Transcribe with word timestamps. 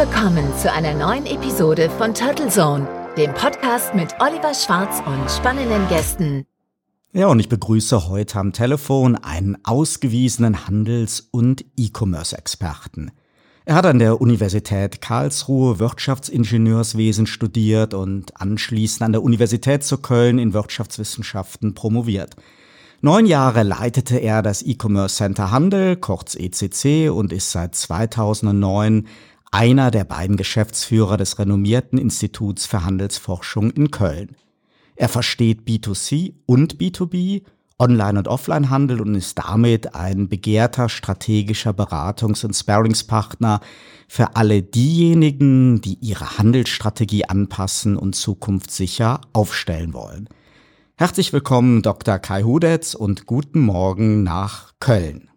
Willkommen 0.00 0.46
zu 0.56 0.72
einer 0.72 0.94
neuen 0.94 1.26
Episode 1.26 1.90
von 1.90 2.14
Turtle 2.14 2.48
Zone, 2.48 2.88
dem 3.18 3.34
Podcast 3.34 3.94
mit 3.94 4.08
Oliver 4.18 4.54
Schwarz 4.54 5.02
und 5.04 5.30
spannenden 5.30 5.86
Gästen. 5.90 6.46
Ja, 7.12 7.26
und 7.26 7.38
ich 7.38 7.50
begrüße 7.50 8.08
heute 8.08 8.38
am 8.38 8.54
Telefon 8.54 9.16
einen 9.16 9.58
ausgewiesenen 9.62 10.66
Handels- 10.66 11.28
und 11.30 11.66
E-Commerce-Experten. 11.76 13.10
Er 13.66 13.74
hat 13.74 13.84
an 13.84 13.98
der 13.98 14.22
Universität 14.22 15.02
Karlsruhe 15.02 15.78
Wirtschaftsingenieurswesen 15.78 17.26
studiert 17.26 17.92
und 17.92 18.40
anschließend 18.40 19.02
an 19.02 19.12
der 19.12 19.22
Universität 19.22 19.84
zu 19.84 19.98
Köln 19.98 20.38
in 20.38 20.54
Wirtschaftswissenschaften 20.54 21.74
promoviert. 21.74 22.36
Neun 23.02 23.24
Jahre 23.24 23.62
leitete 23.62 24.18
er 24.18 24.42
das 24.42 24.62
E-Commerce 24.62 25.16
Center 25.16 25.50
Handel, 25.50 25.96
kurz 25.96 26.34
ECC, 26.34 27.10
und 27.10 27.32
ist 27.32 27.50
seit 27.50 27.74
2009 27.74 29.06
einer 29.50 29.90
der 29.90 30.04
beiden 30.04 30.36
Geschäftsführer 30.36 31.16
des 31.16 31.38
renommierten 31.38 31.98
Instituts 31.98 32.66
für 32.66 32.84
Handelsforschung 32.84 33.70
in 33.70 33.90
Köln. 33.90 34.36
Er 34.96 35.08
versteht 35.08 35.62
B2C 35.66 36.34
und 36.46 36.76
B2B, 36.76 37.42
Online- 37.78 38.18
und 38.18 38.28
Offline-Handel 38.28 39.00
und 39.00 39.14
ist 39.14 39.38
damit 39.38 39.94
ein 39.94 40.28
begehrter 40.28 40.88
strategischer 40.88 41.70
Beratungs- 41.70 42.44
und 42.44 42.52
Sparingspartner 42.52 43.60
für 44.06 44.36
alle 44.36 44.62
diejenigen, 44.62 45.80
die 45.80 45.96
ihre 46.02 46.36
Handelsstrategie 46.36 47.24
anpassen 47.24 47.96
und 47.96 48.14
zukunftssicher 48.14 49.22
aufstellen 49.32 49.94
wollen. 49.94 50.28
Herzlich 50.98 51.32
willkommen, 51.32 51.80
Dr. 51.80 52.18
Kai 52.18 52.42
Hudetz, 52.42 52.94
und 52.94 53.24
guten 53.24 53.60
Morgen 53.60 54.22
nach 54.22 54.74
Köln. 54.80 55.30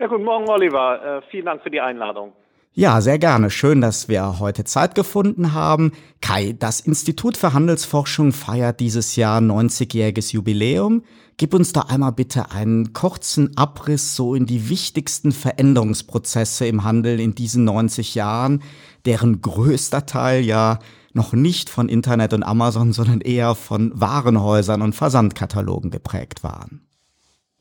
Ja, 0.00 0.08
guten 0.08 0.24
Morgen, 0.24 0.48
Oliver. 0.48 1.18
Äh, 1.18 1.30
vielen 1.30 1.46
Dank 1.46 1.62
für 1.62 1.70
die 1.70 1.80
Einladung. 1.80 2.32
Ja, 2.76 3.00
sehr 3.00 3.20
gerne. 3.20 3.50
Schön, 3.50 3.80
dass 3.80 4.08
wir 4.08 4.40
heute 4.40 4.64
Zeit 4.64 4.96
gefunden 4.96 5.52
haben. 5.52 5.92
Kai, 6.20 6.56
das 6.58 6.80
Institut 6.80 7.36
für 7.36 7.52
Handelsforschung 7.52 8.32
feiert 8.32 8.80
dieses 8.80 9.14
Jahr 9.14 9.40
90-jähriges 9.40 10.32
Jubiläum. 10.32 11.04
Gib 11.36 11.54
uns 11.54 11.72
da 11.72 11.82
einmal 11.82 12.10
bitte 12.10 12.50
einen 12.50 12.92
kurzen 12.92 13.56
Abriss 13.56 14.16
so 14.16 14.34
in 14.34 14.46
die 14.46 14.68
wichtigsten 14.70 15.30
Veränderungsprozesse 15.30 16.66
im 16.66 16.82
Handel 16.82 17.20
in 17.20 17.36
diesen 17.36 17.62
90 17.62 18.16
Jahren, 18.16 18.60
deren 19.04 19.40
größter 19.40 20.04
Teil 20.04 20.42
ja 20.42 20.80
noch 21.12 21.32
nicht 21.32 21.70
von 21.70 21.88
Internet 21.88 22.32
und 22.32 22.42
Amazon, 22.42 22.92
sondern 22.92 23.20
eher 23.20 23.54
von 23.54 23.92
Warenhäusern 23.94 24.82
und 24.82 24.96
Versandkatalogen 24.96 25.92
geprägt 25.92 26.42
waren. 26.42 26.80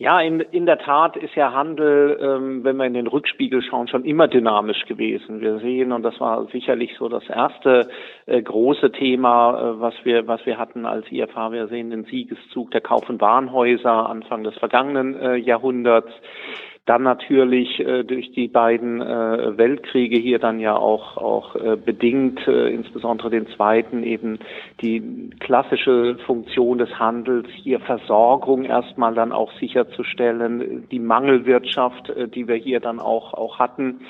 Ja, 0.03 0.19
in, 0.19 0.41
in 0.41 0.65
der 0.65 0.79
Tat 0.79 1.15
ist 1.15 1.33
ja 1.33 1.53
Handel, 1.53 2.19
ähm, 2.21 2.65
wenn 2.65 2.75
wir 2.75 2.83
in 2.83 2.93
den 2.93 3.07
Rückspiegel 3.07 3.61
schauen, 3.61 3.87
schon 3.87 4.03
immer 4.03 4.27
dynamisch 4.27 4.83
gewesen. 4.85 5.39
Wir 5.39 5.59
sehen, 5.59 5.93
und 5.93 6.03
das 6.03 6.19
war 6.19 6.45
sicherlich 6.47 6.97
so 6.99 7.07
das 7.07 7.23
erste 7.29 7.87
äh, 8.25 8.41
große 8.41 8.91
Thema, 8.91 9.57
äh, 9.57 9.79
was 9.79 9.93
wir, 10.03 10.27
was 10.27 10.45
wir 10.45 10.57
hatten 10.57 10.85
als 10.85 11.09
IFA. 11.09 11.53
Wir 11.53 11.69
sehen 11.69 11.89
den 11.89 12.03
Siegeszug 12.03 12.71
der 12.71 12.81
Kauf- 12.81 13.09
und 13.09 13.21
Warenhäuser 13.21 14.09
Anfang 14.09 14.43
des 14.43 14.55
vergangenen 14.55 15.15
äh, 15.15 15.35
Jahrhunderts. 15.37 16.11
Dann 16.85 17.03
natürlich 17.03 17.79
äh, 17.79 18.03
durch 18.03 18.33
die 18.33 18.49
beiden 18.49 19.01
äh, 19.01 19.57
Weltkriege 19.57 20.17
hier 20.17 20.39
dann 20.39 20.59
ja 20.59 20.75
auch 20.75 21.15
auch 21.15 21.55
äh, 21.55 21.77
bedingt, 21.77 22.45
äh, 22.45 22.67
insbesondere 22.67 23.29
den 23.29 23.47
zweiten 23.55 24.03
eben 24.03 24.39
die 24.81 25.29
klassische 25.39 26.17
Funktion 26.25 26.79
des 26.79 26.99
Handels, 26.99 27.47
hier 27.49 27.79
Versorgung 27.79 28.65
erstmal 28.65 29.13
dann 29.13 29.31
auch 29.31 29.53
sicherzustellen, 29.59 30.85
die 30.91 30.99
Mangelwirtschaft, 30.99 32.09
äh, 32.09 32.27
die 32.27 32.49
wir 32.49 32.55
hier 32.55 32.81
dann 32.81 32.99
auch 32.99 33.33
auch 33.33 33.59
hatten 33.59 34.01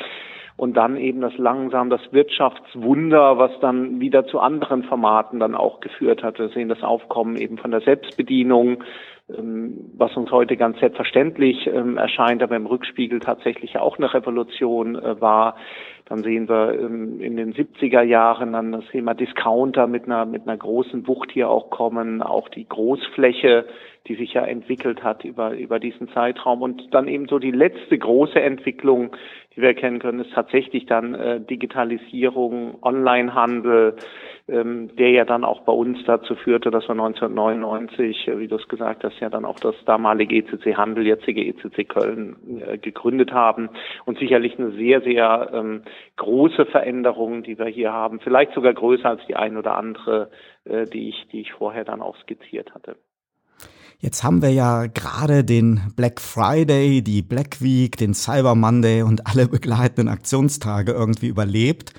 und 0.55 0.77
dann 0.77 0.97
eben 0.97 1.21
das 1.21 1.37
langsam 1.37 1.89
das 1.89 2.01
Wirtschaftswunder, 2.11 3.37
was 3.37 3.51
dann 3.59 3.99
wieder 3.99 4.25
zu 4.27 4.39
anderen 4.39 4.83
Formaten 4.83 5.39
dann 5.39 5.55
auch 5.55 5.79
geführt 5.79 6.23
hat. 6.23 6.39
Wir 6.39 6.49
sehen 6.49 6.69
das 6.69 6.83
Aufkommen 6.83 7.37
eben 7.37 7.57
von 7.57 7.71
der 7.71 7.81
Selbstbedienung, 7.81 8.83
was 9.97 10.15
uns 10.15 10.31
heute 10.31 10.57
ganz 10.57 10.79
selbstverständlich 10.79 11.67
ähm, 11.67 11.97
erscheint, 11.97 12.43
aber 12.43 12.55
im 12.55 12.65
Rückspiegel 12.65 13.19
tatsächlich 13.19 13.77
auch 13.77 13.97
eine 13.97 14.13
Revolution 14.13 14.95
äh, 14.95 15.19
war. 15.21 15.55
Dann 16.05 16.23
sehen 16.23 16.49
wir 16.49 16.79
ähm, 16.79 17.21
in 17.21 17.37
den 17.37 17.53
70er 17.53 18.01
Jahren 18.01 18.53
dann 18.53 18.71
das 18.71 18.85
Thema 18.91 19.13
Discounter 19.13 19.87
mit 19.87 20.05
einer, 20.05 20.25
mit 20.25 20.47
einer 20.47 20.57
großen 20.57 21.07
Wucht 21.07 21.31
hier 21.31 21.49
auch 21.49 21.69
kommen, 21.69 22.21
auch 22.21 22.49
die 22.49 22.67
Großfläche, 22.67 23.65
die 24.07 24.15
sich 24.15 24.33
ja 24.33 24.43
entwickelt 24.43 25.03
hat 25.03 25.23
über, 25.23 25.55
über 25.55 25.79
diesen 25.79 26.09
Zeitraum. 26.09 26.61
Und 26.61 26.93
dann 26.93 27.07
eben 27.07 27.27
so 27.27 27.39
die 27.39 27.51
letzte 27.51 27.97
große 27.97 28.39
Entwicklung, 28.39 29.15
die 29.55 29.61
wir 29.61 29.69
erkennen 29.69 29.99
können, 29.99 30.19
ist 30.19 30.33
tatsächlich 30.33 30.85
dann 30.85 31.13
äh, 31.13 31.39
Digitalisierung, 31.39 32.77
Onlinehandel, 32.81 33.95
ähm, 34.49 34.93
der 34.97 35.11
ja 35.11 35.23
dann 35.23 35.45
auch 35.45 35.61
bei 35.61 35.71
uns 35.71 36.03
dazu 36.05 36.35
führte, 36.35 36.69
dass 36.69 36.83
wir 36.89 36.91
1999, 36.91 38.27
äh, 38.27 38.39
wie 38.39 38.47
du 38.49 38.57
es 38.57 38.67
gesagt 38.67 39.05
hast, 39.05 39.19
ja 39.21 39.29
dann 39.29 39.45
auch 39.45 39.59
das 39.59 39.75
damalige 39.85 40.35
ECC 40.35 40.75
Handel, 40.75 41.07
jetzige 41.07 41.45
ECC 41.45 41.87
Köln 41.87 42.35
äh, 42.59 42.77
gegründet 42.77 43.31
haben 43.31 43.69
und 44.03 44.19
sicherlich 44.19 44.59
eine 44.59 44.71
sehr, 44.71 44.99
sehr 45.01 45.49
ähm, 45.53 45.83
große 46.17 46.65
Veränderung, 46.65 47.43
die 47.43 47.57
wir 47.57 47.67
hier 47.67 47.93
haben, 47.93 48.19
vielleicht 48.19 48.53
sogar 48.53 48.73
größer 48.73 49.07
als 49.07 49.25
die 49.27 49.37
ein 49.37 49.55
oder 49.55 49.77
andere, 49.77 50.29
äh, 50.65 50.85
die 50.87 51.07
ich, 51.07 51.27
die 51.31 51.39
ich 51.39 51.53
vorher 51.53 51.85
dann 51.85 52.01
auch 52.01 52.17
skizziert 52.17 52.73
hatte. 52.73 52.97
Jetzt 54.03 54.21
haben 54.21 54.41
wir 54.41 54.49
ja 54.49 54.87
gerade 54.87 55.45
den 55.45 55.79
Black 55.95 56.19
Friday, 56.19 57.01
die 57.01 57.21
Black 57.21 57.61
Week, 57.61 57.95
den 57.95 58.13
Cyber 58.13 58.53
Monday 58.53 59.01
und 59.01 59.27
alle 59.27 59.47
begleitenden 59.47 60.09
Aktionstage 60.09 60.91
irgendwie 60.91 61.27
überlebt. 61.27 61.93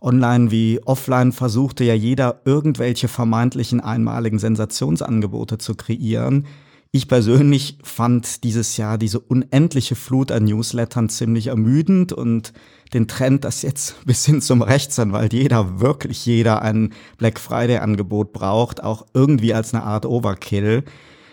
Online 0.00 0.52
wie 0.52 0.78
offline 0.84 1.32
versuchte 1.32 1.82
ja 1.82 1.94
jeder 1.94 2.42
irgendwelche 2.44 3.08
vermeintlichen 3.08 3.80
einmaligen 3.80 4.38
Sensationsangebote 4.38 5.58
zu 5.58 5.74
kreieren. 5.74 6.46
Ich 6.92 7.08
persönlich 7.08 7.78
fand 7.82 8.44
dieses 8.44 8.76
Jahr 8.76 8.96
diese 8.96 9.18
unendliche 9.18 9.96
Flut 9.96 10.30
an 10.30 10.44
Newslettern 10.44 11.08
ziemlich 11.08 11.48
ermüdend 11.48 12.12
und 12.12 12.52
den 12.94 13.08
Trend, 13.08 13.42
dass 13.42 13.62
jetzt 13.62 13.96
bis 14.06 14.24
hin 14.24 14.40
zum 14.40 14.62
Rechtsanwalt 14.62 15.32
jeder, 15.32 15.80
wirklich 15.80 16.24
jeder 16.26 16.62
ein 16.62 16.92
Black 17.18 17.40
Friday 17.40 17.78
Angebot 17.78 18.32
braucht, 18.32 18.84
auch 18.84 19.04
irgendwie 19.14 19.52
als 19.52 19.74
eine 19.74 19.82
Art 19.82 20.06
Overkill 20.06 20.84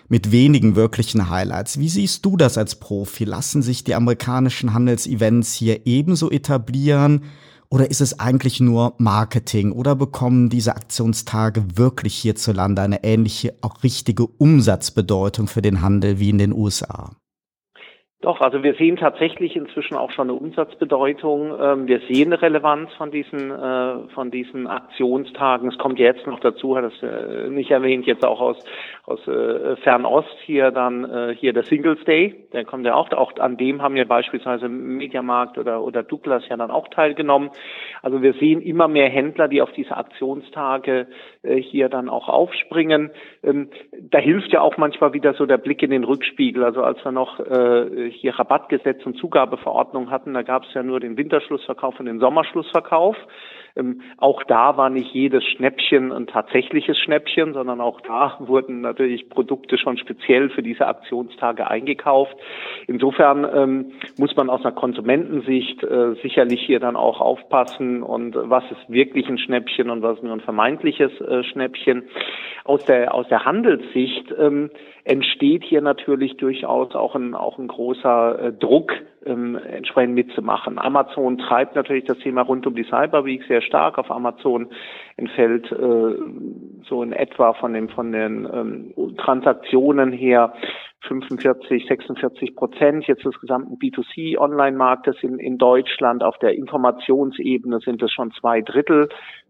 mit 0.10 0.32
wenigen 0.32 0.76
wirklichen 0.76 1.30
Highlights. 1.30 1.80
Wie 1.80 1.90
siehst 1.90 2.26
du 2.26 2.38
das 2.38 2.58
als 2.58 2.76
Profi? 2.76 3.26
Lassen 3.26 3.62
sich 3.62 3.84
die 3.84 3.96
amerikanischen 3.96 4.74
Handelsevents 4.74 5.54
hier 5.54 5.86
ebenso 5.86 6.32
etablieren? 6.32 7.24
Oder 7.70 7.92
ist 7.92 8.00
es 8.00 8.20
eigentlich 8.20 8.60
nur 8.62 8.94
Marketing? 8.98 9.74
Oder 9.74 9.96
bekommen 9.96 10.50
diese 10.50 10.76
Aktionstage 10.76 11.66
wirklich 11.76 12.16
hierzulande 12.16 12.82
eine 12.82 13.04
ähnliche, 13.04 13.56
auch 13.62 13.84
richtige 13.84 14.26
Umsatzbedeutung 14.26 15.48
für 15.48 15.62
den 15.62 15.82
Handel 15.82 16.20
wie 16.20 16.30
in 16.30 16.38
den 16.38 16.54
USA? 16.54 17.12
Doch, 18.22 18.42
also 18.42 18.64
wir 18.64 18.74
sehen 18.74 18.98
tatsächlich 18.98 19.56
inzwischen 19.56 19.96
auch 19.96 20.10
schon 20.10 20.32
eine 20.32 20.40
Umsatzbedeutung. 20.40 21.56
Ähm, 21.62 21.88
wir 21.88 22.00
sehen 22.00 22.34
eine 22.34 22.42
Relevanz 22.42 22.92
von 22.96 23.12
diesen, 23.12 23.52
äh, 23.52 24.10
von 24.16 24.32
diesen 24.32 24.66
Aktionstagen. 24.66 25.70
Es 25.70 25.78
kommt 25.78 26.00
jetzt 26.00 26.26
noch 26.26 26.40
dazu, 26.40 26.76
hat 26.76 26.86
es 26.86 27.04
äh, 27.04 27.48
nicht 27.50 27.70
erwähnt, 27.70 28.08
jetzt 28.08 28.26
auch 28.26 28.42
aus, 28.42 28.58
aus 29.06 29.20
äh, 29.28 29.76
Fernost 29.78 30.36
hier 30.46 30.72
dann 30.72 31.34
hier 31.38 31.54
der 31.54 31.64
Singles 31.64 32.04
Day. 32.06 32.48
Der 32.54 32.66
kommt 32.66 32.86
ja 32.88 32.96
auch, 32.96 33.12
auch 33.12 33.38
an 33.38 33.56
dem 33.56 33.84
haben 33.84 33.96
ja 33.96 34.04
beispielsweise 34.04 34.68
Mediamarkt 34.68 35.60
oder, 35.60 35.84
oder 35.84 36.02
Douglas 36.02 36.48
ja 36.50 36.58
dann 36.58 36.72
auch 36.72 36.88
teilgenommen. 36.88 37.52
Also 38.02 38.24
wir 38.24 38.34
sehen 38.34 38.62
immer 38.62 38.88
mehr 38.88 39.10
Händler, 39.10 39.48
die 39.48 39.62
auf 39.62 39.72
diese 39.74 39.96
Aktionstage 39.96 41.08
hier 41.56 41.90
dann 41.90 42.10
auch 42.10 42.28
aufspringen. 42.28 43.12
Ähm, 43.44 43.70
da 43.94 44.20
hilft 44.20 44.52
ja 44.52 44.62
auch 44.62 44.78
manchmal 44.78 45.14
wieder 45.14 45.34
so 45.34 45.46
der 45.46 45.58
Blick 45.58 45.82
in 45.84 45.92
den 45.92 46.04
Rückspiegel. 46.04 46.64
Also 46.64 46.84
als 46.84 47.04
wir 47.04 47.12
noch 47.12 47.38
hier 47.38 48.38
Rabattgesetz 48.38 49.06
und 49.06 49.18
Zugabeverordnung 49.18 50.10
hatten, 50.10 50.34
da 50.34 50.42
gab 50.42 50.64
es 50.64 50.74
ja 50.74 50.84
nur 50.84 51.00
den 51.00 51.18
Winterschlussverkauf 51.18 52.00
und 52.00 52.06
den 52.06 52.20
Sommerschlussverkauf. 52.20 53.16
Ähm, 53.78 54.02
auch 54.18 54.44
da 54.44 54.78
war 54.78 54.90
nicht 54.90 55.14
jedes 55.14 55.44
Schnäppchen 55.44 56.12
ein 56.12 56.28
tatsächliches 56.28 56.98
Schnäppchen, 56.98 57.54
sondern 57.54 57.82
auch 57.82 58.02
da 58.02 58.38
wurden 58.40 58.82
natürlich 58.82 59.30
Produkte 59.30 59.78
schon 59.78 59.98
speziell 59.98 60.50
für 60.50 60.64
diese 60.64 60.88
Aktionstage 60.88 61.68
eingekauft. 61.68 62.36
Insofern 62.88 63.48
ähm, 63.54 63.92
muss 64.18 64.36
man 64.36 64.50
aus 64.50 64.62
einer 64.62 64.74
Konsumentensicht 64.76 65.84
äh, 65.84 66.16
sicherlich 66.22 66.62
hier 66.62 66.80
dann 66.80 66.96
auch 66.96 67.22
aufpassen 67.22 68.04
und 68.04 68.36
was 68.36 68.64
ist 68.72 68.90
wirklich 68.90 69.28
ein 69.28 69.38
Schnäppchen 69.38 69.90
und 69.90 70.02
was 70.02 70.18
ist 70.18 70.24
nur 70.24 70.34
ein 70.34 70.42
vermeintliches 70.42 71.12
äh, 71.22 71.44
Schnäppchen. 71.44 72.04
Aus 72.64 72.84
der, 72.84 73.14
aus 73.14 73.28
der 73.30 73.46
Handelssicht 73.46 74.34
ähm, 74.38 74.70
entsteht 75.08 75.64
hier 75.64 75.82
natürlich 75.82 76.36
durchaus 76.36 76.94
auch 76.94 77.16
ein, 77.16 77.34
auch 77.34 77.58
ein 77.58 77.68
großer 77.68 78.40
äh, 78.40 78.54
Druck, 78.54 78.92
ähm, 79.26 79.56
entsprechend 79.56 80.16
mitzumachen. 80.16 80.78
Amazon 80.78 81.38
treibt 81.38 81.76
natürlich 81.76 82.04
das 82.04 82.18
Thema 82.20 82.42
rund 82.42 82.68
um 82.68 82.76
die 82.76 82.84
Cyber 82.84 83.24
Week 83.24 83.42
sehr 83.48 83.62
stark. 83.62 83.98
Auf 83.98 84.12
Amazon 84.12 84.70
entfällt 85.16 85.72
äh, 85.72 86.16
so 86.90 87.04
in 87.04 87.14
etwa 87.14 87.54
von 87.54 87.74
den, 87.74 87.88
von 87.90 88.12
den 88.12 88.48
ähm, 88.52 89.16
Transaktionen 89.18 90.12
her 90.12 90.54
45, 91.08 91.88
46 91.88 92.56
Prozent 92.56 93.08
jetzt 93.08 93.24
des 93.24 93.40
gesamten 93.40 93.76
B2C-Online-Marktes 93.76 95.16
in, 95.22 95.40
in 95.40 95.58
Deutschland. 95.58 96.22
Auf 96.22 96.38
der 96.40 96.54
Informationsebene 96.56 97.80
sind 97.80 98.02
es 98.04 98.12
schon 98.12 98.32
zwei 98.32 98.62
Drittel, 98.62 99.08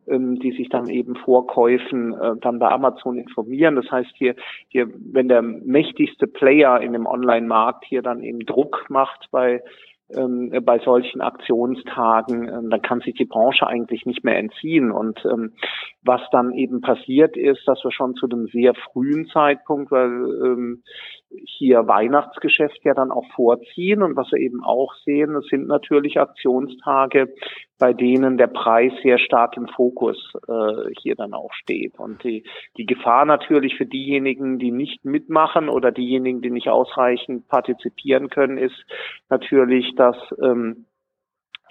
die 0.07 0.51
sich 0.51 0.69
dann 0.69 0.87
eben 0.87 1.15
vor 1.15 1.47
Käufen 1.47 2.13
äh, 2.13 2.35
dann 2.41 2.59
bei 2.59 2.69
Amazon 2.69 3.17
informieren. 3.17 3.75
Das 3.75 3.91
heißt 3.91 4.11
hier, 4.15 4.35
hier, 4.69 4.87
wenn 4.95 5.27
der 5.27 5.41
mächtigste 5.41 6.27
Player 6.27 6.81
in 6.81 6.93
dem 6.93 7.05
Online-Markt 7.05 7.85
hier 7.85 8.01
dann 8.01 8.21
eben 8.21 8.39
Druck 8.39 8.85
macht 8.89 9.27
bei 9.31 9.61
ähm, 10.15 10.51
bei 10.63 10.79
solchen 10.79 11.21
Aktionstagen, 11.21 12.47
ähm, 12.47 12.69
dann 12.69 12.81
kann 12.81 13.01
sich 13.01 13.15
die 13.15 13.25
Branche 13.25 13.67
eigentlich 13.67 14.05
nicht 14.05 14.23
mehr 14.23 14.37
entziehen. 14.37 14.91
Und 14.91 15.23
ähm, 15.25 15.53
was 16.01 16.21
dann 16.31 16.53
eben 16.53 16.81
passiert 16.81 17.35
ist, 17.35 17.67
dass 17.67 17.83
wir 17.83 17.91
schon 17.91 18.15
zu 18.15 18.27
einem 18.27 18.47
sehr 18.47 18.73
frühen 18.73 19.27
Zeitpunkt, 19.27 19.91
weil 19.91 20.07
ähm, 20.07 20.83
hier 21.29 21.87
Weihnachtsgeschäft 21.87 22.79
ja 22.83 22.93
dann 22.93 23.11
auch 23.11 23.25
vorziehen 23.35 24.01
und 24.01 24.15
was 24.15 24.31
wir 24.31 24.39
eben 24.39 24.63
auch 24.63 24.93
sehen, 25.05 25.35
es 25.35 25.45
sind 25.47 25.67
natürlich 25.67 26.19
Aktionstage, 26.19 27.33
bei 27.79 27.93
denen 27.93 28.37
der 28.37 28.47
Preis 28.47 28.91
sehr 29.03 29.19
stark 29.19 29.57
im 29.57 29.67
Fokus 29.67 30.17
äh, 30.47 30.91
hier 31.01 31.15
dann 31.15 31.33
auch 31.33 31.53
steht. 31.53 31.99
Und 31.99 32.23
die, 32.23 32.43
die 32.77 32.85
Gefahr 32.85 33.25
natürlich 33.25 33.75
für 33.75 33.85
diejenigen, 33.85 34.57
die 34.57 34.71
nicht 34.71 35.05
mitmachen 35.05 35.69
oder 35.69 35.91
diejenigen, 35.91 36.41
die 36.41 36.51
nicht 36.51 36.69
ausreichend 36.69 37.47
partizipieren 37.47 38.29
können, 38.29 38.57
ist 38.57 38.85
natürlich, 39.29 39.93
dass 39.95 40.17
ähm, 40.41 40.85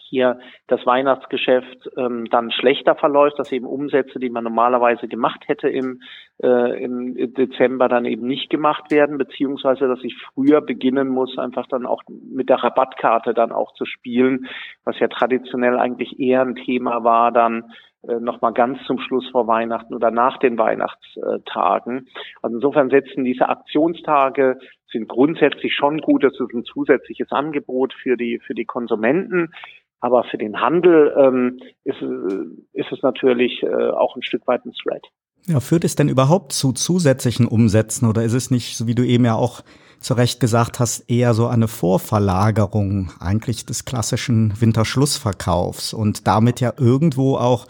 hier 0.08 0.38
das 0.66 0.84
Weihnachtsgeschäft 0.86 1.90
ähm, 1.96 2.26
dann 2.30 2.50
schlechter 2.50 2.94
verläuft, 2.94 3.38
dass 3.38 3.52
eben 3.52 3.66
Umsätze, 3.66 4.18
die 4.18 4.30
man 4.30 4.44
normalerweise 4.44 5.08
gemacht 5.08 5.44
hätte 5.46 5.68
im, 5.68 6.00
äh, 6.42 6.82
im 6.82 7.14
Dezember, 7.34 7.88
dann 7.88 8.04
eben 8.04 8.26
nicht 8.26 8.50
gemacht 8.50 8.90
werden, 8.90 9.18
beziehungsweise 9.18 9.88
dass 9.88 10.02
ich 10.02 10.16
früher 10.34 10.60
beginnen 10.60 11.08
muss, 11.08 11.38
einfach 11.38 11.66
dann 11.66 11.86
auch 11.86 12.02
mit 12.08 12.48
der 12.48 12.62
Rabattkarte 12.62 13.34
dann 13.34 13.52
auch 13.52 13.72
zu 13.74 13.84
spielen, 13.84 14.46
was 14.84 14.98
ja 14.98 15.08
traditionell 15.08 15.78
eigentlich 15.78 16.18
eher 16.18 16.42
ein 16.42 16.56
Thema 16.56 17.04
war, 17.04 17.32
dann 17.32 17.64
äh, 18.08 18.20
nochmal 18.20 18.52
ganz 18.52 18.78
zum 18.86 18.98
Schluss 18.98 19.28
vor 19.30 19.46
Weihnachten 19.46 19.94
oder 19.94 20.10
nach 20.10 20.38
den 20.38 20.58
Weihnachtstagen. 20.58 22.08
Also 22.42 22.56
insofern 22.56 22.90
setzen 22.90 23.24
diese 23.24 23.48
Aktionstage 23.48 24.58
sind 24.90 25.08
grundsätzlich 25.08 25.74
schon 25.74 25.98
gut. 25.98 26.24
Das 26.24 26.32
ist 26.32 26.54
ein 26.54 26.64
zusätzliches 26.64 27.30
Angebot 27.32 27.92
für 27.94 28.16
die, 28.16 28.38
für 28.38 28.54
die 28.54 28.64
Konsumenten. 28.64 29.52
Aber 30.00 30.25
für 30.25 30.38
den 30.38 30.60
Handel 30.60 31.14
ähm, 31.19 31.58
ist, 31.84 32.02
äh, 32.02 32.44
ist 32.72 32.90
es 32.93 33.02
natürlich 33.02 33.62
äh, 33.62 33.90
auch 33.90 34.16
ein 34.16 34.22
Stück 34.22 34.46
weit 34.46 34.64
ein 34.64 34.72
Threat. 34.72 35.04
Ja, 35.46 35.60
führt 35.60 35.84
es 35.84 35.94
denn 35.94 36.08
überhaupt 36.08 36.52
zu 36.52 36.72
zusätzlichen 36.72 37.46
Umsätzen 37.46 38.08
oder 38.08 38.25
ist 38.25 38.32
es 38.32 38.50
nicht, 38.50 38.76
so 38.76 38.88
wie 38.88 38.96
du 38.96 39.04
eben 39.04 39.25
ja 39.25 39.37
auch 39.37 39.62
zu 40.00 40.14
Recht 40.14 40.40
gesagt 40.40 40.81
hast, 40.81 41.10
eher 41.10 41.34
so 41.34 41.46
eine 41.46 41.69
Vorverlagerung 41.69 43.12
eigentlich 43.20 43.66
des 43.66 43.84
klassischen 43.84 44.60
Winterschlussverkaufs 44.60 45.94
und 45.94 46.26
damit 46.26 46.60
ja 46.60 46.72
irgendwo 46.76 47.37
auch, 47.37 47.69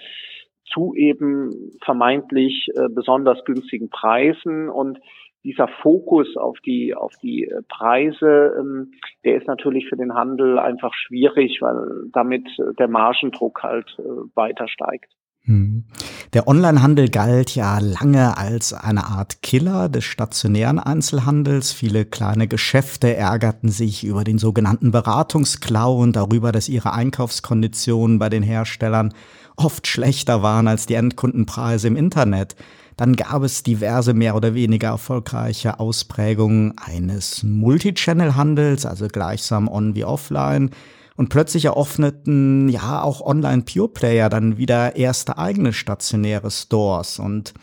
zu 0.72 0.94
eben 0.94 1.72
vermeintlich 1.82 2.68
äh, 2.74 2.88
besonders 2.88 3.44
günstigen 3.44 3.90
Preisen 3.90 4.68
und 4.68 4.98
dieser 5.44 5.68
Fokus 5.68 6.36
auf 6.36 6.58
die 6.60 6.94
auf 6.94 7.12
die 7.22 7.44
äh, 7.44 7.62
Preise, 7.68 8.54
ähm, 8.58 8.92
der 9.24 9.36
ist 9.36 9.46
natürlich 9.46 9.88
für 9.88 9.96
den 9.96 10.14
Handel 10.14 10.58
einfach 10.58 10.94
schwierig, 10.94 11.58
weil 11.60 12.08
damit 12.12 12.46
äh, 12.58 12.74
der 12.78 12.88
Margendruck 12.88 13.62
halt 13.62 13.94
äh, 13.98 14.02
weiter 14.34 14.68
steigt. 14.68 15.12
Hm. 15.46 15.84
Der 16.32 16.48
Onlinehandel 16.48 17.10
galt 17.10 17.54
ja 17.54 17.78
lange 17.78 18.38
als 18.38 18.72
eine 18.72 19.06
Art 19.08 19.42
Killer 19.42 19.90
des 19.90 20.04
stationären 20.04 20.78
Einzelhandels. 20.78 21.70
Viele 21.70 22.06
kleine 22.06 22.48
Geschäfte 22.48 23.14
ärgerten 23.14 23.68
sich 23.68 24.04
über 24.04 24.24
den 24.24 24.38
sogenannten 24.38 24.90
Beratungsklau 24.90 25.98
und 25.98 26.16
darüber, 26.16 26.50
dass 26.50 26.70
ihre 26.70 26.94
Einkaufskonditionen 26.94 28.18
bei 28.18 28.30
den 28.30 28.42
Herstellern 28.42 29.12
oft 29.56 29.86
schlechter 29.86 30.42
waren 30.42 30.66
als 30.66 30.86
die 30.86 30.94
Endkundenpreise 30.94 31.88
im 31.88 31.96
Internet. 31.96 32.56
Dann 32.96 33.14
gab 33.14 33.42
es 33.42 33.62
diverse 33.62 34.14
mehr 34.14 34.36
oder 34.36 34.54
weniger 34.54 34.88
erfolgreiche 34.88 35.78
Ausprägungen 35.78 36.74
eines 36.78 37.42
Multichannel-Handels, 37.42 38.86
also 38.86 39.08
gleichsam 39.08 39.68
on 39.68 39.94
wie 39.94 40.04
offline. 40.04 40.70
Und 41.16 41.28
plötzlich 41.28 41.66
eröffneten 41.66 42.68
ja 42.68 43.02
auch 43.02 43.20
Online-Pure-Player 43.20 44.28
dann 44.28 44.56
wieder 44.58 44.96
erste 44.96 45.38
eigene 45.38 45.72
stationäre 45.72 46.50
Stores. 46.50 47.18
Und 47.20 47.54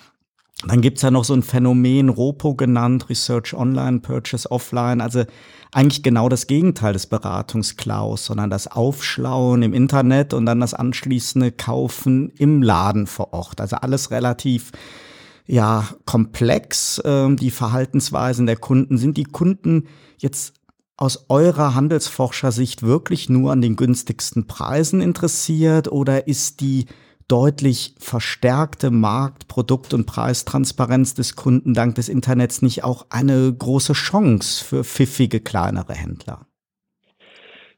dann 0.68 0.82
gibt's 0.82 1.02
ja 1.02 1.12
noch 1.12 1.26
so 1.26 1.34
ein 1.34 1.44
Phänomen, 1.44 2.10
ROPO 2.10 2.56
genannt, 2.56 3.10
Research 3.10 3.54
Online, 3.54 4.00
Purchase 4.00 4.50
Offline, 4.52 5.02
also 5.02 5.26
eigentlich 5.72 6.04
genau 6.04 6.30
das 6.30 6.48
Gegenteil 6.48 6.94
des 6.94 7.08
Beratungsklaus, 7.08 8.26
sondern 8.26 8.50
das 8.50 8.68
Aufschlauen 8.68 9.64
im 9.64 9.74
Internet 9.74 10.34
und 10.34 10.46
dann 10.46 10.60
das 10.60 10.74
anschließende 10.74 11.52
Kaufen 11.52 12.30
im 12.38 12.62
Laden 12.62 13.08
vor 13.08 13.34
Ort. 13.34 13.60
Also 13.60 13.78
alles 13.78 14.12
relativ 14.12 14.72
ja 15.48 15.88
komplex, 16.06 17.02
ähm, 17.06 17.38
die 17.38 17.52
Verhaltensweisen 17.52 18.46
der 18.46 18.58
Kunden. 18.58 18.98
Sind 18.98 19.18
die 19.18 19.24
Kunden 19.24 19.88
jetzt 20.18 20.54
aus 21.02 21.26
eurer 21.30 21.74
Handelsforschersicht 21.74 22.84
wirklich 22.84 23.28
nur 23.28 23.52
an 23.52 23.62
den 23.62 23.76
günstigsten 23.76 24.46
Preisen 24.46 25.02
interessiert 25.02 25.92
oder 25.92 26.28
ist 26.28 26.62
die 26.62 26.86
deutlich 27.28 27.96
verstärkte 27.98 28.92
Markt-, 28.92 29.48
Produkt- 29.48 29.96
und 29.96 30.06
Preistransparenz 30.06 31.16
des 31.16 31.36
Kunden 31.36 31.74
dank 31.74 31.96
des 31.96 32.08
Internets 32.08 32.62
nicht 32.62 32.84
auch 32.84 33.08
eine 33.10 33.52
große 33.52 33.94
Chance 33.94 34.64
für 34.64 34.84
pfiffige 34.84 35.40
kleinere 35.40 35.96
Händler? 35.96 36.46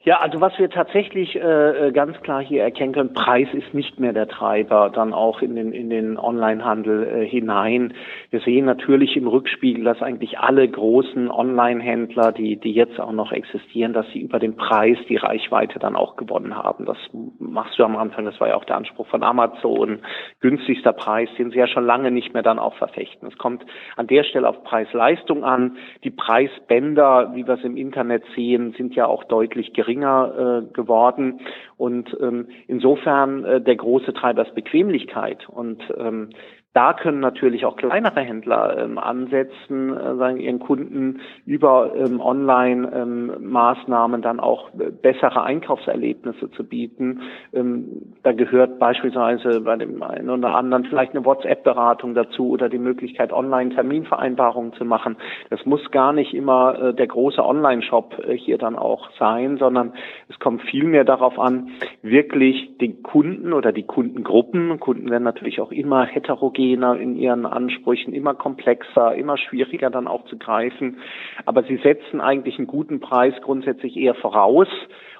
Ja, 0.06 0.18
also 0.20 0.42
was 0.42 0.52
wir 0.60 0.70
tatsächlich 0.70 1.34
äh, 1.38 1.88
äh, 1.88 1.92
ganz 1.94 2.20
klar 2.20 2.44
hier 2.44 2.62
erkennen 2.62 2.92
können, 2.92 3.14
Preis 3.14 3.48
ist 3.54 3.74
nicht 3.74 4.02
mehr 4.02 4.12
der 4.12 4.28
Treiber 4.28 4.92
dann 4.94 5.14
auch 5.14 5.42
in 5.42 5.56
den 5.56 5.72
in 5.72 5.90
den 5.90 6.20
Onlinehandel 6.20 7.08
äh, 7.08 7.26
hinein. 7.26 7.94
Wir 8.30 8.42
sehen 8.42 8.66
natürlich 8.66 9.16
im 9.16 9.30
Rückspiegel, 9.30 9.86
dass 9.86 10.02
eigentlich 10.02 10.40
alle 10.40 10.68
großen 10.68 11.32
Online-Händler, 11.32 12.34
die 12.34 12.58
die 12.58 12.74
jetzt 12.74 13.00
auch 13.00 13.14
noch 13.14 13.32
existieren, 13.32 13.94
dass 13.94 14.06
sie 14.12 14.20
über 14.20 14.40
den 14.40 14.58
Preis 14.58 14.98
die 15.08 15.16
Reichweite 15.16 15.80
dann 15.80 15.96
auch 15.96 16.18
gewonnen 16.18 16.58
haben. 16.58 16.84
Das 16.84 16.98
machst 17.40 17.80
du 17.80 17.86
am 17.86 17.96
Anfang, 17.96 18.26
das 18.26 18.38
war 18.42 18.50
ja 18.50 18.56
auch 18.56 18.66
der 18.66 18.76
Anspruch 18.76 19.08
von 19.08 19.24
Amazon, 19.24 20.00
günstigster 20.42 20.92
Preis, 20.92 21.30
den 21.38 21.52
sie 21.52 21.60
ja 21.60 21.68
schon 21.68 21.86
lange 21.86 22.12
nicht 22.12 22.34
mehr 22.34 22.44
dann 22.44 22.60
auch 22.60 22.76
verfechten. 22.76 23.30
Es 23.30 23.38
kommt 23.38 23.66
an 23.96 24.08
der 24.08 24.26
Stelle 24.26 24.50
auf 24.50 24.66
Preis-Leistung 24.66 25.46
an. 25.46 25.78
Die 26.04 26.12
Preisbänder, 26.12 27.32
wie 27.36 27.48
wir 27.48 27.54
es 27.54 27.64
im 27.64 27.78
Internet 27.78 28.26
sehen, 28.36 28.74
sind 28.78 28.96
ja 28.96 29.06
auch 29.06 29.24
deutlich 29.24 29.72
geringer 29.72 29.93
geringer 29.94 30.64
äh, 30.64 30.74
geworden. 30.74 31.42
Und 31.78 32.16
ähm, 32.20 32.48
insofern 32.68 33.44
äh, 33.44 33.62
der 33.62 33.76
große 33.76 34.14
Treiber 34.14 34.46
ist 34.46 34.56
Bequemlichkeit. 34.56 35.48
Und 35.48 35.82
ähm, 35.98 36.30
da 36.74 36.94
können 36.94 37.20
natürlich 37.20 37.66
auch 37.66 37.76
kleinere 37.76 38.22
Händler 38.22 38.78
ähm, 38.80 38.98
ansetzen, 38.98 39.96
äh, 39.96 40.16
sagen 40.16 40.38
ihren 40.38 40.58
Kunden 40.58 41.22
über 41.46 41.94
ähm, 41.96 42.20
Online-Maßnahmen 42.20 44.16
ähm, 44.16 44.22
dann 44.24 44.40
auch 44.40 44.72
bessere 45.02 45.44
Einkaufserlebnisse 45.44 46.50
zu 46.50 46.64
bieten. 46.64 47.22
Ähm, 47.54 48.14
da 48.24 48.32
gehört 48.32 48.80
beispielsweise 48.80 49.62
bei 49.62 49.76
dem 49.76 50.02
einen 50.02 50.32
oder 50.32 50.56
anderen 50.56 50.86
vielleicht 50.86 51.14
eine 51.14 51.26
WhatsApp-Beratung 51.26 52.16
dazu 52.16 52.50
oder 52.50 52.70
die 52.70 52.80
Möglichkeit, 52.80 53.32
Online-Terminvereinbarungen 53.32 54.74
zu 54.74 54.84
machen. 54.84 55.18
Das 55.52 55.64
muss 55.66 55.92
gar 55.92 56.12
nicht 56.12 56.34
immer 56.34 56.80
äh, 56.82 56.94
der 56.96 57.08
große 57.08 57.44
Online-Shop 57.44 58.16
äh, 58.28 58.36
hier 58.36 58.58
dann 58.58 58.78
auch 58.78 59.12
sein, 59.20 59.58
sondern 59.58 59.94
es 60.28 60.40
kommt 60.40 60.64
vielmehr 60.64 61.04
darauf 61.04 61.38
an, 61.38 61.70
wirklich 62.02 62.80
den 62.80 63.04
Kunden 63.04 63.54
oder 63.54 63.72
die 63.72 63.84
Kundengruppen, 63.84 64.80
Kunden 64.80 65.12
werden 65.12 65.24
natürlich 65.24 65.62
auch 65.62 65.72
immer 65.72 66.06
heterogen 66.06 66.63
heterogener 66.64 66.96
in 67.00 67.16
ihren 67.18 67.46
Ansprüchen, 67.46 68.14
immer 68.14 68.34
komplexer, 68.34 69.16
immer 69.16 69.38
schwieriger 69.38 69.90
dann 69.90 70.08
auch 70.08 70.26
zu 70.26 70.38
greifen. 70.38 70.98
Aber 71.46 71.64
sie 71.64 71.78
setzen 71.78 72.22
eigentlich 72.22 72.58
einen 72.58 72.68
guten 72.68 73.00
Preis 73.00 73.34
grundsätzlich 73.42 73.98
eher 73.98 74.16
voraus 74.16 74.68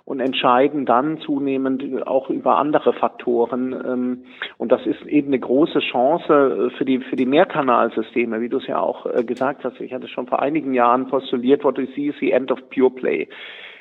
und 0.06 0.20
entscheiden 0.20 0.86
dann 0.86 1.20
zunehmend 1.20 2.06
auch 2.06 2.30
über 2.30 2.58
andere 2.58 2.94
Faktoren. 2.94 3.74
Ähm, 3.74 4.24
und 4.58 4.72
das 4.72 4.86
ist 4.86 5.02
eben 5.06 5.28
eine 5.28 5.40
große 5.40 5.80
Chance 5.80 6.72
für 6.78 6.86
die, 6.86 7.00
für 7.00 7.16
die 7.16 7.26
Mehrkanalsysteme, 7.26 8.42
wie 8.42 8.50
du 8.50 8.58
es 8.58 8.68
ja 8.68 8.80
auch 8.80 9.06
äh, 9.06 9.24
gesagt 9.24 9.64
hast. 9.64 9.80
Ich 9.80 9.94
hatte 9.94 10.10
schon 10.10 10.28
vor 10.28 10.42
einigen 10.42 10.74
Jahren 10.74 11.08
postuliert, 11.08 11.64
what 11.64 11.78
we 11.78 11.88
see 11.96 12.08
is 12.08 12.16
the 12.20 12.32
end 12.32 12.52
of 12.52 12.60
pure 12.70 12.92
play 12.92 13.28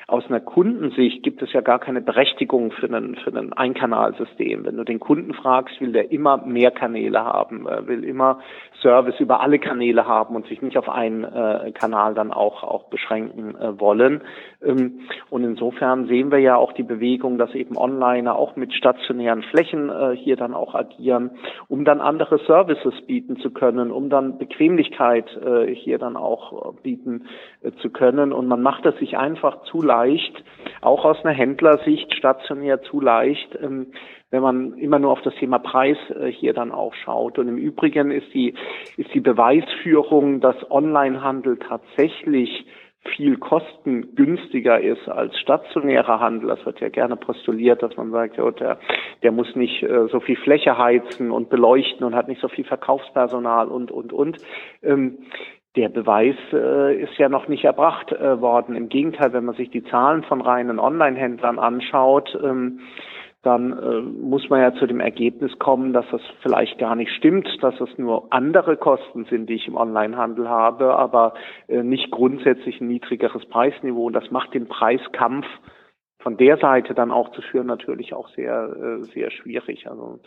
aus 0.07 0.25
einer 0.27 0.39
Kundensicht 0.39 1.23
gibt 1.23 1.41
es 1.41 1.53
ja 1.53 1.61
gar 1.61 1.79
keine 1.79 2.01
Berechtigung 2.01 2.71
für 2.71 2.87
ein, 2.87 3.15
für 3.15 3.35
ein 3.35 3.53
Einkanalsystem. 3.53 4.65
Wenn 4.65 4.77
du 4.77 4.83
den 4.83 4.99
Kunden 4.99 5.33
fragst, 5.33 5.79
will 5.79 5.91
der 5.91 6.11
immer 6.11 6.37
mehr 6.37 6.71
Kanäle 6.71 7.23
haben, 7.23 7.65
will 7.65 8.03
immer 8.03 8.39
Service 8.81 9.19
über 9.19 9.41
alle 9.41 9.59
Kanäle 9.59 10.05
haben 10.05 10.35
und 10.35 10.45
sich 10.47 10.61
nicht 10.61 10.77
auf 10.77 10.89
einen 10.89 11.23
äh, 11.23 11.71
Kanal 11.73 12.13
dann 12.13 12.31
auch, 12.31 12.63
auch 12.63 12.83
beschränken 12.89 13.55
äh, 13.55 13.79
wollen. 13.79 14.21
Ähm, 14.61 14.99
und 15.29 15.43
insofern 15.43 16.07
sehen 16.07 16.31
wir 16.31 16.39
ja 16.39 16.57
auch 16.57 16.73
die 16.73 16.83
Bewegung, 16.83 17.37
dass 17.37 17.55
eben 17.55 17.77
Onliner 17.77 18.35
auch 18.35 18.55
mit 18.55 18.73
stationären 18.73 19.43
Flächen 19.43 19.89
äh, 19.89 20.15
hier 20.15 20.35
dann 20.35 20.53
auch 20.53 20.75
agieren, 20.75 21.31
um 21.69 21.85
dann 21.85 22.01
andere 22.01 22.39
Services 22.39 22.93
bieten 23.07 23.37
zu 23.37 23.51
können, 23.51 23.91
um 23.91 24.09
dann 24.09 24.37
Bequemlichkeit 24.37 25.25
äh, 25.37 25.73
hier 25.73 25.97
dann 25.97 26.17
auch 26.17 26.75
bieten 26.83 27.21
äh, 27.21 27.52
zu 27.81 27.89
können. 27.89 28.33
Und 28.33 28.47
man 28.47 28.61
macht 28.61 28.85
es 28.85 28.97
sich 28.97 29.17
einfach 29.17 29.63
zu 29.63 29.81
leicht, 29.81 30.43
auch 30.81 31.05
aus 31.05 31.23
einer 31.23 31.33
Händlersicht 31.33 32.13
stationär 32.13 32.81
zu 32.83 33.01
leicht, 33.01 33.57
ähm, 33.61 33.87
wenn 34.31 34.41
man 34.41 34.73
immer 34.79 34.99
nur 34.99 35.11
auf 35.11 35.21
das 35.21 35.35
Thema 35.35 35.59
Preis 35.59 35.97
äh, 36.09 36.27
hier 36.27 36.53
dann 36.53 36.71
auch 36.71 36.93
schaut. 36.93 37.37
Und 37.37 37.47
im 37.47 37.57
Übrigen 37.57 38.11
ist 38.11 38.33
die, 38.33 38.55
ist 38.97 39.13
die 39.13 39.19
Beweisführung, 39.19 40.41
dass 40.41 40.55
Onlinehandel 40.71 41.57
tatsächlich 41.57 42.65
viel 43.15 43.37
kostengünstiger 43.37 44.79
ist 44.79 45.07
als 45.09 45.37
stationärer 45.39 46.19
Handel. 46.19 46.49
Das 46.49 46.65
wird 46.65 46.79
ja 46.79 46.89
gerne 46.89 47.15
postuliert, 47.15 47.83
dass 47.83 47.95
man 47.97 48.11
sagt, 48.11 48.37
ja, 48.37 48.49
der, 48.51 48.79
der 49.21 49.31
muss 49.31 49.55
nicht 49.55 49.83
äh, 49.83 50.07
so 50.07 50.19
viel 50.19 50.37
Fläche 50.37 50.77
heizen 50.77 51.31
und 51.31 51.49
beleuchten 51.49 52.05
und 52.05 52.15
hat 52.15 52.27
nicht 52.27 52.41
so 52.41 52.47
viel 52.47 52.63
Verkaufspersonal 52.63 53.67
und, 53.67 53.91
und, 53.91 54.13
und. 54.13 54.37
Ähm, 54.81 55.17
der 55.75 55.89
Beweis 55.89 56.35
äh, 56.51 57.01
ist 57.01 57.17
ja 57.17 57.29
noch 57.29 57.47
nicht 57.47 57.63
erbracht 57.63 58.11
äh, 58.11 58.39
worden. 58.39 58.75
Im 58.75 58.89
Gegenteil, 58.89 59.33
wenn 59.33 59.45
man 59.45 59.55
sich 59.55 59.71
die 59.71 59.83
Zahlen 59.83 60.23
von 60.23 60.41
reinen 60.41 60.79
Online-Händlern 60.79 61.57
anschaut, 61.57 62.37
ähm, 62.43 62.79
dann 63.41 63.73
äh, 63.73 64.01
muss 64.01 64.49
man 64.49 64.61
ja 64.61 64.73
zu 64.73 64.87
dem 64.87 65.01
Ergebnis 65.01 65.57
kommen, 65.59 65.91
dass 65.91 66.05
das 66.11 66.21
vielleicht 66.41 66.77
gar 66.77 66.95
nicht 66.95 67.11
stimmt, 67.11 67.47
dass 67.61 67.79
es 67.81 67.97
nur 67.97 68.31
andere 68.31 68.77
Kosten 68.77 69.25
sind, 69.25 69.49
die 69.49 69.55
ich 69.55 69.67
im 69.67 69.75
Onlinehandel 69.75 70.47
habe, 70.47 70.95
aber 70.95 71.33
äh, 71.67 71.83
nicht 71.83 72.09
grundsätzlich 72.09 72.79
ein 72.79 72.87
niedrigeres 72.87 73.45
Preisniveau. 73.47 74.05
Und 74.05 74.13
das 74.13 74.31
macht 74.31 74.53
den 74.53 74.67
Preiskampf 74.67 75.45
von 76.23 76.37
der 76.37 76.57
Seite 76.57 76.93
dann 76.93 77.11
auch 77.11 77.29
zu 77.31 77.41
führen, 77.41 77.67
natürlich 77.67 78.13
auch 78.13 78.29
sehr, 78.29 78.99
äh, 79.01 79.03
sehr 79.13 79.29
schwierig. 79.29 79.87
Also 79.89 80.19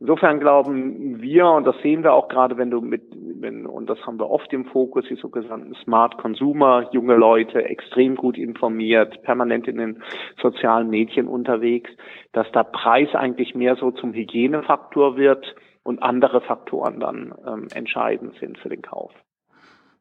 insofern 0.00 0.40
glauben 0.40 1.20
wir, 1.20 1.46
und 1.46 1.64
das 1.64 1.76
sehen 1.82 2.02
wir 2.02 2.14
auch 2.14 2.28
gerade, 2.28 2.56
wenn 2.56 2.70
du 2.70 2.80
mit, 2.80 3.02
wenn, 3.12 3.66
und 3.66 3.88
das 3.88 3.98
haben 4.06 4.18
wir 4.18 4.30
oft 4.30 4.52
im 4.54 4.64
Fokus, 4.64 5.04
die 5.08 5.16
sogenannten 5.16 5.74
Smart 5.84 6.16
Consumer, 6.16 6.88
junge 6.92 7.14
Leute, 7.14 7.62
extrem 7.62 8.16
gut 8.16 8.38
informiert, 8.38 9.22
permanent 9.22 9.68
in 9.68 9.76
den 9.76 10.02
sozialen 10.42 10.88
Medien 10.88 11.28
unterwegs, 11.28 11.90
dass 12.32 12.50
da 12.52 12.64
Preis 12.64 13.14
eigentlich 13.14 13.54
mehr 13.54 13.76
so 13.76 13.90
zum 13.90 14.14
Hygienefaktor 14.14 15.16
wird 15.16 15.54
und 15.82 16.02
andere 16.02 16.40
Faktoren 16.40 17.00
dann 17.00 17.34
ähm, 17.46 17.68
entscheidend 17.74 18.34
sind 18.40 18.58
für 18.58 18.70
den 18.70 18.80
Kauf. 18.80 19.12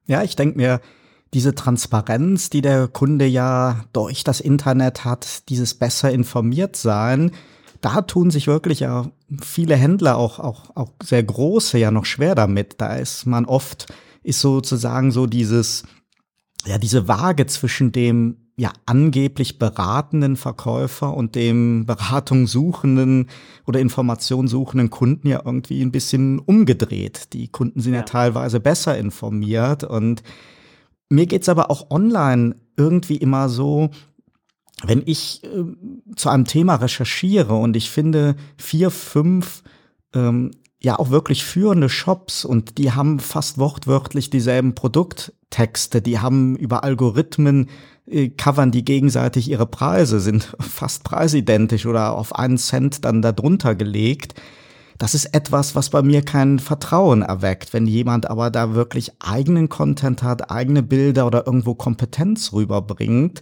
Ja, 0.05 0.23
ich 0.23 0.35
denke 0.35 0.57
mir, 0.57 0.79
diese 1.33 1.55
Transparenz, 1.55 2.49
die 2.49 2.61
der 2.61 2.87
Kunde 2.87 3.25
ja 3.25 3.85
durch 3.93 4.23
das 4.23 4.39
Internet 4.39 5.05
hat, 5.05 5.49
dieses 5.49 5.73
besser 5.73 6.11
informiert 6.11 6.75
sein, 6.75 7.31
da 7.81 8.01
tun 8.01 8.31
sich 8.31 8.47
wirklich 8.47 8.79
ja 8.79 9.11
viele 9.41 9.75
Händler, 9.75 10.17
auch, 10.17 10.39
auch, 10.39 10.75
auch 10.75 10.91
sehr 11.03 11.21
große, 11.21 11.77
ja 11.77 11.91
noch 11.91 12.05
schwer 12.05 12.33
damit. 12.33 12.75
Da 12.77 12.95
ist 12.95 13.25
man 13.25 13.45
oft, 13.45 13.93
ist 14.23 14.39
sozusagen 14.39 15.11
so 15.11 15.25
dieses, 15.25 15.83
ja, 16.65 16.77
diese 16.77 17.09
Waage 17.09 17.45
zwischen 17.47 17.91
dem 17.91 18.37
ja 18.55 18.71
angeblich 18.85 19.57
beratenden 19.57 20.37
Verkäufer 20.37 21.13
und 21.13 21.35
dem 21.35 21.85
Beratung 21.85 22.45
suchenden 22.47 23.27
oder 23.65 23.79
Information 23.79 24.47
suchenden 24.47 24.89
Kunden 24.89 25.27
ja 25.27 25.41
irgendwie 25.43 25.81
ein 25.81 25.91
bisschen 25.91 26.39
umgedreht. 26.39 27.33
Die 27.33 27.47
Kunden 27.47 27.81
sind 27.81 27.93
ja, 27.93 27.99
ja 27.99 28.05
teilweise 28.05 28.59
besser 28.59 28.97
informiert 28.97 29.83
und 29.83 30.23
mir 31.13 31.27
geht's 31.27 31.50
aber 31.50 31.70
auch 31.70 31.91
online 31.91 32.55
irgendwie 32.75 33.17
immer 33.17 33.48
so, 33.48 33.91
wenn 34.84 35.03
ich 35.05 35.43
äh, 35.43 35.63
zu 36.15 36.29
einem 36.29 36.46
Thema 36.46 36.75
recherchiere 36.75 37.53
und 37.53 37.75
ich 37.75 37.89
finde 37.89 38.36
vier, 38.58 38.89
fünf 38.89 39.63
ähm, 40.13 40.51
ja 40.82 41.00
auch 41.00 41.12
wirklich 41.12 41.46
führende 41.46 41.88
Shops 41.88 42.43
und 42.43 42.77
die 42.77 42.91
haben 42.91 43.20
fast 43.20 43.58
wortwörtlich 43.58 44.29
dieselben 44.29 44.75
Produkttexte, 44.75 46.01
die 46.01 46.20
haben 46.20 46.58
über 46.58 46.84
Algorithmen 46.84 47.70
äh, 48.05 48.29
covern 48.29 48.72
die 48.72 48.84
gegenseitig 48.84 49.50
ihre 49.50 49.67
Preise, 49.67 50.20
sind 50.20 50.55
fast 50.60 51.03
preisidentisch 51.03 51.86
oder 51.86 52.17
auf 52.17 52.36
einen 52.36 52.58
Cent 52.58 53.05
dann 53.05 53.22
darunter 53.22 53.75
gelegt 53.75 54.34
das 55.03 55.15
ist 55.15 55.36
etwas, 55.36 55.75
was 55.75 55.89
bei 55.89 56.01
mir 56.01 56.22
kein 56.22 56.60
Vertrauen 56.60 57.24
erweckt. 57.24 57.74
Wenn 57.74 57.88
jemand 57.88 58.29
aber 58.29 58.50
da 58.50 58.74
wirklich 58.74 59.12
eigenen 59.19 59.67
Content 59.67 60.24
hat, 60.24 60.50
eigene 60.50 60.81
Bilder 60.81 61.27
oder 61.27 61.45
irgendwo 61.45 61.75
Kompetenz 61.75 62.53
rüberbringt, 62.53 63.41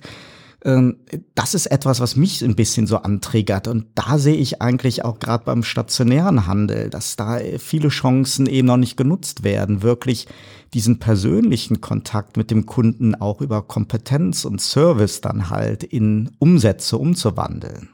ähm, 0.66 0.98
das 1.36 1.54
ist 1.54 1.68
etwas, 1.68 2.00
was 2.00 2.16
mich 2.16 2.42
ein 2.42 2.56
bisschen 2.56 2.88
so 2.88 2.98
antriggert. 2.98 3.68
Und 3.68 3.86
da 3.94 4.18
sehe 4.18 4.38
ich 4.38 4.60
eigentlich 4.60 5.06
auch 5.06 5.20
gerade 5.20 5.46
beim 5.46 5.62
stationären 5.62 6.48
Handel, 6.48 6.90
dass 6.90 7.16
da 7.16 7.38
viele 7.60 7.90
Chancen 7.90 8.48
eben 8.48 8.66
noch 8.66 8.78
nicht 8.78 8.98
genutzt 8.98 9.44
werden, 9.44 9.84
wirklich 9.84 10.28
diesen 10.74 10.98
persönlichen 10.98 11.80
Kontakt 11.80 12.38
mit 12.38 12.50
dem 12.50 12.66
Kunden 12.66 13.14
auch 13.14 13.40
über 13.40 13.62
Kompetenz 13.62 14.46
und 14.46 14.62
Service 14.62 15.22
dann 15.22 15.52
halt 15.52 15.84
in 15.84 16.32
Umsätze 16.40 16.98
umzuwandeln. 16.98 17.90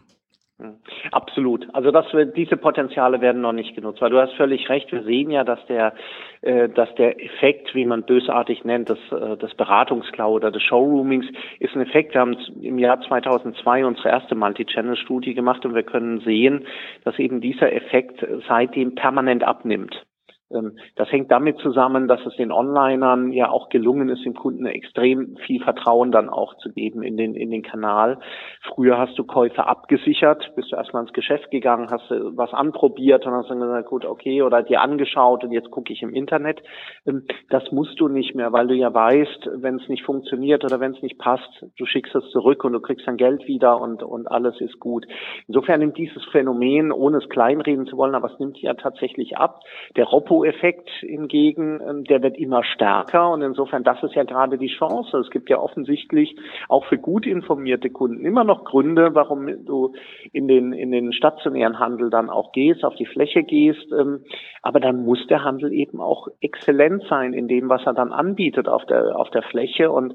Absolut. 1.12 1.68
Also 1.74 1.92
das, 1.92 2.06
diese 2.36 2.58
Potenziale 2.58 3.22
werden 3.22 3.42
noch 3.42 3.54
nicht 3.54 3.76
genutzt. 3.76 4.02
Weil 4.02 4.10
du 4.10 4.20
hast 4.20 4.34
völlig 4.34 4.70
recht. 4.70 4.92
Wir 4.92 5.04
sehen 5.04 5.32
ja, 5.32 5.44
dass 5.44 5.64
der, 5.68 5.94
äh, 6.42 6.70
dass 6.70 6.94
der 6.96 7.24
Effekt, 7.24 7.74
wie 7.76 7.86
man 7.86 8.04
bösartig 8.04 8.64
nennt, 8.64 8.90
des, 8.90 9.00
äh, 9.12 9.38
des 9.38 9.54
Beratungsklau 9.56 10.34
oder 10.34 10.52
des 10.52 10.64
Showroomings, 10.64 11.26
ist 11.60 11.76
ein 11.76 11.82
Effekt. 11.82 12.14
Wir 12.14 12.22
haben 12.22 12.38
im 12.62 12.80
Jahr 12.80 13.02
2002 13.02 13.86
unsere 13.86 14.10
erste 14.10 14.36
Multi-Channel-Studie 14.36 15.34
gemacht 15.34 15.66
und 15.66 15.76
wir 15.76 15.84
können 15.84 16.20
sehen, 16.22 16.66
dass 17.04 17.18
eben 17.20 17.42
dieser 17.42 17.72
Effekt 17.74 18.26
seitdem 18.48 18.96
permanent 18.96 19.44
abnimmt. 19.44 20.04
Ähm, 20.52 20.78
das 20.96 21.12
hängt 21.12 21.32
damit 21.32 21.58
zusammen, 21.60 22.08
dass 22.08 22.26
es 22.26 22.36
den 22.36 22.52
Onlinern 22.52 23.32
ja 23.32 23.50
auch 23.50 23.70
gelungen 23.70 24.10
ist, 24.10 24.26
dem 24.26 24.34
Kunden 24.34 24.66
extrem 24.66 25.38
viel 25.46 25.62
Vertrauen 25.62 26.12
dann 26.12 26.30
auch 26.30 26.56
zu 26.58 26.72
geben 26.72 27.04
in 27.04 27.18
den, 27.18 27.36
in 27.36 27.52
den 27.52 27.64
Kanal. 27.64 28.20
Früher 28.62 28.98
hast 28.98 29.18
du 29.18 29.24
Käufe 29.24 29.66
abgesichert, 29.66 30.54
bist 30.56 30.72
du 30.72 30.76
erstmal 30.76 31.04
ins 31.04 31.14
Geschäft 31.14 31.52
gegangen, 31.52 31.90
hast 31.90 32.10
was 32.10 32.54
anprobiert 32.54 33.26
und 33.26 33.34
hast 33.34 33.50
dann 33.50 33.60
gesagt, 33.60 33.90
gut, 33.90 34.06
okay, 34.06 34.42
oder 34.42 34.64
dir 34.64 34.82
angeschaut 34.82 35.44
und 35.44 35.52
jetzt 35.52 35.72
gucke 35.72 35.92
ich 35.92 36.02
im 36.02 36.14
Internet. 36.14 36.62
Ähm, 37.06 37.26
das 37.50 37.72
musst 37.72 38.00
du 38.00 38.08
nicht 38.08 38.36
mehr, 38.36 38.54
weil 38.54 38.68
du 38.68 38.76
ja 38.76 38.94
weißt, 38.94 39.50
wenn 39.56 39.76
es 39.76 39.90
nicht 39.90 40.04
funktioniert 40.04 40.64
oder 40.64 40.80
wenn 40.80 40.94
es 40.94 41.02
nicht 41.02 41.18
passt, 41.18 41.66
du 41.78 41.86
schickst 41.86 42.16
es 42.16 42.30
zurück 42.32 42.64
und 42.64 42.74
du 42.74 42.80
kriegst 42.80 43.08
dein 43.08 43.18
Geld 43.18 43.48
wieder 43.48 43.80
und, 43.82 44.04
und 44.04 44.28
alles 44.28 44.60
ist 44.62 44.80
gut. 44.80 45.06
Insofern 45.48 45.80
nimmt 45.80 45.98
dieses 45.98 46.24
Phänomen, 46.32 46.92
ohne 46.92 47.18
es 47.18 47.30
kleinreden 47.30 47.86
zu 47.88 47.98
wollen, 47.98 48.16
aber 48.16 48.32
es 48.32 48.40
nimmt 48.40 48.58
ja 48.60 48.74
tatsächlich 48.74 49.38
ab. 49.38 49.60
Der 49.96 50.06
Robbo 50.06 50.37
Risikoeffekt 50.38 50.90
hingegen, 51.00 51.80
ähm, 51.88 52.04
der 52.04 52.22
wird 52.22 52.38
immer 52.38 52.64
stärker 52.64 53.32
und 53.32 53.42
insofern, 53.42 53.84
das 53.84 54.02
ist 54.04 54.16
ja 54.16 54.24
gerade 54.24 54.58
die 54.58 54.74
Chance. 54.78 55.18
Es 55.18 55.30
gibt 55.30 55.50
ja 55.50 55.60
offensichtlich 55.60 56.36
auch 56.70 56.86
für 56.86 56.98
gut 56.98 57.26
informierte 57.26 57.90
Kunden 57.90 58.26
immer 58.26 58.44
noch 58.44 58.64
Gründe, 58.64 59.14
warum 59.14 59.66
du 59.66 59.94
in 60.32 60.48
den, 60.48 60.74
in 60.74 60.92
den 60.92 61.14
stationären 61.14 61.80
Handel 61.80 62.10
dann 62.10 62.30
auch 62.30 62.52
gehst, 62.52 62.84
auf 62.84 62.96
die 62.96 63.06
Fläche 63.06 63.44
gehst. 63.44 63.92
Ähm, 63.92 64.24
aber 64.62 64.80
dann 64.80 65.06
muss 65.06 65.26
der 65.28 65.44
Handel 65.44 65.72
eben 65.72 66.02
auch 66.02 66.28
exzellent 66.42 67.04
sein 67.10 67.34
in 67.34 67.48
dem, 67.48 67.70
was 67.70 67.86
er 67.86 67.94
dann 67.94 68.12
anbietet 68.12 68.68
auf 68.68 68.86
der, 68.86 69.18
auf 69.18 69.30
der 69.30 69.44
Fläche 69.44 69.92
und 69.92 70.14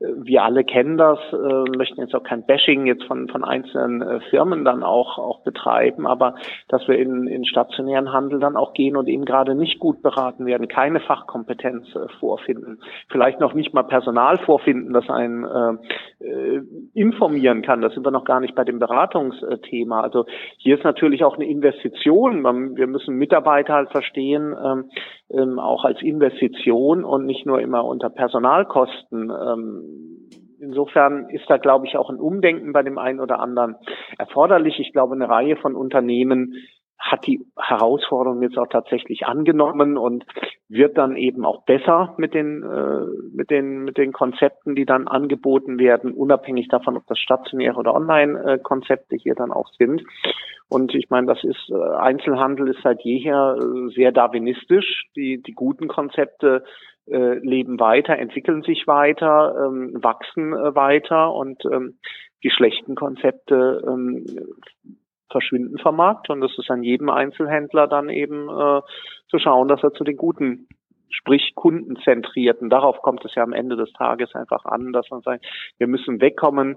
äh, 0.00 0.06
wir 0.16 0.42
alle 0.42 0.64
kennen 0.64 0.96
das, 0.96 1.18
äh, 1.32 1.76
möchten 1.76 2.00
jetzt 2.00 2.14
auch 2.14 2.22
kein 2.22 2.44
Bashing 2.44 2.86
jetzt 2.86 3.04
von, 3.04 3.28
von 3.28 3.44
einzelnen 3.44 4.02
äh, 4.02 4.20
Firmen 4.30 4.64
dann 4.64 4.82
auch, 4.82 5.18
auch 5.18 5.42
betreiben, 5.42 6.06
aber 6.06 6.34
dass 6.68 6.86
wir 6.88 6.98
in, 6.98 7.26
in 7.26 7.44
stationären 7.44 8.12
Handel 8.12 8.40
dann 8.40 8.56
auch 8.56 8.74
gehen 8.74 8.96
und 8.96 9.08
eben 9.08 9.24
gerade 9.24 9.54
nicht 9.54 9.63
gut 9.78 10.02
beraten 10.02 10.46
werden, 10.46 10.68
keine 10.68 11.00
Fachkompetenz 11.00 11.86
äh, 11.94 12.08
vorfinden, 12.20 12.80
vielleicht 13.10 13.40
noch 13.40 13.54
nicht 13.54 13.74
mal 13.74 13.82
Personal 13.84 14.38
vorfinden, 14.38 14.92
das 14.92 15.08
einen 15.08 15.44
äh, 15.44 16.24
äh, 16.24 16.62
informieren 16.94 17.62
kann. 17.62 17.80
Das 17.80 17.94
sind 17.94 18.04
wir 18.04 18.10
noch 18.10 18.24
gar 18.24 18.40
nicht 18.40 18.54
bei 18.54 18.64
dem 18.64 18.78
Beratungsthema. 18.78 20.00
Also 20.00 20.26
hier 20.58 20.76
ist 20.76 20.84
natürlich 20.84 21.24
auch 21.24 21.36
eine 21.36 21.46
Investition. 21.46 22.42
Wir 22.76 22.86
müssen 22.86 23.16
Mitarbeiter 23.16 23.74
halt 23.74 23.90
verstehen, 23.90 24.54
ähm, 24.62 24.90
ähm, 25.30 25.58
auch 25.58 25.84
als 25.84 26.02
Investition 26.02 27.04
und 27.04 27.26
nicht 27.26 27.46
nur 27.46 27.60
immer 27.60 27.84
unter 27.84 28.10
Personalkosten. 28.10 29.30
Ähm, 29.30 30.30
insofern 30.60 31.28
ist 31.28 31.48
da, 31.48 31.58
glaube 31.58 31.86
ich, 31.86 31.96
auch 31.96 32.10
ein 32.10 32.18
Umdenken 32.18 32.72
bei 32.72 32.82
dem 32.82 32.98
einen 32.98 33.20
oder 33.20 33.40
anderen 33.40 33.76
erforderlich. 34.18 34.78
Ich 34.78 34.92
glaube, 34.92 35.14
eine 35.14 35.28
Reihe 35.28 35.56
von 35.56 35.74
Unternehmen 35.76 36.54
hat 36.98 37.26
die 37.26 37.44
Herausforderung 37.58 38.42
jetzt 38.42 38.58
auch 38.58 38.68
tatsächlich 38.68 39.26
angenommen 39.26 39.96
und 39.98 40.24
wird 40.68 40.96
dann 40.96 41.16
eben 41.16 41.44
auch 41.44 41.64
besser 41.64 42.14
mit 42.16 42.34
den 42.34 42.62
äh, 42.62 43.04
mit 43.34 43.50
den 43.50 43.84
mit 43.84 43.98
den 43.98 44.12
Konzepten, 44.12 44.74
die 44.74 44.86
dann 44.86 45.06
angeboten 45.06 45.78
werden, 45.78 46.12
unabhängig 46.12 46.68
davon, 46.68 46.96
ob 46.96 47.06
das 47.06 47.18
stationäre 47.18 47.76
oder 47.76 47.94
Online-Konzepte 47.94 49.16
hier 49.16 49.34
dann 49.34 49.52
auch 49.52 49.68
sind. 49.78 50.02
Und 50.68 50.94
ich 50.94 51.10
meine, 51.10 51.26
das 51.26 51.44
ist 51.44 51.70
äh, 51.70 51.96
Einzelhandel 51.96 52.68
ist 52.68 52.82
seit 52.82 53.02
jeher 53.02 53.56
äh, 53.58 53.92
sehr 53.94 54.12
darwinistisch. 54.12 55.04
Die 55.14 55.42
die 55.42 55.52
guten 55.52 55.88
Konzepte 55.88 56.64
äh, 57.06 57.38
leben 57.38 57.78
weiter, 57.80 58.16
entwickeln 58.16 58.62
sich 58.62 58.86
weiter, 58.86 59.66
ähm, 59.66 59.92
wachsen 60.02 60.54
äh, 60.54 60.74
weiter 60.74 61.34
und 61.34 61.62
ähm, 61.66 61.98
die 62.42 62.50
schlechten 62.50 62.94
Konzepte 62.94 63.82
ähm, 63.86 64.24
verschwinden 65.34 65.76
Markt 65.92 66.30
und 66.30 66.42
es 66.44 66.56
ist 66.56 66.70
an 66.70 66.84
jedem 66.84 67.10
Einzelhändler 67.10 67.88
dann 67.88 68.08
eben 68.08 68.48
äh, 68.48 68.80
zu 69.28 69.38
schauen, 69.38 69.66
dass 69.66 69.82
er 69.82 69.92
zu 69.92 70.04
den 70.04 70.16
guten 70.16 70.68
sprich 71.10 71.54
kundenzentrierten. 71.54 72.70
Darauf 72.70 73.00
kommt 73.02 73.24
es 73.24 73.34
ja 73.34 73.42
am 73.42 73.52
Ende 73.52 73.76
des 73.76 73.92
Tages 73.92 74.34
einfach 74.34 74.64
an, 74.64 74.92
dass 74.92 75.10
man 75.10 75.22
sagt, 75.22 75.44
wir 75.78 75.86
müssen 75.86 76.20
wegkommen 76.20 76.76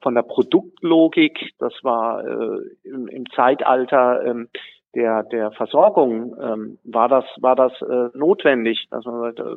von 0.00 0.14
der 0.14 0.22
Produktlogik. 0.22 1.52
Das 1.58 1.72
war 1.82 2.24
äh, 2.24 2.58
im, 2.84 3.08
im 3.08 3.26
Zeitalter 3.34 4.24
ähm, 4.24 4.48
der 4.94 5.24
der 5.24 5.50
Versorgung 5.52 6.36
ähm, 6.40 6.78
war 6.84 7.08
das 7.08 7.24
war 7.40 7.54
das 7.54 7.72
äh, 7.82 8.16
notwendig, 8.16 8.86
sagt, 8.90 9.40
äh, 9.40 9.54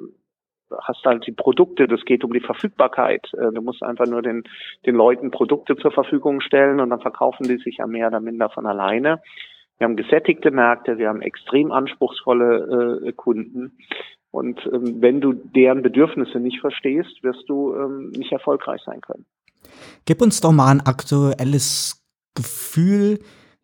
hast 0.81 1.03
halt 1.05 1.25
die 1.27 1.31
Produkte, 1.31 1.88
das 1.88 2.03
geht 2.05 2.23
um 2.23 2.33
die 2.33 2.39
Verfügbarkeit. 2.39 3.31
Äh, 3.33 3.51
du 3.53 3.61
musst 3.61 3.83
einfach 3.83 4.07
nur 4.07 4.21
den, 4.21 4.43
den 4.85 4.95
Leuten 4.95 5.31
Produkte 5.31 5.75
zur 5.75 5.91
Verfügung 5.91 6.41
stellen 6.41 6.79
und 6.79 6.89
dann 6.89 7.01
verkaufen 7.01 7.47
die 7.47 7.57
sich 7.57 7.77
ja 7.77 7.88
mehr 7.88 8.07
oder 8.07 8.19
minder 8.19 8.49
von 8.49 8.65
alleine. 8.65 9.21
Wir 9.77 9.85
haben 9.85 9.95
gesättigte 9.95 10.51
Märkte, 10.51 10.97
wir 10.97 11.07
haben 11.07 11.21
extrem 11.21 11.71
anspruchsvolle 11.71 13.01
äh, 13.07 13.11
Kunden. 13.13 13.77
Und 14.31 14.59
ähm, 14.71 15.01
wenn 15.01 15.21
du 15.21 15.33
deren 15.33 15.81
Bedürfnisse 15.81 16.39
nicht 16.39 16.59
verstehst, 16.59 17.23
wirst 17.23 17.47
du 17.47 17.73
ähm, 17.75 18.11
nicht 18.11 18.31
erfolgreich 18.31 18.81
sein 18.85 19.01
können. 19.01 19.25
Gib 20.05 20.21
uns 20.21 20.41
doch 20.41 20.51
mal 20.51 20.69
ein 20.69 20.81
aktuelles 20.81 22.05
Gefühl, 22.35 23.19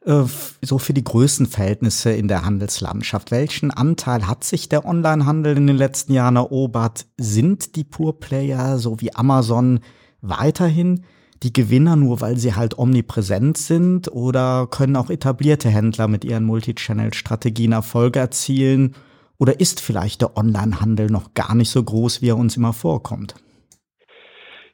so 0.05 0.77
für 0.77 0.93
die 0.93 1.03
Größenverhältnisse 1.03 2.11
in 2.11 2.27
der 2.27 2.45
Handelslandschaft. 2.45 3.31
Welchen 3.31 3.71
Anteil 3.71 4.27
hat 4.27 4.43
sich 4.43 4.69
der 4.69 4.85
Onlinehandel 4.85 5.57
in 5.57 5.65
den 5.65 5.77
letzten 5.77 6.13
Jahren 6.13 6.35
erobert? 6.35 7.07
Sind 7.17 7.75
die 7.75 7.83
Pure-Player 7.83 8.77
so 8.77 9.01
wie 9.01 9.15
Amazon 9.15 9.79
weiterhin 10.21 11.03
die 11.41 11.53
Gewinner, 11.53 11.95
nur 11.95 12.21
weil 12.21 12.37
sie 12.37 12.53
halt 12.53 12.77
omnipräsent 12.77 13.57
sind? 13.57 14.11
Oder 14.11 14.67
können 14.67 14.95
auch 14.95 15.09
etablierte 15.09 15.69
Händler 15.69 16.07
mit 16.07 16.23
ihren 16.23 16.45
Multichannel-Strategien 16.45 17.71
Erfolge 17.71 18.19
erzielen? 18.19 18.95
Oder 19.37 19.59
ist 19.59 19.81
vielleicht 19.81 20.21
der 20.21 20.37
Onlinehandel 20.37 21.09
noch 21.09 21.33
gar 21.33 21.55
nicht 21.55 21.71
so 21.71 21.83
groß, 21.83 22.21
wie 22.21 22.29
er 22.29 22.37
uns 22.37 22.57
immer 22.57 22.73
vorkommt? 22.73 23.35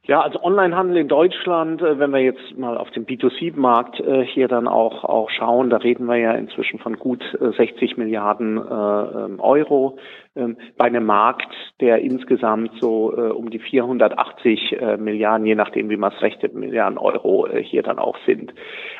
Ja, 0.03 0.21
also 0.21 0.41
Onlinehandel 0.41 0.97
in 0.97 1.07
Deutschland, 1.07 1.81
äh, 1.81 1.99
wenn 1.99 2.11
wir 2.11 2.21
jetzt 2.21 2.57
mal 2.57 2.75
auf 2.75 2.89
den 2.89 3.05
B2C-Markt 3.05 3.99
äh, 3.99 4.25
hier 4.25 4.47
dann 4.47 4.67
auch, 4.67 5.03
auch 5.03 5.29
schauen, 5.29 5.69
da 5.69 5.77
reden 5.77 6.07
wir 6.07 6.15
ja 6.15 6.33
inzwischen 6.33 6.79
von 6.79 6.97
gut 6.97 7.23
60 7.39 7.81
äh, 7.91 7.99
Milliarden 7.99 8.57
ähm, 8.57 9.39
Euro 9.39 9.99
bei 10.33 10.85
einem 10.85 11.05
Markt, 11.05 11.53
der 11.81 11.99
insgesamt 11.99 12.71
so 12.79 13.11
um 13.11 13.49
die 13.49 13.59
480 13.59 14.77
Milliarden, 14.97 15.45
je 15.45 15.55
nachdem 15.55 15.89
wie 15.89 15.97
man 15.97 16.13
es 16.13 16.21
rechnet, 16.21 16.55
Milliarden 16.55 16.97
Euro 16.97 17.49
hier 17.61 17.83
dann 17.83 17.99
auch 17.99 18.15
sind. 18.25 18.53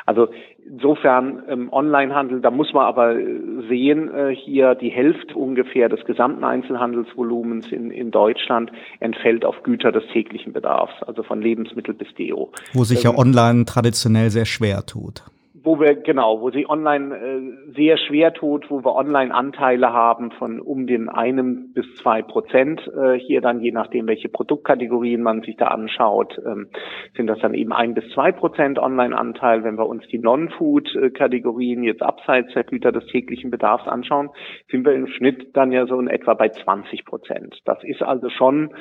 Also 0.06 0.28
insofern 0.66 1.44
ähm, 1.48 1.70
Onlinehandel, 1.72 2.42
da 2.42 2.52
muss 2.52 2.74
man 2.74 2.86
aber 2.86 3.16
sehen, 3.70 4.12
hier 4.34 4.76
die 4.76 4.90
Hälfte 4.90 5.36
ungefähr 5.36 5.88
des 5.88 6.04
gesamten 6.06 6.44
Einzelhandelsvolumens 6.44 7.72
in, 7.72 7.92
in 7.92 8.12
Deutschland 8.12 8.72
entfällt 9.00 9.46
auf 9.46 9.64
Güter 9.64 9.92
des 9.92 10.04
täglichen 10.12 10.52
Bedarfs 10.52 11.02
also 11.04 11.24
von 11.24 11.42
Lebensmittel 11.42 11.94
bis 11.94 12.14
Deo. 12.16 12.52
Wo 12.74 12.84
sich 12.84 13.04
ja 13.04 13.12
ähm, 13.12 13.18
online 13.18 13.66
traditionell 13.66 14.30
sehr 14.30 14.46
schwer 14.46 14.86
tut 14.86 15.24
wo 15.64 15.80
wir 15.80 15.96
genau, 15.96 16.42
wo 16.42 16.50
sie 16.50 16.68
online 16.68 17.16
äh, 17.16 17.74
sehr 17.74 17.98
schwer 17.98 18.34
tut, 18.34 18.70
wo 18.70 18.84
wir 18.84 18.96
online 18.96 19.34
Anteile 19.34 19.94
haben 19.94 20.32
von 20.32 20.60
um 20.60 20.88
den 20.88 21.10
einem 21.10 21.74
bis 21.74 21.86
zwei 21.96 22.22
Prozent. 22.22 22.82
Äh, 22.88 23.20
hier 23.20 23.42
dann 23.42 23.62
je 23.62 23.72
nachdem, 23.72 24.08
welche 24.08 24.30
Produktkategorien 24.30 25.22
man 25.22 25.42
sich 25.42 25.58
da 25.58 25.68
anschaut, 25.68 26.40
ähm, 26.46 26.70
sind 27.16 27.28
das 27.28 27.40
dann 27.40 27.54
eben 27.54 27.74
ein 27.74 27.94
bis 27.94 28.10
zwei 28.14 28.32
Prozent 28.32 28.80
Online-Anteil. 28.80 29.64
Wenn 29.64 29.78
wir 29.78 29.88
uns 29.88 30.08
die 30.08 30.20
Non-Food-Kategorien 30.20 31.84
jetzt 31.84 32.02
abseits 32.02 32.54
der 32.54 32.64
Güter 32.64 32.92
des 32.92 33.06
täglichen 33.08 33.52
Bedarfs 33.52 33.88
anschauen, 33.88 34.30
sind 34.70 34.86
wir 34.86 34.94
im 34.94 35.08
Schnitt 35.08 35.56
dann 35.56 35.72
ja 35.72 35.86
so 35.86 36.00
in 36.00 36.08
etwa 36.08 36.34
bei 36.34 36.50
20 36.50 37.06
Prozent. 37.06 37.60
Das 37.66 37.84
ist 37.84 38.02
also 38.02 38.30
schon 38.30 38.72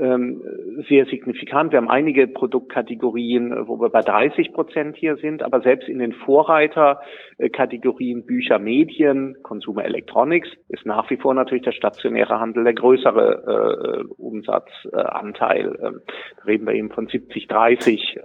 sehr 0.00 1.04
signifikant. 1.06 1.72
Wir 1.72 1.76
haben 1.76 1.90
einige 1.90 2.26
Produktkategorien, 2.26 3.68
wo 3.68 3.78
wir 3.80 3.90
bei 3.90 4.00
30 4.00 4.54
Prozent 4.54 4.96
hier 4.96 5.16
sind, 5.16 5.42
aber 5.42 5.60
selbst 5.60 5.90
in 5.90 5.98
den 5.98 6.14
Vorreiterkategorien 6.14 8.24
Bücher, 8.24 8.58
Medien, 8.58 9.36
Consumer 9.42 9.84
Electronics 9.84 10.48
ist 10.68 10.86
nach 10.86 11.10
wie 11.10 11.18
vor 11.18 11.34
natürlich 11.34 11.64
der 11.64 11.72
stationäre 11.72 12.40
Handel 12.40 12.64
der 12.64 12.72
größere 12.72 14.06
äh, 14.06 14.08
Umsatzanteil. 14.16 15.78
Ähm, 15.82 16.00
da 16.38 16.44
reden 16.44 16.66
wir 16.66 16.72
eben 16.74 16.90
von 16.90 17.06
70, 17.06 17.48
30, 17.48 18.16
äh, 18.16 18.20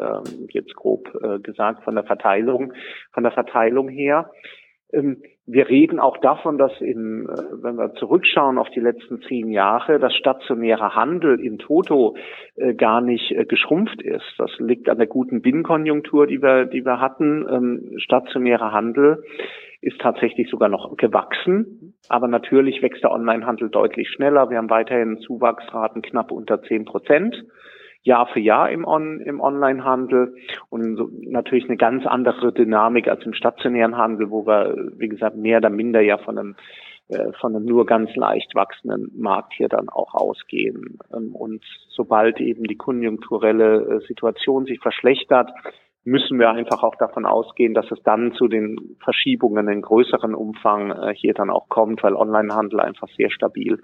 jetzt 0.51 0.73
grob 0.75 1.13
äh, 1.21 1.39
gesagt 1.39 1.83
von 1.83 1.95
der 1.95 2.05
Verteilung, 2.05 2.71
von 3.11 3.23
der 3.23 3.33
Verteilung 3.33 3.89
her. 3.89 4.31
Ähm, 4.93 5.21
wir 5.47 5.69
reden 5.69 5.99
auch 5.99 6.17
davon, 6.17 6.57
dass 6.57 6.71
in, 6.81 7.27
äh, 7.29 7.63
wenn 7.63 7.75
wir 7.75 7.93
zurückschauen 7.95 8.57
auf 8.57 8.69
die 8.71 8.79
letzten 8.79 9.21
zehn 9.21 9.51
Jahre, 9.51 9.99
das 9.99 10.13
stationäre 10.15 10.95
Handel 10.95 11.39
in 11.39 11.59
Toto 11.59 12.15
äh, 12.55 12.73
gar 12.73 13.01
nicht 13.01 13.31
äh, 13.31 13.45
geschrumpft 13.45 14.01
ist. 14.01 14.25
Das 14.37 14.51
liegt 14.57 14.89
an 14.89 14.97
der 14.97 15.07
guten 15.07 15.41
Binnenkonjunktur, 15.41 16.25
die 16.27 16.41
wir, 16.41 16.65
die 16.65 16.83
wir 16.83 16.99
hatten. 16.99 17.45
Ähm, 17.49 17.97
stationärer 17.97 18.71
Handel 18.71 19.23
ist 19.81 19.99
tatsächlich 20.01 20.49
sogar 20.49 20.69
noch 20.69 20.97
gewachsen, 20.97 21.93
aber 22.09 22.27
natürlich 22.27 22.81
wächst 22.81 23.03
der 23.03 23.11
Onlinehandel 23.11 23.69
deutlich 23.69 24.09
schneller. 24.09 24.49
Wir 24.49 24.57
haben 24.57 24.69
weiterhin 24.71 25.19
Zuwachsraten 25.19 26.01
knapp 26.01 26.31
unter 26.31 26.63
zehn 26.63 26.85
Prozent. 26.85 27.35
Jahr 28.05 28.27
für 28.27 28.39
Jahr 28.39 28.69
im, 28.69 28.85
On 28.85 29.19
im 29.19 29.41
Onlinehandel 29.41 30.35
und 30.69 30.95
so 30.95 31.09
natürlich 31.11 31.65
eine 31.65 31.77
ganz 31.77 32.05
andere 32.05 32.53
Dynamik 32.53 33.07
als 33.07 33.25
im 33.25 33.33
stationären 33.33 33.97
Handel, 33.97 34.29
wo 34.29 34.45
wir, 34.45 34.91
wie 34.97 35.09
gesagt, 35.09 35.35
mehr 35.35 35.57
oder 35.57 35.71
minder 35.71 36.01
ja 36.01 36.17
von 36.19 36.37
einem 36.37 36.55
äh, 37.07 37.33
von 37.39 37.55
einem 37.55 37.65
nur 37.65 37.85
ganz 37.85 38.15
leicht 38.15 38.55
wachsenden 38.55 39.11
Markt 39.15 39.53
hier 39.53 39.69
dann 39.69 39.89
auch 39.89 40.13
ausgehen. 40.13 40.99
Ähm, 41.13 41.35
und 41.35 41.63
sobald 41.89 42.39
eben 42.39 42.63
die 42.63 42.77
konjunkturelle 42.77 44.01
äh, 44.01 44.07
Situation 44.07 44.65
sich 44.65 44.79
verschlechtert, 44.79 45.51
müssen 46.03 46.39
wir 46.39 46.51
einfach 46.51 46.83
auch 46.83 46.95
davon 46.95 47.25
ausgehen, 47.25 47.73
dass 47.73 47.89
es 47.91 48.01
dann 48.03 48.33
zu 48.33 48.47
den 48.47 48.97
Verschiebungen 49.03 49.67
in 49.67 49.81
größeren 49.81 50.35
Umfang 50.35 50.91
äh, 50.91 51.15
hier 51.15 51.33
dann 51.33 51.49
auch 51.49 51.69
kommt, 51.69 52.03
weil 52.03 52.15
Onlinehandel 52.15 52.79
einfach 52.79 53.07
sehr 53.17 53.31
stabil 53.31 53.81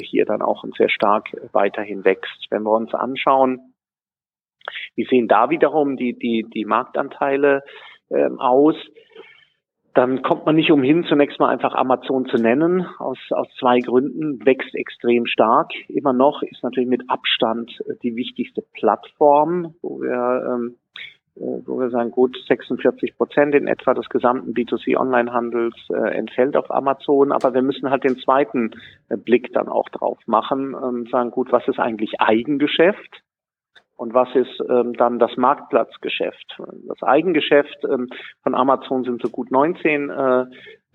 hier 0.00 0.24
dann 0.24 0.42
auch 0.42 0.64
sehr 0.76 0.88
stark 0.88 1.28
weiterhin 1.52 2.04
wächst. 2.04 2.46
Wenn 2.50 2.62
wir 2.62 2.72
uns 2.72 2.94
anschauen, 2.94 3.74
wie 4.94 5.04
sehen 5.04 5.28
da 5.28 5.50
wiederum 5.50 5.96
die, 5.96 6.18
die, 6.18 6.46
die 6.48 6.64
Marktanteile 6.64 7.62
äh, 8.10 8.28
aus? 8.38 8.76
dann 9.94 10.22
kommt 10.22 10.46
man 10.46 10.56
nicht 10.56 10.70
umhin, 10.70 11.04
zunächst 11.04 11.38
mal 11.38 11.50
einfach 11.50 11.74
Amazon 11.74 12.24
zu 12.26 12.36
nennen, 12.38 12.86
aus, 12.98 13.18
aus 13.30 13.46
zwei 13.58 13.78
Gründen. 13.80 14.44
Wächst 14.44 14.74
extrem 14.74 15.26
stark. 15.26 15.70
Immer 15.88 16.14
noch 16.14 16.42
ist 16.42 16.62
natürlich 16.62 16.88
mit 16.88 17.02
Abstand 17.08 17.70
die 18.02 18.16
wichtigste 18.16 18.62
Plattform, 18.72 19.74
wo 19.82 20.00
wir, 20.00 20.46
ähm, 20.50 20.76
äh, 20.76 20.81
wo 21.34 21.80
wir 21.80 21.90
sagen, 21.90 22.10
gut 22.10 22.36
46 22.46 23.16
Prozent 23.16 23.54
in 23.54 23.66
etwa 23.66 23.94
des 23.94 24.08
gesamten 24.08 24.52
B2C-Onlinehandels 24.52 25.74
äh, 25.90 26.14
entfällt 26.14 26.56
auf 26.56 26.70
Amazon. 26.70 27.32
Aber 27.32 27.54
wir 27.54 27.62
müssen 27.62 27.90
halt 27.90 28.04
den 28.04 28.18
zweiten 28.18 28.72
äh, 29.08 29.16
Blick 29.16 29.52
dann 29.52 29.68
auch 29.68 29.88
drauf 29.88 30.18
machen 30.26 30.74
und 30.74 31.08
sagen, 31.10 31.30
gut, 31.30 31.50
was 31.50 31.66
ist 31.68 31.78
eigentlich 31.78 32.20
Eigengeschäft? 32.20 33.22
Und 33.96 34.14
was 34.14 34.34
ist 34.34 34.60
ähm, 34.68 34.94
dann 34.94 35.18
das 35.18 35.36
Marktplatzgeschäft? 35.36 36.58
Das 36.88 37.02
Eigengeschäft 37.02 37.84
ähm, 37.84 38.08
von 38.42 38.54
Amazon 38.54 39.04
sind 39.04 39.22
so 39.22 39.28
gut 39.28 39.50
19 39.52 40.10
äh, 40.10 40.44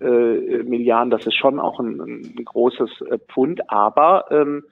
äh, 0.00 0.62
Milliarden. 0.64 1.10
Das 1.10 1.26
ist 1.26 1.34
schon 1.34 1.58
auch 1.58 1.80
ein, 1.80 2.00
ein 2.00 2.44
großes 2.44 3.00
äh, 3.10 3.18
Pfund, 3.18 3.70
aber 3.70 4.26
ähm, 4.30 4.64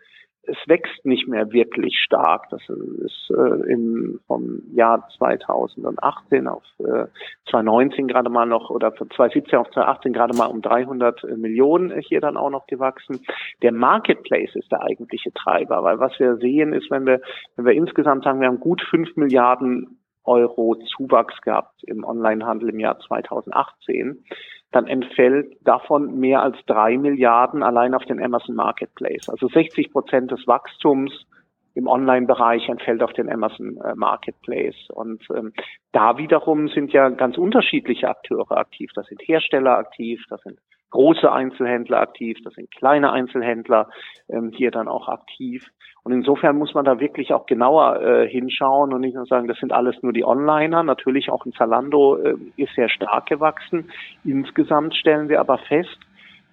es 0.47 0.57
wächst 0.67 1.05
nicht 1.05 1.29
mehr 1.29 1.53
wirklich 1.53 1.99
stark. 1.99 2.49
Das 2.51 2.63
ist 2.69 3.31
äh, 3.31 3.73
im, 3.73 4.21
vom 4.27 4.63
Jahr 4.73 5.09
2018 5.19 6.49
auf 6.49 6.63
äh, 6.79 7.07
2019 7.51 8.09
gerade 8.09 8.31
mal 8.31 8.47
noch 8.47 8.71
oder 8.71 8.93
von 8.93 9.11
2017 9.11 9.59
auf 9.59 9.71
2018 9.71 10.13
gerade 10.13 10.37
mal 10.37 10.47
um 10.47 10.63
300 10.63 11.25
Millionen 11.37 11.99
hier 12.01 12.21
dann 12.21 12.37
auch 12.37 12.51
noch 12.51 12.67
gewachsen. 12.67 13.21
Der 13.63 13.73
Marketplace 13.73 14.55
ist 14.55 14.71
der 14.71 14.83
eigentliche 14.83 15.33
Treiber, 15.33 15.83
weil 15.83 15.99
was 15.99 16.19
wir 16.19 16.37
sehen 16.37 16.73
ist, 16.73 16.91
wenn 16.91 17.07
wir, 17.07 17.21
wenn 17.57 17.67
wir 17.67 17.73
insgesamt 17.73 18.25
sagen, 18.25 18.41
wir 18.41 18.49
haben 18.49 18.61
gut 18.61 18.83
5 18.83 19.17
Milliarden 19.17 19.99
Euro 20.27 20.77
Zuwachs 20.97 21.41
gehabt 21.43 21.83
im 21.85 22.05
Onlinehandel 22.05 22.71
im 22.71 22.81
Jahr 22.81 22.99
2018, 22.99 24.25
dann 24.73 24.87
entfällt 24.87 25.57
davon 25.63 26.19
mehr 26.19 26.43
als 26.43 26.57
drei 26.67 26.99
Milliarden 26.99 27.63
allein 27.63 27.95
auf 27.95 28.05
den 28.05 28.23
Amazon 28.23 28.57
Marketplace. 28.57 29.29
Also 29.29 29.49
60 29.49 29.93
Prozent 29.93 30.31
des 30.31 30.47
Wachstums 30.47 31.27
im 31.75 31.89
Online-Bereich 31.89 32.69
entfällt 32.69 33.03
auf 33.03 33.13
den 33.13 33.31
Amazon 33.31 33.77
äh, 33.85 33.95
Marketplace. 33.95 34.89
Und 34.89 35.23
ähm, 35.35 35.53
da 35.93 36.17
wiederum 36.17 36.69
sind 36.69 36.93
ja 36.93 37.11
ganz 37.11 37.37
unterschiedliche 37.37 38.09
Akteure 38.09 38.53
aktiv. 38.53 38.91
Das 38.95 39.07
sind 39.07 39.21
Hersteller 39.23 39.77
aktiv, 39.77 40.25
das 40.31 40.41
sind 40.41 40.59
große 40.91 41.31
Einzelhändler 41.31 42.01
aktiv, 42.01 42.39
das 42.45 42.55
sind 42.55 42.71
kleine 42.71 43.13
Einzelhändler 43.13 43.89
ähm, 44.29 44.51
hier 44.55 44.71
dann 44.71 44.89
auch 44.89 45.09
aktiv. 45.09 45.67
Und 46.05 46.13
insofern 46.13 46.57
muss 46.57 46.73
man 46.73 46.85
da 46.85 47.01
wirklich 47.01 47.33
auch 47.33 47.47
genauer 47.47 48.01
äh, 48.01 48.29
hinschauen 48.29 48.95
und 48.95 49.01
nicht 49.01 49.17
nur 49.17 49.27
sagen, 49.27 49.49
das 49.49 49.59
sind 49.59 49.73
alles 49.73 50.01
nur 50.03 50.13
die 50.13 50.25
Onliner. 50.25 50.85
Natürlich 50.85 51.31
auch 51.31 51.45
ein 51.45 51.53
Zalando 51.53 52.17
äh, 52.17 52.37
ist 52.57 52.75
sehr 52.77 52.89
stark 52.89 53.27
gewachsen. 53.27 53.91
Insgesamt 54.25 54.95
stellen 54.95 55.29
wir 55.29 55.41
aber 55.41 55.59
fest, 55.59 55.99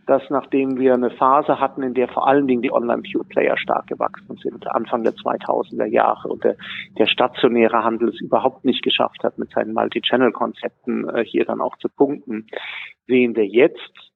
dass 0.06 0.24
nachdem 0.30 0.80
wir 0.80 0.93
eine 0.93 1.12
Phase 1.12 1.60
hatten, 1.60 1.84
in 1.84 1.93
der 1.93 2.08
vor 2.08 2.28
allen 2.28 2.48
Dingen 2.48 2.62
die 2.62 2.74
Online-Pure-Player 2.74 3.58
stark 3.58 3.88
gewachsen 3.88 4.38
sind, 4.41 4.67
Anfang 4.67 5.04
der 5.04 5.13
2000er 5.13 5.86
Jahre 5.86 6.30
und 6.30 6.43
der, 6.43 6.56
der 6.98 7.06
stationäre 7.06 7.84
Handel 7.84 8.10
es 8.10 8.19
überhaupt 8.19 8.65
nicht 8.65 8.84
geschafft 8.84 9.24
hat, 9.24 9.38
mit 9.38 9.52
seinen 9.52 9.74
Multi-Channel-Konzepten 9.74 11.10
äh, 11.10 11.24
hier 11.24 11.46
dann 11.46 11.62
auch 11.62 11.78
zu 11.78 11.89
punkten, 11.89 12.48
sehen 13.08 13.36
wir 13.36 13.46
jetzt 13.46 14.12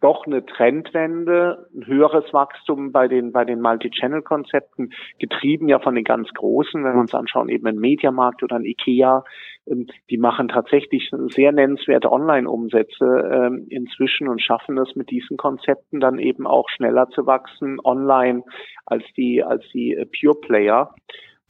doch 0.00 0.26
eine 0.26 0.44
Trendwende, 0.44 1.68
ein 1.74 1.86
höheres 1.86 2.32
Wachstum 2.32 2.92
bei 2.92 3.08
den, 3.08 3.32
bei 3.32 3.44
den 3.44 3.60
Multi-Channel-Konzepten, 3.60 4.90
getrieben 5.18 5.68
ja 5.68 5.78
von 5.78 5.94
den 5.94 6.04
ganz 6.04 6.28
Großen, 6.34 6.84
wenn 6.84 6.94
wir 6.94 7.00
uns 7.00 7.14
anschauen, 7.14 7.48
eben 7.48 7.66
ein 7.66 7.78
Mediamarkt 7.78 8.42
oder 8.42 8.56
ein 8.56 8.64
Ikea, 8.64 9.24
ähm, 9.66 9.86
die 10.10 10.18
machen 10.18 10.48
tatsächlich 10.48 11.10
sehr 11.28 11.52
nennenswerte 11.52 12.12
Online-Umsätze 12.12 13.04
ähm, 13.32 13.66
inzwischen 13.70 14.28
und 14.28 14.42
schaffen 14.42 14.76
es 14.78 14.94
mit 14.96 15.10
diesen 15.10 15.36
Konzepten 15.36 16.00
dann 16.00 16.18
eben 16.18 16.46
auch 16.46 16.68
schneller 16.68 17.08
zu 17.08 17.26
wachsen 17.26 17.78
online 17.82 18.42
als 18.84 19.04
die, 19.16 19.42
als 19.42 19.64
die 19.72 19.94
äh, 19.94 20.06
Pure 20.06 20.40
Player. 20.40 20.94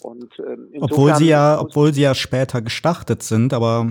Und, 0.03 0.39
ähm, 0.39 0.69
obwohl 0.81 1.15
sie 1.15 1.29
ja, 1.29 1.59
obwohl 1.61 1.93
sie 1.93 2.03
ja 2.03 2.15
später 2.15 2.61
gestartet 2.61 3.23
sind, 3.23 3.55
aber 3.55 3.87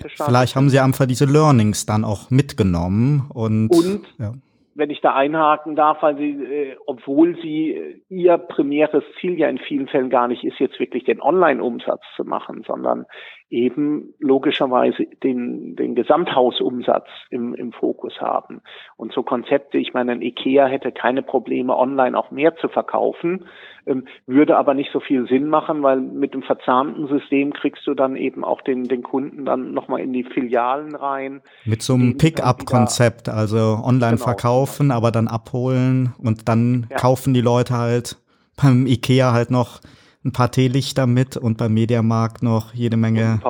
gestartet 0.00 0.12
vielleicht 0.24 0.56
haben 0.56 0.70
sie 0.70 0.78
einfach 0.78 1.06
diese 1.06 1.24
Learnings 1.24 1.86
dann 1.86 2.04
auch 2.04 2.30
mitgenommen 2.30 3.28
und, 3.34 3.68
und 3.68 4.02
ja. 4.18 4.32
wenn 4.74 4.90
ich 4.90 5.00
da 5.00 5.14
einhaken 5.14 5.74
darf, 5.74 6.02
weil 6.02 6.16
sie, 6.16 6.30
äh, 6.30 6.76
obwohl 6.86 7.36
sie 7.42 7.72
äh, 7.72 8.00
ihr 8.08 8.38
primäres 8.38 9.02
Ziel 9.20 9.38
ja 9.38 9.48
in 9.48 9.58
vielen 9.58 9.88
Fällen 9.88 10.08
gar 10.08 10.28
nicht 10.28 10.44
ist, 10.44 10.60
jetzt 10.60 10.78
wirklich 10.78 11.04
den 11.04 11.20
Online-Umsatz 11.20 12.02
zu 12.14 12.24
machen, 12.24 12.62
sondern 12.64 13.04
eben 13.50 14.14
logischerweise 14.18 15.04
den, 15.22 15.76
den 15.76 15.94
Gesamthausumsatz 15.94 17.06
im, 17.30 17.54
im 17.54 17.72
Fokus 17.72 18.20
haben. 18.20 18.62
Und 18.96 19.12
so 19.12 19.22
Konzepte, 19.22 19.78
ich 19.78 19.94
meine, 19.94 20.12
ein 20.12 20.22
IKEA 20.22 20.66
hätte 20.66 20.92
keine 20.92 21.22
Probleme, 21.22 21.76
online 21.76 22.18
auch 22.18 22.30
mehr 22.30 22.56
zu 22.56 22.68
verkaufen, 22.68 23.44
ähm, 23.86 24.06
würde 24.26 24.56
aber 24.56 24.74
nicht 24.74 24.90
so 24.92 25.00
viel 25.00 25.28
Sinn 25.28 25.48
machen, 25.48 25.82
weil 25.82 26.00
mit 26.00 26.34
dem 26.34 26.42
verzahnten 26.42 27.06
System 27.06 27.52
kriegst 27.52 27.86
du 27.86 27.94
dann 27.94 28.16
eben 28.16 28.44
auch 28.44 28.62
den, 28.62 28.84
den 28.84 29.02
Kunden 29.02 29.44
dann 29.44 29.72
nochmal 29.72 30.00
in 30.00 30.12
die 30.12 30.24
Filialen 30.24 30.94
rein. 30.94 31.42
Mit 31.64 31.82
so 31.82 31.94
einem 31.94 32.16
Pick-up-Konzept, 32.16 33.28
also 33.28 33.78
online 33.84 34.14
genau, 34.14 34.24
verkaufen, 34.24 34.90
aber 34.90 35.10
dann 35.10 35.28
abholen 35.28 36.14
und 36.18 36.48
dann 36.48 36.86
ja. 36.90 36.96
kaufen 36.96 37.34
die 37.34 37.42
Leute 37.42 37.74
halt 37.74 38.16
beim 38.60 38.86
IKEA 38.86 39.32
halt 39.32 39.50
noch 39.50 39.80
ein 40.24 40.32
paar 40.32 40.50
Teelichter 40.50 41.06
mit 41.06 41.36
und 41.36 41.58
beim 41.58 41.74
Mediamarkt 41.74 42.42
noch 42.42 42.72
jede 42.72 42.96
Menge 42.96 43.40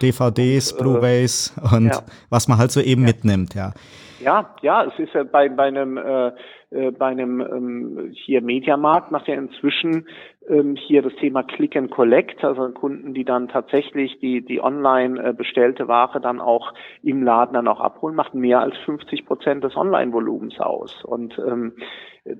DVDs, 0.00 0.72
und, 0.72 0.78
äh, 0.78 0.82
Blu-rays 0.82 1.54
und 1.72 1.86
ja. 1.86 2.00
was 2.30 2.48
man 2.48 2.58
halt 2.58 2.70
so 2.70 2.80
eben 2.80 3.02
ja. 3.02 3.08
mitnimmt, 3.08 3.54
ja. 3.54 3.72
Ja, 4.20 4.54
ja, 4.62 4.84
es 4.84 4.98
ist 4.98 5.14
ja 5.14 5.22
bei, 5.22 5.48
bei 5.48 5.64
einem 5.64 5.96
äh, 5.96 6.32
äh, 6.70 6.90
bei 6.90 7.06
einem 7.06 7.40
ähm, 7.40 8.10
hier 8.12 8.42
Mediamarkt 8.42 9.10
macht 9.10 9.26
ja 9.28 9.34
inzwischen 9.34 10.06
ähm, 10.48 10.76
hier 10.76 11.02
das 11.02 11.14
Thema 11.14 11.42
Click 11.42 11.76
and 11.76 11.90
Collect, 11.90 12.44
also 12.44 12.68
Kunden, 12.70 13.14
die 13.14 13.24
dann 13.24 13.48
tatsächlich 13.48 14.18
die 14.20 14.44
die 14.44 14.60
online 14.60 15.22
äh, 15.22 15.32
bestellte 15.32 15.88
Ware 15.88 16.20
dann 16.20 16.40
auch 16.40 16.74
im 17.02 17.22
Laden 17.22 17.54
dann 17.54 17.68
auch 17.68 17.80
abholen, 17.80 18.14
macht 18.14 18.34
mehr 18.34 18.60
als 18.60 18.76
50 18.84 19.24
Prozent 19.24 19.64
des 19.64 19.76
Online-Volumens 19.76 20.60
aus. 20.60 21.04
Und 21.04 21.38
ähm, 21.38 21.72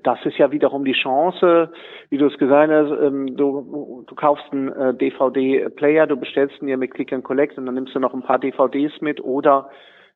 das 0.03 0.23
ist 0.25 0.37
ja 0.37 0.51
wiederum 0.51 0.85
die 0.85 0.93
Chance, 0.93 1.71
wie 2.09 2.17
du 2.17 2.27
es 2.27 2.37
gesagt 2.37 2.71
hast, 2.71 2.91
ähm, 3.01 3.35
du, 3.35 4.03
du 4.07 4.15
kaufst 4.15 4.45
einen 4.51 4.69
äh, 4.69 4.93
DVD-Player, 4.93 6.07
du 6.07 6.17
bestellst 6.17 6.61
ihn 6.61 6.67
dir 6.67 6.77
mit 6.77 6.93
Click 6.93 7.13
and 7.13 7.23
Collect 7.23 7.57
und 7.57 7.65
dann 7.65 7.75
nimmst 7.75 7.95
du 7.95 7.99
noch 7.99 8.13
ein 8.13 8.23
paar 8.23 8.39
DVDs 8.39 9.01
mit 9.01 9.21
oder 9.23 9.69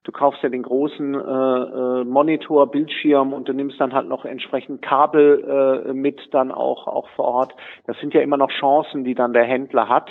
du 0.03 0.11
kaufst 0.11 0.43
ja 0.43 0.49
den 0.49 0.63
großen 0.63 1.15
äh, 1.15 1.17
äh, 1.17 2.03
Monitor, 2.03 2.69
Bildschirm 2.69 3.33
und 3.33 3.47
du 3.47 3.53
nimmst 3.53 3.79
dann 3.79 3.93
halt 3.93 4.07
noch 4.07 4.25
entsprechend 4.25 4.81
Kabel 4.81 5.85
äh, 5.87 5.93
mit 5.93 6.19
dann 6.31 6.51
auch 6.51 6.87
auch 6.87 7.07
vor 7.15 7.25
Ort. 7.25 7.55
Das 7.87 7.97
sind 7.99 8.13
ja 8.13 8.21
immer 8.21 8.37
noch 8.37 8.51
Chancen, 8.51 9.03
die 9.03 9.15
dann 9.15 9.33
der 9.33 9.45
Händler 9.45 9.87
hat, 9.89 10.09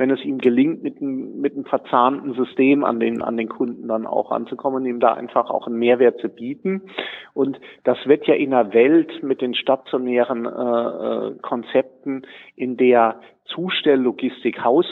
wenn 0.00 0.10
es 0.10 0.24
ihm 0.24 0.38
gelingt, 0.38 0.82
mit 0.82 0.96
einem 0.96 1.42
mit 1.42 1.52
einem 1.52 1.66
verzahnten 1.66 2.32
System 2.32 2.84
an 2.84 3.00
den 3.00 3.20
an 3.20 3.36
den 3.36 3.50
Kunden 3.50 3.86
dann 3.86 4.06
auch 4.06 4.30
anzukommen, 4.30 4.86
ihm 4.86 4.98
da 4.98 5.12
einfach 5.12 5.50
auch 5.50 5.66
einen 5.66 5.78
Mehrwert 5.78 6.18
zu 6.20 6.30
bieten. 6.30 6.84
Und 7.34 7.60
das 7.84 7.98
wird 8.06 8.26
ja 8.26 8.34
in 8.34 8.54
einer 8.54 8.72
Welt 8.72 9.22
mit 9.22 9.42
den 9.42 9.54
stationären 9.54 10.46
äh, 10.46 10.48
äh, 10.48 11.34
Konzepten, 11.42 12.22
in 12.56 12.78
der 12.78 13.20
Zustelllogistik 13.44 14.64
Haus 14.64 14.86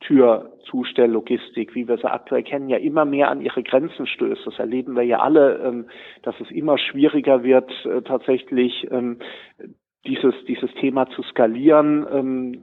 Türzustelllogistik, 0.00 1.76
wie 1.76 1.86
wir 1.86 1.96
sie 1.96 2.10
aktuell 2.10 2.42
kennen, 2.42 2.68
ja 2.68 2.78
immer 2.78 3.04
mehr 3.04 3.30
an 3.30 3.40
ihre 3.40 3.62
Grenzen 3.62 4.08
stößt. 4.08 4.44
Das 4.44 4.58
erleben 4.58 4.96
wir 4.96 5.04
ja 5.04 5.20
alle, 5.20 5.58
ähm, 5.58 5.86
dass 6.22 6.34
es 6.40 6.50
immer 6.50 6.76
schwieriger 6.76 7.44
wird, 7.44 7.70
äh, 7.86 8.02
tatsächlich 8.02 8.88
ähm, 8.90 9.18
dieses, 10.04 10.34
dieses 10.48 10.74
Thema 10.80 11.08
zu 11.10 11.22
skalieren 11.22 12.04
ähm, 12.12 12.62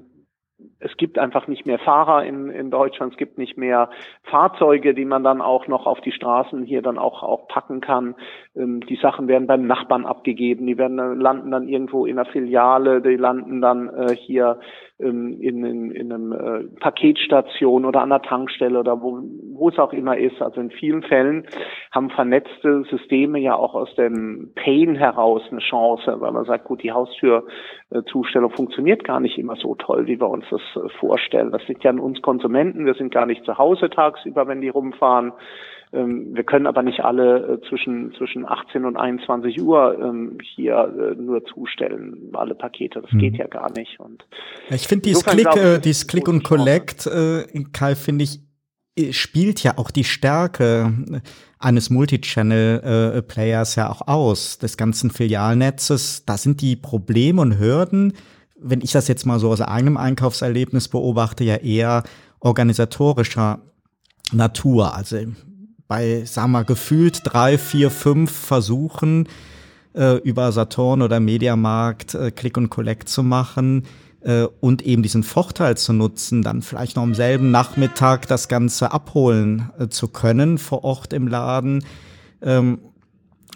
es 0.80 0.96
gibt 0.98 1.18
einfach 1.18 1.48
nicht 1.48 1.66
mehr 1.66 1.80
Fahrer 1.80 2.26
in, 2.26 2.50
in 2.50 2.72
Deutschland, 2.72 3.14
es 3.14 3.18
gibt 3.18 3.38
nicht 3.38 3.58
mehr 3.58 3.90
Fahrzeuge, 4.24 4.94
die 4.94 5.06
man 5.06 5.24
dann 5.24 5.42
auch 5.42 5.68
noch 5.68 5.86
auf 5.86 6.02
die 6.02 6.12
Straßen 6.12 6.64
hier 6.64 6.82
dann 6.82 6.98
auch, 6.98 7.24
auch 7.24 7.48
packen 7.48 7.82
kann. 7.82 8.16
Ähm, 8.56 8.82
die 8.82 8.98
Sachen 8.98 9.28
werden 9.28 9.48
beim 9.48 9.68
Nachbarn 9.68 10.06
abgegeben, 10.06 10.68
die 10.68 10.78
werden 10.78 11.00
äh, 11.00 11.14
landen 11.14 11.52
dann 11.52 11.68
irgendwo 11.68 12.06
in 12.06 12.18
einer 12.18 12.30
Filiale, 12.30 13.02
die 13.02 13.16
landen 13.16 13.62
dann 13.62 13.90
äh, 13.90 14.16
hier 14.16 14.60
in, 15.00 15.40
in, 15.42 15.92
in 15.92 16.12
einem 16.12 16.32
äh, 16.34 16.64
Paketstation 16.80 17.86
oder 17.86 18.02
an 18.02 18.10
der 18.10 18.22
Tankstelle 18.22 18.80
oder 18.80 19.02
wo, 19.02 19.20
wo 19.54 19.70
es 19.70 19.80
auch 19.80 19.94
immer 19.94 20.18
ist. 20.18 20.42
Also 20.42 20.60
in 20.60 20.72
vielen 20.72 21.04
Fällen 21.04 21.46
haben 21.92 22.10
vernetzte 22.10 22.84
Systeme 22.90 23.40
ja 23.40 23.56
auch 23.56 23.76
aus 23.76 23.94
dem 23.96 24.52
Pain 24.56 24.96
heraus 24.96 25.42
eine 25.52 25.62
Chance, 25.62 26.18
weil 26.20 26.32
man 26.32 26.44
sagt, 26.44 26.66
gut, 26.66 26.84
die 26.84 26.92
Haustürzustellung 26.92 28.52
funktioniert 28.52 29.06
gar 29.06 29.22
nicht 29.22 29.38
immer 29.38 29.56
so 29.56 29.76
toll, 29.76 30.06
wie 30.08 30.20
wir 30.20 30.30
uns 30.30 30.46
das 30.52 30.62
äh, 30.76 30.90
vorstellen. 31.00 31.52
Das 31.52 31.66
liegt 31.70 31.86
ja 31.86 31.92
an 31.92 32.00
uns 32.00 32.22
Konsumenten. 32.22 32.86
Wir 32.86 32.96
sind 32.96 33.14
gar 33.14 33.26
nicht 33.26 33.46
zu 33.46 33.58
Hause 33.58 33.90
tagsüber, 33.90 34.48
wenn 34.48 34.60
die 34.60 34.70
rumfahren. 34.70 35.32
Ähm, 35.92 36.36
wir 36.36 36.44
können 36.44 36.68
aber 36.68 36.84
nicht 36.84 37.00
alle 37.00 37.60
äh, 37.62 37.68
zwischen, 37.68 38.14
zwischen 38.14 38.46
18 38.46 38.86
und 38.86 38.96
21 38.96 39.62
Uhr 39.62 39.98
ähm, 40.00 40.38
hier 40.56 40.76
äh, 40.76 41.20
nur 41.20 41.44
zustellen, 41.46 42.30
alle 42.34 42.54
Pakete. 42.54 43.02
Das 43.02 43.12
hm. 43.12 43.20
geht 43.20 43.38
ja 43.38 43.48
gar 43.48 43.72
nicht. 43.72 44.00
Und 44.00 44.24
ich 44.70 44.88
finde 44.88 45.04
dieses 45.04 45.26
Click, 45.26 45.56
äh, 45.56 45.80
dieses 45.80 46.06
Click 46.08 46.28
und 46.28 46.44
Collect, 46.44 47.08
äh, 47.08 47.44
Kai, 47.74 47.96
finde 47.96 48.26
ich 48.26 48.40
spielt 49.12 49.64
ja 49.64 49.78
auch 49.78 49.92
die 49.92 50.04
Stärke 50.04 50.94
eines 51.58 51.90
Multichannel-Players 51.90 53.76
ja 53.76 53.90
auch 53.90 54.08
aus, 54.08 54.58
des 54.58 54.76
ganzen 54.76 55.10
Filialnetzes. 55.10 56.26
Da 56.26 56.38
sind 56.38 56.60
die 56.60 56.76
Probleme 56.76 57.42
und 57.42 57.60
Hürden, 57.60 58.12
wenn 58.60 58.82
ich 58.82 58.92
das 58.92 59.08
jetzt 59.08 59.26
mal 59.26 59.40
so 59.40 59.52
aus 59.52 59.62
eigenem 59.62 59.96
Einkaufserlebnis 59.96 60.90
beobachte, 60.90 61.46
ja 61.46 61.56
eher 61.56 62.04
organisatorischer 62.42 63.62
Natur. 64.34 64.96
Also 64.96 65.18
bei, 65.90 66.24
sagen 66.24 66.54
wir, 66.54 66.64
gefühlt 66.64 67.22
drei, 67.26 67.58
vier, 67.58 67.92
fünf 67.92 68.32
Versuchen 68.32 69.28
äh, 69.94 70.20
über 70.20 70.54
Saturn 70.54 71.02
oder 71.02 71.20
Mediamarkt 71.20 72.14
äh, 72.16 72.32
Click 72.32 72.56
und 72.56 72.70
Collect 72.70 73.10
zu 73.10 73.24
machen, 73.24 73.84
äh, 74.22 74.44
und 74.60 74.82
eben 74.82 75.04
diesen 75.04 75.24
Vorteil 75.24 75.78
zu 75.78 75.94
nutzen, 75.94 76.42
dann 76.42 76.62
vielleicht 76.62 76.96
noch 76.96 77.04
am 77.04 77.16
selben 77.16 77.52
Nachmittag 77.52 78.28
das 78.28 78.48
Ganze 78.48 78.92
abholen 78.92 79.70
äh, 79.80 79.88
zu 79.88 80.10
können 80.10 80.58
vor 80.58 80.84
Ort 80.84 81.14
im 81.14 81.28
Laden, 81.28 81.84
ähm, 82.42 82.80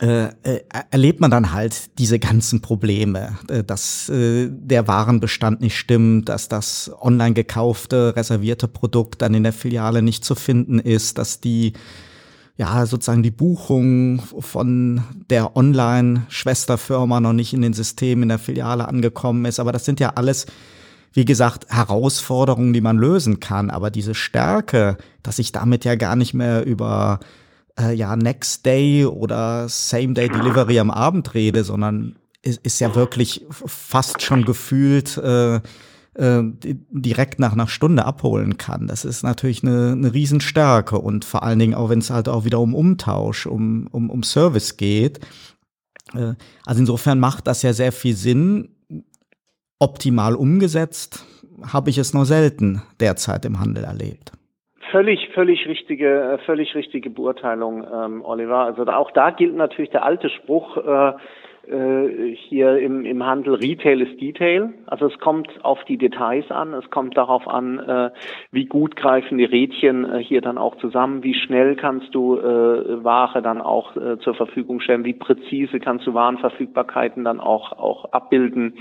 äh, 0.02 0.30
äh, 0.44 0.62
erlebt 0.90 1.22
man 1.22 1.30
dann 1.30 1.52
halt 1.52 2.00
diese 2.00 2.18
ganzen 2.18 2.62
Probleme, 2.62 3.38
äh, 3.48 3.64
dass 3.64 4.10
äh, 4.10 4.50
der 4.50 4.88
Warenbestand 4.88 5.62
nicht 5.62 5.78
stimmt, 5.78 6.30
dass 6.30 6.50
das 6.50 6.92
online 7.00 7.34
gekaufte, 7.34 8.16
reservierte 8.16 8.68
Produkt 8.68 9.22
dann 9.22 9.36
in 9.36 9.44
der 9.44 9.54
Filiale 9.54 10.02
nicht 10.02 10.26
zu 10.26 10.34
finden 10.34 10.80
ist, 10.80 11.20
dass 11.20 11.42
die 11.42 11.74
ja, 12.56 12.86
sozusagen 12.86 13.24
die 13.24 13.32
Buchung 13.32 14.22
von 14.40 15.04
der 15.30 15.56
Online-Schwesterfirma 15.56 17.20
noch 17.20 17.34
nicht 17.34 17.54
in 17.54 17.62
den 17.62 17.74
Systemen 17.74 18.24
in 18.24 18.30
der 18.30 18.40
Filiale 18.40 18.88
angekommen 18.88 19.46
ist. 19.46 19.60
Aber 19.60 19.72
das 19.72 19.86
sind 19.86 20.00
ja 20.00 20.14
alles, 20.16 20.46
wie 21.14 21.26
gesagt, 21.26 21.66
Herausforderungen, 21.70 22.74
die 22.74 22.82
man 22.82 22.98
lösen 22.98 23.40
kann. 23.40 23.72
Aber 23.72 23.90
diese 23.90 24.14
Stärke, 24.14 24.98
dass 25.24 25.40
ich 25.40 25.52
damit 25.52 25.84
ja 25.84 25.96
gar 25.96 26.16
nicht 26.16 26.36
mehr 26.36 26.64
über 26.64 27.20
äh, 27.80 27.94
ja, 27.96 28.16
Next 28.16 28.66
Day 28.68 29.06
oder 29.06 29.68
Same 29.68 30.14
Day 30.14 30.30
Delivery 30.30 30.80
am 30.80 30.92
Abend 30.92 31.34
rede, 31.34 31.64
sondern 31.64 32.18
ist, 32.44 32.60
ist 32.64 32.80
ja 32.80 32.94
wirklich 32.94 33.46
fast 33.50 34.22
schon 34.22 34.46
gefühlt 34.46 35.18
äh, 35.18 35.60
äh, 36.16 36.42
direkt 36.62 37.40
nach 37.40 37.54
einer 37.54 37.68
Stunde 37.68 38.06
abholen 38.06 38.58
kann. 38.58 38.88
Das 38.88 39.06
ist 39.06 39.24
natürlich 39.24 39.64
eine, 39.64 39.94
eine 39.94 40.14
Riesenstärke 40.14 40.98
und 40.98 41.26
vor 41.26 41.44
allen 41.44 41.60
Dingen 41.60 41.76
auch, 41.76 41.90
wenn 41.90 42.00
es 42.00 42.12
halt 42.12 42.30
auch 42.30 42.46
wieder 42.46 42.60
um 42.60 42.76
Umtausch, 42.76 43.46
um, 43.46 43.88
um, 43.92 44.10
um 44.10 44.24
Service 44.24 44.78
geht. 44.78 45.20
Äh, 46.14 46.34
also 46.66 46.80
insofern 46.80 47.20
macht 47.20 47.48
das 47.48 47.64
ja 47.64 47.74
sehr 47.74 47.92
viel 47.92 48.14
Sinn. 48.14 48.70
Optimal 49.80 50.36
umgesetzt 50.36 51.26
habe 51.72 51.90
ich 51.90 51.98
es 51.98 52.14
nur 52.14 52.26
selten 52.26 52.82
derzeit 53.00 53.46
im 53.46 53.60
Handel 53.60 53.84
erlebt. 53.84 54.32
Völlig, 54.92 55.30
völlig 55.34 55.66
richtige, 55.66 56.40
völlig 56.46 56.76
richtige 56.76 57.10
Beurteilung, 57.10 57.84
ähm, 57.92 58.22
Oliver. 58.24 58.60
Also 58.60 58.86
auch 58.86 59.12
da 59.12 59.32
gilt 59.32 59.56
natürlich 59.56 59.90
der 59.90 60.04
alte 60.06 60.30
Spruch, 60.30 60.78
äh, 60.78 61.14
äh, 61.68 62.36
hier 62.36 62.78
im, 62.78 63.06
im 63.06 63.26
Handel 63.26 63.56
Retail 63.56 64.02
ist 64.02 64.20
Detail. 64.20 64.74
Also 64.86 65.08
es 65.08 65.18
kommt 65.20 65.48
auf 65.64 65.84
die 65.86 65.98
Details 65.98 66.52
an, 66.52 66.74
es 66.74 66.90
kommt 66.90 67.16
darauf 67.18 67.48
an, 67.48 67.80
äh, 67.80 68.12
wie 68.52 68.66
gut 68.66 68.96
greifen 68.96 69.38
die 69.38 69.46
Rädchen 69.46 70.04
äh, 70.04 70.20
hier 70.20 70.42
dann 70.42 70.58
auch 70.58 70.76
zusammen, 70.78 71.24
wie 71.24 71.34
schnell 71.34 71.76
kannst 71.76 72.14
du 72.14 72.38
äh, 72.38 73.04
Ware 73.04 73.42
dann 73.42 73.62
auch 73.62 73.96
äh, 73.96 74.18
zur 74.20 74.36
Verfügung 74.36 74.82
stellen, 74.82 75.06
wie 75.06 75.14
präzise 75.14 75.80
kannst 75.80 76.06
du 76.06 76.14
Warenverfügbarkeiten 76.14 77.24
dann 77.24 77.40
auch, 77.40 77.72
auch 77.74 78.12
abbilden. 78.12 78.76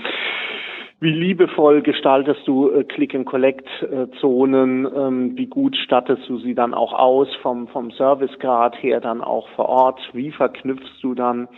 Wie 1.03 1.11
liebevoll 1.11 1.81
gestaltest 1.81 2.47
du 2.47 2.69
äh, 2.69 2.85
Click-and-Collect-Zonen? 2.85 4.85
Ähm, 4.85 5.35
wie 5.35 5.47
gut 5.47 5.75
stattest 5.75 6.29
du 6.29 6.37
sie 6.37 6.55
dann 6.55 6.73
auch 6.73 6.93
aus 6.93 7.27
vom, 7.41 7.67
vom 7.67 7.91
Servicegrad 7.91 8.81
her 8.81 9.01
dann 9.01 9.19
auch 9.19 9.49
vor 9.49 9.67
Ort? 9.67 9.99
Wie 10.13 10.31
verknüpfst 10.31 11.01
du 11.01 11.13
dann 11.13 11.49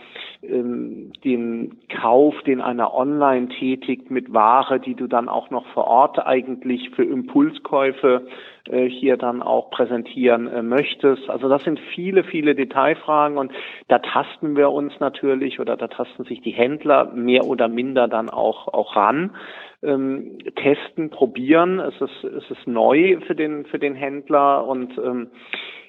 ähm, 0.42 1.12
den 1.24 1.76
Kauf, 1.88 2.34
den 2.42 2.60
einer 2.60 2.92
online 2.92 3.50
tätigt, 3.50 4.10
mit 4.10 4.34
Ware, 4.34 4.80
die 4.80 4.96
du 4.96 5.06
dann 5.06 5.28
auch 5.28 5.50
noch 5.50 5.68
vor 5.68 5.86
Ort 5.86 6.26
eigentlich 6.26 6.90
für 6.96 7.04
Impulskäufe 7.04 8.26
hier 8.70 9.16
dann 9.16 9.42
auch 9.42 9.70
präsentieren 9.70 10.46
äh, 10.48 10.62
möchtest. 10.62 11.28
Also 11.28 11.48
das 11.48 11.62
sind 11.64 11.78
viele, 11.94 12.24
viele 12.24 12.54
Detailfragen 12.54 13.38
und 13.38 13.52
da 13.88 13.98
tasten 13.98 14.56
wir 14.56 14.70
uns 14.70 14.92
natürlich 15.00 15.60
oder 15.60 15.76
da 15.76 15.88
tasten 15.88 16.24
sich 16.24 16.40
die 16.40 16.50
Händler 16.50 17.12
mehr 17.12 17.46
oder 17.46 17.68
minder 17.68 18.08
dann 18.08 18.30
auch, 18.30 18.68
auch 18.68 18.96
ran. 18.96 19.36
Ähm, 19.82 20.38
testen, 20.56 21.10
probieren. 21.10 21.78
Es 21.80 21.94
ist, 22.00 22.24
es 22.24 22.50
ist 22.50 22.66
neu 22.66 23.18
für 23.26 23.34
den, 23.34 23.66
für 23.66 23.78
den 23.78 23.94
Händler 23.94 24.66
und 24.66 24.96
ähm, 24.98 25.28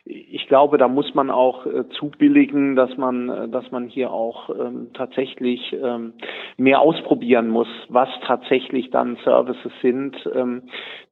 ich 0.10 0.48
glaube, 0.48 0.78
da 0.78 0.88
muss 0.88 1.13
man 1.13 1.30
auch 1.30 1.65
äh, 1.65 1.88
zubilligen, 1.89 2.76
dass 2.76 2.96
man, 2.98 3.30
äh, 3.30 3.50
dass 3.50 3.70
man 3.72 3.88
hier 3.88 4.12
auch 4.12 4.50
ähm, 4.50 4.91
tatsächlich 4.93 5.74
ähm, 5.74 6.13
mehr 6.58 6.80
ausprobieren 6.80 7.50
muss, 7.50 7.67
was 7.89 8.10
tatsächlich 8.26 8.89
dann 8.89 9.17
Services 9.24 9.72
sind, 9.82 10.15
ähm, 10.34 10.63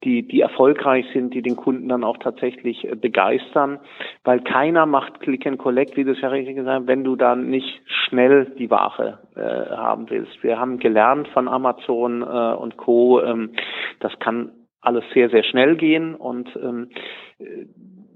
die, 0.03 0.27
die 0.27 0.41
erfolgreich 0.41 1.05
sind, 1.13 1.33
die 1.33 1.41
den 1.41 1.55
Kunden 1.55 1.89
dann 1.89 2.03
auch 2.03 2.17
tatsächlich 2.17 2.89
äh, 2.89 2.95
begeistern, 2.95 3.79
weil 4.23 4.39
keiner 4.41 4.85
macht 4.85 5.19
Click 5.19 5.45
and 5.45 5.57
Collect, 5.57 5.97
wie 5.97 6.03
du 6.03 6.11
es 6.11 6.21
ja 6.21 6.29
richtig 6.29 6.55
gesagt 6.55 6.87
wenn 6.87 7.03
du 7.03 7.15
dann 7.15 7.49
nicht 7.49 7.81
schnell 7.85 8.53
die 8.57 8.69
Ware 8.69 9.19
äh, 9.35 9.75
haben 9.75 10.09
willst. 10.09 10.43
Wir 10.43 10.59
haben 10.59 10.79
gelernt 10.79 11.27
von 11.29 11.47
Amazon 11.47 12.21
äh, 12.21 12.55
und 12.55 12.77
Co. 12.77 13.21
Ähm, 13.21 13.51
das 13.99 14.17
kann 14.19 14.51
alles 14.81 15.03
sehr, 15.13 15.29
sehr 15.29 15.43
schnell 15.43 15.75
gehen 15.75 16.15
und 16.15 16.47
ähm, 16.55 16.89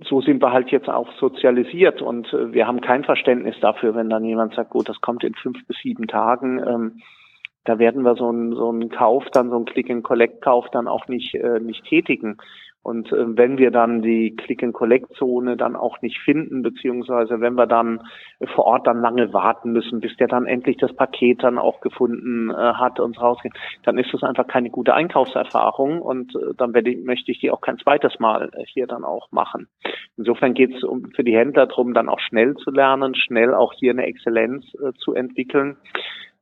so 0.07 0.21
sind 0.21 0.41
wir 0.41 0.51
halt 0.51 0.69
jetzt 0.71 0.89
auch 0.89 1.11
sozialisiert 1.19 2.01
und 2.01 2.31
äh, 2.33 2.53
wir 2.53 2.67
haben 2.67 2.81
kein 2.81 3.03
Verständnis 3.03 3.55
dafür, 3.59 3.95
wenn 3.95 4.09
dann 4.09 4.23
jemand 4.23 4.55
sagt, 4.55 4.71
gut, 4.71 4.87
das 4.87 5.01
kommt 5.01 5.23
in 5.23 5.35
fünf 5.35 5.65
bis 5.67 5.77
sieben 5.77 6.07
Tagen. 6.07 6.59
Ähm, 6.65 7.01
da 7.65 7.77
werden 7.77 8.03
wir 8.03 8.15
so 8.15 8.29
einen 8.29 8.55
so 8.55 8.69
einen 8.69 8.89
Kauf, 8.89 9.25
dann 9.31 9.49
so 9.49 9.57
einen 9.57 9.65
Click-and-Collect-Kauf 9.65 10.69
dann 10.71 10.87
auch 10.87 11.07
nicht, 11.07 11.35
äh, 11.35 11.59
nicht 11.59 11.83
tätigen. 11.83 12.37
Und 12.81 13.11
äh, 13.11 13.37
wenn 13.37 13.57
wir 13.57 13.71
dann 13.71 14.01
die 14.01 14.35
Click-and-Collect-Zone 14.35 15.57
dann 15.57 15.75
auch 15.75 16.01
nicht 16.01 16.17
finden, 16.19 16.61
beziehungsweise 16.61 17.41
wenn 17.41 17.55
wir 17.55 17.67
dann 17.67 18.01
vor 18.55 18.65
Ort 18.65 18.87
dann 18.87 19.01
lange 19.01 19.33
warten 19.33 19.71
müssen, 19.71 19.99
bis 19.99 20.15
der 20.17 20.27
dann 20.27 20.45
endlich 20.45 20.77
das 20.77 20.95
Paket 20.95 21.43
dann 21.43 21.57
auch 21.57 21.81
gefunden 21.81 22.49
äh, 22.49 22.53
hat 22.53 22.99
und 22.99 23.19
rausgeht, 23.21 23.53
dann 23.83 23.97
ist 23.97 24.13
das 24.13 24.23
einfach 24.23 24.47
keine 24.47 24.69
gute 24.69 24.93
Einkaufserfahrung 24.93 26.01
und 26.01 26.33
äh, 26.35 26.53
dann 26.57 26.73
werde 26.73 26.91
ich, 26.91 27.03
möchte 27.03 27.31
ich 27.31 27.39
die 27.39 27.51
auch 27.51 27.61
kein 27.61 27.77
zweites 27.77 28.19
Mal 28.19 28.49
äh, 28.53 28.63
hier 28.65 28.87
dann 28.87 29.03
auch 29.03 29.31
machen. 29.31 29.67
Insofern 30.17 30.53
geht 30.53 30.75
es 30.75 30.83
um, 30.83 31.11
für 31.15 31.23
die 31.23 31.35
Händler 31.35 31.67
darum, 31.67 31.93
dann 31.93 32.09
auch 32.09 32.19
schnell 32.19 32.55
zu 32.55 32.71
lernen, 32.71 33.13
schnell 33.15 33.53
auch 33.53 33.73
hier 33.73 33.91
eine 33.91 34.05
Exzellenz 34.05 34.65
äh, 34.75 34.93
zu 34.93 35.13
entwickeln. 35.13 35.77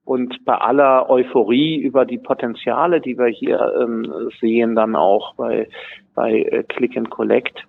Und 0.07 0.45
bei 0.45 0.55
aller 0.55 1.09
Euphorie 1.09 1.81
über 1.81 2.05
die 2.05 2.17
Potenziale, 2.17 3.01
die 3.01 3.17
wir 3.17 3.27
hier 3.27 3.73
ähm, 3.77 4.31
sehen, 4.39 4.73
dann 4.73 4.95
auch 4.95 5.35
bei, 5.35 5.67
bei 6.15 6.43
äh, 6.43 6.63
Click 6.63 6.95
and 6.95 7.09
Collect 7.09 7.67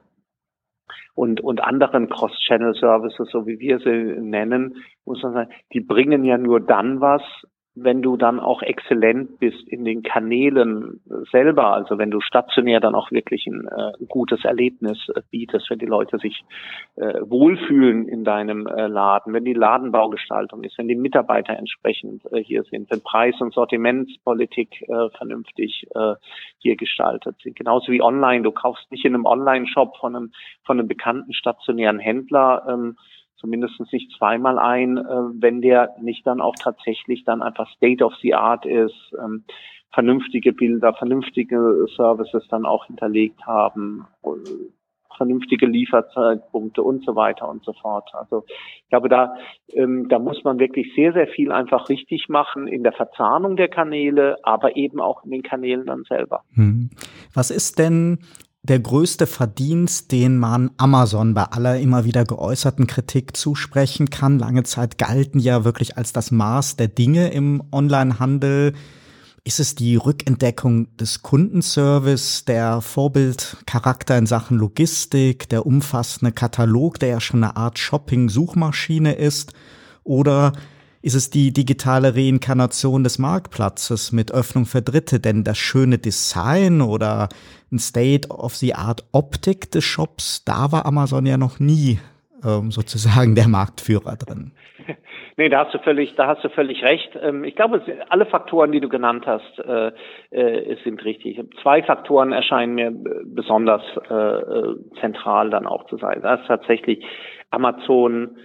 und, 1.16 1.40
und 1.40 1.61
anderen 1.64 2.09
Cross-Channel-Services, 2.09 3.29
so 3.33 3.48
wie 3.48 3.59
wir 3.59 3.81
sie 3.81 4.20
nennen, 4.20 4.77
muss 5.05 5.20
man 5.24 5.33
sagen, 5.33 5.51
die 5.72 5.81
bringen 5.81 6.22
ja 6.22 6.38
nur 6.38 6.61
dann 6.61 7.01
was, 7.01 7.22
wenn 7.83 8.03
du 8.03 8.17
dann 8.17 8.41
auch 8.41 8.62
exzellent 8.62 9.38
bist 9.38 9.67
in 9.69 9.85
den 9.85 10.03
Kanälen 10.03 11.01
selber, 11.31 11.73
also 11.75 11.99
wenn 11.99 12.11
du 12.11 12.21
stationär 12.21 12.81
dann 12.81 12.95
auch 12.95 13.11
wirklich 13.11 13.47
ein, 13.47 13.67
äh, 13.69 14.05
gutes 14.09 14.45
Erlebnis 14.45 14.99
äh, 15.14 15.23
bietest, 15.31 15.71
wenn 15.71 15.79
die 15.79 15.87
Leute 15.87 16.19
sich 16.19 16.45
äh, 16.97 17.21
wohlfühlen 17.21 18.09
in 18.09 18.25
deinem 18.25 18.67
äh, 18.67 18.87
Laden, 18.87 19.33
wenn 19.33 19.45
die 19.45 19.55
Ladenbaugestaltung 19.55 20.64
ist, 20.64 20.79
wenn 20.79 20.88
die 20.88 20.95
Mitarbeiter 20.95 21.57
entsprechend 21.57 22.25
äh, 22.33 22.43
hier 22.43 22.62
sind, 22.64 22.91
wenn 22.91 23.03
Preis- 23.03 23.41
und 23.41 23.55
Sortimentspolitik 23.55 24.83
äh, 24.83 25.09
vernünftig 25.17 25.87
hier 26.59 26.77
gestaltet 26.77 27.37
sind. 27.43 27.57
Genauso 27.57 27.93
wie 27.93 28.03
online, 28.03 28.43
du 28.43 28.53
kaufst 28.53 28.91
nicht 28.91 29.05
in 29.05 29.14
einem 29.14 29.25
Online-Shop 29.25 29.97
von 29.97 30.14
einem, 30.14 30.33
von 30.64 30.79
einem 30.79 30.88
bekannten 30.88 31.33
stationären 31.33 31.99
Händler, 31.99 32.67
ähm, 32.69 32.97
zumindest 33.38 33.81
nicht 33.92 34.12
zweimal 34.16 34.59
ein, 34.59 34.98
äh, 34.98 35.03
wenn 35.40 35.61
der 35.61 35.94
nicht 36.01 36.27
dann 36.27 36.40
auch 36.40 36.55
tatsächlich 36.55 37.24
dann 37.24 37.42
einfach 37.42 37.68
State 37.70 38.05
of 38.05 38.14
the 38.22 38.35
Art 38.35 38.66
ist, 38.66 39.12
ähm, 39.22 39.44
vernünftige 39.92 40.53
Bilder, 40.53 40.92
vernünftige 40.94 41.87
Services 41.96 42.46
dann 42.48 42.66
auch 42.66 42.87
hinterlegt 42.87 43.46
haben, 43.46 44.07
äh, 44.22 44.29
vernünftige 45.16 45.66
Lieferzeitpunkte 45.66 46.83
und 46.83 47.05
so 47.05 47.16
weiter 47.16 47.48
und 47.48 47.64
so 47.64 47.72
fort. 47.74 48.09
Also 48.14 48.44
ich 48.46 48.88
glaube, 48.88 49.09
da, 49.09 49.35
ähm, 49.72 50.09
da 50.09 50.18
muss 50.18 50.44
man 50.44 50.59
wirklich 50.59 50.94
sehr, 50.94 51.12
sehr 51.12 51.27
viel 51.27 51.53
einfach 51.53 51.88
richtig 51.88 52.29
machen 52.29 52.68
in 52.68 52.85
der 52.85 52.92
Verzahnung 52.92 53.57
der 53.57 53.68
Kanäle, 53.68 54.37
aber 54.44 54.77
eben 54.77 55.01
auch 55.01 55.24
in 55.24 55.31
den 55.33 55.42
Kanälen 55.42 55.87
dann 55.87 56.05
selber. 56.05 56.44
Hm. 56.55 56.90
Was 57.35 57.51
ist 57.51 57.79
denn 57.79 58.20
der 58.62 58.81
größte 58.81 59.27
Verdienst, 59.27 60.12
den 60.12 60.37
man 60.37 60.71
Amazon 60.77 61.33
bei 61.35 61.44
aller 61.44 61.79
immer 61.79 62.05
wieder 62.05 62.25
geäußerten 62.25 62.87
Kritik 62.87 63.37
zusprechen 63.37 64.11
kann. 64.11 64.38
Lange 64.38 64.64
Zeit 64.64 64.99
galten 64.99 65.38
ja 65.38 65.64
wirklich 65.64 65.97
als 65.97 66.12
das 66.12 66.31
Maß 66.31 66.77
der 66.77 66.88
Dinge 66.88 67.29
im 67.29 67.62
Onlinehandel 67.71 68.75
Ist 69.44 69.61
es 69.61 69.75
die 69.75 69.97
Rückentdeckung 69.97 70.94
des 70.97 71.23
Kundenservice, 71.23 72.44
der 72.44 72.83
Vorbildcharakter 72.83 74.18
in 74.18 74.27
Sachen 74.27 74.59
Logistik, 74.59 75.49
der 75.49 75.64
umfassende 75.64 76.33
Katalog, 76.33 76.99
der 76.99 77.09
ja 77.09 77.21
schon 77.21 77.42
eine 77.42 77.57
Art 77.57 77.79
Shopping-Suchmaschine 77.79 79.14
ist? 79.14 79.55
Oder 80.05 80.53
ist 81.03 81.15
es 81.15 81.31
die 81.31 81.53
digitale 81.53 82.15
Reinkarnation 82.15 83.05
des 83.05 83.19
Marktplatzes 83.19 84.13
mit 84.13 84.33
Öffnung 84.33 84.67
für 84.67 84.83
Dritte? 84.83 85.21
Denn 85.21 85.45
das 85.45 85.59
schöne 85.59 85.99
Design 85.99 86.81
oder 86.81 87.29
ein 87.71 87.79
State 87.79 88.29
of 88.31 88.55
the 88.55 88.75
Art 88.75 89.05
Optik 89.13 89.71
des 89.71 89.85
Shops, 89.85 90.45
da 90.45 90.73
war 90.73 90.87
Amazon 90.87 91.27
ja 91.27 91.37
noch 91.37 91.61
nie 91.61 91.99
ähm, 92.45 92.71
sozusagen 92.71 93.35
der 93.35 93.49
Marktführer 93.49 94.17
drin. 94.17 94.53
Nee, 95.41 95.51
da 95.51 95.65
hast 95.65 95.73
du 95.73 95.79
völlig, 95.79 96.17
da 96.17 96.27
hast 96.27 96.43
du 96.43 96.49
völlig 96.49 96.83
recht. 96.83 97.17
Ähm, 97.23 97.45
ich 97.45 97.55
glaube, 97.55 97.81
alle 98.09 98.27
Faktoren, 98.27 98.73
die 98.73 98.81
du 98.81 98.89
genannt 98.89 99.25
hast, 99.25 99.61
äh, 99.61 99.93
äh, 100.33 100.77
sind 100.83 101.05
richtig. 101.05 101.41
Zwei 101.63 101.81
Faktoren 101.85 102.33
erscheinen 102.33 102.75
mir 102.75 102.93
besonders 103.25 103.83
äh, 104.11 104.99
zentral 105.01 105.51
dann 105.51 105.65
auch 105.69 105.87
zu 105.87 105.97
sein. 105.97 106.23
Das 106.23 106.41
ist 106.41 106.49
tatsächlich 106.49 107.07
Amazon 107.51 108.37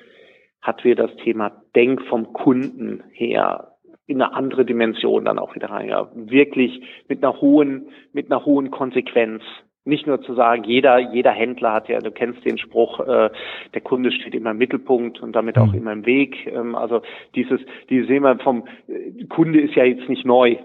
hat 0.63 0.83
wir 0.83 0.95
das 0.95 1.15
Thema 1.17 1.51
Denk 1.75 2.01
vom 2.03 2.33
Kunden 2.33 3.03
her 3.11 3.73
in 4.07 4.21
eine 4.21 4.33
andere 4.33 4.65
Dimension 4.65 5.25
dann 5.25 5.39
auch 5.39 5.55
wieder 5.55 5.69
rein. 5.69 5.89
Ja, 5.89 6.09
wirklich 6.15 6.81
mit 7.07 7.23
einer 7.23 7.39
hohen, 7.39 7.89
mit 8.11 8.31
einer 8.31 8.45
hohen 8.45 8.71
Konsequenz 8.71 9.43
nicht 9.85 10.07
nur 10.07 10.21
zu 10.21 10.33
sagen, 10.33 10.63
jeder, 10.63 10.97
jeder 10.97 11.31
Händler 11.31 11.73
hat 11.73 11.89
ja, 11.89 11.99
du 11.99 12.11
kennst 12.11 12.45
den 12.45 12.57
Spruch, 12.57 13.01
äh, 13.01 13.29
der 13.73 13.81
Kunde 13.81 14.13
steht 14.13 14.33
immer 14.33 14.51
im 14.51 14.57
Mittelpunkt 14.57 15.21
und 15.21 15.33
damit 15.35 15.57
auch 15.57 15.73
mhm. 15.73 15.77
immer 15.77 15.91
im 15.91 16.05
Weg. 16.05 16.47
Ähm, 16.47 16.75
also 16.75 17.01
dieses, 17.35 17.59
dieses 17.89 18.07
Thema 18.07 18.37
vom 18.39 18.65
äh, 18.87 19.25
Kunde 19.25 19.59
ist 19.59 19.75
ja 19.75 19.83
jetzt 19.83 20.07
nicht 20.07 20.25
neu 20.25 20.57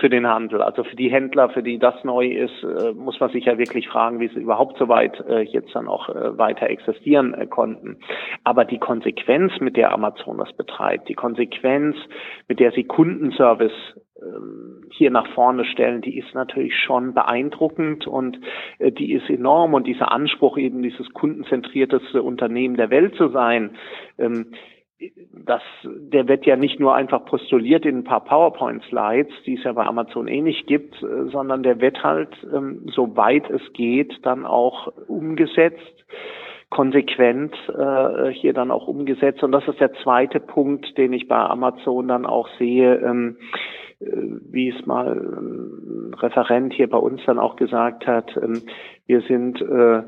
für 0.00 0.08
den 0.08 0.26
Handel. 0.26 0.62
Also 0.62 0.84
für 0.84 0.96
die 0.96 1.10
Händler, 1.10 1.50
für 1.50 1.62
die 1.62 1.78
das 1.78 2.02
neu 2.04 2.26
ist, 2.26 2.62
äh, 2.62 2.92
muss 2.92 3.18
man 3.20 3.30
sich 3.30 3.46
ja 3.46 3.58
wirklich 3.58 3.88
fragen, 3.88 4.20
wie 4.20 4.28
sie 4.28 4.40
überhaupt 4.40 4.78
so 4.78 4.88
weit 4.88 5.20
äh, 5.28 5.40
jetzt 5.40 5.74
dann 5.74 5.88
auch 5.88 6.08
äh, 6.08 6.36
weiter 6.38 6.68
existieren 6.68 7.48
konnten. 7.50 7.98
Aber 8.44 8.64
die 8.64 8.78
Konsequenz, 8.78 9.52
mit 9.60 9.76
der 9.76 9.92
Amazon 9.92 10.38
das 10.38 10.52
betreibt, 10.52 11.08
die 11.08 11.14
Konsequenz, 11.14 11.96
mit 12.48 12.60
der 12.60 12.72
sie 12.72 12.84
Kundenservice 12.84 13.72
ähm, 14.20 14.84
hier 14.90 15.10
nach 15.10 15.26
vorne 15.34 15.64
stellen, 15.64 16.00
die 16.00 16.18
ist 16.18 16.34
natürlich 16.34 16.74
schon 16.76 17.14
beeindruckend 17.14 18.06
und 18.06 18.38
die 18.80 19.12
ist 19.12 19.28
enorm 19.28 19.74
und 19.74 19.86
dieser 19.86 20.10
Anspruch 20.10 20.56
eben 20.56 20.82
dieses 20.82 21.12
kundenzentrierteste 21.12 22.22
Unternehmen 22.22 22.76
der 22.76 22.90
Welt 22.90 23.14
zu 23.16 23.28
sein, 23.28 23.76
ähm, 24.18 24.46
das, 25.32 25.62
der 25.84 26.28
wird 26.28 26.44
ja 26.46 26.56
nicht 26.56 26.80
nur 26.80 26.94
einfach 26.94 27.24
postuliert 27.24 27.86
in 27.86 27.98
ein 27.98 28.04
paar 28.04 28.24
PowerPoint-Slides, 28.24 29.32
die 29.46 29.54
es 29.54 29.64
ja 29.64 29.72
bei 29.72 29.84
Amazon 29.84 30.28
eh 30.28 30.40
nicht 30.40 30.66
gibt, 30.66 31.02
äh, 31.02 31.26
sondern 31.30 31.62
der 31.62 31.80
wird 31.80 32.02
halt, 32.02 32.36
ähm, 32.52 32.86
soweit 32.92 33.48
es 33.50 33.62
geht, 33.72 34.14
dann 34.22 34.44
auch 34.44 34.92
umgesetzt 35.06 36.04
konsequent 36.70 37.54
äh, 37.68 38.30
hier 38.30 38.52
dann 38.52 38.70
auch 38.70 38.88
umgesetzt. 38.88 39.42
Und 39.42 39.52
das 39.52 39.66
ist 39.66 39.80
der 39.80 39.94
zweite 40.02 40.38
Punkt, 40.38 40.98
den 40.98 41.14
ich 41.14 41.26
bei 41.26 41.38
Amazon 41.38 42.08
dann 42.08 42.26
auch 42.26 42.46
sehe. 42.58 42.96
Ähm, 42.96 43.38
äh, 44.00 44.06
wie 44.50 44.68
es 44.68 44.86
mal 44.86 45.12
ein 45.12 46.14
Referent 46.14 46.72
hier 46.72 46.88
bei 46.88 46.98
uns 46.98 47.20
dann 47.26 47.38
auch 47.38 47.56
gesagt 47.56 48.06
hat, 48.06 48.36
ähm, 48.36 48.62
wir 49.06 49.22
sind 49.22 49.60
äh, 49.60 50.02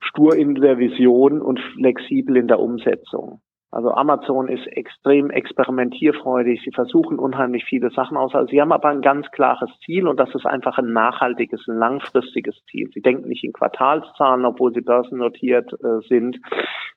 stur 0.00 0.34
in 0.34 0.54
der 0.54 0.78
Vision 0.78 1.42
und 1.42 1.60
flexibel 1.74 2.36
in 2.36 2.48
der 2.48 2.60
Umsetzung. 2.60 3.40
Also 3.72 3.92
Amazon 3.92 4.48
ist 4.48 4.66
extrem 4.66 5.30
experimentierfreudig. 5.30 6.60
Sie 6.64 6.72
versuchen 6.72 7.20
unheimlich 7.20 7.64
viele 7.64 7.90
Sachen 7.90 8.16
aus. 8.16 8.34
Also 8.34 8.48
sie 8.48 8.60
haben 8.60 8.72
aber 8.72 8.88
ein 8.88 9.00
ganz 9.00 9.30
klares 9.30 9.70
Ziel 9.84 10.08
und 10.08 10.18
das 10.18 10.34
ist 10.34 10.44
einfach 10.44 10.78
ein 10.78 10.92
nachhaltiges, 10.92 11.66
ein 11.68 11.78
langfristiges 11.78 12.56
Ziel. 12.68 12.90
Sie 12.92 13.00
denken 13.00 13.28
nicht 13.28 13.44
in 13.44 13.52
Quartalszahlen, 13.52 14.44
obwohl 14.44 14.74
sie 14.74 14.80
börsennotiert 14.80 15.72
äh, 15.72 16.00
sind, 16.08 16.38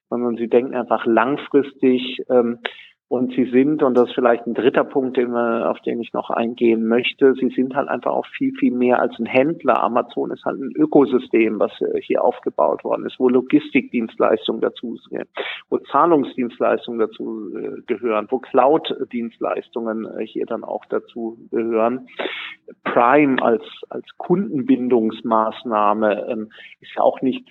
sondern 0.09 0.35
sie 0.35 0.47
denken 0.47 0.75
einfach 0.75 1.05
langfristig 1.05 2.23
ähm, 2.29 2.59
und 3.13 3.31
sie 3.35 3.45
sind, 3.45 3.83
und 3.83 3.93
das 3.93 4.09
ist 4.09 4.15
vielleicht 4.15 4.47
ein 4.47 4.55
dritter 4.55 4.83
Punkt, 4.83 5.19
auf 5.19 5.79
den 5.81 6.01
ich 6.01 6.13
noch 6.13 6.31
eingehen 6.31 6.87
möchte, 6.87 7.35
sie 7.35 7.49
sind 7.49 7.75
halt 7.75 7.87
einfach 7.87 8.09
auch 8.09 8.25
viel, 8.25 8.55
viel 8.57 8.73
mehr 8.73 8.99
als 8.99 9.13
ein 9.19 9.27
Händler. 9.27 9.83
Amazon 9.83 10.31
ist 10.31 10.43
halt 10.45 10.59
ein 10.59 10.71
Ökosystem, 10.75 11.59
was 11.59 11.71
äh, 11.79 12.01
hier 12.01 12.23
aufgebaut 12.23 12.83
worden 12.83 13.05
ist, 13.05 13.19
wo 13.19 13.29
Logistikdienstleistungen 13.29 14.61
dazu 14.61 14.95
sind, 15.11 15.27
wo 15.69 15.77
Zahlungsdienstleistungen 15.77 17.01
dazu 17.01 17.55
äh, 17.55 17.81
gehören, 17.85 18.25
wo 18.31 18.39
Cloud-Dienstleistungen 18.39 20.07
äh, 20.17 20.25
hier 20.25 20.47
dann 20.47 20.63
auch 20.63 20.85
dazu 20.85 21.37
gehören. 21.51 22.07
Prime 22.83 23.39
als, 23.43 23.61
als 23.91 24.07
Kundenbindungsmaßnahme 24.17 26.29
ähm, 26.31 26.51
ist 26.81 26.95
ja 26.95 27.03
auch 27.03 27.21
nicht 27.21 27.47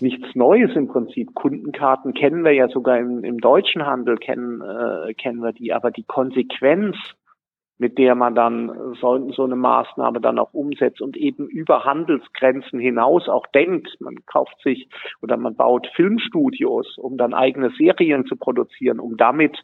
nichts 0.00 0.34
Neues 0.34 0.74
im 0.74 0.88
Prinzip. 0.88 1.34
Kundenkarten 1.34 2.14
kennen 2.14 2.44
wir 2.44 2.52
ja 2.52 2.68
sogar 2.68 2.98
im, 2.98 3.24
im 3.24 3.38
deutschen 3.38 3.86
Handel, 3.86 4.16
kennen, 4.16 4.60
äh, 4.60 5.14
kennen 5.14 5.40
wir 5.40 5.52
die, 5.52 5.72
aber 5.72 5.90
die 5.90 6.04
Konsequenz, 6.04 6.96
mit 7.78 7.98
der 7.98 8.14
man 8.14 8.34
dann 8.34 8.94
so, 9.00 9.30
so 9.32 9.44
eine 9.44 9.56
Maßnahme 9.56 10.20
dann 10.20 10.38
auch 10.38 10.54
umsetzt 10.54 11.02
und 11.02 11.16
eben 11.16 11.46
über 11.46 11.84
Handelsgrenzen 11.84 12.80
hinaus 12.80 13.28
auch 13.28 13.46
denkt. 13.48 13.96
Man 14.00 14.24
kauft 14.24 14.60
sich 14.62 14.88
oder 15.20 15.36
man 15.36 15.56
baut 15.56 15.86
Filmstudios, 15.94 16.96
um 16.96 17.18
dann 17.18 17.34
eigene 17.34 17.70
Serien 17.70 18.24
zu 18.26 18.36
produzieren, 18.36 18.98
um 18.98 19.16
damit 19.16 19.62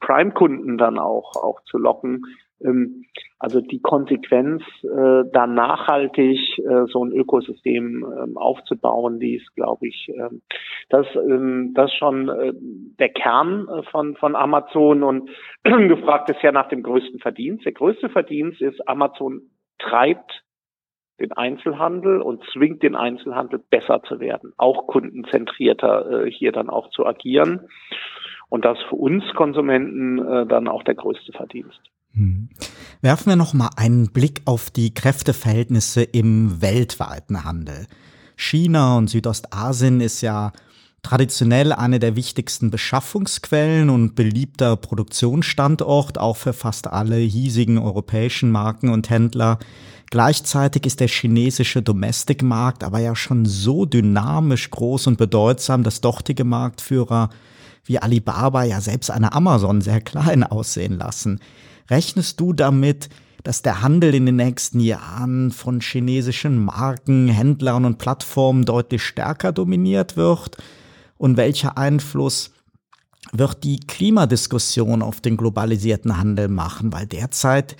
Prime-Kunden 0.00 0.76
dann 0.76 0.98
auch, 0.98 1.36
auch 1.36 1.62
zu 1.64 1.78
locken. 1.78 2.26
Ähm, 2.62 3.04
also 3.38 3.60
die 3.60 3.80
Konsequenz, 3.80 4.62
äh, 4.84 5.24
da 5.32 5.46
nachhaltig 5.46 6.58
äh, 6.58 6.86
so 6.86 7.04
ein 7.04 7.12
Ökosystem 7.12 8.04
ähm, 8.04 8.36
aufzubauen, 8.36 9.20
die 9.20 9.36
ist, 9.36 9.54
glaube 9.54 9.86
ich, 9.86 10.10
ähm, 10.14 10.42
das, 10.88 11.06
das 11.74 11.90
ist 11.90 11.98
schon 11.98 12.28
äh, 12.28 12.52
der 12.98 13.10
Kern 13.10 13.66
von, 13.90 14.16
von 14.16 14.36
Amazon. 14.36 15.02
Und 15.02 15.30
gefragt 15.62 16.30
ist 16.30 16.42
ja 16.42 16.52
nach 16.52 16.68
dem 16.68 16.82
größten 16.82 17.20
Verdienst. 17.20 17.64
Der 17.64 17.72
größte 17.72 18.08
Verdienst 18.08 18.60
ist, 18.60 18.86
Amazon 18.88 19.42
treibt 19.78 20.42
den 21.20 21.32
Einzelhandel 21.32 22.20
und 22.20 22.42
zwingt 22.52 22.82
den 22.82 22.96
Einzelhandel 22.96 23.60
besser 23.70 24.02
zu 24.02 24.18
werden, 24.20 24.52
auch 24.56 24.88
kundenzentrierter 24.88 26.26
hier 26.26 26.50
dann 26.50 26.68
auch 26.68 26.90
zu 26.90 27.06
agieren. 27.06 27.68
Und 28.48 28.64
das 28.64 28.80
für 28.88 28.96
uns 28.96 29.24
Konsumenten 29.34 30.48
dann 30.48 30.66
auch 30.66 30.82
der 30.82 30.96
größte 30.96 31.32
Verdienst. 31.32 31.80
Hm. 32.14 32.48
Werfen 33.00 33.26
wir 33.26 33.36
noch 33.36 33.54
mal 33.54 33.70
einen 33.76 34.10
Blick 34.10 34.42
auf 34.44 34.70
die 34.70 34.94
Kräfteverhältnisse 34.94 36.02
im 36.02 36.62
weltweiten 36.62 37.44
Handel. 37.44 37.86
China 38.36 38.96
und 38.96 39.10
Südostasien 39.10 40.00
ist 40.00 40.20
ja 40.20 40.52
traditionell 41.02 41.72
eine 41.72 41.98
der 41.98 42.16
wichtigsten 42.16 42.70
Beschaffungsquellen 42.70 43.90
und 43.90 44.14
beliebter 44.14 44.76
Produktionsstandort, 44.76 46.18
auch 46.18 46.36
für 46.36 46.52
fast 46.52 46.86
alle 46.86 47.16
hiesigen 47.16 47.78
europäischen 47.78 48.50
Marken 48.50 48.88
und 48.88 49.10
Händler. 49.10 49.58
Gleichzeitig 50.10 50.86
ist 50.86 51.00
der 51.00 51.08
chinesische 51.08 51.82
Domestic-Markt 51.82 52.84
aber 52.84 53.00
ja 53.00 53.14
schon 53.14 53.44
so 53.44 53.84
dynamisch 53.84 54.70
groß 54.70 55.08
und 55.08 55.18
bedeutsam, 55.18 55.82
dass 55.82 56.00
dortige 56.00 56.44
Marktführer 56.44 57.30
wie 57.84 57.98
Alibaba 57.98 58.64
ja 58.64 58.80
selbst 58.80 59.10
eine 59.10 59.32
Amazon 59.32 59.80
sehr 59.80 60.00
klein 60.00 60.42
aussehen 60.42 60.98
lassen. 60.98 61.40
Rechnest 61.90 62.40
du 62.40 62.52
damit, 62.52 63.08
dass 63.42 63.62
der 63.62 63.82
Handel 63.82 64.14
in 64.14 64.26
den 64.26 64.36
nächsten 64.36 64.80
Jahren 64.80 65.50
von 65.50 65.80
chinesischen 65.80 66.64
Marken, 66.64 67.28
Händlern 67.28 67.84
und 67.84 67.98
Plattformen 67.98 68.64
deutlich 68.64 69.02
stärker 69.02 69.52
dominiert 69.52 70.16
wird? 70.16 70.56
Und 71.18 71.36
welcher 71.36 71.76
Einfluss 71.76 72.52
wird 73.32 73.64
die 73.64 73.80
Klimadiskussion 73.80 75.02
auf 75.02 75.20
den 75.20 75.36
globalisierten 75.36 76.16
Handel 76.16 76.48
machen? 76.48 76.92
Weil 76.92 77.06
derzeit 77.06 77.76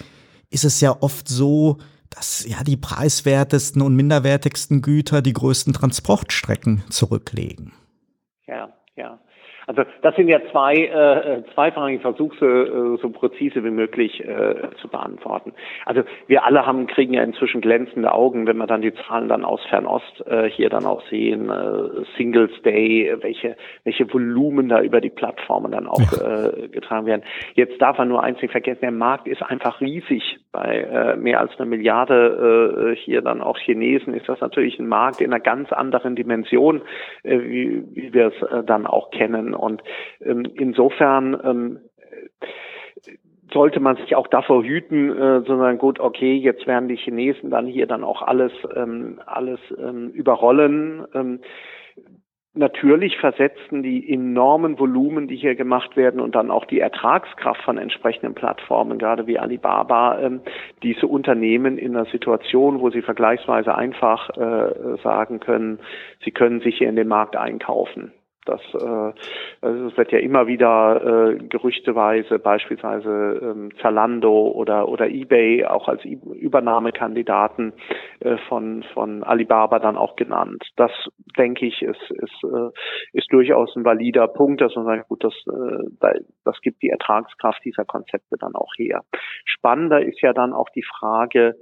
ist 0.51 0.65
es 0.65 0.81
ja 0.81 0.97
oft 1.01 1.29
so, 1.29 1.79
dass 2.11 2.47
ja 2.47 2.63
die 2.63 2.77
preiswertesten 2.77 3.83
und 3.83 3.97
minderwertigsten 3.97 4.83
Güter 4.83 5.23
die 5.23 5.33
größten 5.33 5.73
Transportstrecken 5.73 6.85
zurücklegen. 6.91 7.73
Ja, 8.47 8.73
ja. 8.97 9.19
Also 9.67 9.83
das 10.03 10.15
sind 10.17 10.29
ja 10.29 10.41
zwei, 10.51 10.75
äh, 10.75 11.43
zwei 11.55 11.73
Fragen, 11.73 11.95
ich 11.95 12.03
versuche 12.03 12.37
sie 12.39 12.47
äh, 12.47 12.99
so 13.01 13.11
präzise 13.11 13.65
wie 13.65 13.71
möglich 13.71 14.23
äh, 14.25 14.71
zu 14.81 14.89
beantworten. 14.89 15.53
Also 15.87 16.03
wir 16.27 16.45
alle 16.45 16.67
haben, 16.67 16.87
kriegen 16.87 17.15
ja 17.15 17.23
inzwischen 17.23 17.61
glänzende 17.61 18.13
Augen, 18.13 18.47
wenn 18.47 18.57
wir 18.59 18.67
dann 18.67 18.83
die 18.83 18.95
Zahlen 18.95 19.29
dann 19.29 19.45
aus 19.45 19.65
Fernost 19.69 20.25
äh, 20.27 20.49
hier 20.51 20.69
dann 20.69 20.85
auch 20.85 21.03
sehen, 21.09 21.51
äh, 21.51 22.05
Singles 22.17 22.51
Day, 22.63 23.17
welche, 23.21 23.57
welche 23.85 24.13
Volumen 24.13 24.69
da 24.69 24.81
über 24.83 25.01
die 25.01 25.11
Plattformen 25.11 25.73
dann 25.73 25.87
auch 25.87 26.13
äh, 26.13 26.69
getragen 26.69 27.07
werden. 27.07 27.23
Jetzt 27.55 27.81
darf 27.81 27.99
man 27.99 28.09
nur 28.09 28.23
eins 28.23 28.41
nicht 28.43 28.53
vergessen, 28.53 28.81
der 28.83 28.91
Markt 28.91 29.27
ist 29.27 29.43
einfach 29.43 29.81
riesig. 29.81 30.39
Bei 30.53 30.81
äh, 30.81 31.17
mehr 31.17 31.41
als 31.41 31.59
einer 31.59 31.69
Milliarde 31.69 32.93
äh, 32.93 32.97
hier 32.97 33.23
dann 33.23 33.41
auch 33.41 33.59
Chinesen 33.59 34.15
ist 34.15 34.29
das 34.29 34.41
natürlich 34.41 34.79
ein 34.79 34.87
Markt 34.87 35.21
in 35.21 35.33
einer 35.33 35.41
ganz 35.41 35.73
anderen 35.73 36.15
Dimension, 36.15 36.83
äh, 37.23 37.39
wie, 37.41 37.83
wie 37.93 38.13
wir 38.13 38.27
es 38.29 38.43
äh, 38.51 38.63
dann 38.63 38.87
auch 38.87 39.11
kennen. 39.11 39.54
Und 39.55 39.83
ähm, 40.21 40.45
insofern 40.55 41.41
ähm, 41.45 41.79
sollte 43.53 43.81
man 43.81 43.97
sich 43.97 44.17
auch 44.17 44.27
davor 44.27 44.65
hüten, 44.65 45.11
äh, 45.11 45.43
sondern 45.47 45.79
gut, 45.79 46.01
okay, 46.01 46.35
jetzt 46.35 46.67
werden 46.67 46.89
die 46.89 46.97
Chinesen 46.97 47.51
dann 47.51 47.67
hier 47.67 47.87
dann 47.87 48.05
auch 48.05 48.23
alles 48.23 48.53
ähm, 48.75 49.21
alles 49.27 49.61
ähm, 49.79 50.11
überrollen. 50.11 51.07
Ähm, 51.15 51.41
natürlich 52.55 53.17
versetzen 53.19 53.83
die 53.83 54.13
enormen 54.13 54.79
Volumen, 54.79 55.29
die 55.29 55.37
hier 55.37 55.55
gemacht 55.55 55.97
werden 55.97 56.21
und 56.21 56.35
dann 56.35 56.51
auch 56.51 56.65
die 56.65 56.81
Ertragskraft 56.81 57.63
von 57.63 57.79
entsprechenden 57.79 58.35
Plattformen, 58.35 58.99
gerade 58.99 59.27
wie 59.27 59.39
Alibaba, 59.39 60.21
ähm, 60.21 60.41
diese 60.83 61.07
Unternehmen 61.07 61.79
in 61.79 61.97
einer 61.97 62.07
Situation, 62.07 62.81
wo 62.81 62.91
sie 62.91 63.03
vergleichsweise 63.03 63.75
einfach 63.75 64.31
äh, 64.37 64.97
sagen 65.03 65.41
können, 65.41 65.81
sie 66.25 66.31
können 66.31 66.61
sich 66.61 66.79
hier 66.79 66.89
in 66.89 66.97
den 66.97 67.09
Markt 67.09 67.37
einkaufen. 67.37 68.13
Das, 68.45 68.61
äh, 68.75 69.13
also 69.61 69.87
es 69.89 69.97
wird 69.97 70.13
ja 70.13 70.19
immer 70.19 70.47
wieder 70.47 71.33
äh, 71.33 71.39
gerüchteweise 71.49 72.39
beispielsweise 72.39 73.41
ähm, 73.43 73.71
Zalando 73.81 74.49
oder 74.49 74.89
oder 74.89 75.09
eBay 75.09 75.65
auch 75.65 75.89
als 75.89 76.05
Übernahmekandidaten 76.05 77.73
äh, 78.21 78.37
von 78.49 78.85
von 78.95 79.23
Alibaba 79.23 79.79
dann 79.79 79.97
auch 79.97 80.17
genannt. 80.17 80.65
Das 80.77 80.93
denke 81.39 81.67
ich 81.67 81.83
ist 81.83 82.11
ist 82.11 82.45
äh, 82.45 82.71
ist 83.13 83.33
durchaus 83.33 83.75
ein 83.77 83.85
valider 83.85 84.29
Punkt, 84.29 84.61
dass 84.61 84.75
man 84.77 84.85
sagt, 84.85 85.09
gut, 85.09 85.25
das 85.25 85.35
äh, 85.49 86.21
das 86.45 86.61
gibt 86.61 86.83
die 86.83 86.91
Ertragskraft 86.91 87.65
dieser 87.65 87.85
Konzepte 87.85 88.37
dann 88.39 88.55
auch 88.55 88.75
her. 88.77 89.03
Spannender 89.45 90.03
ist 90.03 90.21
ja 90.21 90.33
dann 90.33 90.53
auch 90.53 90.69
die 90.69 90.85
Frage, 90.85 91.57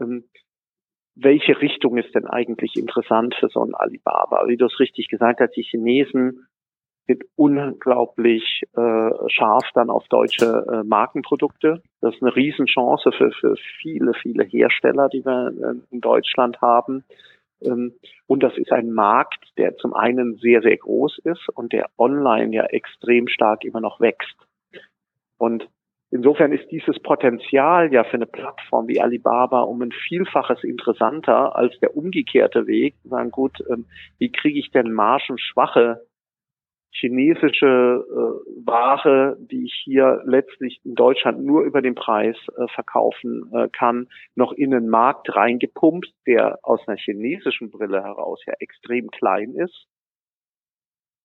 ähm, 0.00 0.24
welche 1.20 1.60
Richtung 1.60 1.96
ist 1.96 2.14
denn 2.14 2.26
eigentlich 2.26 2.76
interessant 2.76 3.34
für 3.38 3.48
so 3.48 3.62
ein 3.62 3.74
Alibaba? 3.74 4.46
Wie 4.46 4.56
du 4.56 4.66
es 4.66 4.78
richtig 4.78 5.08
gesagt 5.08 5.40
hast, 5.40 5.56
die 5.56 5.62
Chinesen 5.62 6.46
sind 7.06 7.24
unglaublich 7.36 8.62
äh, 8.76 9.10
scharf 9.28 9.64
dann 9.74 9.90
auf 9.90 10.06
deutsche 10.08 10.66
äh, 10.70 10.84
Markenprodukte. 10.84 11.82
Das 12.00 12.14
ist 12.14 12.22
eine 12.22 12.36
Riesenchance 12.36 13.10
für, 13.12 13.32
für 13.32 13.56
viele, 13.80 14.12
viele 14.14 14.44
Hersteller, 14.44 15.08
die 15.08 15.24
wir 15.24 15.48
äh, 15.48 15.74
in 15.90 16.00
Deutschland 16.00 16.60
haben. 16.60 17.04
Ähm, 17.62 17.94
und 18.26 18.42
das 18.42 18.56
ist 18.56 18.70
ein 18.70 18.92
Markt, 18.92 19.52
der 19.56 19.76
zum 19.78 19.94
einen 19.94 20.36
sehr, 20.36 20.60
sehr 20.60 20.76
groß 20.76 21.18
ist 21.24 21.48
und 21.54 21.72
der 21.72 21.88
online 21.96 22.54
ja 22.54 22.64
extrem 22.66 23.26
stark 23.26 23.64
immer 23.64 23.80
noch 23.80 24.00
wächst. 24.00 24.36
Und 25.38 25.68
Insofern 26.10 26.52
ist 26.52 26.70
dieses 26.70 26.98
Potenzial 27.00 27.92
ja 27.92 28.02
für 28.04 28.14
eine 28.14 28.26
Plattform 28.26 28.88
wie 28.88 29.00
Alibaba 29.00 29.60
um 29.60 29.82
ein 29.82 29.92
Vielfaches 29.92 30.64
interessanter 30.64 31.54
als 31.54 31.78
der 31.80 31.96
umgekehrte 31.96 32.66
Weg. 32.66 32.94
Sagen, 33.04 33.30
gut, 33.30 33.58
ähm, 33.70 33.84
wie 34.18 34.32
kriege 34.32 34.58
ich 34.58 34.70
denn 34.70 34.92
margenschwache 34.92 36.06
chinesische 36.90 37.66
äh, 37.66 38.66
Ware, 38.66 39.36
die 39.38 39.64
ich 39.64 39.82
hier 39.84 40.22
letztlich 40.24 40.80
in 40.84 40.94
Deutschland 40.94 41.44
nur 41.44 41.62
über 41.62 41.82
den 41.82 41.94
Preis 41.94 42.36
äh, 42.56 42.66
verkaufen 42.74 43.50
äh, 43.52 43.68
kann, 43.68 44.08
noch 44.34 44.52
in 44.52 44.74
einen 44.74 44.88
Markt 44.88 45.34
reingepumpt, 45.36 46.10
der 46.26 46.58
aus 46.62 46.80
einer 46.88 46.96
chinesischen 46.96 47.70
Brille 47.70 48.02
heraus 48.02 48.42
ja 48.46 48.54
extrem 48.58 49.10
klein 49.10 49.54
ist 49.54 49.86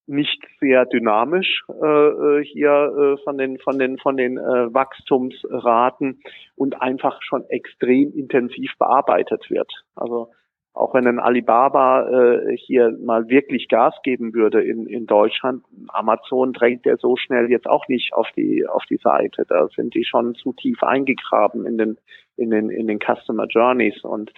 nicht 0.06 0.42
sehr 0.60 0.86
dynamisch 0.86 1.64
äh, 1.70 1.86
äh, 1.86 2.44
hier 2.44 2.72
äh, 3.18 3.24
von 3.24 3.38
den 3.38 3.58
von 3.60 3.80
den 3.80 3.98
von 3.98 4.18
den 4.18 4.38
äh, 4.38 4.74
Wachstumsraten 4.74 6.22
und 6.56 6.82
einfach 6.82 7.22
schon 7.22 7.46
extrem 7.50 8.12
intensiv 8.14 8.72
bearbeitet 8.78 9.50
wird. 9.50 9.72
Also 9.96 10.30
auch 10.74 10.96
wenn 10.96 11.06
ein 11.06 11.20
Alibaba 11.20 12.10
äh, 12.10 12.58
hier 12.58 12.98
mal 13.00 13.30
wirklich 13.30 13.68
Gas 13.68 13.94
geben 14.04 14.34
würde 14.34 14.62
in, 14.64 14.88
in 14.88 15.06
Deutschland, 15.06 15.64
Amazon 15.90 16.52
drängt 16.52 16.86
der 16.86 16.98
so 16.98 17.16
schnell 17.16 17.52
jetzt 17.52 17.68
auch 17.68 17.88
nicht 17.88 18.14
auf 18.14 18.28
die 18.36 18.66
auf 18.68 18.84
die 18.90 18.98
Seite. 18.98 19.46
Da 19.48 19.68
sind 19.76 19.94
die 19.94 20.04
schon 20.04 20.34
zu 20.34 20.52
tief 20.54 20.82
eingegraben 20.82 21.68
in 21.68 21.78
den 21.78 21.98
in 22.38 22.50
den 22.50 22.72
in 22.72 22.88
den 22.88 23.00
Customer 23.00 23.46
Journeys 23.46 24.04
und 24.04 24.34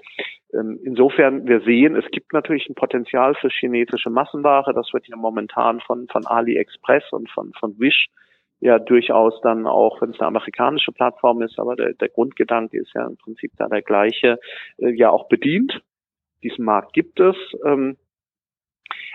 ähm, 0.53 0.77
insofern 0.83 1.47
wir 1.47 1.61
sehen, 1.61 1.95
es 1.95 2.09
gibt 2.11 2.33
natürlich 2.33 2.67
ein 2.67 2.75
Potenzial 2.75 3.35
für 3.35 3.49
chinesische 3.49 4.09
Massenware. 4.09 4.73
Das 4.73 4.91
wird 4.91 5.07
ja 5.07 5.15
momentan 5.15 5.79
von 5.79 6.07
von 6.11 6.25
AliExpress 6.25 7.13
und 7.13 7.29
von 7.29 7.53
von 7.57 7.79
Wish 7.79 8.09
ja 8.59 8.77
durchaus 8.77 9.39
dann 9.41 9.67
auch, 9.67 10.01
wenn 10.01 10.09
es 10.09 10.19
eine 10.19 10.27
amerikanische 10.27 10.91
Plattform 10.91 11.41
ist, 11.41 11.59
aber 11.59 11.77
der, 11.77 11.93
der 11.93 12.09
Grundgedanke 12.09 12.77
ist 12.77 12.93
ja 12.93 13.05
im 13.05 13.15
Prinzip 13.15 13.51
da 13.57 13.67
der 13.67 13.81
gleiche, 13.81 14.39
äh, 14.79 14.91
ja 14.91 15.11
auch 15.11 15.29
bedient 15.29 15.81
diesen 16.45 16.65
Markt 16.65 16.93
gibt 16.93 17.19
es. 17.19 17.35
Ähm, 17.65 17.97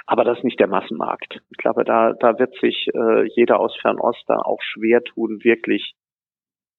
aber 0.07 0.25
das 0.25 0.39
ist 0.39 0.45
nicht 0.45 0.59
der 0.59 0.67
Massenmarkt. 0.67 1.41
Ich 1.51 1.57
glaube, 1.59 1.85
da, 1.85 2.13
da 2.15 2.39
wird 2.39 2.55
sich 2.61 2.89
äh, 2.95 3.29
jeder 3.35 3.61
aus 3.61 3.77
Fernost 3.81 4.25
da 4.27 4.39
auch 4.39 4.61
schwer 4.63 5.05
tun, 5.05 5.45
wirklich 5.45 5.95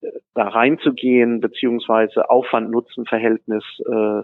äh, 0.02 0.10
da 0.34 0.48
reinzugehen, 0.48 1.40
beziehungsweise 1.40 2.28
Aufwand-Nutzen-Verhältnis 2.28 3.64
äh, 3.86 4.22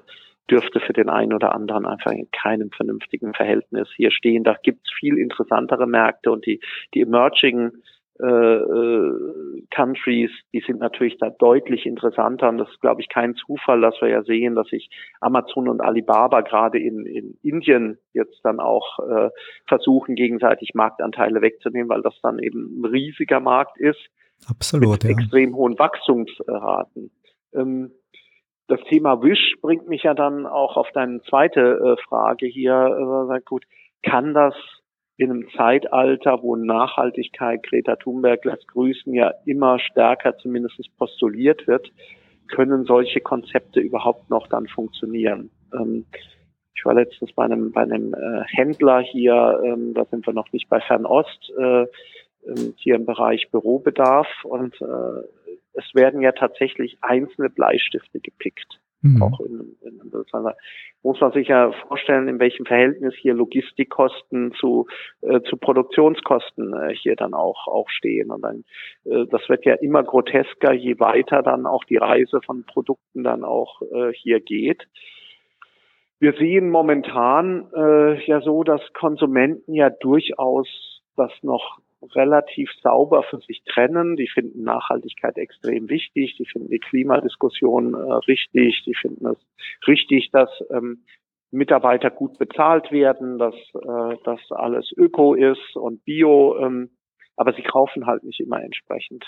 dürfte 0.51 0.81
für 0.81 0.93
den 0.93 1.09
einen 1.09 1.33
oder 1.33 1.55
anderen 1.55 1.87
einfach 1.87 2.12
in 2.12 2.31
keinem 2.31 2.70
vernünftigen 2.70 3.35
Verhältnis 3.35 3.89
hier 3.97 4.11
stehen. 4.11 4.45
Da 4.45 4.57
gibt 4.62 4.87
es 4.87 4.93
viel 4.99 5.18
interessantere 5.18 5.87
Märkte 5.87 6.31
und 6.31 6.47
die, 6.47 6.61
die 6.95 7.03
emerging 7.03 7.72
Countries, 9.71 10.31
die 10.53 10.62
sind 10.66 10.81
natürlich 10.81 11.19
da 11.19 11.31
deutlich 11.31 11.87
interessanter. 11.87 12.49
Und 12.49 12.59
das 12.59 12.69
ist, 12.69 12.81
glaube 12.81 13.01
ich, 13.01 13.09
kein 13.09 13.35
Zufall, 13.37 13.81
dass 13.81 14.01
wir 14.01 14.09
ja 14.09 14.23
sehen, 14.23 14.55
dass 14.55 14.69
sich 14.69 14.91
Amazon 15.21 15.69
und 15.69 15.81
Alibaba 15.81 16.41
gerade 16.41 16.79
in, 16.79 17.07
in 17.07 17.39
Indien 17.43 17.99
jetzt 18.12 18.41
dann 18.45 18.61
auch 18.61 18.99
äh, 18.99 19.31
versuchen, 19.66 20.14
gegenseitig 20.16 20.73
Marktanteile 20.75 21.43
wegzunehmen, 21.43 21.89
weil 21.89 22.03
das 22.03 22.19
dann 22.23 22.39
eben 22.39 22.81
ein 22.81 22.85
riesiger 22.85 23.41
Markt 23.41 23.79
ist. 23.79 24.01
Absolut, 24.49 25.03
mit 25.03 25.05
ja. 25.05 25.11
extrem 25.11 25.55
hohen 25.55 25.79
Wachstumsraten. 25.79 27.11
Ähm, 27.55 27.93
das 28.69 28.81
Thema 28.89 29.23
Wish 29.23 29.57
bringt 29.62 29.89
mich 29.89 30.03
ja 30.03 30.14
dann 30.14 30.47
auch 30.47 30.77
auf 30.77 30.89
deine 30.93 31.23
zweite 31.23 31.61
äh, 31.61 32.03
Frage 32.09 32.47
hier. 32.47 33.31
Äh, 33.33 33.41
gut, 33.45 33.64
kann 34.03 34.35
das 34.35 34.55
in 35.19 35.31
einem 35.33 35.49
Zeitalter, 35.57 36.43
wo 36.43 36.55
Nachhaltigkeit, 36.55 37.64
Greta 37.64 37.97
Thunberg 37.97 38.45
lässt 38.45 38.69
grüßen, 38.69 39.12
ja 39.12 39.35
immer 39.45 39.81
stärker 39.81 40.39
zumindest 40.39 40.79
postuliert 40.97 41.66
wird, 41.66 41.91
können 42.47 42.85
solche 42.85 43.21
Konzepte 43.21 43.81
überhaupt 43.81 44.31
noch 44.31 44.47
dann 44.47 44.69
funktionieren. 44.69 45.51
Ähm, 45.75 46.07
ich 46.75 46.85
war 46.85 46.95
letztens 46.95 47.33
bei 47.33 47.45
einem, 47.45 47.73
bei 47.73 47.83
einem 47.83 48.14
äh, 48.14 48.45
Händler 48.47 49.01
hier, 49.01 49.61
ähm, 49.64 49.93
da 49.93 50.05
sind 50.05 50.25
wir 50.25 50.33
noch 50.33 50.53
nicht 50.53 50.69
bei 50.69 50.81
Fernost, 50.81 51.53
äh, 51.59 51.83
ähm, 52.47 52.75
hier 52.77 52.95
im 52.95 53.05
Bereich 53.05 53.51
Bürobedarf 53.51 54.29
und 54.45 54.81
äh, 54.81 55.57
es 55.73 55.95
werden 55.95 56.21
ja 56.23 56.31
tatsächlich 56.31 56.97
einzelne 57.01 57.51
Bleistifte 57.51 58.21
gepickt. 58.21 58.81
Mhm. 59.01 59.22
Auch 59.22 59.40
in, 59.40 59.76
in, 59.82 60.01
in, 60.01 60.24
muss 61.03 61.20
man 61.20 61.32
sich 61.32 61.49
ja 61.49 61.70
vorstellen, 61.86 62.26
in 62.26 62.40
welchem 62.40 62.66
Verhältnis 62.66 63.14
hier 63.14 63.32
Logistikkosten 63.32 64.53
zu, 64.59 64.86
äh, 65.20 65.40
zu 65.42 65.57
Produktionskosten 65.57 66.74
äh, 66.74 66.94
hier 66.94 67.14
dann 67.14 67.32
auch, 67.32 67.68
auch 67.68 67.88
stehen. 67.90 68.30
Und 68.30 68.42
dann, 68.42 68.64
äh, 69.05 69.26
das 69.30 69.49
wird 69.49 69.64
ja 69.64 69.74
immer 69.74 70.03
grotesker, 70.03 70.72
je 70.72 70.99
weiter 70.99 71.42
dann 71.42 71.66
auch 71.66 71.84
die 71.84 71.96
Reise 71.96 72.40
von 72.44 72.64
Produkten 72.64 73.22
dann 73.22 73.44
auch 73.44 73.82
äh, 73.82 74.12
hier 74.12 74.40
geht. 74.40 74.88
Wir 76.18 76.32
sehen 76.32 76.70
momentan 76.70 77.68
äh, 77.76 78.24
ja 78.26 78.40
so, 78.40 78.64
dass 78.64 78.80
Konsumenten 78.94 79.74
ja 79.74 79.90
durchaus 79.90 80.68
das 81.16 81.32
noch 81.42 81.78
relativ 82.14 82.70
sauber 82.82 83.22
für 83.24 83.38
sich 83.38 83.62
trennen. 83.64 84.16
Die 84.16 84.28
finden 84.28 84.62
Nachhaltigkeit 84.62 85.36
extrem 85.36 85.88
wichtig, 85.88 86.36
die 86.38 86.46
finden 86.46 86.70
die 86.70 86.78
Klimadiskussion 86.78 87.94
äh, 87.94 88.12
richtig, 88.26 88.82
die 88.86 88.94
finden 88.94 89.26
es 89.26 89.38
richtig, 89.86 90.30
dass 90.30 90.51
ähm, 90.70 91.05
Mitarbeiter 91.51 92.11
gut 92.11 92.38
bezahlt 92.38 92.92
werden, 92.92 93.38
dass 93.38 93.55
äh, 93.55 94.16
das 94.24 94.40
alles 94.51 94.92
Öko 94.96 95.34
ist 95.34 95.76
und 95.76 96.05
Bio, 96.05 96.59
ähm, 96.61 96.90
aber 97.36 97.53
sie 97.55 97.62
kaufen 97.62 98.07
halt 98.07 98.22
nicht 98.24 98.40
immer 98.40 98.62
entsprechend. 98.62 99.24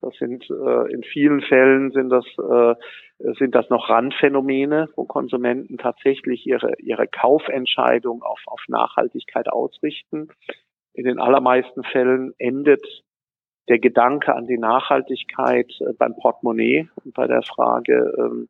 Das 0.00 0.14
sind 0.16 0.48
äh, 0.48 0.92
in 0.92 1.02
vielen 1.02 1.42
Fällen 1.42 1.90
sind 1.90 2.08
das 2.08 2.24
äh, 2.38 2.74
sind 3.38 3.54
das 3.54 3.68
noch 3.68 3.90
Randphänomene, 3.90 4.88
wo 4.96 5.04
Konsumenten 5.04 5.76
tatsächlich 5.76 6.46
ihre 6.46 6.72
ihre 6.78 7.06
Kaufentscheidung 7.06 8.22
auf 8.22 8.40
auf 8.46 8.62
Nachhaltigkeit 8.68 9.48
ausrichten 9.50 10.30
in 10.92 11.04
den 11.04 11.18
allermeisten 11.18 11.82
Fällen 11.84 12.34
endet 12.38 12.84
der 13.68 13.78
Gedanke 13.78 14.34
an 14.34 14.46
die 14.46 14.58
Nachhaltigkeit 14.58 15.70
äh, 15.80 15.92
beim 15.96 16.16
Portemonnaie 16.16 16.88
und 17.04 17.14
bei 17.14 17.26
der 17.26 17.42
Frage, 17.42 18.12
ähm, 18.18 18.48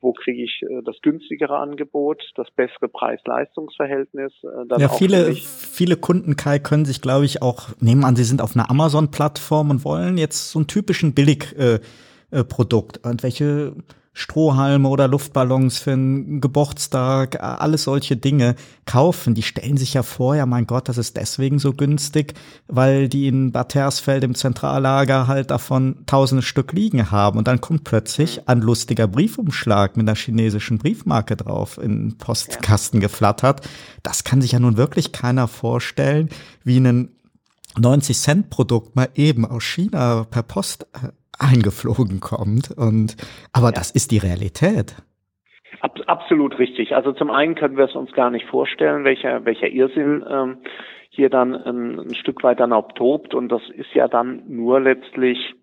wo 0.00 0.12
kriege 0.12 0.42
ich 0.42 0.62
äh, 0.62 0.82
das 0.84 1.00
günstigere 1.00 1.56
Angebot, 1.56 2.22
das 2.34 2.50
bessere 2.50 2.88
Preis-Leistungs-Verhältnis. 2.88 4.32
Äh, 4.42 4.80
ja, 4.80 4.88
viele, 4.88 5.32
viele 5.34 5.96
Kunden, 5.96 6.36
Kai, 6.36 6.58
können 6.58 6.84
sich, 6.84 7.00
glaube 7.00 7.24
ich, 7.24 7.40
auch 7.42 7.68
nehmen 7.80 8.04
an, 8.04 8.16
sie 8.16 8.24
sind 8.24 8.42
auf 8.42 8.54
einer 8.54 8.70
Amazon-Plattform 8.70 9.70
und 9.70 9.84
wollen 9.84 10.18
jetzt 10.18 10.50
so 10.50 10.58
einen 10.58 10.66
typischen 10.66 11.14
Billigprodukt. 11.14 13.00
Äh, 13.04 13.08
und 13.08 13.22
welche 13.22 13.74
Strohhalme 14.14 14.88
oder 14.88 15.08
Luftballons 15.08 15.78
für 15.78 15.92
einen 15.92 16.42
Geburtstag, 16.42 17.42
alles 17.42 17.84
solche 17.84 18.16
Dinge 18.16 18.56
kaufen, 18.84 19.34
die 19.34 19.42
stellen 19.42 19.78
sich 19.78 19.94
ja 19.94 20.02
vor, 20.02 20.36
ja 20.36 20.44
mein 20.44 20.66
Gott, 20.66 20.88
das 20.90 20.98
ist 20.98 21.16
deswegen 21.16 21.58
so 21.58 21.72
günstig, 21.72 22.34
weil 22.68 23.08
die 23.08 23.26
in 23.26 23.52
Bad 23.52 23.74
Hersfeld 23.74 24.22
im 24.22 24.34
Zentrallager 24.34 25.28
halt 25.28 25.50
davon 25.50 26.04
tausende 26.04 26.42
Stück 26.42 26.72
liegen 26.72 27.10
haben 27.10 27.38
und 27.38 27.48
dann 27.48 27.62
kommt 27.62 27.84
plötzlich 27.84 28.36
mhm. 28.36 28.42
ein 28.46 28.60
lustiger 28.60 29.08
Briefumschlag 29.08 29.96
mit 29.96 30.06
einer 30.06 30.16
chinesischen 30.16 30.76
Briefmarke 30.76 31.36
drauf 31.36 31.78
in 31.78 32.10
den 32.10 32.18
Postkasten 32.18 33.00
geflattert. 33.00 33.66
Das 34.02 34.24
kann 34.24 34.42
sich 34.42 34.52
ja 34.52 34.60
nun 34.60 34.76
wirklich 34.76 35.12
keiner 35.12 35.48
vorstellen, 35.48 36.28
wie 36.64 36.78
ein 36.78 37.08
90 37.78 38.18
Cent 38.18 38.50
Produkt 38.50 38.94
mal 38.94 39.08
eben 39.14 39.46
aus 39.46 39.64
China 39.64 40.24
per 40.24 40.42
Post 40.42 40.86
äh, 40.92 41.08
eingeflogen 41.38 42.20
kommt. 42.20 42.70
Und 42.76 43.16
aber 43.52 43.66
ja. 43.66 43.72
das 43.72 43.90
ist 43.90 44.10
die 44.10 44.18
Realität. 44.18 44.96
Ab, 45.80 45.98
absolut 46.06 46.58
richtig. 46.58 46.94
Also 46.94 47.12
zum 47.12 47.30
einen 47.30 47.54
können 47.54 47.76
wir 47.76 47.86
es 47.86 47.94
uns 47.94 48.12
gar 48.12 48.30
nicht 48.30 48.46
vorstellen, 48.46 49.04
welcher 49.04 49.44
welcher 49.44 49.68
Irrsinn 49.68 50.24
ähm, 50.28 50.58
hier 51.10 51.28
dann 51.28 51.54
ein, 51.54 51.98
ein 51.98 52.14
Stück 52.14 52.42
weit 52.42 52.60
dann 52.60 52.72
auch 52.72 52.92
tobt. 52.92 53.34
Und 53.34 53.48
das 53.48 53.62
ist 53.70 53.92
ja 53.94 54.08
dann 54.08 54.42
nur 54.48 54.80
letztlich 54.80 55.54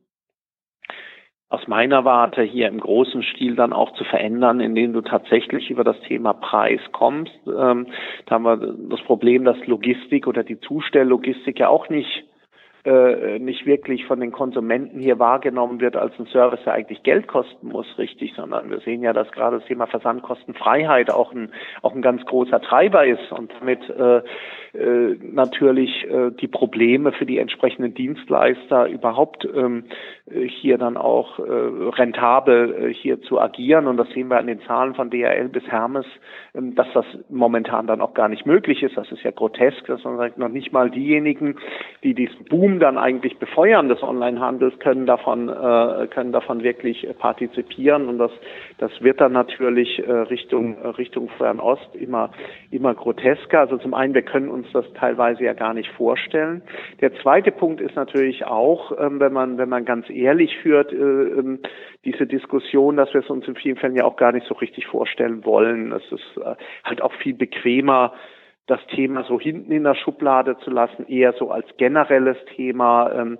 aus 1.49 1.67
meiner 1.67 2.05
Warte 2.05 2.43
hier 2.43 2.67
im 2.67 2.79
großen 2.79 3.23
Stil 3.23 3.55
dann 3.55 3.73
auch 3.73 3.93
zu 3.93 4.03
verändern, 4.03 4.59
indem 4.59 4.93
du 4.93 5.01
tatsächlich 5.01 5.71
über 5.71 5.83
das 5.83 5.99
Thema 6.01 6.33
Preis 6.33 6.79
kommst. 6.91 7.33
Ähm, 7.47 7.87
da 8.27 8.35
haben 8.35 8.43
wir 8.43 8.57
das 8.57 9.01
Problem, 9.01 9.45
dass 9.45 9.57
Logistik 9.65 10.27
oder 10.27 10.43
die 10.43 10.59
Zustelllogistik 10.59 11.59
ja 11.59 11.69
auch 11.69 11.89
nicht 11.89 12.28
äh, 12.89 13.39
nicht 13.39 13.65
wirklich 13.65 14.05
von 14.05 14.19
den 14.19 14.31
Konsumenten 14.31 14.99
hier 14.99 15.19
wahrgenommen 15.19 15.79
wird 15.79 15.95
als 15.95 16.17
ein 16.17 16.25
Service, 16.27 16.61
der 16.65 16.73
eigentlich 16.73 17.03
Geld 17.03 17.27
kosten 17.27 17.67
muss, 17.67 17.85
richtig, 17.97 18.33
sondern 18.35 18.69
wir 18.71 18.79
sehen 18.79 19.03
ja, 19.03 19.13
dass 19.13 19.31
gerade 19.31 19.59
das 19.59 19.67
Thema 19.67 19.85
Versandkostenfreiheit 19.85 21.11
auch 21.11 21.31
ein, 21.31 21.51
auch 21.83 21.93
ein 21.93 22.01
ganz 22.01 22.25
großer 22.25 22.61
Treiber 22.61 23.05
ist 23.05 23.31
und 23.31 23.53
damit 23.59 23.87
äh, 23.89 24.21
äh, 24.73 25.17
natürlich 25.21 26.05
äh, 26.09 26.31
die 26.31 26.47
Probleme 26.47 27.11
für 27.11 27.25
die 27.25 27.37
entsprechenden 27.37 27.93
Dienstleister 27.93 28.87
überhaupt 28.87 29.47
ähm, 29.55 29.85
hier 30.31 30.77
dann 30.77 30.97
auch 30.97 31.39
äh, 31.39 31.41
rentabel 31.43 32.89
äh, 32.89 32.93
hier 32.93 33.21
zu 33.21 33.39
agieren. 33.39 33.87
Und 33.87 33.97
das 33.97 34.09
sehen 34.09 34.29
wir 34.29 34.37
an 34.37 34.47
den 34.47 34.61
Zahlen 34.61 34.95
von 34.95 35.09
DHL 35.09 35.49
bis 35.49 35.63
Hermes, 35.67 36.05
ähm, 36.53 36.75
dass 36.75 36.87
das 36.93 37.05
momentan 37.29 37.87
dann 37.87 38.01
auch 38.01 38.13
gar 38.13 38.29
nicht 38.29 38.45
möglich 38.45 38.83
ist. 38.83 38.97
Das 38.97 39.11
ist 39.11 39.23
ja 39.23 39.31
grotesk, 39.31 39.85
dass 39.87 40.03
man 40.03 40.17
sagt, 40.17 40.37
noch 40.37 40.49
nicht 40.49 40.71
mal 40.71 40.89
diejenigen, 40.89 41.55
die 42.03 42.13
diesen 42.13 42.45
Boom 42.45 42.78
dann 42.79 42.97
eigentlich 42.97 43.37
befeuern 43.37 43.89
des 43.89 44.01
Onlinehandels, 44.01 44.77
können 44.79 45.05
davon, 45.05 45.49
äh, 45.49 46.07
können 46.07 46.31
davon 46.31 46.63
wirklich 46.63 47.07
partizipieren. 47.19 48.07
Und 48.07 48.17
das, 48.17 48.31
das 48.77 48.91
wird 49.01 49.21
dann 49.21 49.33
natürlich 49.33 49.99
äh, 49.99 50.11
Richtung, 50.11 50.77
äh, 50.77 50.87
Richtung 50.87 51.29
Fernost 51.37 51.95
immer, 51.95 52.31
immer 52.71 52.93
grotesker. 52.93 53.59
Also 53.59 53.77
zum 53.77 53.93
einen, 53.93 54.13
wir 54.13 54.23
können 54.23 54.49
uns 54.49 54.67
das 54.73 54.85
teilweise 54.93 55.43
ja 55.43 55.53
gar 55.53 55.73
nicht 55.73 55.89
vorstellen. 55.91 56.61
Der 57.01 57.13
zweite 57.21 57.51
Punkt 57.51 57.81
ist 57.81 57.95
natürlich 57.95 58.45
auch, 58.45 58.91
ähm, 58.99 59.19
wenn 59.19 59.33
man, 59.33 59.57
wenn 59.57 59.69
man 59.69 59.85
ganz 59.85 60.09
ehrlich 60.09 60.57
führt, 60.57 60.91
äh, 60.91 60.95
ähm, 60.95 61.59
diese 62.05 62.25
Diskussion, 62.25 62.97
dass 62.97 63.13
wir 63.13 63.21
es 63.21 63.29
uns 63.29 63.47
in 63.47 63.55
vielen 63.55 63.75
Fällen 63.75 63.95
ja 63.95 64.05
auch 64.05 64.15
gar 64.15 64.31
nicht 64.31 64.47
so 64.47 64.55
richtig 64.55 64.87
vorstellen 64.87 65.45
wollen. 65.45 65.91
Es 65.91 66.11
ist 66.11 66.37
äh, 66.37 66.55
halt 66.83 67.01
auch 67.01 67.13
viel 67.15 67.33
bequemer, 67.33 68.13
das 68.69 68.85
Thema 68.87 69.23
so 69.23 69.39
hinten 69.39 69.71
in 69.71 69.83
der 69.83 69.95
Schublade 69.95 70.57
zu 70.59 70.69
lassen, 70.69 71.07
eher 71.07 71.33
so 71.33 71.51
als 71.51 71.65
generelles 71.77 72.37
Thema. 72.55 73.11
Ähm, 73.11 73.37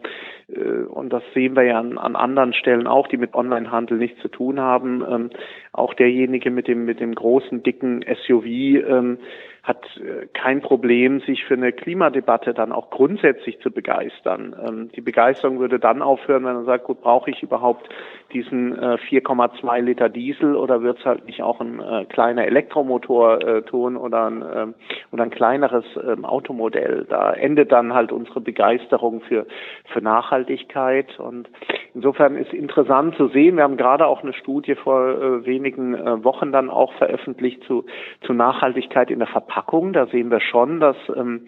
äh, 0.48 0.84
und 0.84 1.12
das 1.12 1.24
sehen 1.34 1.56
wir 1.56 1.64
ja 1.64 1.80
an, 1.80 1.98
an 1.98 2.16
anderen 2.16 2.54
Stellen 2.54 2.88
auch, 2.88 3.08
die 3.08 3.18
mit 3.18 3.36
Onlinehandel 3.36 3.98
nichts 3.98 4.22
zu 4.22 4.28
tun 4.28 4.60
haben. 4.60 5.04
Ähm, 5.10 5.30
auch 5.72 5.94
derjenige 5.94 6.52
mit 6.52 6.68
dem, 6.68 6.86
mit 6.86 7.00
dem 7.00 7.14
großen, 7.14 7.64
dicken 7.64 8.04
SUV 8.26 8.46
ähm, 8.46 9.20
hat 9.64 9.86
äh, 9.98 10.28
kein 10.34 10.62
Problem, 10.62 11.20
sich 11.22 11.44
für 11.46 11.54
eine 11.54 11.72
Klimadebatte 11.72 12.54
dann 12.54 12.72
auch 12.72 12.90
grundsätzlich 12.90 13.60
zu 13.60 13.72
begeistern. 13.72 14.56
Ähm, 14.68 14.90
die 14.96 15.02
Begeisterung 15.02 15.60
würde 15.60 15.80
dann 15.80 16.02
aufhören, 16.02 16.46
wenn 16.46 16.56
man 16.56 16.66
sagt, 16.66 16.86
gut, 16.86 17.02
brauche 17.02 17.30
ich 17.30 17.44
überhaupt 17.44 17.90
diesen 18.34 18.78
äh, 18.78 18.98
4,2 19.10 19.82
Liter 19.82 20.10
Diesel 20.10 20.56
oder 20.56 20.82
wird 20.82 21.00
es 21.00 21.06
halt 21.06 21.26
nicht 21.26 21.42
auch 21.42 21.60
ein 21.60 21.80
äh, 21.80 22.06
kleiner 22.06 22.46
Elektromotor 22.46 23.42
äh, 23.42 23.62
tun 23.64 23.98
oder 23.98 24.26
ein, 24.28 24.42
äh, 24.42 24.68
oder 25.12 25.24
ein 25.24 25.30
kleineres 25.30 25.86
äh, 25.96 26.22
Automodell? 26.24 27.06
Da 27.10 27.34
endet 27.34 27.72
dann 27.72 27.94
halt 27.94 28.12
unsere 28.12 28.42
Begeisterung 28.42 29.22
für, 29.22 29.46
für 29.92 30.02
Nachhaltigkeit 30.02 31.20
und 31.20 31.50
insofern 31.94 32.36
ist 32.36 32.54
interessant 32.54 33.16
zu 33.16 33.28
sehen, 33.28 33.58
wir 33.58 33.64
haben 33.64 33.78
gerade 33.78 34.08
auch 34.08 34.24
eine 34.24 34.34
Studie 34.34 34.76
vor 34.76 35.10
äh, 35.10 35.46
wenigen 35.46 35.96
äh, 35.96 36.24
Wochen 36.24 36.52
dann 36.52 36.70
auch 36.70 36.94
veröffentlicht 36.94 37.64
zu, 37.64 37.86
zu 38.22 38.34
Nachhaltigkeit 38.34 39.12
in 39.12 39.20
der 39.20 39.28
Verpackung. 39.28 39.94
Da 39.94 40.08
sehen 40.08 40.32
wir 40.32 40.40
schon, 40.40 40.80
dass 40.80 40.98
ähm, 41.16 41.48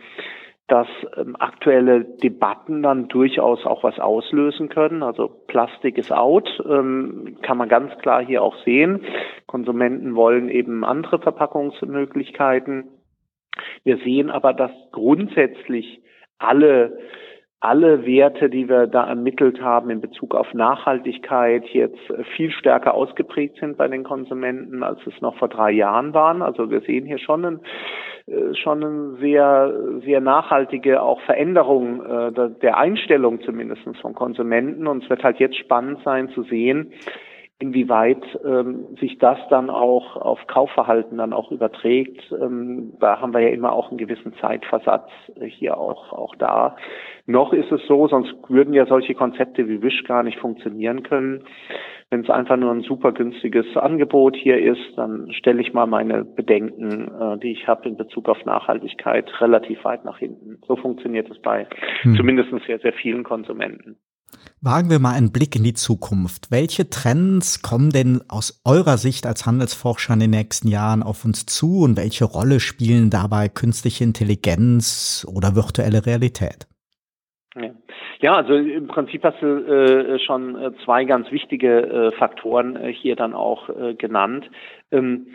dass 0.72 0.88
ähm, 1.18 1.36
aktuelle 1.38 2.06
Debatten 2.06 2.82
dann 2.82 3.10
durchaus 3.10 3.66
auch 3.66 3.84
was 3.84 4.00
auslösen 4.00 4.70
können. 4.70 5.04
Also 5.04 5.28
Plastik 5.28 5.98
ist 5.98 6.14
out, 6.14 6.48
ähm, 6.66 7.36
kann 7.42 7.58
man 7.58 7.68
ganz 7.68 7.92
klar 7.98 8.24
hier 8.24 8.42
auch 8.42 8.56
sehen. 8.64 9.04
Konsumenten 9.48 10.16
wollen 10.16 10.48
eben 10.48 10.86
andere 10.86 11.20
Verpackungsmöglichkeiten. 11.20 12.86
Wir 13.84 13.98
sehen 13.98 14.30
aber, 14.30 14.54
dass 14.54 14.72
grundsätzlich 14.94 16.04
alle 16.38 16.98
alle 17.62 18.08
Werte, 18.08 18.50
die 18.50 18.68
wir 18.68 18.88
da 18.88 19.08
ermittelt 19.08 19.62
haben 19.62 19.92
in 19.92 20.02
Bezug 20.02 20.34
auf 20.34 20.52
Nachhaltigkeit, 20.54 21.64
jetzt 21.68 22.00
viel 22.36 22.50
stärker 22.52 22.96
ausgeprägt 22.96 23.60
sind 23.60 23.78
bei 23.78 23.88
den 23.88 24.04
Konsumenten, 24.04 24.82
als 24.82 25.00
es 25.06 25.22
noch 25.22 25.38
vor 25.38 25.48
drei 25.48 25.72
Jahren 25.72 26.16
waren. 26.16 26.42
Also 26.42 26.72
wir 26.72 26.82
sehen 26.82 27.06
hier 27.06 27.20
schon, 27.20 27.46
ein, 27.46 27.60
äh, 28.26 28.56
schon 28.56 28.84
eine 28.84 29.18
sehr, 29.20 29.74
sehr 30.04 30.22
nachhaltige 30.22 31.04
auch 31.04 31.22
Veränderung 31.22 32.04
äh, 32.04 32.32
der 32.62 32.78
Einstellung 32.78 33.42
zumindest 33.42 33.84
von 34.02 34.16
Konsumenten. 34.16 34.88
Und 34.88 35.04
es 35.04 35.10
wird 35.12 35.24
halt 35.24 35.38
jetzt 35.38 35.58
spannend 35.58 36.00
sein 36.04 36.30
zu 36.30 36.42
sehen, 36.42 36.92
inwieweit 37.62 38.24
ähm, 38.44 38.98
sich 39.00 39.18
das 39.20 39.38
dann 39.50 39.70
auch 39.70 40.16
auf 40.16 40.40
Kaufverhalten 40.48 41.18
dann 41.18 41.34
auch 41.34 41.52
überträgt. 41.52 42.22
Ähm, 42.32 42.94
da 43.00 43.22
haben 43.22 43.34
wir 43.34 43.42
ja 43.42 43.50
immer 43.50 43.74
auch 43.74 43.90
einen 43.90 43.98
gewissen 43.98 44.34
Zeitversatz 44.42 45.10
äh, 45.40 45.46
hier 45.46 45.78
auch, 45.78 46.12
auch 46.12 46.36
da. 46.36 46.76
Noch 47.28 47.54
ist 47.54 47.72
es 47.72 47.82
so, 47.88 48.08
sonst 48.08 48.34
würden 48.50 48.74
ja 48.74 48.86
solche 48.86 49.14
Konzepte 49.14 49.68
wie 49.70 49.82
Wish 49.82 50.04
gar 50.06 50.24
nicht 50.24 50.40
funktionieren 50.40 51.04
können. 51.04 51.44
Wenn 52.10 52.22
es 52.22 52.30
einfach 52.30 52.58
nur 52.58 52.72
ein 52.72 52.82
super 52.82 53.14
günstiges 53.14 53.78
Angebot 53.78 54.36
hier 54.36 54.60
ist, 54.60 54.98
dann 54.98 55.32
stelle 55.32 55.62
ich 55.62 55.74
mal 55.74 55.86
meine 55.86 56.26
Bedenken, 56.26 57.08
äh, 57.08 57.38
die 57.38 57.52
ich 57.52 57.68
habe 57.68 57.88
in 57.88 57.96
Bezug 57.96 58.28
auf 58.28 58.44
Nachhaltigkeit, 58.44 59.32
relativ 59.40 59.84
weit 59.86 60.04
nach 60.04 60.18
hinten. 60.18 60.60
So 60.68 60.76
funktioniert 60.76 61.30
es 61.30 61.40
bei 61.40 61.68
hm. 62.02 62.16
zumindest 62.16 62.50
sehr, 62.66 62.80
sehr 62.80 62.94
vielen 62.94 63.24
Konsumenten. 63.24 63.98
Wagen 64.62 64.90
wir 64.90 65.00
mal 65.00 65.16
einen 65.16 65.32
Blick 65.32 65.56
in 65.56 65.64
die 65.64 65.74
Zukunft. 65.74 66.52
Welche 66.52 66.90
Trends 66.90 67.62
kommen 67.62 67.90
denn 67.90 68.22
aus 68.28 68.62
eurer 68.66 68.98
Sicht 68.98 69.26
als 69.26 69.46
Handelsforscher 69.46 70.14
in 70.14 70.20
den 70.20 70.30
nächsten 70.32 70.68
Jahren 70.68 71.04
auf 71.04 71.26
uns 71.26 71.46
zu 71.46 71.82
und 71.82 71.98
welche 71.98 72.26
Rolle 72.26 72.60
spielen 72.60 73.10
dabei 73.10 73.50
künstliche 73.50 74.04
Intelligenz 74.04 75.26
oder 75.28 75.56
virtuelle 75.56 76.06
Realität? 76.06 76.68
Ja, 78.22 78.36
also 78.36 78.54
im 78.54 78.88
Prinzip 78.88 79.24
hast 79.24 79.42
du 79.42 79.48
äh, 79.48 80.20
schon 80.20 80.56
äh, 80.56 80.72
zwei 80.86 81.06
ganz 81.06 81.32
wichtige 81.32 81.82
äh, 81.82 82.12
Faktoren 82.12 82.76
äh, 82.76 82.94
hier 82.94 83.16
dann 83.16 83.34
auch 83.34 83.68
äh, 83.70 83.96
genannt. 83.96 84.50
Ähm, 84.92 85.28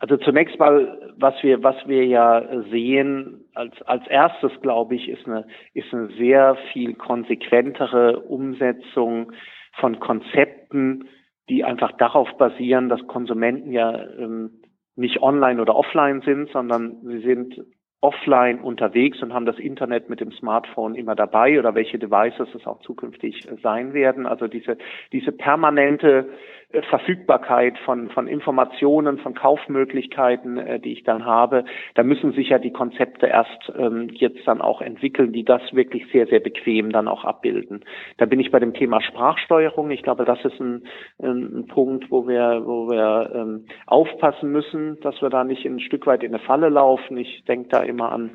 also 0.00 0.16
zunächst 0.16 0.58
mal, 0.58 1.12
was 1.16 1.34
wir, 1.42 1.62
was 1.62 1.76
wir 1.86 2.06
ja 2.06 2.62
sehen, 2.70 3.44
als, 3.54 3.80
als 3.82 4.06
erstes, 4.06 4.52
glaube 4.60 4.94
ich, 4.94 5.08
ist 5.08 5.26
eine, 5.26 5.46
ist 5.74 5.92
eine 5.92 6.08
sehr 6.16 6.56
viel 6.72 6.94
konsequentere 6.94 8.20
Umsetzung 8.20 9.32
von 9.74 9.98
Konzepten, 9.98 11.08
die 11.48 11.64
einfach 11.64 11.92
darauf 11.92 12.28
basieren, 12.36 12.88
dass 12.88 13.06
Konsumenten 13.06 13.72
ja 13.72 13.92
ähm, 14.18 14.60
nicht 14.96 15.22
online 15.22 15.60
oder 15.60 15.74
offline 15.76 16.20
sind, 16.22 16.50
sondern 16.50 17.00
sie 17.02 17.20
sind 17.20 17.60
offline 18.00 18.60
unterwegs 18.60 19.20
und 19.22 19.32
haben 19.32 19.46
das 19.46 19.58
Internet 19.58 20.08
mit 20.08 20.20
dem 20.20 20.30
Smartphone 20.30 20.94
immer 20.94 21.16
dabei 21.16 21.58
oder 21.58 21.74
welche 21.74 21.98
Devices 21.98 22.48
es 22.54 22.66
auch 22.66 22.80
zukünftig 22.80 23.48
sein 23.62 23.92
werden. 23.92 24.26
Also 24.26 24.46
diese, 24.46 24.78
diese 25.12 25.32
permanente 25.32 26.28
Verfügbarkeit 26.70 27.78
von, 27.78 28.10
von 28.10 28.28
Informationen, 28.28 29.16
von 29.18 29.34
Kaufmöglichkeiten, 29.34 30.58
äh, 30.58 30.78
die 30.78 30.92
ich 30.92 31.02
dann 31.02 31.24
habe, 31.24 31.64
da 31.94 32.02
müssen 32.02 32.32
sich 32.32 32.50
ja 32.50 32.58
die 32.58 32.72
Konzepte 32.72 33.26
erst 33.26 33.72
ähm, 33.74 34.10
jetzt 34.12 34.46
dann 34.46 34.60
auch 34.60 34.82
entwickeln, 34.82 35.32
die 35.32 35.44
das 35.44 35.62
wirklich 35.72 36.04
sehr, 36.12 36.26
sehr 36.26 36.40
bequem 36.40 36.92
dann 36.92 37.08
auch 37.08 37.24
abbilden. 37.24 37.86
Da 38.18 38.26
bin 38.26 38.38
ich 38.38 38.50
bei 38.50 38.58
dem 38.58 38.74
Thema 38.74 39.00
Sprachsteuerung. 39.00 39.90
Ich 39.90 40.02
glaube, 40.02 40.26
das 40.26 40.44
ist 40.44 40.60
ein, 40.60 40.84
ein 41.22 41.66
Punkt, 41.68 42.10
wo 42.10 42.28
wir, 42.28 42.62
wo 42.66 42.90
wir 42.90 43.30
ähm, 43.34 43.64
aufpassen 43.86 44.52
müssen, 44.52 45.00
dass 45.00 45.22
wir 45.22 45.30
da 45.30 45.44
nicht 45.44 45.64
ein 45.64 45.80
Stück 45.80 46.06
weit 46.06 46.22
in 46.22 46.34
eine 46.34 46.44
Falle 46.44 46.68
laufen. 46.68 47.16
Ich 47.16 47.44
denke 47.44 47.70
da 47.70 47.82
immer 47.82 48.12
an 48.12 48.32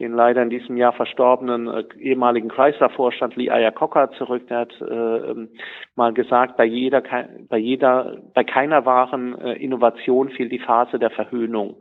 den 0.00 0.12
leider 0.12 0.42
in 0.42 0.50
diesem 0.50 0.76
Jahr 0.78 0.92
verstorbenen 0.92 1.66
äh, 1.68 1.84
ehemaligen 1.98 2.48
Chrysler-Vorstand 2.48 3.36
Lee 3.36 3.48
Iacocca 3.48 4.10
zurück. 4.12 4.48
Der 4.48 4.60
hat 4.60 4.72
äh, 4.80 4.84
ähm, 4.84 5.50
mal 5.94 6.12
gesagt, 6.14 6.56
bei 6.56 6.64
jeder, 6.64 7.02
bei 7.48 7.58
jeder, 7.58 7.69
bei 7.76 8.44
keiner 8.44 8.84
wahren 8.84 9.38
äh, 9.38 9.52
Innovation 9.54 10.30
fehlt 10.30 10.52
die 10.52 10.58
Phase 10.58 10.98
der 10.98 11.10
Verhöhnung. 11.10 11.76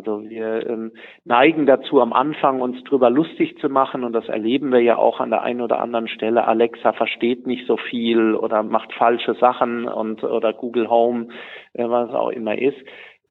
Also 0.00 0.22
wir 0.22 0.66
ähm, 0.66 0.92
neigen 1.24 1.66
dazu, 1.66 2.00
am 2.00 2.14
Anfang 2.14 2.62
uns 2.62 2.82
drüber 2.84 3.10
lustig 3.10 3.58
zu 3.58 3.68
machen 3.68 4.02
und 4.02 4.14
das 4.14 4.28
erleben 4.28 4.72
wir 4.72 4.80
ja 4.80 4.96
auch 4.96 5.20
an 5.20 5.28
der 5.28 5.42
einen 5.42 5.60
oder 5.60 5.78
anderen 5.78 6.08
Stelle. 6.08 6.46
Alexa 6.46 6.94
versteht 6.94 7.46
nicht 7.46 7.66
so 7.66 7.76
viel 7.76 8.34
oder 8.34 8.62
macht 8.62 8.94
falsche 8.94 9.34
Sachen 9.34 9.86
und 9.86 10.24
oder 10.24 10.54
Google 10.54 10.88
Home, 10.88 11.28
äh, 11.74 11.86
was 11.86 12.14
auch 12.14 12.30
immer 12.30 12.56
ist. 12.56 12.78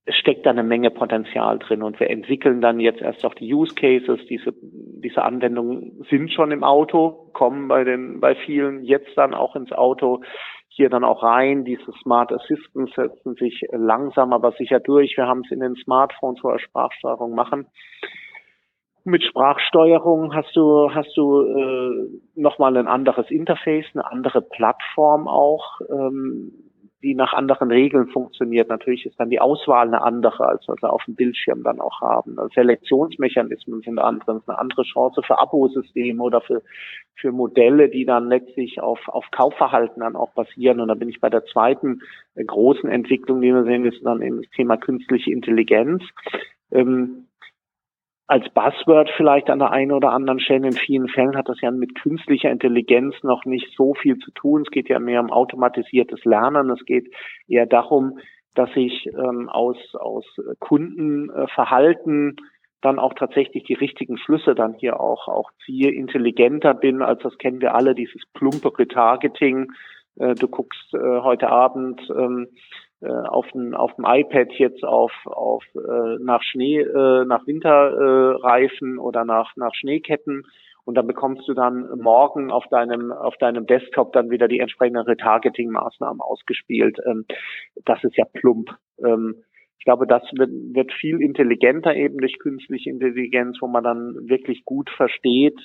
Es 0.06 0.16
steckt 0.16 0.46
da 0.46 0.52
eine 0.52 0.64
Menge 0.64 0.92
Potenzial 0.92 1.58
drin 1.58 1.82
und 1.82 2.00
wir 2.00 2.10
entwickeln 2.12 2.62
dann 2.62 2.80
jetzt 2.80 3.02
erst 3.02 3.26
auch 3.26 3.34
die 3.34 3.52
Use 3.52 3.74
Cases. 3.74 4.20
Diese, 4.28 4.54
diese 4.62 5.24
Anwendungen 5.24 6.04
sind 6.10 6.32
schon 6.32 6.52
im 6.52 6.64
Auto, 6.64 7.32
kommen 7.34 7.68
bei 7.68 7.84
den, 7.84 8.20
bei 8.20 8.36
vielen 8.36 8.84
jetzt 8.84 9.18
dann 9.18 9.34
auch 9.34 9.56
ins 9.56 9.72
Auto 9.72 10.22
hier 10.80 10.90
dann 10.90 11.04
auch 11.04 11.24
rein. 11.24 11.66
Diese 11.66 11.92
Smart 12.02 12.32
Assistants 12.32 12.96
setzen 12.96 13.36
sich 13.36 13.62
langsam 13.72 14.32
aber 14.32 14.54
sicher 14.54 14.80
durch. 14.80 15.18
Wir 15.18 15.28
haben 15.28 15.42
es 15.44 15.52
in 15.52 15.60
den 15.60 15.76
Smartphones, 15.76 16.40
wo 16.42 16.48
wir 16.48 16.60
Sprachsteuerung 16.60 17.36
machen. 17.36 17.68
Mit 19.04 19.24
Sprachsteuerung 19.24 20.34
hast 20.34 20.56
du 20.56 20.90
hast 20.94 21.12
du 21.18 21.42
äh, 21.42 22.20
nochmal 22.36 22.78
ein 22.78 22.88
anderes 22.88 23.30
Interface, 23.30 23.88
eine 23.94 24.10
andere 24.10 24.42
Plattform 24.42 25.28
auch. 25.28 25.82
Ähm, 25.90 26.69
die 27.02 27.16
nach 27.16 27.34
anderen 27.34 27.72
Regeln 27.72 28.08
funktioniert. 28.08 28.70
Natürlich 28.70 29.06
ist 29.06 29.20
dann 29.20 29.30
die 29.30 29.40
Auswahl 29.40 29.88
eine 29.88 30.02
andere, 30.02 30.48
als 30.48 30.68
was 30.68 30.82
wir 30.82 30.92
auf 30.92 31.04
dem 31.06 31.16
Bildschirm 31.16 31.64
dann 31.64 31.80
auch 31.80 32.02
haben. 32.02 32.38
Also 32.38 32.50
Selektionsmechanismen 32.54 33.82
sind 33.82 34.00
andere, 34.00 34.42
eine 34.46 34.60
andere 34.60 34.84
Chance 34.84 35.22
für 35.26 35.40
Abosysteme 35.40 36.22
oder 36.22 36.42
für, 36.42 36.62
für 37.16 37.32
Modelle, 37.32 37.90
die 37.90 38.06
dann 38.06 38.28
letztlich 38.28 38.82
auf, 38.82 39.00
auf 39.08 39.26
Kaufverhalten 39.32 40.02
dann 40.02 40.18
auch 40.18 40.32
basieren. 40.34 40.82
Und 40.82 40.90
da 40.90 40.96
bin 40.96 41.10
ich 41.10 41.22
bei 41.22 41.30
der 41.30 41.46
zweiten 41.46 42.02
äh, 42.36 42.44
großen 42.44 42.90
Entwicklung, 42.90 43.42
die 43.42 43.54
wir 43.54 43.64
sehen, 43.64 43.86
ist 43.86 44.04
dann 44.04 44.22
eben 44.22 44.42
das 44.42 44.52
Thema 44.52 44.76
künstliche 44.76 45.32
Intelligenz. 45.32 46.04
Ähm, 46.72 47.29
als 48.30 48.48
Buzzword 48.54 49.10
vielleicht 49.18 49.50
an 49.50 49.58
der 49.58 49.72
einen 49.72 49.92
oder 49.92 50.12
anderen 50.12 50.40
Stelle. 50.40 50.68
In 50.68 50.74
vielen 50.74 51.08
Fällen 51.08 51.36
hat 51.36 51.50
das 51.50 51.60
ja 51.62 51.72
mit 51.72 51.96
künstlicher 51.96 52.52
Intelligenz 52.52 53.16
noch 53.24 53.44
nicht 53.44 53.76
so 53.76 53.96
viel 53.96 54.20
zu 54.20 54.30
tun. 54.32 54.62
Es 54.62 54.70
geht 54.70 54.88
ja 54.88 55.00
mehr 55.00 55.20
um 55.20 55.32
automatisiertes 55.32 56.24
Lernen. 56.26 56.70
Es 56.70 56.86
geht 56.86 57.12
eher 57.48 57.66
darum, 57.66 58.20
dass 58.54 58.70
ich 58.76 59.08
ähm, 59.08 59.50
aus, 59.50 59.78
aus 59.96 60.26
Kundenverhalten 60.60 62.36
dann 62.82 63.00
auch 63.00 63.16
tatsächlich 63.16 63.64
die 63.64 63.74
richtigen 63.74 64.20
Schlüsse 64.20 64.54
dann 64.54 64.76
hier 64.76 65.00
auch, 65.00 65.28
auch 65.28 65.50
ziehe, 65.66 65.92
intelligenter 65.92 66.76
bin, 66.76 67.02
als 67.02 67.24
das 67.24 67.36
kennen 67.40 67.62
wir 67.62 67.74
alle, 67.74 67.96
dieses 67.96 68.22
plumpe 68.34 68.78
Retargeting. 68.78 69.72
Äh, 70.20 70.36
du 70.36 70.48
guckst 70.48 70.94
äh, 70.94 71.22
heute 71.22 71.50
Abend 71.50 72.00
ähm, 72.16 72.50
äh, 72.50 72.58
auf 73.08 73.48
dem 73.52 73.74
auf 73.74 73.96
dem 73.96 74.06
iPad 74.06 74.52
jetzt 74.58 74.84
auf 74.84 75.12
auf 75.26 75.64
äh, 75.76 76.18
nach 76.22 76.44
Schnee 76.44 76.82
äh, 76.82 77.26
nach 77.26 77.48
Winterreifen 77.48 78.96
äh, 78.96 79.00
oder 79.00 79.24
nach 79.24 79.56
nach 79.56 79.74
Schneeketten 79.74 80.44
und 80.86 80.96
dann 80.96 81.08
bekommst 81.08 81.48
du 81.48 81.54
dann 81.54 81.88
morgen 82.02 82.52
auf 82.52 82.66
deinem 82.68 83.12
auf 83.12 83.38
deinem 83.38 83.66
Desktop 83.66 84.12
dann 84.14 84.32
wieder 84.32 84.48
die 84.48 84.60
entsprechenden 84.60 85.04
Retargeting-Maßnahmen 85.04 86.20
ausgespielt. 86.20 86.98
Ähm, 87.06 87.26
das 87.86 88.04
ist 88.04 88.18
ja 88.18 88.26
plump. 88.26 88.72
Ähm, 89.04 89.44
ich 89.78 89.86
glaube, 89.86 90.06
das 90.06 90.24
wird, 90.34 90.50
wird 90.50 90.92
viel 90.92 91.22
intelligenter 91.22 91.96
eben 91.96 92.18
durch 92.18 92.38
künstliche 92.40 92.90
Intelligenz, 92.90 93.58
wo 93.62 93.68
man 93.68 93.84
dann 93.84 94.16
wirklich 94.28 94.66
gut 94.66 94.90
versteht, 94.90 95.58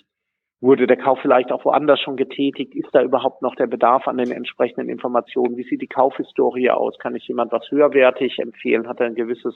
Wurde 0.65 0.87
der 0.87 0.97
Kauf 0.97 1.19
vielleicht 1.21 1.53
auch 1.53 1.67
woanders 1.67 2.01
schon 2.01 2.17
getätigt? 2.17 2.75
Ist 2.75 2.89
da 2.93 3.03
überhaupt 3.03 3.43
noch 3.43 3.55
der 3.55 3.67
Bedarf 3.67 4.09
an 4.09 4.17
den 4.17 4.31
entsprechenden 4.31 4.89
Informationen? 4.89 5.59
Wie 5.59 5.62
sieht 5.65 5.83
die 5.83 5.87
Kaufhistorie 5.87 6.71
aus? 6.71 6.99
Kann 6.99 7.15
ich 7.15 7.29
jemand 7.29 7.53
was 7.53 7.71
höherwertig 7.71 8.39
empfehlen? 8.39 8.89
Hat 8.89 8.99
er 8.99 9.09
ein 9.09 9.15
gewisses 9.15 9.55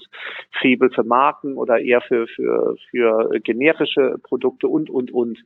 Febel 0.61 0.91
für 0.91 1.05
Marken 1.05 1.57
oder 1.57 1.79
eher 1.79 2.03
für, 2.03 2.27
für, 2.27 2.77
für 2.91 3.41
generische 3.41 4.17
Produkte 4.23 4.69
und, 4.69 4.91
und, 4.91 5.11
und? 5.11 5.39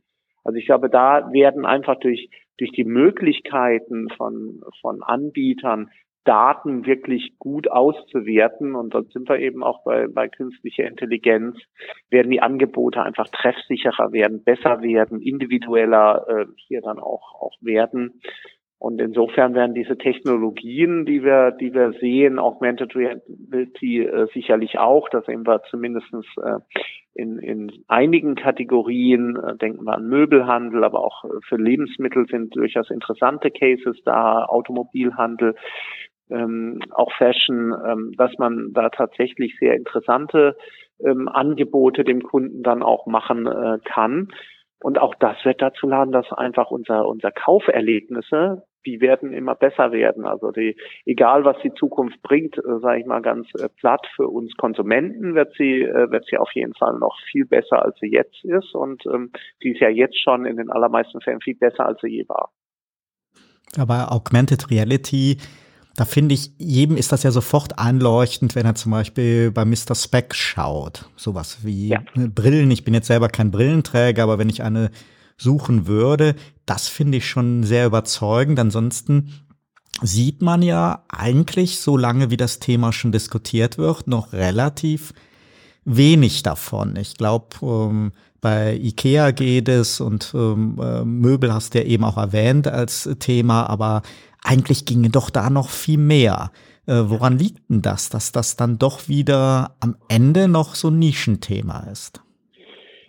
Also 0.42 0.58
ich 0.58 0.66
glaube, 0.66 0.90
da 0.90 1.32
werden 1.32 1.64
einfach 1.64 1.94
durch, 2.00 2.28
durch 2.58 2.72
die 2.72 2.82
Möglichkeiten 2.82 4.08
von, 4.16 4.62
von 4.80 5.04
Anbietern 5.04 5.90
Daten 6.24 6.86
wirklich 6.86 7.38
gut 7.38 7.70
auszuwerten. 7.70 8.74
Und 8.74 8.94
dann 8.94 9.06
sind 9.06 9.28
wir 9.28 9.38
eben 9.38 9.62
auch 9.62 9.84
bei, 9.84 10.06
bei 10.08 10.28
künstlicher 10.28 10.86
Intelligenz, 10.86 11.56
werden 12.10 12.30
die 12.30 12.42
Angebote 12.42 13.02
einfach 13.02 13.28
treffsicherer 13.28 14.12
werden, 14.12 14.44
besser 14.44 14.82
werden, 14.82 15.20
individueller 15.20 16.26
äh, 16.28 16.46
hier 16.56 16.80
dann 16.80 16.98
auch, 16.98 17.34
auch 17.40 17.56
werden. 17.60 18.20
Und 18.82 19.00
insofern 19.00 19.54
werden 19.54 19.74
diese 19.74 19.96
Technologien, 19.96 21.06
die 21.06 21.22
wir, 21.22 21.52
die 21.52 21.72
wir 21.72 21.92
sehen, 22.00 22.40
Augmented 22.40 22.96
Reality 22.96 24.02
äh, 24.02 24.26
sicherlich 24.34 24.76
auch, 24.80 25.08
da 25.08 25.22
sehen 25.22 25.46
wir 25.46 25.62
zumindestens 25.70 26.26
äh, 26.42 26.58
in, 27.14 27.38
in 27.38 27.70
einigen 27.86 28.34
Kategorien, 28.34 29.36
äh, 29.36 29.56
denken 29.56 29.84
wir 29.84 29.94
an 29.94 30.08
Möbelhandel, 30.08 30.82
aber 30.82 31.04
auch 31.04 31.24
für 31.46 31.58
Lebensmittel 31.58 32.26
sind 32.28 32.56
durchaus 32.56 32.90
interessante 32.90 33.52
Cases 33.52 33.96
da, 34.04 34.46
Automobilhandel, 34.46 35.54
ähm, 36.32 36.80
auch 36.90 37.12
Fashion, 37.16 37.74
ähm, 37.86 38.12
dass 38.16 38.32
man 38.38 38.72
da 38.72 38.88
tatsächlich 38.88 39.56
sehr 39.58 39.74
interessante 39.74 40.56
ähm, 41.04 41.28
Angebote 41.28 42.04
dem 42.04 42.22
Kunden 42.22 42.62
dann 42.62 42.82
auch 42.82 43.06
machen 43.06 43.46
äh, 43.46 43.78
kann. 43.84 44.28
Und 44.82 44.98
auch 44.98 45.14
das 45.14 45.36
wird 45.44 45.62
dazu 45.62 45.86
laden, 45.86 46.12
dass 46.12 46.32
einfach 46.32 46.70
unser, 46.70 47.06
unser 47.06 47.30
Kauferlebnisse, 47.30 48.64
die 48.84 49.00
werden 49.00 49.32
immer 49.32 49.54
besser 49.54 49.92
werden. 49.92 50.26
Also 50.26 50.50
die, 50.50 50.76
egal 51.04 51.44
was 51.44 51.56
die 51.62 51.72
Zukunft 51.72 52.20
bringt, 52.22 52.58
äh, 52.58 52.80
sage 52.80 53.00
ich 53.00 53.06
mal 53.06 53.22
ganz 53.22 53.46
äh, 53.54 53.68
platt, 53.68 54.04
für 54.16 54.26
uns 54.26 54.56
Konsumenten 54.56 55.36
wird 55.36 55.54
sie, 55.56 55.82
äh, 55.82 56.10
wird 56.10 56.24
sie 56.26 56.36
auf 56.36 56.50
jeden 56.54 56.74
Fall 56.74 56.98
noch 56.98 57.16
viel 57.30 57.46
besser, 57.46 57.84
als 57.84 57.96
sie 58.00 58.10
jetzt 58.10 58.44
ist. 58.44 58.74
Und 58.74 59.06
ähm, 59.06 59.30
sie 59.60 59.70
ist 59.70 59.80
ja 59.80 59.88
jetzt 59.88 60.20
schon 60.20 60.46
in 60.46 60.56
den 60.56 60.70
allermeisten 60.70 61.20
Fällen 61.20 61.40
viel 61.40 61.56
besser, 61.56 61.86
als 61.86 62.00
sie 62.00 62.08
je 62.08 62.28
war. 62.28 62.50
Aber 63.78 64.12
Augmented 64.12 64.70
Reality 64.70 65.38
da 65.96 66.04
finde 66.04 66.34
ich, 66.34 66.52
jedem 66.58 66.96
ist 66.96 67.12
das 67.12 67.22
ja 67.22 67.30
sofort 67.30 67.78
einleuchtend, 67.78 68.54
wenn 68.54 68.64
er 68.64 68.74
zum 68.74 68.92
Beispiel 68.92 69.50
bei 69.50 69.64
Mr. 69.64 69.94
Speck 69.94 70.34
schaut. 70.34 71.10
Sowas 71.16 71.58
wie 71.62 71.88
ja. 71.88 72.02
Brillen. 72.14 72.70
Ich 72.70 72.84
bin 72.84 72.94
jetzt 72.94 73.08
selber 73.08 73.28
kein 73.28 73.50
Brillenträger, 73.50 74.22
aber 74.22 74.38
wenn 74.38 74.48
ich 74.48 74.62
eine 74.62 74.90
suchen 75.36 75.86
würde, 75.86 76.34
das 76.66 76.88
finde 76.88 77.18
ich 77.18 77.28
schon 77.28 77.64
sehr 77.64 77.86
überzeugend. 77.86 78.58
Ansonsten 78.58 79.32
sieht 80.00 80.40
man 80.40 80.62
ja 80.62 81.04
eigentlich, 81.08 81.78
solange 81.80 82.30
wie 82.30 82.36
das 82.36 82.58
Thema 82.58 82.92
schon 82.92 83.12
diskutiert 83.12 83.76
wird, 83.76 84.06
noch 84.06 84.32
relativ 84.32 85.12
wenig 85.84 86.42
davon. 86.42 86.96
Ich 86.96 87.16
glaube, 87.16 87.48
ähm, 87.62 88.12
bei 88.40 88.74
Ikea 88.74 89.30
geht 89.30 89.68
es 89.68 90.00
und 90.00 90.32
ähm, 90.34 90.78
äh, 90.80 91.04
Möbel 91.04 91.52
hast 91.52 91.74
du 91.74 91.78
ja 91.78 91.84
eben 91.84 92.04
auch 92.04 92.16
erwähnt 92.16 92.66
als 92.66 93.08
Thema, 93.18 93.68
aber 93.68 94.02
eigentlich 94.44 94.84
ginge 94.84 95.10
doch 95.10 95.30
da 95.30 95.50
noch 95.50 95.68
viel 95.68 95.98
mehr. 95.98 96.50
Äh, 96.86 97.04
woran 97.06 97.38
liegt 97.38 97.70
denn 97.70 97.82
das, 97.82 98.10
dass 98.10 98.32
das 98.32 98.56
dann 98.56 98.78
doch 98.78 99.08
wieder 99.08 99.76
am 99.80 99.96
Ende 100.08 100.48
noch 100.48 100.74
so 100.74 100.88
ein 100.88 100.98
Nischenthema 100.98 101.86
ist? 101.90 102.22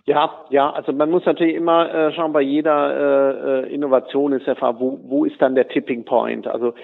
Ja, 0.06 0.44
ja, 0.50 0.70
also 0.70 0.92
man 0.92 1.10
muss 1.10 1.24
natürlich 1.24 1.54
immer 1.54 1.92
äh, 1.92 2.12
schauen, 2.12 2.34
bei 2.34 2.42
jeder 2.42 3.62
äh, 3.64 3.68
äh 3.68 3.74
Innovation 3.74 4.32
ist 4.32 4.44
Fall, 4.58 4.78
wo, 4.78 5.00
wo 5.02 5.24
ist 5.24 5.40
dann 5.40 5.54
der 5.54 5.68
Tipping 5.68 6.04
Point? 6.04 6.46
Also 6.46 6.74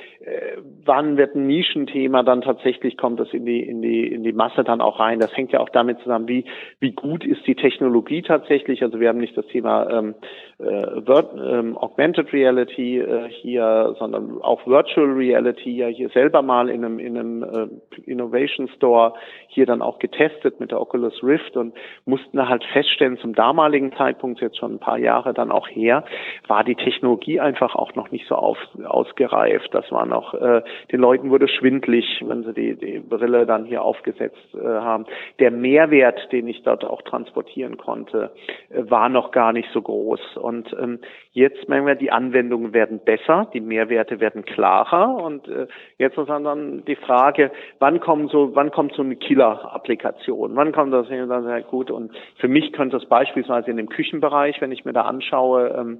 wann 0.84 1.16
wird 1.16 1.34
ein 1.34 1.46
Nischenthema 1.46 2.22
dann 2.22 2.42
tatsächlich 2.42 2.98
kommt 2.98 3.20
das 3.20 3.32
in 3.32 3.46
die 3.46 3.60
in 3.60 3.80
die 3.80 4.06
in 4.06 4.22
die 4.22 4.32
Masse 4.32 4.64
dann 4.64 4.80
auch 4.82 5.00
rein? 5.00 5.18
Das 5.18 5.34
hängt 5.34 5.52
ja 5.52 5.60
auch 5.60 5.70
damit 5.70 5.98
zusammen, 6.00 6.28
wie 6.28 6.44
wie 6.78 6.92
gut 6.92 7.24
ist 7.24 7.46
die 7.46 7.54
Technologie 7.54 8.20
tatsächlich? 8.20 8.82
Also 8.82 9.00
wir 9.00 9.08
haben 9.08 9.18
nicht 9.18 9.36
das 9.36 9.46
Thema 9.46 9.88
ähm, 9.90 10.14
äh, 10.58 10.64
Vir 10.64 11.30
ähm, 11.36 11.78
Augmented 11.78 12.32
Reality 12.34 12.98
äh, 12.98 13.28
hier, 13.30 13.94
sondern 13.98 14.42
auch 14.42 14.66
Virtual 14.66 15.06
Reality 15.06 15.70
ja 15.70 15.86
hier 15.86 16.10
selber 16.10 16.42
mal 16.42 16.68
in 16.68 16.84
einem 16.84 16.98
in 16.98 17.16
einem 17.16 17.42
äh, 17.42 18.00
Innovation 18.10 18.68
Store 18.76 19.14
hier 19.48 19.64
dann 19.64 19.80
auch 19.80 19.98
getestet 19.98 20.60
mit 20.60 20.70
der 20.70 20.80
Oculus 20.80 21.22
Rift 21.22 21.56
und 21.56 21.74
mussten 22.04 22.46
halt 22.46 22.64
feststellen 22.72 23.16
zum 23.18 23.34
damaligen 23.34 23.92
Zeitpunkt, 23.92 24.40
jetzt 24.40 24.58
schon 24.58 24.74
ein 24.74 24.78
paar 24.78 24.98
Jahre 24.98 25.32
dann 25.32 25.50
auch 25.50 25.68
her, 25.68 26.04
war 26.46 26.62
die 26.64 26.74
Technologie 26.74 27.40
einfach 27.40 27.74
auch 27.74 27.94
noch 27.94 28.10
nicht 28.10 28.26
so 28.28 28.34
auf, 28.34 28.58
ausgereift. 28.84 29.68
Das 29.72 29.90
war 30.10 30.20
noch, 30.20 30.34
äh, 30.34 30.62
den 30.92 31.00
Leuten 31.00 31.30
wurde 31.30 31.48
schwindlig, 31.48 32.22
wenn 32.26 32.42
sie 32.44 32.52
die, 32.52 32.74
die 32.74 32.98
Brille 32.98 33.46
dann 33.46 33.64
hier 33.64 33.82
aufgesetzt 33.82 34.54
äh, 34.54 34.58
haben. 34.58 35.06
Der 35.38 35.50
Mehrwert, 35.50 36.32
den 36.32 36.48
ich 36.48 36.62
dort 36.62 36.84
auch 36.84 37.02
transportieren 37.02 37.76
konnte, 37.76 38.32
äh, 38.70 38.90
war 38.90 39.08
noch 39.08 39.30
gar 39.30 39.52
nicht 39.52 39.68
so 39.72 39.80
groß. 39.80 40.36
Und 40.36 40.74
ähm, 40.80 40.98
jetzt 41.32 41.68
merken 41.68 41.86
wir, 41.86 41.94
die 41.94 42.10
Anwendungen 42.10 42.72
werden 42.72 43.00
besser, 43.04 43.48
die 43.54 43.60
Mehrwerte 43.60 44.20
werden 44.20 44.44
klarer 44.44 45.22
und 45.22 45.48
äh, 45.48 45.66
jetzt 45.98 46.18
ist 46.18 46.28
dann 46.28 46.84
die 46.84 46.96
Frage, 46.96 47.50
wann 47.78 48.00
kommen 48.00 48.28
so, 48.28 48.54
wann 48.54 48.70
kommt 48.70 48.94
so 48.94 49.02
eine 49.02 49.16
Killer-Applikation? 49.16 50.56
Wann 50.56 50.72
kommt 50.72 50.92
das 50.92 51.08
Dann 51.08 51.44
sehr 51.44 51.62
gut 51.62 51.90
und 51.90 52.12
für 52.36 52.48
mich 52.48 52.72
könnte 52.72 52.98
das 52.98 53.08
beispielsweise 53.08 53.70
in 53.70 53.76
dem 53.76 53.88
Küchenbereich, 53.88 54.60
wenn 54.60 54.72
ich 54.72 54.84
mir 54.84 54.92
da 54.92 55.02
anschaue, 55.02 55.68
ähm, 55.78 55.98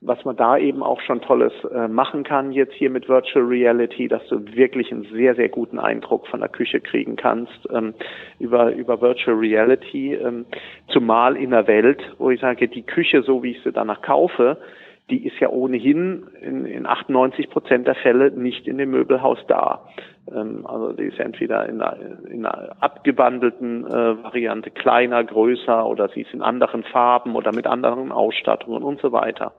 was 0.00 0.24
man 0.24 0.36
da 0.36 0.58
eben 0.58 0.82
auch 0.82 1.00
schon 1.00 1.20
Tolles 1.20 1.52
äh, 1.72 1.88
machen 1.88 2.24
kann 2.24 2.52
jetzt 2.52 2.74
hier 2.74 2.90
mit 2.90 3.08
Virtual 3.08 3.44
Reality, 3.44 4.08
dass 4.08 4.26
du 4.28 4.44
wirklich 4.54 4.92
einen 4.92 5.04
sehr, 5.12 5.34
sehr 5.34 5.48
guten 5.48 5.78
Eindruck 5.78 6.26
von 6.28 6.40
der 6.40 6.48
Küche 6.48 6.80
kriegen 6.80 7.16
kannst 7.16 7.68
ähm, 7.72 7.94
über, 8.38 8.72
über 8.72 9.00
Virtual 9.00 9.36
Reality, 9.36 10.14
ähm, 10.14 10.46
zumal 10.88 11.36
in 11.36 11.50
der 11.50 11.66
Welt, 11.66 12.00
wo 12.18 12.30
ich 12.30 12.40
sage, 12.40 12.68
die 12.68 12.82
Küche, 12.82 13.22
so 13.22 13.42
wie 13.42 13.52
ich 13.52 13.62
sie 13.62 13.72
danach 13.72 14.02
kaufe, 14.02 14.58
die 15.10 15.24
ist 15.24 15.38
ja 15.38 15.48
ohnehin 15.50 16.26
in, 16.40 16.64
in 16.64 16.86
98 16.86 17.48
Prozent 17.50 17.86
der 17.86 17.94
Fälle 17.94 18.32
nicht 18.32 18.66
in 18.66 18.78
dem 18.78 18.90
Möbelhaus 18.90 19.38
da. 19.46 19.86
Ähm, 20.34 20.66
also 20.66 20.92
die 20.92 21.04
ist 21.04 21.20
entweder 21.20 21.68
in 21.68 21.80
einer, 21.80 21.96
in 22.28 22.44
einer 22.44 22.76
abgewandelten 22.80 23.86
äh, 23.86 24.24
Variante 24.24 24.70
kleiner, 24.70 25.22
größer 25.22 25.86
oder 25.86 26.08
sie 26.08 26.22
ist 26.22 26.34
in 26.34 26.42
anderen 26.42 26.82
Farben 26.82 27.36
oder 27.36 27.54
mit 27.54 27.66
anderen 27.66 28.10
Ausstattungen 28.10 28.82
und 28.82 29.00
so 29.00 29.12
weiter. 29.12 29.52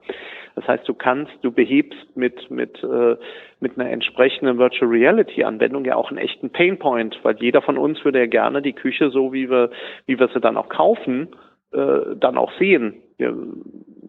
Das 0.54 0.66
heißt, 0.66 0.88
du 0.88 0.92
kannst, 0.92 1.32
du 1.42 1.52
behebst 1.52 2.16
mit 2.16 2.50
mit 2.50 2.82
äh, 2.82 3.16
mit 3.60 3.78
einer 3.78 3.90
entsprechenden 3.90 4.58
Virtual 4.58 4.90
Reality 4.90 5.44
Anwendung 5.44 5.84
ja 5.84 5.96
auch 5.96 6.10
einen 6.10 6.18
echten 6.18 6.50
Painpoint, 6.50 7.18
weil 7.22 7.36
jeder 7.38 7.62
von 7.62 7.78
uns 7.78 8.04
würde 8.04 8.18
ja 8.18 8.26
gerne 8.26 8.60
die 8.60 8.72
Küche 8.74 9.10
so 9.10 9.32
wie 9.32 9.48
wir 9.48 9.70
wie 10.06 10.18
wir 10.18 10.28
sie 10.28 10.40
dann 10.40 10.58
auch 10.58 10.68
kaufen, 10.68 11.28
äh, 11.72 12.16
dann 12.16 12.36
auch 12.36 12.52
sehen. 12.58 13.02
Wir, 13.16 13.34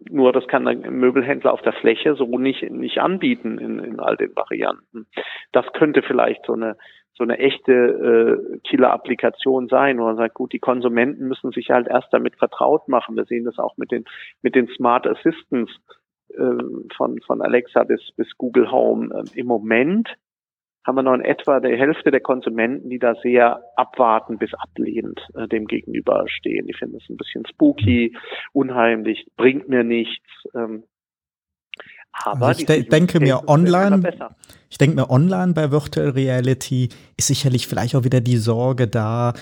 nur 0.09 0.33
das 0.33 0.47
kann 0.47 0.67
ein 0.67 0.81
Möbelhändler 0.81 1.53
auf 1.53 1.61
der 1.61 1.73
Fläche 1.73 2.15
so 2.15 2.25
nicht, 2.37 2.69
nicht 2.69 2.99
anbieten 2.99 3.57
in, 3.57 3.79
in 3.79 3.99
all 3.99 4.17
den 4.17 4.35
Varianten. 4.35 5.07
Das 5.51 5.65
könnte 5.73 6.01
vielleicht 6.01 6.45
so 6.45 6.53
eine 6.53 6.75
so 7.19 7.23
eine 7.23 7.37
echte 7.37 7.73
äh, 7.73 8.59
Killer-Applikation 8.69 9.67
sein, 9.67 9.99
wo 9.99 10.03
man 10.03 10.15
sagt, 10.15 10.35
gut, 10.35 10.53
die 10.53 10.59
Konsumenten 10.59 11.27
müssen 11.27 11.51
sich 11.51 11.69
halt 11.69 11.87
erst 11.87 12.07
damit 12.13 12.37
vertraut 12.37 12.87
machen. 12.87 13.17
Wir 13.17 13.25
sehen 13.25 13.43
das 13.43 13.59
auch 13.59 13.75
mit 13.75 13.91
den 13.91 14.05
mit 14.41 14.55
den 14.55 14.67
Smart 14.69 15.05
Assistants 15.05 15.71
äh, 16.29 16.63
von 16.95 17.19
von 17.25 17.41
Alexa 17.41 17.83
bis 17.83 18.11
bis 18.15 18.29
Google 18.37 18.71
Home. 18.71 19.13
Ähm, 19.13 19.25
Im 19.35 19.47
Moment 19.47 20.15
haben 20.85 20.95
wir 20.95 21.03
noch 21.03 21.13
in 21.13 21.21
etwa 21.21 21.59
die 21.59 21.75
Hälfte 21.75 22.11
der 22.11 22.21
Konsumenten, 22.21 22.89
die 22.89 22.99
da 22.99 23.15
sehr 23.21 23.61
abwarten 23.75 24.37
bis 24.37 24.51
ablehnend 24.53 25.19
äh, 25.35 25.47
dem 25.47 25.65
gegenüberstehen. 25.65 26.67
Die 26.67 26.73
finden 26.73 26.97
es 26.97 27.09
ein 27.09 27.17
bisschen 27.17 27.45
spooky, 27.47 28.15
unheimlich, 28.53 29.27
bringt 29.35 29.67
mir 29.69 29.83
nichts. 29.83 30.25
Ähm, 30.55 30.83
aber 32.11 32.47
also 32.47 32.61
ich 32.61 32.65
de 32.65 32.83
denke 32.83 33.19
mir 33.19 33.47
online, 33.47 34.01
ich 34.69 34.77
denke 34.77 34.95
mir 34.95 35.09
online 35.09 35.53
bei 35.53 35.71
Virtual 35.71 36.09
Reality 36.09 36.89
ist 37.17 37.27
sicherlich 37.27 37.67
vielleicht 37.67 37.95
auch 37.95 38.03
wieder 38.03 38.19
die 38.19 38.37
Sorge 38.37 38.87
da, 38.87 39.33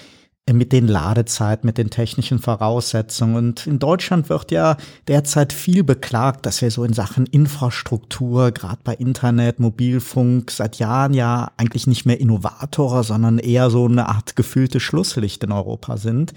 mit 0.54 0.72
den 0.72 0.88
Ladezeiten, 0.88 1.66
mit 1.66 1.78
den 1.78 1.90
technischen 1.90 2.40
Voraussetzungen. 2.40 3.36
Und 3.36 3.68
in 3.68 3.80
Deutschland 3.80 4.30
wird 4.30 4.52
ja 4.52 4.78
derzeit 5.08 5.52
viel 5.52 5.84
beklagt, 5.84 6.46
dass 6.46 6.62
wir 6.62 6.72
so 6.72 6.84
in 6.84 6.94
Sachen 6.94 7.26
Infrastruktur, 7.26 8.52
gerade 8.52 8.80
bei 8.84 8.96
Internet, 8.96 9.60
Mobilfunk, 9.60 10.52
seit 10.52 10.80
Jahren 10.80 11.14
ja 11.14 11.52
eigentlich 11.58 11.88
nicht 11.88 12.06
mehr 12.06 12.20
Innovatorer, 12.20 13.04
sondern 13.04 13.40
eher 13.40 13.70
so 13.70 13.86
eine 13.86 14.08
Art 14.08 14.36
gefühlte 14.36 14.80
Schlusslicht 14.80 15.44
in 15.44 15.52
Europa 15.52 15.98
sind. 15.98 16.34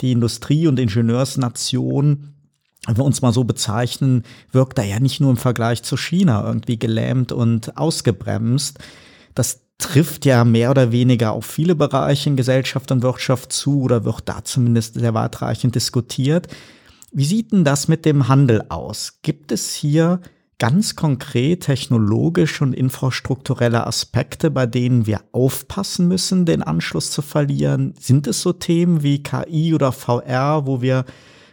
Die 0.00 0.12
Industrie- 0.12 0.66
und 0.66 0.78
Ingenieursnation 0.78 2.28
wenn 2.86 2.96
wir 2.96 3.04
uns 3.04 3.22
mal 3.22 3.32
so 3.32 3.44
bezeichnen, 3.44 4.24
wirkt 4.50 4.76
da 4.76 4.82
ja 4.82 4.98
nicht 4.98 5.20
nur 5.20 5.30
im 5.30 5.36
Vergleich 5.36 5.84
zu 5.84 5.96
China 5.96 6.44
irgendwie 6.44 6.80
gelähmt 6.80 7.30
und 7.30 7.76
ausgebremst. 7.76 8.80
Das 9.36 9.60
trifft 9.82 10.24
ja 10.24 10.44
mehr 10.44 10.70
oder 10.70 10.92
weniger 10.92 11.32
auf 11.32 11.44
viele 11.44 11.74
Bereiche 11.74 12.30
in 12.30 12.36
Gesellschaft 12.36 12.90
und 12.92 13.02
Wirtschaft 13.02 13.52
zu 13.52 13.82
oder 13.82 14.04
wird 14.04 14.22
da 14.28 14.44
zumindest 14.44 14.94
sehr 14.94 15.14
weitreichend 15.14 15.74
diskutiert. 15.74 16.48
Wie 17.12 17.24
sieht 17.24 17.52
denn 17.52 17.64
das 17.64 17.88
mit 17.88 18.04
dem 18.04 18.28
Handel 18.28 18.64
aus? 18.68 19.18
Gibt 19.22 19.52
es 19.52 19.74
hier 19.74 20.20
ganz 20.58 20.94
konkret 20.94 21.64
technologische 21.64 22.64
und 22.64 22.72
infrastrukturelle 22.72 23.86
Aspekte, 23.86 24.50
bei 24.50 24.64
denen 24.64 25.06
wir 25.06 25.20
aufpassen 25.32 26.08
müssen, 26.08 26.46
den 26.46 26.62
Anschluss 26.62 27.10
zu 27.10 27.20
verlieren? 27.20 27.94
Sind 27.98 28.26
es 28.26 28.40
so 28.40 28.52
Themen 28.52 29.02
wie 29.02 29.22
KI 29.22 29.74
oder 29.74 29.92
VR, 29.92 30.66
wo 30.66 30.80
wir 30.80 31.04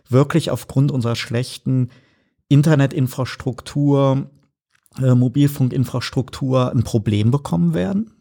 wirklich 0.08 0.52
aufgrund 0.52 0.92
unserer 0.92 1.16
schlechten 1.16 1.90
Internetinfrastruktur, 2.48 4.30
äh, 5.02 5.16
Mobilfunkinfrastruktur 5.16 6.72
ein 6.72 6.84
Problem 6.84 7.32
bekommen 7.32 7.74
werden? 7.74 8.12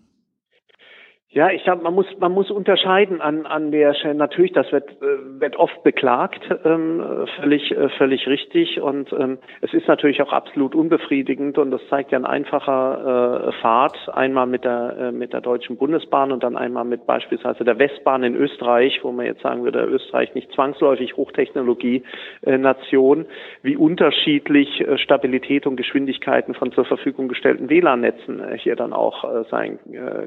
Ja, 1.38 1.52
ich 1.52 1.62
glaube, 1.62 1.84
man 1.84 1.94
muss 1.94 2.06
man 2.18 2.32
muss 2.32 2.50
unterscheiden 2.50 3.20
an 3.20 3.46
an 3.46 3.70
der 3.70 3.94
Stelle. 3.94 4.16
Natürlich, 4.16 4.50
das 4.54 4.72
wird 4.72 4.90
äh, 5.00 5.40
wird 5.40 5.54
oft 5.54 5.84
beklagt, 5.84 6.42
ähm, 6.64 7.00
völlig 7.38 7.70
äh, 7.70 7.90
völlig 7.90 8.26
richtig 8.26 8.80
und 8.80 9.12
ähm, 9.12 9.38
es 9.60 9.72
ist 9.72 9.86
natürlich 9.86 10.20
auch 10.20 10.32
absolut 10.32 10.74
unbefriedigend 10.74 11.56
und 11.58 11.70
das 11.70 11.80
zeigt 11.90 12.10
ja 12.10 12.18
ein 12.18 12.24
einfacher 12.24 13.50
äh, 13.50 13.52
Fahrt 13.62 13.96
einmal 14.12 14.48
mit 14.48 14.64
der 14.64 14.96
äh, 14.98 15.12
mit 15.12 15.32
der 15.32 15.40
Deutschen 15.40 15.76
Bundesbahn 15.76 16.32
und 16.32 16.42
dann 16.42 16.56
einmal 16.56 16.84
mit 16.84 17.06
beispielsweise 17.06 17.62
der 17.62 17.78
Westbahn 17.78 18.24
in 18.24 18.34
Österreich, 18.34 18.98
wo 19.04 19.12
man 19.12 19.24
jetzt 19.24 19.42
sagen 19.42 19.62
würde, 19.62 19.84
Österreich 19.84 20.34
nicht 20.34 20.50
zwangsläufig 20.54 21.16
Hochtechnologie 21.16 22.02
äh, 22.42 22.58
Nation, 22.58 23.26
wie 23.62 23.76
unterschiedlich 23.76 24.80
äh, 24.80 24.98
Stabilität 24.98 25.68
und 25.68 25.76
Geschwindigkeiten 25.76 26.54
von 26.54 26.72
zur 26.72 26.84
Verfügung 26.84 27.28
gestellten 27.28 27.70
WLAN-Netzen 27.70 28.42
hier 28.56 28.74
dann 28.74 28.92
auch 28.92 29.44
sein 29.50 29.78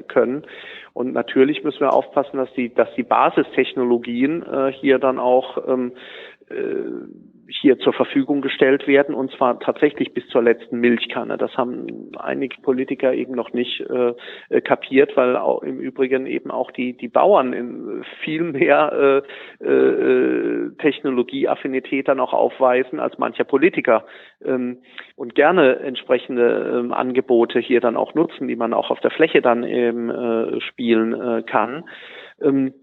können. 0.08 0.44
Natürlich 1.04 1.64
müssen 1.64 1.80
wir 1.80 1.92
aufpassen, 1.92 2.36
dass 2.36 2.52
die, 2.54 2.72
dass 2.72 2.88
die 2.94 3.02
Basistechnologien 3.02 4.42
äh, 4.42 4.72
hier 4.72 4.98
dann 4.98 5.18
auch 5.18 5.68
ähm, 5.68 5.92
äh, 6.48 6.54
hier 7.60 7.78
zur 7.78 7.92
Verfügung 7.92 8.40
gestellt 8.40 8.86
werden 8.86 9.14
und 9.14 9.30
zwar 9.32 9.60
tatsächlich 9.60 10.14
bis 10.14 10.26
zur 10.28 10.42
letzten 10.42 10.78
Milchkanne. 10.78 11.36
Das 11.38 11.56
haben 11.56 12.12
einige 12.18 12.60
Politiker 12.62 13.12
eben 13.12 13.34
noch 13.34 13.52
nicht 13.52 13.80
äh, 13.80 14.60
kapiert, 14.60 15.16
weil 15.16 15.36
auch 15.36 15.62
im 15.62 15.78
Übrigen 15.80 16.26
eben 16.26 16.50
auch 16.50 16.70
die 16.70 16.96
die 16.96 17.08
Bauern 17.08 17.52
in 17.52 18.04
viel 18.22 18.42
mehr 18.42 19.22
äh, 19.60 19.64
äh, 19.64 20.70
Technologieaffinität 20.78 22.08
dann 22.08 22.20
auch 22.20 22.32
aufweisen 22.32 23.00
als 23.00 23.18
mancher 23.18 23.44
Politiker 23.44 24.04
ähm, 24.44 24.78
und 25.16 25.34
gerne 25.34 25.80
entsprechende 25.80 26.80
ähm, 26.80 26.92
Angebote 26.92 27.58
hier 27.58 27.80
dann 27.80 27.96
auch 27.96 28.14
nutzen, 28.14 28.48
die 28.48 28.56
man 28.56 28.72
auch 28.72 28.90
auf 28.90 29.00
der 29.00 29.10
Fläche 29.10 29.42
dann 29.42 29.64
eben 29.64 30.10
äh, 30.10 30.60
spielen 30.60 31.12
äh, 31.12 31.42
kann. 31.42 31.84
Ähm, 32.40 32.74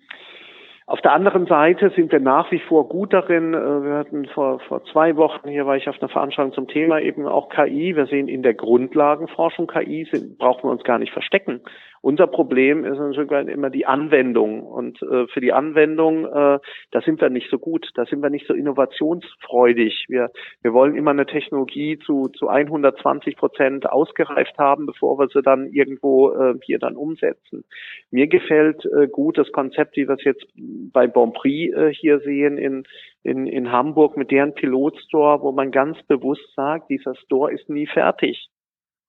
auf 0.90 1.02
der 1.02 1.14
anderen 1.14 1.46
Seite 1.46 1.92
sind 1.96 2.12
wir 2.12 2.20
nach 2.20 2.52
wie 2.52 2.58
vor 2.58 2.90
gut 2.90 3.14
darin. 3.14 3.54
Äh, 3.54 3.84
wir 3.84 3.94
hatten 3.94 4.26
vor, 4.26 4.60
vor 4.62 4.84
zwei 4.86 5.16
Wochen, 5.18 5.48
hier 5.48 5.68
war 5.68 5.78
ich 5.78 5.88
auf 5.88 6.02
einer 6.02 6.10
Veranstaltung 6.10 6.52
zum 6.54 6.68
Thema 6.68 7.00
eben 7.00 7.28
auch 7.28 7.50
KI. 7.50 7.96
Wir 7.96 8.08
sehen 8.08 8.28
in 8.28 8.42
der 8.42 8.56
Grundlagenforschung 8.56 9.68
KI, 9.68 10.08
sind, 10.12 10.40
brauchen 10.40 10.64
wir 10.64 10.72
uns 10.72 10.84
gar 10.84 10.98
nicht 10.98 11.14
verstecken. 11.14 11.62
Unser 12.02 12.28
Problem 12.28 12.86
ist 12.86 12.97
natürlich 12.97 13.32
immer 13.50 13.70
die 13.70 13.86
Anwendung. 13.86 14.64
Und 14.64 15.02
äh, 15.02 15.28
für 15.28 15.41
die 15.41 15.54
Anwendung, 15.54 16.26
äh, 16.26 16.60
da 16.91 17.02
sind 17.04 17.22
wir 17.22 17.30
nicht 17.30 17.50
so 17.50 17.60
gut, 17.60 17.89
da 17.95 18.06
sind 18.06 18.22
wir 18.22 18.30
nicht 18.30 18.47
so 18.47 18.54
innovationsfreudig. 18.54 20.06
Wir, 20.08 20.32
wir 20.62 20.74
wollen 20.74 20.95
immer 20.95 21.12
eine 21.12 21.26
Technologie 21.26 22.00
zu, 22.00 22.30
zu 22.30 22.47
120 22.47 23.36
Prozent 23.36 23.89
ausgereift 23.89 24.58
haben, 24.58 24.86
bevor 24.86 25.20
wir 25.20 25.28
sie 25.28 25.41
dann 25.41 25.68
irgendwo 25.68 26.32
äh, 26.32 26.56
hier 26.64 26.80
dann 26.80 26.95
umsetzen. 26.95 27.66
Mir 28.12 28.28
gefällt 28.28 28.86
äh, 28.86 29.08
gut 29.08 29.38
das 29.38 29.52
Konzept, 29.52 29.97
wie 29.97 30.08
wir 30.08 30.16
es 30.16 30.24
jetzt 30.24 30.45
bei 30.56 31.08
Bonprix 31.08 31.76
äh, 31.76 31.93
hier 31.93 32.20
sehen 32.20 32.58
in, 32.58 32.84
in, 33.24 33.47
in 33.47 33.72
Hamburg 33.72 34.18
mit 34.18 34.32
deren 34.32 34.54
Pilotstore, 34.54 35.41
wo 35.41 35.52
man 35.52 35.72
ganz 35.72 36.02
bewusst 36.04 36.54
sagt, 36.56 36.89
dieser 36.89 37.16
Store 37.16 37.52
ist 37.52 37.70
nie 37.70 37.88
fertig. 37.88 38.50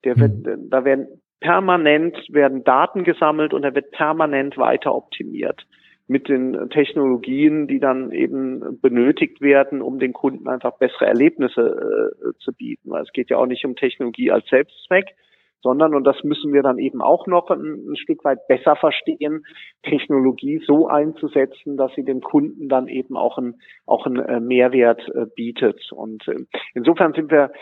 Der 0.05 0.18
wird, 0.18 0.47
hm. 0.47 0.70
da 0.70 0.84
werden 0.84 1.20
permanent 1.41 2.16
werden 2.28 2.64
Daten 2.64 3.05
gesammelt 3.05 3.55
und 3.55 3.64
er 3.64 3.74
wird 3.74 3.91
permanent 3.91 4.57
weiter 4.59 4.95
optimiert 4.95 5.66
mit 6.11 6.28
den 6.28 6.70
Technologien, 6.70 7.68
die 7.68 7.78
dann 7.78 8.11
eben 8.11 8.80
benötigt 8.80 9.41
werden, 9.41 9.80
um 9.80 10.01
den 10.01 10.12
Kunden 10.12 10.49
einfach 10.49 10.76
bessere 10.76 11.07
Erlebnisse 11.07 11.61
äh, 11.61 12.38
zu 12.41 12.53
bieten. 12.53 12.91
Weil 12.91 13.03
es 13.03 13.12
geht 13.12 13.30
ja 13.30 13.36
auch 13.36 13.47
nicht 13.47 13.64
um 13.64 13.76
Technologie 13.76 14.32
als 14.32 14.45
Selbstzweck, 14.49 15.14
sondern, 15.62 15.95
und 15.95 16.05
das 16.05 16.16
müssen 16.24 16.53
wir 16.53 16.62
dann 16.62 16.78
eben 16.78 17.01
auch 17.01 17.28
noch 17.28 17.49
ein, 17.51 17.93
ein 17.93 17.97
Stück 17.97 18.24
weit 18.24 18.47
besser 18.49 18.76
verstehen, 18.76 19.45
Technologie 19.84 20.61
so 20.66 20.88
einzusetzen, 20.88 21.76
dass 21.76 21.95
sie 21.95 22.05
dem 22.05 22.22
Kunden 22.22 22.68
dann 22.68 22.88
eben 22.88 23.16
auch 23.16 23.38
ein, 23.38 23.61
auch 23.86 24.05
einen 24.07 24.18
äh, 24.18 24.41
Mehrwert 24.41 25.07
äh, 25.14 25.26
bietet. 25.34 25.93
Und 25.93 26.26
äh, 26.26 26.45
insofern 26.74 27.12
sind 27.12 27.30
wir, 27.30 27.53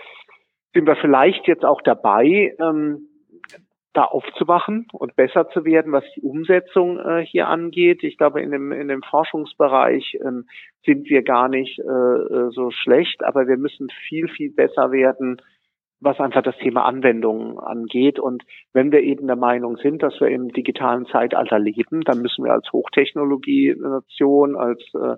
sind 0.72 0.86
wir 0.86 0.96
vielleicht 0.96 1.46
jetzt 1.48 1.66
auch 1.66 1.82
dabei, 1.82 2.56
ähm, 2.60 3.07
da 3.98 4.04
aufzuwachen 4.04 4.86
und 4.92 5.16
besser 5.16 5.48
zu 5.48 5.64
werden, 5.64 5.90
was 5.90 6.04
die 6.14 6.20
Umsetzung 6.20 7.00
äh, 7.00 7.26
hier 7.26 7.48
angeht. 7.48 8.04
Ich 8.04 8.16
glaube, 8.16 8.40
in 8.40 8.52
dem, 8.52 8.70
in 8.70 8.86
dem 8.86 9.02
Forschungsbereich 9.02 10.16
ähm, 10.24 10.46
sind 10.86 11.10
wir 11.10 11.22
gar 11.22 11.48
nicht 11.48 11.80
äh, 11.80 11.82
äh, 11.82 12.50
so 12.50 12.70
schlecht, 12.70 13.24
aber 13.24 13.48
wir 13.48 13.56
müssen 13.56 13.88
viel, 14.06 14.28
viel 14.28 14.52
besser 14.52 14.92
werden, 14.92 15.42
was 15.98 16.20
einfach 16.20 16.42
das 16.42 16.56
Thema 16.58 16.84
Anwendungen 16.84 17.58
angeht. 17.58 18.20
Und 18.20 18.44
wenn 18.72 18.92
wir 18.92 19.00
eben 19.00 19.26
der 19.26 19.34
Meinung 19.34 19.78
sind, 19.78 20.00
dass 20.00 20.20
wir 20.20 20.28
im 20.28 20.52
digitalen 20.52 21.06
Zeitalter 21.06 21.58
leben, 21.58 22.02
dann 22.02 22.22
müssen 22.22 22.44
wir 22.44 22.52
als 22.52 22.72
Hochtechnologie-Nation, 22.72 24.54
als 24.54 24.80
äh, 24.94 25.16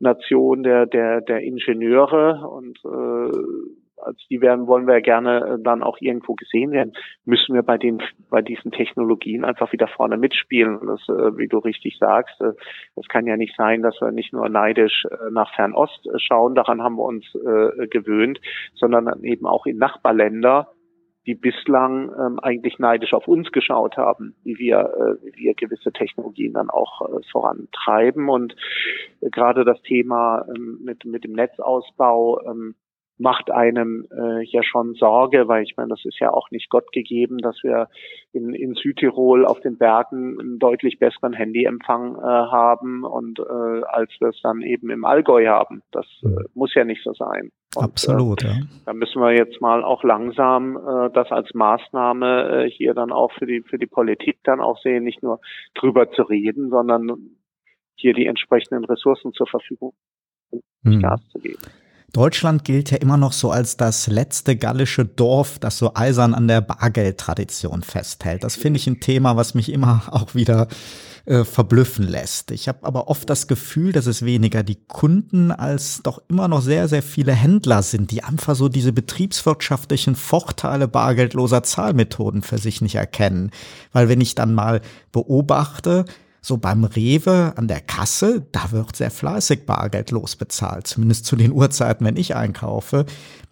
Nation 0.00 0.64
der, 0.64 0.86
der, 0.86 1.20
der 1.20 1.42
Ingenieure 1.42 2.48
und 2.48 2.76
äh, 2.84 3.85
als 3.98 4.18
die 4.28 4.40
werden, 4.40 4.66
wollen 4.66 4.86
wir 4.86 5.00
gerne 5.00 5.38
äh, 5.38 5.62
dann 5.62 5.82
auch 5.82 5.98
irgendwo 6.00 6.34
gesehen 6.34 6.70
werden, 6.70 6.92
müssen 7.24 7.54
wir 7.54 7.62
bei 7.62 7.78
den, 7.78 8.02
bei 8.30 8.42
diesen 8.42 8.70
Technologien 8.70 9.44
einfach 9.44 9.72
wieder 9.72 9.88
vorne 9.88 10.16
mitspielen. 10.16 10.80
Das, 10.86 11.00
äh, 11.08 11.36
wie 11.36 11.48
du 11.48 11.58
richtig 11.58 11.98
sagst, 11.98 12.40
äh, 12.40 12.52
das 12.94 13.06
kann 13.08 13.26
ja 13.26 13.36
nicht 13.36 13.56
sein, 13.56 13.82
dass 13.82 14.00
wir 14.00 14.12
nicht 14.12 14.32
nur 14.32 14.48
neidisch 14.48 15.04
äh, 15.10 15.30
nach 15.30 15.54
Fernost 15.54 16.06
äh, 16.06 16.18
schauen, 16.18 16.54
daran 16.54 16.82
haben 16.82 16.96
wir 16.96 17.04
uns 17.04 17.24
äh, 17.34 17.86
gewöhnt, 17.88 18.40
sondern 18.74 19.22
eben 19.22 19.46
auch 19.46 19.66
in 19.66 19.78
Nachbarländer, 19.78 20.68
die 21.26 21.34
bislang 21.34 22.12
ähm, 22.18 22.38
eigentlich 22.40 22.78
neidisch 22.78 23.12
auf 23.12 23.26
uns 23.26 23.50
geschaut 23.50 23.96
haben, 23.96 24.36
wie 24.44 24.58
wir, 24.58 24.78
äh, 24.78 25.24
wie 25.24 25.36
wir 25.36 25.54
gewisse 25.54 25.92
Technologien 25.92 26.52
dann 26.52 26.70
auch 26.70 27.02
äh, 27.02 27.20
vorantreiben. 27.32 28.28
Und 28.28 28.54
äh, 29.20 29.30
gerade 29.30 29.64
das 29.64 29.82
Thema 29.82 30.46
ähm, 30.48 30.78
mit, 30.84 31.04
mit 31.04 31.24
dem 31.24 31.32
Netzausbau 31.32 32.40
ähm, 32.42 32.76
macht 33.18 33.50
einem 33.50 34.06
äh, 34.10 34.44
ja 34.44 34.62
schon 34.62 34.94
Sorge, 34.94 35.48
weil 35.48 35.62
ich 35.62 35.76
meine, 35.76 35.88
das 35.88 36.04
ist 36.04 36.18
ja 36.20 36.30
auch 36.32 36.50
nicht 36.50 36.68
Gott 36.68 36.92
gegeben, 36.92 37.38
dass 37.38 37.56
wir 37.62 37.88
in, 38.32 38.52
in 38.52 38.74
Südtirol 38.74 39.46
auf 39.46 39.60
den 39.60 39.78
Bergen 39.78 40.38
einen 40.38 40.58
deutlich 40.58 40.98
besseren 40.98 41.32
Handyempfang 41.32 42.16
äh, 42.16 42.20
haben 42.20 43.04
und 43.04 43.38
äh, 43.38 43.82
als 43.88 44.10
wir 44.20 44.28
es 44.28 44.40
dann 44.42 44.60
eben 44.60 44.90
im 44.90 45.04
Allgäu 45.04 45.46
haben. 45.46 45.82
Das 45.92 46.06
äh, 46.24 46.44
muss 46.54 46.74
ja 46.74 46.84
nicht 46.84 47.02
so 47.02 47.14
sein. 47.14 47.50
Und, 47.74 47.84
Absolut, 47.84 48.44
äh, 48.44 48.48
ja. 48.48 48.54
Da 48.84 48.92
müssen 48.92 49.20
wir 49.20 49.32
jetzt 49.32 49.60
mal 49.60 49.82
auch 49.82 50.04
langsam 50.04 50.76
äh, 50.76 51.10
das 51.12 51.30
als 51.30 51.54
Maßnahme 51.54 52.64
äh, 52.66 52.70
hier 52.70 52.92
dann 52.92 53.12
auch 53.12 53.32
für 53.32 53.46
die 53.46 53.62
für 53.62 53.78
die 53.78 53.86
Politik 53.86 54.38
dann 54.44 54.60
auch 54.60 54.78
sehen, 54.82 55.04
nicht 55.04 55.22
nur 55.22 55.40
drüber 55.74 56.10
zu 56.10 56.22
reden, 56.22 56.68
sondern 56.68 57.36
hier 57.94 58.12
die 58.12 58.26
entsprechenden 58.26 58.84
Ressourcen 58.84 59.32
zur 59.32 59.46
Verfügung 59.46 59.94
hm. 60.84 61.00
Gas 61.00 61.20
zu 61.30 61.38
geben. 61.38 61.62
Deutschland 62.12 62.64
gilt 62.64 62.90
ja 62.90 62.98
immer 62.98 63.16
noch 63.16 63.32
so 63.32 63.50
als 63.50 63.76
das 63.76 64.06
letzte 64.06 64.56
gallische 64.56 65.04
Dorf, 65.04 65.58
das 65.58 65.78
so 65.78 65.92
eisern 65.94 66.34
an 66.34 66.48
der 66.48 66.60
Bargeldtradition 66.60 67.82
festhält. 67.82 68.44
Das 68.44 68.56
finde 68.56 68.78
ich 68.78 68.86
ein 68.86 69.00
Thema, 69.00 69.36
was 69.36 69.54
mich 69.54 69.70
immer 69.72 70.02
auch 70.10 70.34
wieder 70.34 70.68
äh, 71.26 71.44
verblüffen 71.44 72.06
lässt. 72.06 72.52
Ich 72.52 72.68
habe 72.68 72.84
aber 72.84 73.08
oft 73.08 73.28
das 73.28 73.48
Gefühl, 73.48 73.92
dass 73.92 74.06
es 74.06 74.24
weniger 74.24 74.62
die 74.62 74.78
Kunden 74.86 75.50
als 75.50 76.00
doch 76.02 76.22
immer 76.28 76.46
noch 76.46 76.62
sehr, 76.62 76.88
sehr 76.88 77.02
viele 77.02 77.32
Händler 77.32 77.82
sind, 77.82 78.12
die 78.12 78.22
einfach 78.22 78.54
so 78.54 78.68
diese 78.68 78.92
betriebswirtschaftlichen 78.92 80.14
Vorteile 80.14 80.86
bargeldloser 80.86 81.64
Zahlmethoden 81.64 82.42
für 82.42 82.58
sich 82.58 82.80
nicht 82.80 82.94
erkennen. 82.94 83.50
Weil 83.92 84.08
wenn 84.08 84.20
ich 84.20 84.36
dann 84.36 84.54
mal 84.54 84.80
beobachte, 85.10 86.04
so 86.46 86.58
beim 86.58 86.84
Rewe 86.84 87.54
an 87.56 87.66
der 87.66 87.80
Kasse, 87.80 88.46
da 88.52 88.70
wird 88.70 88.94
sehr 88.94 89.10
fleißig 89.10 89.66
bargeldlos 89.66 90.36
bezahlt, 90.36 90.86
zumindest 90.86 91.26
zu 91.26 91.34
den 91.34 91.50
Uhrzeiten, 91.50 92.06
wenn 92.06 92.16
ich 92.16 92.36
einkaufe. 92.36 93.04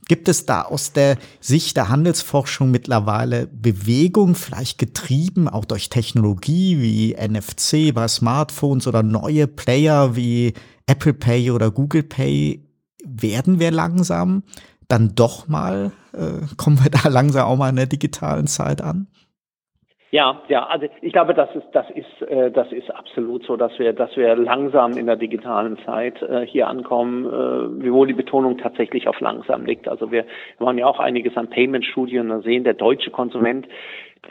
Gibt 0.06 0.28
es 0.28 0.46
da 0.46 0.62
aus 0.62 0.92
der 0.92 1.18
Sicht 1.40 1.76
der 1.76 1.88
Handelsforschung 1.88 2.70
mittlerweile 2.70 3.48
Bewegung, 3.48 4.36
vielleicht 4.36 4.78
getrieben 4.78 5.48
auch 5.48 5.64
durch 5.64 5.90
Technologie 5.90 6.80
wie 6.80 7.16
NFC 7.16 7.92
bei 7.92 8.06
Smartphones 8.06 8.86
oder 8.86 9.02
neue 9.02 9.48
Player 9.48 10.14
wie 10.14 10.54
Apple 10.86 11.14
Pay 11.14 11.50
oder 11.50 11.72
Google 11.72 12.04
Pay? 12.04 12.64
Werden 13.04 13.58
wir 13.58 13.72
langsam 13.72 14.44
dann 14.86 15.16
doch 15.16 15.48
mal, 15.48 15.90
äh, 16.12 16.46
kommen 16.56 16.80
wir 16.80 16.90
da 16.90 17.08
langsam 17.08 17.46
auch 17.46 17.56
mal 17.56 17.70
in 17.70 17.76
der 17.76 17.86
digitalen 17.86 18.46
Zeit 18.46 18.82
an? 18.82 19.08
Ja, 20.14 20.42
ja, 20.46 20.64
also 20.66 20.86
ich 21.02 21.12
glaube, 21.12 21.34
das 21.34 21.52
ist, 21.56 21.66
das 21.72 21.90
ist, 21.90 22.22
äh, 22.30 22.48
das 22.52 22.70
ist 22.70 22.88
absolut 22.88 23.42
so, 23.46 23.56
dass 23.56 23.76
wir, 23.80 23.92
dass 23.92 24.16
wir 24.16 24.36
langsam 24.36 24.96
in 24.96 25.06
der 25.06 25.16
digitalen 25.16 25.76
Zeit 25.84 26.22
äh, 26.22 26.46
hier 26.46 26.68
ankommen, 26.68 27.26
äh, 27.26 27.82
wiewohl 27.82 28.06
die 28.06 28.12
Betonung 28.12 28.56
tatsächlich 28.58 29.08
auf 29.08 29.18
langsam 29.18 29.66
liegt. 29.66 29.88
Also 29.88 30.12
wir, 30.12 30.24
wir 30.58 30.64
machen 30.66 30.78
ja 30.78 30.86
auch 30.86 31.00
einiges 31.00 31.36
an 31.36 31.50
Payment-Studien 31.50 32.30
und 32.30 32.44
sehen, 32.44 32.62
der 32.62 32.74
deutsche 32.74 33.10
Konsument 33.10 33.66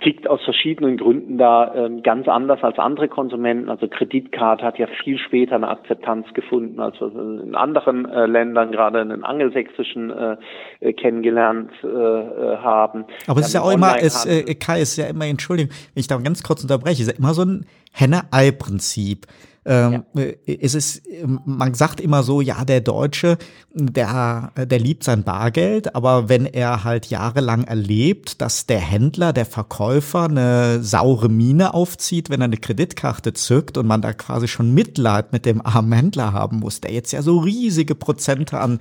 tickt 0.02 0.28
aus 0.28 0.42
verschiedenen 0.44 0.98
Gründen 0.98 1.38
da 1.38 1.74
ähm, 1.76 2.04
ganz 2.04 2.28
anders 2.28 2.64
als 2.64 2.80
andere 2.80 3.08
Konsumenten. 3.08 3.70
Also 3.70 3.88
Kreditkarte 3.88 4.66
hat 4.66 4.78
ja 4.78 4.88
viel 5.04 5.18
später 5.18 5.56
eine 5.56 5.68
Akzeptanz 5.68 6.28
gefunden, 6.34 6.80
als 6.80 7.00
wir 7.00 7.08
in 7.44 7.56
anderen 7.56 8.10
äh, 8.10 8.26
Ländern, 8.26 8.72
gerade 8.72 9.02
in 9.02 9.10
den 9.10 9.24
angelsächsischen, 9.24 10.12
äh, 10.12 10.94
kennengelernt 10.94 11.72
äh, 11.84 11.88
äh, 11.88 12.58
haben. 12.58 13.06
Aber 13.28 13.40
es 13.40 13.48
ist 13.48 13.54
ja 13.54 13.62
auch 13.62 13.72
immer, 13.72 13.96
es, 14.02 14.26
äh, 14.26 14.56
Kai, 14.56 14.82
ist 14.82 14.98
ja 14.98 15.08
immer, 15.08 15.26
Entschuldigung, 15.26 15.72
wenn 15.94 16.02
ich 16.02 16.08
da 16.08 16.18
ganz 16.18 16.44
kurz 16.44 16.62
unterbreche, 16.64 17.02
ist 17.02 17.12
ja 17.12 17.18
immer 17.18 17.34
so 17.34 17.44
ein 17.44 17.66
Henne-Ei-Prinzip. 17.94 19.28
Ähm, 19.66 20.04
ja. 20.14 20.22
Äh, 20.22 20.38
es 20.46 20.76
ist, 20.76 21.04
man 21.46 21.74
sagt 21.74 22.02
immer 22.02 22.24
so, 22.24 22.42
ja, 22.42 22.66
der 22.66 22.82
Deutsche, 22.82 23.38
der, 23.74 24.52
der 24.58 24.80
liebt 24.80 25.04
sein 25.04 25.24
Bargeld, 25.24 25.96
aber 25.96 26.30
wenn 26.30 26.46
er 26.46 26.84
halt 26.84 27.08
jahrelang 27.08 27.64
erlebt, 27.64 28.42
dass 28.42 28.66
der 28.66 28.80
Händler, 28.80 29.34
der 29.34 29.46
Verkäufer 29.46 30.24
eine 30.26 30.84
saure 30.84 31.30
Mine 31.30 31.74
aufzieht, 31.74 32.30
wenn 32.30 32.42
er 32.42 32.46
eine 32.46 32.58
Kreditkarte 32.58 33.34
zückt 33.34 33.78
und 33.78 33.88
man 33.88 34.02
da 34.02 34.14
quasi 34.14 34.48
schon 34.48 34.74
Mitleid 34.74 35.32
mit 35.32 35.46
dem 35.46 35.66
armen 35.66 35.94
Händler 35.94 36.34
haben 36.34 36.60
muss, 36.60 36.82
der 36.82 36.92
jetzt 36.92 37.14
ja 37.14 37.22
so 37.22 37.40
riesige 37.40 37.96
Prozente 37.96 38.60
an 38.60 38.80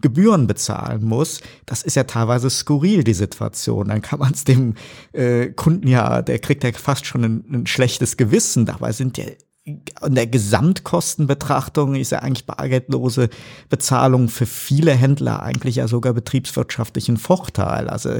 Gebühren 0.00 0.48
bezahlen 0.48 1.04
muss, 1.04 1.40
das 1.64 1.82
ist 1.82 1.94
ja 1.94 2.04
teilweise 2.04 2.50
skurril, 2.50 3.04
die 3.04 3.14
Situation. 3.14 3.88
Dann 3.88 4.02
kann 4.02 4.18
man 4.18 4.32
es 4.32 4.44
dem 4.44 4.74
äh, 5.12 5.48
Kunden 5.48 5.86
ja, 5.86 6.22
der 6.22 6.40
kriegt 6.40 6.64
ja 6.64 6.72
fast 6.72 7.06
schon 7.06 7.24
ein, 7.24 7.44
ein 7.52 7.66
schlechtes 7.66 8.16
Gewissen. 8.16 8.66
Dabei 8.66 8.92
sind 8.92 9.16
ja 9.16 9.24
in 9.64 10.14
der 10.14 10.26
Gesamtkostenbetrachtung 10.26 11.94
ist 11.94 12.10
ja 12.10 12.18
eigentlich 12.18 12.46
bargeldlose 12.46 13.28
Bezahlung 13.70 14.28
für 14.28 14.46
viele 14.46 14.92
Händler 14.92 15.42
eigentlich 15.42 15.76
ja 15.76 15.86
sogar 15.86 16.14
betriebswirtschaftlichen 16.14 17.16
Vorteil. 17.16 17.88
Also 17.88 18.10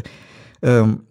ähm, 0.62 1.06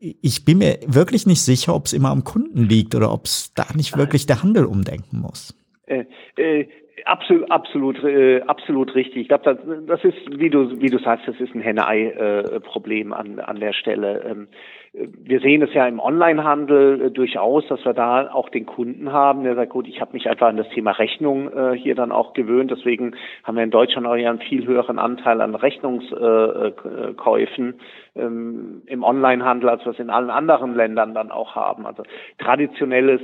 ich 0.00 0.46
bin 0.46 0.58
mir 0.58 0.78
wirklich 0.86 1.26
nicht 1.26 1.42
sicher, 1.42 1.74
ob 1.74 1.84
es 1.84 1.92
immer 1.92 2.10
am 2.10 2.24
Kunden 2.24 2.64
liegt 2.64 2.94
oder 2.94 3.12
ob 3.12 3.26
es 3.26 3.52
da 3.54 3.64
nicht 3.74 3.98
wirklich 3.98 4.26
der 4.26 4.42
Handel 4.42 4.64
umdenken 4.64 5.20
muss. 5.20 5.54
Äh, 5.86 6.04
äh, 6.36 6.66
absolut, 7.04 7.50
absolut, 7.50 8.02
äh, 8.02 8.40
absolut 8.42 8.94
richtig. 8.94 9.22
Ich 9.22 9.28
glaube, 9.28 9.44
das, 9.44 9.58
das 9.86 10.04
ist, 10.04 10.38
wie 10.38 10.48
du, 10.48 10.80
wie 10.80 10.88
du 10.88 10.98
sagst, 10.98 11.28
das 11.28 11.38
ist 11.38 11.54
ein 11.54 11.60
Henne-Ei-Problem 11.60 13.12
an, 13.12 13.38
an 13.40 13.60
der 13.60 13.74
Stelle. 13.74 14.24
Ähm, 14.24 14.48
wir 14.96 15.40
sehen 15.40 15.62
es 15.62 15.74
ja 15.74 15.86
im 15.86 16.00
Onlinehandel 16.00 17.02
äh, 17.02 17.10
durchaus, 17.10 17.66
dass 17.68 17.84
wir 17.84 17.92
da 17.92 18.32
auch 18.32 18.48
den 18.48 18.64
Kunden 18.64 19.12
haben, 19.12 19.44
der 19.44 19.54
sagt, 19.54 19.72
gut, 19.72 19.86
ich 19.86 20.00
habe 20.00 20.14
mich 20.14 20.26
einfach 20.28 20.48
an 20.48 20.56
das 20.56 20.70
Thema 20.70 20.92
Rechnung 20.92 21.52
äh, 21.52 21.76
hier 21.76 21.94
dann 21.94 22.12
auch 22.12 22.32
gewöhnt. 22.32 22.70
Deswegen 22.70 23.14
haben 23.44 23.56
wir 23.56 23.64
in 23.64 23.70
Deutschland 23.70 24.06
auch 24.06 24.16
ja 24.16 24.30
einen 24.30 24.40
viel 24.40 24.66
höheren 24.66 24.98
Anteil 24.98 25.42
an 25.42 25.54
Rechnungskäufen 25.54 27.74
äh, 28.14 28.20
ähm, 28.20 28.80
im 28.86 29.04
Onlinehandel, 29.04 29.68
als 29.68 29.84
wir 29.84 29.92
es 29.92 29.98
in 29.98 30.08
allen 30.08 30.30
anderen 30.30 30.74
Ländern 30.74 31.12
dann 31.12 31.30
auch 31.30 31.54
haben. 31.54 31.84
Also 31.86 32.02
traditionelles 32.38 33.20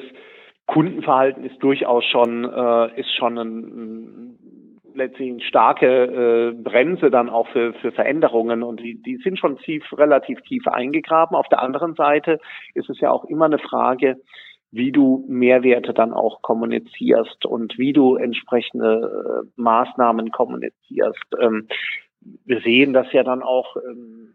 Kundenverhalten 0.67 1.43
ist 1.45 1.63
durchaus 1.63 2.05
schon 2.05 2.45
äh, 2.45 3.01
ist 3.01 3.15
schon 3.17 3.39
ein, 3.39 3.59
ein 3.59 4.39
letztlich 4.95 5.31
eine 5.31 5.41
starke 5.41 5.87
äh, 5.87 6.53
Bremse 6.53 7.11
dann 7.11 7.29
auch 7.29 7.49
für, 7.49 7.73
für 7.75 7.93
Veränderungen 7.93 8.63
und 8.63 8.81
die, 8.81 9.01
die 9.03 9.17
sind 9.17 9.39
schon 9.39 9.59
tief, 9.59 9.85
relativ 9.93 10.41
tief 10.43 10.67
eingegraben. 10.67 11.37
Auf 11.37 11.49
der 11.49 11.63
anderen 11.63 11.95
Seite 11.95 12.39
ist 12.75 12.91
es 12.91 13.01
ja 13.01 13.11
auch 13.11 13.25
immer 13.25 13.47
eine 13.47 13.59
Frage, 13.59 14.21
wie 14.71 14.91
du 14.91 15.25
Mehrwerte 15.29 15.93
dann 15.93 16.13
auch 16.13 16.41
kommunizierst 16.43 17.45
und 17.45 17.79
wie 17.79 17.93
du 17.93 18.17
entsprechende 18.17 19.45
äh, 19.45 19.61
Maßnahmen 19.61 20.33
kommunizierst. 20.33 21.27
Ähm, 21.41 21.69
wir 22.45 22.61
sehen 22.61 22.93
das 22.93 23.13
ja 23.13 23.23
dann 23.23 23.43
auch 23.43 23.77
ähm, 23.77 24.35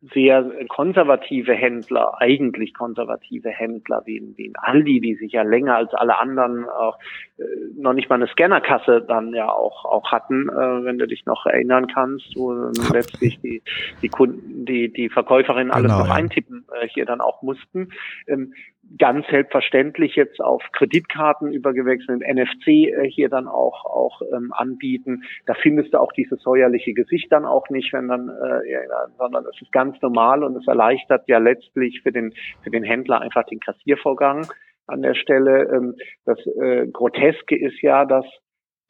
sehr 0.00 0.48
konservative 0.68 1.52
Händler, 1.54 2.20
eigentlich 2.20 2.72
konservative 2.72 3.50
Händler 3.50 4.02
wie 4.06 4.18
in, 4.18 4.36
wie 4.36 4.46
in 4.46 4.56
Aldi, 4.56 5.00
die 5.00 5.16
sich 5.16 5.32
ja 5.32 5.42
länger 5.42 5.74
als 5.74 5.92
alle 5.92 6.18
anderen 6.18 6.68
auch 6.68 6.98
äh, 7.38 7.42
noch 7.76 7.94
nicht 7.94 8.08
mal 8.08 8.14
eine 8.14 8.28
Scannerkasse 8.28 9.04
dann 9.06 9.34
ja 9.34 9.50
auch 9.50 9.84
auch 9.84 10.12
hatten, 10.12 10.48
äh, 10.48 10.84
wenn 10.84 10.98
du 10.98 11.08
dich 11.08 11.26
noch 11.26 11.46
erinnern 11.46 11.88
kannst, 11.88 12.36
wo 12.36 12.52
letztlich 12.92 13.40
die 13.40 13.62
die 14.00 14.08
Kunden, 14.08 14.64
die 14.64 14.92
die 14.92 15.08
Verkäuferinnen 15.08 15.72
alles 15.72 15.90
genau, 15.90 16.00
noch 16.00 16.08
ja. 16.08 16.14
eintippen 16.14 16.64
äh, 16.80 16.86
hier 16.86 17.04
dann 17.04 17.20
auch 17.20 17.42
mussten. 17.42 17.90
Ähm, 18.28 18.54
ganz 18.96 19.26
selbstverständlich 19.28 20.16
jetzt 20.16 20.40
auf 20.40 20.62
Kreditkarten 20.72 21.52
übergewechselt, 21.52 22.22
NFC 22.22 22.68
äh, 22.68 23.08
hier 23.08 23.28
dann 23.28 23.46
auch 23.46 23.84
auch 23.84 24.22
ähm, 24.32 24.52
anbieten. 24.52 25.24
Da 25.46 25.54
findest 25.54 25.92
du 25.92 26.00
auch 26.00 26.12
dieses 26.12 26.40
säuerliche 26.42 26.94
Gesicht 26.94 27.30
dann 27.30 27.44
auch 27.44 27.68
nicht, 27.68 27.92
wenn 27.92 28.08
dann, 28.08 28.28
äh, 28.28 28.70
ja, 28.70 28.80
sondern 29.18 29.44
es 29.46 29.60
ist 29.60 29.72
ganz 29.72 30.00
normal 30.00 30.42
und 30.42 30.56
es 30.56 30.66
erleichtert 30.66 31.28
ja 31.28 31.38
letztlich 31.38 32.00
für 32.02 32.12
den 32.12 32.32
für 32.62 32.70
den 32.70 32.84
Händler 32.84 33.20
einfach 33.20 33.44
den 33.44 33.60
Kassiervorgang 33.60 34.46
an 34.86 35.02
der 35.02 35.14
Stelle. 35.14 35.64
Ähm, 35.70 35.96
das 36.24 36.38
äh, 36.46 36.86
Groteske 36.86 37.58
ist 37.58 37.80
ja, 37.82 38.04
dass 38.04 38.24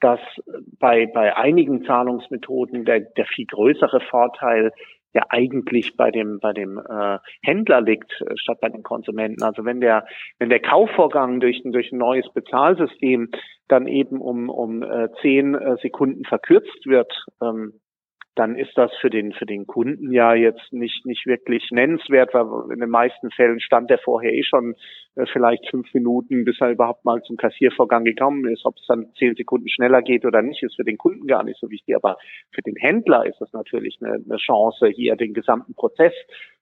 dass 0.01 0.21
bei 0.79 1.07
bei 1.07 1.37
einigen 1.37 1.85
Zahlungsmethoden 1.85 2.85
der 2.85 3.01
der 3.01 3.27
viel 3.27 3.47
größere 3.47 4.01
Vorteil 4.01 4.73
ja 5.19 5.27
eigentlich 5.31 5.97
bei 5.97 6.11
dem 6.11 6.39
bei 6.41 6.53
dem 6.53 6.79
äh, 6.79 7.19
Händler 7.43 7.81
liegt 7.81 8.13
äh, 8.21 8.37
statt 8.37 8.59
bei 8.61 8.69
den 8.69 8.83
Konsumenten. 8.83 9.43
Also 9.43 9.65
wenn 9.65 9.81
der 9.81 10.07
wenn 10.39 10.49
der 10.49 10.61
Kaufvorgang 10.61 11.41
durch 11.41 11.61
durch 11.65 11.93
ein 11.93 11.99
neues 11.99 12.29
Bezahlsystem 12.33 13.31
dann 13.67 13.87
eben 13.87 14.21
um 14.21 14.49
um 14.49 14.83
äh, 14.83 15.09
zehn 15.21 15.55
äh, 15.55 15.77
Sekunden 15.83 16.25
verkürzt 16.25 16.87
wird, 16.87 17.13
ähm, 17.43 17.81
dann 18.39 18.57
ist 18.57 18.77
das 18.77 18.93
für 19.01 19.11
den 19.11 19.33
für 19.33 19.47
den 19.47 19.67
Kunden 19.67 20.13
ja 20.13 20.33
jetzt 20.33 20.73
nicht 20.73 21.05
nicht 21.05 21.27
wirklich 21.27 21.71
nennenswert, 21.73 22.33
weil 22.35 22.73
in 22.73 22.81
den 22.81 22.89
meisten 22.89 23.31
Fällen 23.33 23.59
stand 23.61 23.91
der 23.91 23.99
vorher 23.99 24.33
eh 24.33 24.45
schon 24.45 24.77
äh, 25.17 25.27
vielleicht 25.33 25.69
fünf 25.69 25.93
Minuten, 25.93 26.45
bis 26.45 26.61
er 26.61 26.71
überhaupt 26.71 27.05
mal 27.05 27.21
zum 27.23 27.37
Kassiervorgang 27.37 28.05
gekommen 28.05 28.47
ist. 28.49 28.65
Ob 28.65 28.77
es 28.77 28.87
dann 28.87 29.13
zehn 29.19 29.35
Sekunden 29.35 29.69
schneller 29.69 30.03
geht 30.03 30.25
oder 30.25 30.41
nicht, 30.41 30.63
ist 30.63 30.77
für 30.77 30.85
den 30.85 30.99
Kunden 30.99 31.27
gar 31.27 31.43
nicht 31.43 31.59
so 31.59 31.69
wichtig. 31.69 31.97
Aber 31.97 32.19
für 32.53 32.63
den 32.63 32.77
Händler 32.77 33.27
ist 33.27 33.41
es 33.41 33.53
natürlich 33.53 33.99
eine, 34.01 34.15
eine 34.15 34.37
Chance, 34.37 34.87
hier 34.87 35.17
den 35.17 35.35
gesamten 35.35 35.75
Prozess 35.75 36.15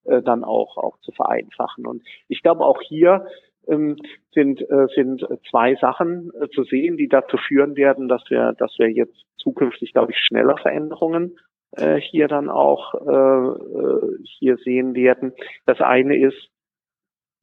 äh, 0.05 0.23
dann 0.23 0.45
auch 0.45 0.79
auch 0.79 0.99
zu 1.01 1.13
vereinfachen. 1.13 1.87
Und 1.87 2.03
ich 2.29 2.43
glaube 2.43 2.65
auch 2.65 2.81
hier 2.81 3.27
ähm, 3.69 3.97
sind, 4.33 4.63
äh, 4.63 4.87
sind 4.95 5.27
zwei 5.51 5.75
Sachen 5.75 6.31
zu 6.55 6.65
sehen, 6.65 6.97
die 6.97 7.09
dazu 7.09 7.37
führen 7.37 7.77
werden, 7.77 8.09
dass 8.09 8.23
wir, 8.31 8.55
dass 8.59 8.75
wir 8.79 8.91
jetzt 8.91 9.27
zukünftig, 9.37 9.93
glaube 9.93 10.13
ich, 10.13 10.19
schneller 10.19 10.57
Veränderungen 10.57 11.37
äh, 11.73 11.97
hier 11.97 12.29
dann 12.29 12.49
auch 12.49 12.95
äh, 12.95 13.09
äh, 13.09 14.19
hier 14.39 14.57
sehen 14.59 14.95
werden. 14.95 15.33
Das 15.67 15.81
eine 15.81 16.17
ist, 16.17 16.51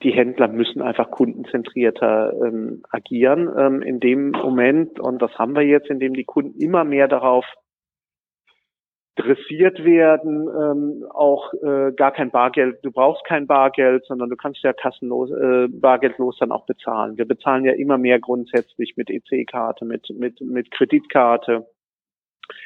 die 0.02 0.12
Händler 0.12 0.50
müssen 0.50 0.82
einfach 0.82 1.12
kundenzentrierter 1.12 2.34
ähm, 2.44 2.84
agieren. 2.90 3.50
Ähm, 3.58 3.82
in 3.82 4.00
dem 4.00 4.32
Moment, 4.32 5.00
und 5.00 5.22
das 5.22 5.32
haben 5.38 5.56
wir 5.56 5.64
jetzt, 5.64 5.90
in 5.90 6.00
dem 6.00 6.14
die 6.14 6.26
Kunden 6.26 6.60
immer 6.60 6.84
mehr 6.84 7.08
darauf 7.08 7.46
dressiert 9.16 9.84
werden, 9.84 10.48
ähm, 10.50 11.06
auch 11.12 11.54
äh, 11.54 11.92
gar 11.96 12.12
kein 12.12 12.32
Bargeld, 12.32 12.80
du 12.84 12.92
brauchst 12.92 13.24
kein 13.26 13.46
Bargeld, 13.46 14.06
sondern 14.06 14.30
du 14.30 14.36
kannst 14.36 14.64
ja 14.64 14.74
kassenlos, 14.74 15.30
äh, 15.30 15.68
bargeldlos 15.70 16.38
dann 16.40 16.52
auch 16.52 16.66
bezahlen. 16.66 17.18
Wir 17.18 17.26
bezahlen 17.26 17.64
ja 17.64 17.74
immer 17.74 18.00
mehr 18.00 18.20
grundsätzlich 18.20 18.98
mit 18.98 19.12
EC-Karte, 19.12 19.86
mit, 19.86 20.10
mit, 20.10 20.42
mit 20.42 20.72
Kreditkarte 20.72 21.68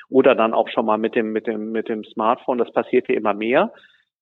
oder 0.09 0.35
dann 0.35 0.53
auch 0.53 0.69
schon 0.69 0.85
mal 0.85 0.97
mit 0.97 1.15
dem, 1.15 1.31
mit 1.31 1.47
dem, 1.47 1.71
mit 1.71 1.89
dem 1.89 2.03
Smartphone. 2.03 2.57
Das 2.57 2.71
passiert 2.71 3.07
ja 3.09 3.15
immer 3.15 3.33
mehr. 3.33 3.71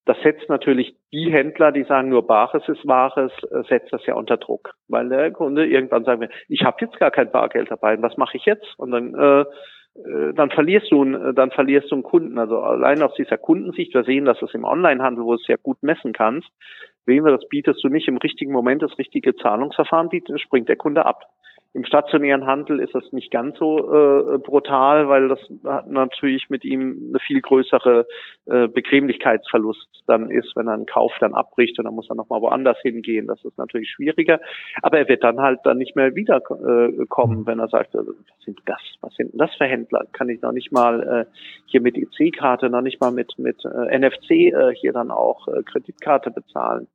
Das 0.06 0.18
setzt 0.22 0.50
natürlich 0.50 0.96
die 1.12 1.32
Händler, 1.32 1.72
die 1.72 1.84
sagen, 1.84 2.10
nur 2.10 2.28
Bares 2.28 2.68
ist 2.70 2.88
Wahres, 2.88 3.32
äh, 3.52 3.64
setzt 3.68 3.92
das 3.92 4.06
ja 4.06 4.14
unter 4.14 4.38
Druck. 4.38 4.76
Weil 4.88 5.10
der 5.10 5.32
Kunde 5.32 5.66
irgendwann 5.66 6.04
sagt, 6.04 6.24
ich 6.48 6.64
habe 6.64 6.78
jetzt 6.82 7.00
gar 7.00 7.10
kein 7.10 7.32
Bargeld 7.32 7.72
dabei, 7.72 8.00
was 8.02 8.16
mache 8.16 8.38
ich 8.38 8.46
jetzt? 8.46 8.68
Und 8.78 8.92
dann, 8.92 9.16
äh, 9.16 9.42
äh 9.42 10.34
dann 10.34 10.52
verlierst 10.52 10.92
du, 10.92 11.04
äh, 11.04 11.34
dann 11.34 11.50
verlierst 11.50 11.90
du 11.90 11.96
einen 11.96 12.04
Kunden. 12.04 12.38
Also 12.38 12.60
allein 12.60 13.02
aus 13.02 13.16
dieser 13.16 13.40
Kundensicht, 13.40 13.96
wir 13.96 14.04
sehen, 14.04 14.26
dass 14.26 14.42
es 14.44 14.54
im 14.54 14.64
Onlinehandel, 14.64 15.24
wo 15.24 15.34
du 15.34 15.42
es 15.42 15.48
ja 15.48 15.56
gut 15.62 15.82
messen 15.82 16.14
kannst, 16.14 16.50
sehen 17.08 17.26
wir, 17.26 17.32
das 17.32 17.48
bietest 17.50 17.84
du 17.84 17.90
nicht 17.90 18.08
im 18.08 18.18
richtigen 18.18 18.52
Moment 18.52 18.84
das 18.84 18.98
richtige 19.00 19.36
Zahlungsverfahren 19.36 20.10
bietet, 20.10 20.40
springt 20.40 20.70
der 20.70 20.76
Kunde 20.76 21.06
ab. 21.06 21.24
Im 21.76 21.84
stationären 21.84 22.46
Handel 22.46 22.80
ist 22.80 22.96
das 22.96 23.12
nicht 23.12 23.32
ganz 23.32 23.58
so 23.58 23.80
äh, 23.80 24.38
brutal, 24.38 25.10
weil 25.10 25.28
das 25.28 25.40
natürlich 25.86 26.50
mit 26.50 26.64
ihm 26.64 27.10
eine 27.10 27.20
viel 27.20 27.42
größere 27.42 28.08
äh, 28.46 28.70
Bequemlichkeitsverlust 28.70 29.86
dann 30.08 30.32
ist, 30.32 30.56
wenn 30.56 30.68
er 30.68 30.76
einen 30.76 30.86
Kauf 30.86 31.12
dann 31.20 31.34
abbricht 31.34 31.78
und 31.78 31.84
dann 31.84 31.94
muss 31.94 32.10
er 32.10 32.16
nochmal 32.16 32.40
woanders 32.40 32.78
hingehen. 32.82 33.28
Das 33.28 33.44
ist 33.44 33.58
natürlich 33.58 33.92
schwieriger. 33.92 34.40
Aber 34.84 35.00
er 35.00 35.10
wird 35.10 35.26
dann 35.26 35.42
halt 35.42 35.60
dann 35.66 35.78
nicht 35.78 35.98
mehr 35.98 36.16
wiederkommen, 36.16 37.42
äh, 37.42 37.46
wenn 37.46 37.60
er 37.60 37.68
sagt, 37.68 37.94
also, 37.94 38.12
was 38.12 38.46
sind 38.46 38.62
das? 38.68 38.80
Was 39.02 39.14
sind 39.16 39.32
das 39.34 39.54
für 39.56 39.66
Händler? 39.66 40.06
Kann 40.14 40.30
ich 40.30 40.42
noch 40.42 40.54
nicht 40.54 40.72
mal 40.72 41.04
äh, 41.04 41.26
hier 41.66 41.82
mit 41.82 41.98
EC-Karte, 41.98 42.70
noch 42.70 42.84
nicht 42.84 43.02
mal 43.02 43.12
mit, 43.12 43.38
mit 43.38 43.66
äh, 43.66 43.98
NFC 44.00 44.32
äh, 44.32 44.74
hier 44.74 44.94
dann 44.94 45.12
auch 45.12 45.50
äh, 45.50 45.62
Kreditkarte 45.64 46.32
bezahlen. 46.32 46.88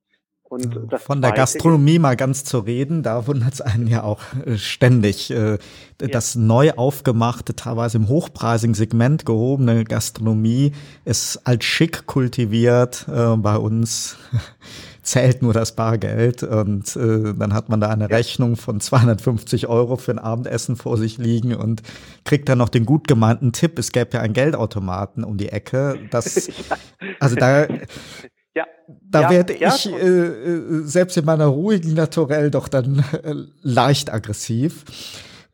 Und 0.51 0.91
Von 0.99 1.23
der 1.23 1.31
Gastronomie 1.31 2.01
mal 2.01 2.17
ganz 2.17 2.43
zu 2.43 2.59
reden, 2.59 3.05
da 3.05 3.29
wundert 3.29 3.55
es 3.55 3.61
einen 3.61 3.87
ja 3.87 4.03
auch 4.03 4.21
äh, 4.45 4.59
ständig. 4.59 5.31
Äh, 5.31 5.59
das 5.97 6.35
ja. 6.35 6.41
neu 6.41 6.73
aufgemachte, 6.73 7.55
teilweise 7.55 7.99
im 7.99 8.09
hochpreisigen 8.09 8.75
Segment 8.75 9.25
gehobene 9.25 9.85
Gastronomie 9.85 10.73
ist 11.05 11.41
als 11.45 11.65
schick 11.65 12.07
kultiviert. 12.07 13.07
Äh, 13.09 13.37
bei 13.37 13.57
uns 13.59 14.17
zählt 15.05 15.41
nur 15.41 15.53
das 15.53 15.77
Bargeld 15.77 16.43
und 16.43 16.95
dann 16.95 17.55
hat 17.55 17.69
man 17.69 17.81
da 17.81 17.89
eine 17.89 18.11
Rechnung 18.11 18.57
von 18.57 18.81
250 18.81 19.67
Euro 19.67 19.97
für 19.97 20.13
ein 20.13 20.19
Abendessen 20.19 20.77
vor 20.77 20.99
sich 20.99 21.17
liegen 21.17 21.55
und 21.55 21.83
kriegt 22.25 22.49
dann 22.49 22.59
noch 22.59 22.69
den 22.69 22.85
gut 22.85 23.09
gemeinten 23.09 23.53
Tipp, 23.53 23.79
es 23.79 23.93
gäbe 23.93 24.11
ja 24.13 24.21
einen 24.21 24.35
Geldautomaten 24.35 25.25
um 25.25 25.39
die 25.39 25.49
Ecke. 25.49 25.99
Das, 26.11 26.51
also 27.19 27.35
da 27.35 27.67
ja. 28.55 28.67
Da 28.89 29.23
ja, 29.23 29.31
werde 29.31 29.53
ich 29.55 29.87
äh, 29.87 29.97
äh, 29.97 30.83
selbst 30.85 31.17
in 31.17 31.25
meiner 31.25 31.47
ruhigen 31.47 31.95
Naturell 31.95 32.51
doch 32.51 32.69
dann 32.69 33.05
äh, 33.23 33.35
leicht 33.63 34.13
aggressiv. 34.13 34.85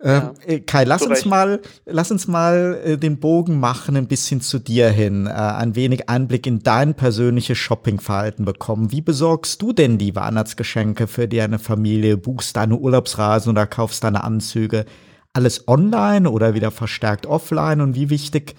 Ja, 0.03 0.35
äh, 0.45 0.61
Kai, 0.61 0.85
lass 0.85 1.03
uns 1.03 1.25
mal, 1.25 1.61
lass 1.87 2.11
uns 2.11 2.29
mal 2.29 2.81
äh, 2.85 2.97
den 2.99 3.19
Bogen 3.19 3.59
machen, 3.59 3.97
ein 3.97 4.07
bisschen 4.07 4.43
zu 4.43 4.59
dir 4.59 4.91
hin, 4.91 5.27
äh, 5.27 5.31
ein 5.31 5.75
wenig 5.75 6.11
Einblick 6.11 6.47
in 6.47 6.63
dein 6.63 6.95
persönliches 6.95 7.57
Shoppingverhalten 7.57 8.45
bekommen. 8.45 8.93
Wie 8.93 9.01
besorgst 9.01 9.63
du 9.63 9.73
denn 9.73 9.97
die 9.97 10.15
Weihnachtsgeschenke 10.15 11.07
für 11.07 11.29
deine 11.29 11.59
Familie? 11.59 12.19
Buchst 12.19 12.57
deine 12.57 12.77
Urlaubsreisen 12.77 13.51
oder 13.51 13.67
kaufst 13.67 14.05
deine 14.05 14.23
Anzüge? 14.23 14.85
Alles 15.33 15.67
online 15.67 16.31
oder 16.31 16.55
wieder 16.55 16.71
verstärkt 16.71 17.27
offline? 17.27 17.81
Und 17.81 17.95
wie 17.95 18.11
wichtig 18.11 18.55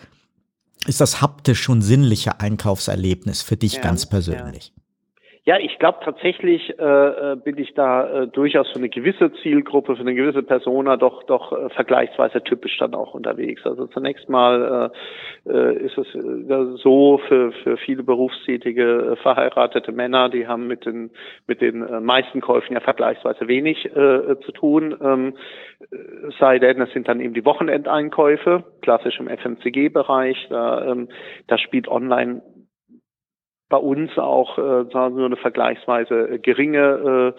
ist 0.86 1.02
das 1.02 1.22
haptisch 1.22 1.70
und 1.70 1.82
sinnliche 1.82 2.40
Einkaufserlebnis 2.40 3.42
für 3.42 3.58
dich 3.58 3.74
ja, 3.74 3.82
ganz 3.82 4.06
persönlich? 4.06 4.74
Ja. 5.48 5.58
Ich 5.60 5.80
glaube 5.80 6.00
tatsächlich 6.04 6.78
äh, 6.78 6.84
äh, 6.84 7.36
bin 7.38 7.58
ich 7.58 7.74
da 7.74 8.24
äh, 8.24 8.28
durchaus 8.28 8.70
für 8.70 8.80
eine 8.80 8.89
gewisse 8.89 9.32
Zielgruppe, 9.41 9.95
für 9.95 10.02
eine 10.02 10.14
gewisse 10.14 10.43
Persona 10.43 10.98
doch 10.98 11.24
doch 11.24 11.54
äh, 11.54 11.70
vergleichsweise 11.70 12.43
typisch 12.43 12.78
dann 12.80 12.93
auch 12.93 13.14
unterwegs. 13.14 13.66
Also 13.66 13.88
zunächst 13.88 14.28
mal 14.28 14.91
äh, 15.48 15.50
äh, 15.50 15.86
ist 15.86 15.98
es 15.98 16.14
äh, 16.14 16.78
so 16.84 17.22
für 17.30 17.54
für 17.64 17.78
viele 17.78 18.04
berufstätige 18.04 19.14
äh, 19.14 19.16
verheiratete 19.16 19.93
Männer, 19.93 20.28
die 20.28 20.48
haben 20.48 20.68
mit 20.68 20.86
den 20.86 21.12
mit 21.48 21.62
den 21.62 21.82
äh, 21.82 22.02
meisten 22.02 22.41
Käufen 22.41 22.74
ja 22.74 22.82
vergleichsweise 22.82 23.48
wenig 23.48 23.86
äh, 23.86 24.38
zu 24.41 24.52
tun. 24.52 24.98
Ähm, 25.02 25.38
sei 26.39 26.60
denn, 26.60 26.82
es 26.82 26.91
sind 26.91 27.08
dann 27.08 27.22
eben 27.22 27.34
die 27.34 27.45
Wochenendeinkäufe, 27.45 28.66
klassisch 28.82 29.18
im 29.22 29.30
FMCG-Bereich. 29.30 30.48
Da, 30.50 30.91
ähm, 30.91 31.08
da 31.48 31.58
spielt 31.58 31.88
online 31.88 32.41
bei 33.70 33.78
uns 33.78 34.18
auch 34.18 34.57
äh, 34.57 34.86
sagen 34.91 35.18
wir 35.18 35.26
eine 35.26 35.36
vergleichsweise 35.36 36.30
äh, 36.30 36.39
geringe 36.39 37.34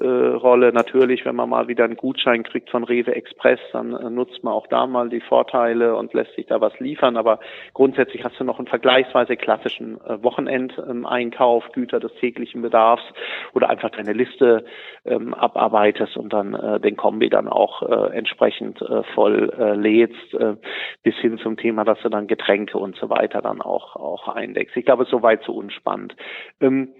äh, 0.00 0.04
äh, 0.04 0.34
Rolle. 0.34 0.72
Natürlich, 0.72 1.26
wenn 1.26 1.36
man 1.36 1.50
mal 1.50 1.68
wieder 1.68 1.84
einen 1.84 1.96
Gutschein 1.96 2.42
kriegt 2.42 2.70
von 2.70 2.84
Rewe 2.84 3.14
Express, 3.14 3.60
dann 3.72 3.92
äh, 3.94 4.08
nutzt 4.08 4.42
man 4.42 4.54
auch 4.54 4.66
da 4.66 4.86
mal 4.86 5.10
die 5.10 5.20
Vorteile 5.20 5.94
und 5.96 6.14
lässt 6.14 6.34
sich 6.36 6.46
da 6.46 6.60
was 6.60 6.78
liefern. 6.80 7.18
Aber 7.18 7.38
grundsätzlich 7.74 8.24
hast 8.24 8.40
du 8.40 8.44
noch 8.44 8.58
einen 8.58 8.66
vergleichsweise 8.68 9.36
klassischen 9.36 10.00
äh, 10.06 10.22
Wochenendeinkauf, 10.22 11.70
Güter 11.72 12.00
des 12.00 12.14
täglichen 12.14 12.62
Bedarfs 12.62 13.04
oder 13.52 13.68
einfach 13.68 13.90
deine 13.90 14.14
Liste 14.14 14.64
ähm, 15.04 15.34
abarbeitest 15.34 16.16
und 16.16 16.32
dann 16.32 16.54
äh, 16.54 16.80
den 16.80 16.96
Kombi 16.96 17.28
dann 17.28 17.48
auch 17.48 17.82
äh, 17.82 18.16
entsprechend 18.16 18.80
äh, 18.80 19.02
voll 19.14 19.52
äh, 19.58 19.74
lädst, 19.74 20.32
äh, 20.32 20.56
bis 21.02 21.14
hin 21.16 21.36
zum 21.38 21.58
Thema, 21.58 21.84
dass 21.84 22.00
du 22.00 22.08
dann 22.08 22.26
Getränke 22.26 22.78
und 22.78 22.96
so 22.96 23.10
weiter 23.10 23.42
dann 23.42 23.60
auch 23.60 23.96
auch 23.96 24.28
eindeckst. 24.28 24.76
Ich 24.76 24.86
glaube, 24.86 25.04
soweit 25.10 25.42
zu 25.42 25.54
uns 25.54 25.73
spannend. 25.74 26.16
Ähm, 26.60 26.94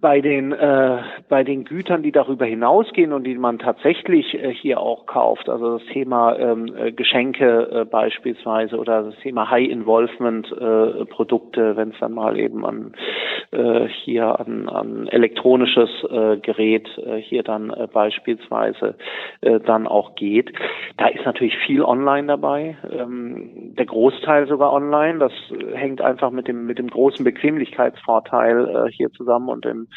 bei 0.00 0.20
den 0.20 0.52
äh, 0.52 1.02
bei 1.28 1.44
den 1.44 1.64
Gütern, 1.64 2.02
die 2.02 2.12
darüber 2.12 2.46
hinausgehen 2.46 3.12
und 3.12 3.24
die 3.24 3.36
man 3.36 3.58
tatsächlich 3.58 4.34
äh, 4.34 4.52
hier 4.54 4.80
auch 4.80 5.04
kauft, 5.06 5.48
also 5.48 5.78
das 5.78 5.86
Thema 5.88 6.38
ähm, 6.38 6.74
äh, 6.74 6.92
Geschenke 6.92 7.68
äh, 7.70 7.84
beispielsweise 7.84 8.78
oder 8.78 9.02
das 9.02 9.16
Thema 9.22 9.50
High 9.50 9.68
Involvement 9.68 10.50
äh, 10.52 11.04
Produkte, 11.04 11.76
wenn 11.76 11.90
es 11.90 11.98
dann 12.00 12.12
mal 12.12 12.38
eben 12.38 12.64
an 12.64 12.92
äh, 13.50 13.88
hier 13.88 14.40
an, 14.40 14.68
an 14.68 15.06
elektronisches 15.08 15.90
äh, 16.10 16.38
Gerät 16.38 16.88
äh, 16.98 17.16
hier 17.18 17.42
dann 17.42 17.70
äh, 17.70 17.86
beispielsweise 17.92 18.94
äh, 19.42 19.60
dann 19.60 19.86
auch 19.86 20.14
geht, 20.14 20.50
da 20.96 21.08
ist 21.08 21.26
natürlich 21.26 21.56
viel 21.66 21.82
online 21.82 22.26
dabei, 22.26 22.76
ähm, 22.90 23.74
der 23.76 23.86
Großteil 23.86 24.48
sogar 24.48 24.72
online. 24.72 25.18
Das 25.18 25.32
hängt 25.74 26.00
einfach 26.00 26.30
mit 26.30 26.48
dem 26.48 26.66
mit 26.66 26.78
dem 26.78 26.88
großen 26.88 27.24
Bequemlichkeitsvorteil 27.24 28.86
äh, 28.86 28.92
hier 28.92 29.10
zusammen 29.12 29.48
und 29.50 29.64
dem 29.64 29.88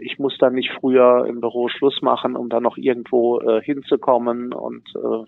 ich 0.00 0.18
muss 0.18 0.36
dann 0.38 0.54
nicht 0.54 0.72
früher 0.80 1.26
im 1.26 1.40
Büro 1.40 1.68
Schluss 1.68 2.02
machen, 2.02 2.36
um 2.36 2.48
dann 2.48 2.62
noch 2.62 2.76
irgendwo 2.76 3.40
äh, 3.40 3.62
hinzukommen 3.62 4.52
und 4.52 4.82
äh, 4.96 5.24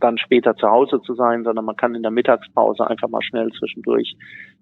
dann 0.00 0.18
später 0.18 0.54
zu 0.56 0.68
Hause 0.68 1.00
zu 1.02 1.14
sein, 1.14 1.44
sondern 1.44 1.64
man 1.64 1.76
kann 1.76 1.94
in 1.94 2.02
der 2.02 2.10
Mittagspause 2.10 2.86
einfach 2.86 3.08
mal 3.08 3.22
schnell 3.22 3.50
zwischendurch 3.52 4.16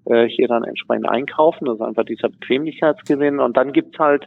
äh, 0.06 0.26
hier 0.28 0.48
dann 0.48 0.64
entsprechend 0.64 1.08
einkaufen. 1.08 1.66
Das 1.66 1.76
ist 1.76 1.82
einfach 1.82 2.04
dieser 2.04 2.28
Bequemlichkeitsgewinn. 2.28 3.40
Und 3.40 3.56
dann 3.56 3.72
gibt's 3.72 3.98
halt 3.98 4.26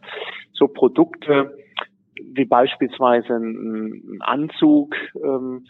so 0.54 0.68
Produkte 0.68 1.58
wie 2.34 2.46
beispielsweise 2.46 3.34
ein 3.34 4.20
Anzug, 4.22 4.96
ähm, 5.24 5.66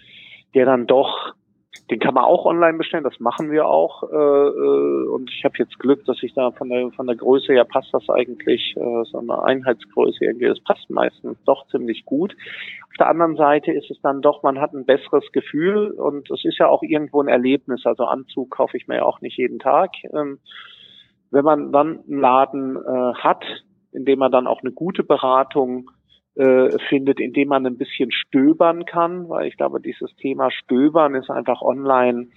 der 0.53 0.65
dann 0.65 0.87
doch 0.87 1.33
den 1.89 1.99
kann 1.99 2.13
man 2.13 2.25
auch 2.25 2.45
online 2.45 2.77
bestellen, 2.77 3.03
das 3.03 3.19
machen 3.19 3.51
wir 3.51 3.67
auch. 3.67 4.03
Äh, 4.03 4.15
äh, 4.15 5.07
und 5.07 5.29
ich 5.31 5.43
habe 5.43 5.55
jetzt 5.57 5.79
Glück, 5.79 6.05
dass 6.05 6.21
ich 6.23 6.33
da 6.33 6.51
von 6.51 6.69
der 6.69 6.91
von 6.91 7.07
der 7.07 7.15
Größe 7.15 7.53
her 7.53 7.65
passt 7.65 7.93
das 7.93 8.09
eigentlich, 8.09 8.75
äh, 8.75 9.03
so 9.05 9.19
eine 9.19 9.43
Einheitsgröße 9.43 10.25
irgendwie, 10.25 10.47
das 10.47 10.59
passt 10.61 10.89
meistens 10.89 11.37
doch 11.45 11.67
ziemlich 11.67 12.05
gut. 12.05 12.35
Auf 12.89 12.97
der 12.99 13.09
anderen 13.09 13.35
Seite 13.35 13.71
ist 13.71 13.91
es 13.91 14.01
dann 14.01 14.21
doch, 14.21 14.43
man 14.43 14.59
hat 14.59 14.73
ein 14.73 14.85
besseres 14.85 15.31
Gefühl 15.31 15.91
und 15.91 16.29
es 16.31 16.43
ist 16.43 16.57
ja 16.57 16.67
auch 16.67 16.83
irgendwo 16.83 17.21
ein 17.21 17.27
Erlebnis. 17.27 17.85
Also 17.85 18.05
Anzug 18.05 18.51
kaufe 18.51 18.75
ich 18.77 18.87
mir 18.87 18.97
ja 18.97 19.03
auch 19.03 19.21
nicht 19.21 19.37
jeden 19.37 19.59
Tag. 19.59 19.91
Ähm, 20.13 20.39
wenn 21.31 21.45
man 21.45 21.71
dann 21.71 21.99
einen 22.07 22.19
Laden 22.19 22.75
äh, 22.77 23.13
hat, 23.15 23.43
in 23.91 24.05
dem 24.05 24.19
man 24.19 24.31
dann 24.31 24.47
auch 24.47 24.61
eine 24.61 24.71
gute 24.71 25.03
Beratung 25.03 25.91
äh, 26.37 26.77
findet, 26.89 27.19
indem 27.19 27.49
man 27.49 27.65
ein 27.65 27.77
bisschen 27.77 28.11
stöbern 28.11 28.85
kann, 28.85 29.27
weil 29.29 29.47
ich 29.47 29.57
glaube, 29.57 29.81
dieses 29.81 30.15
Thema 30.17 30.51
Stöbern 30.51 31.15
ist 31.15 31.29
einfach 31.29 31.61
online 31.61 32.27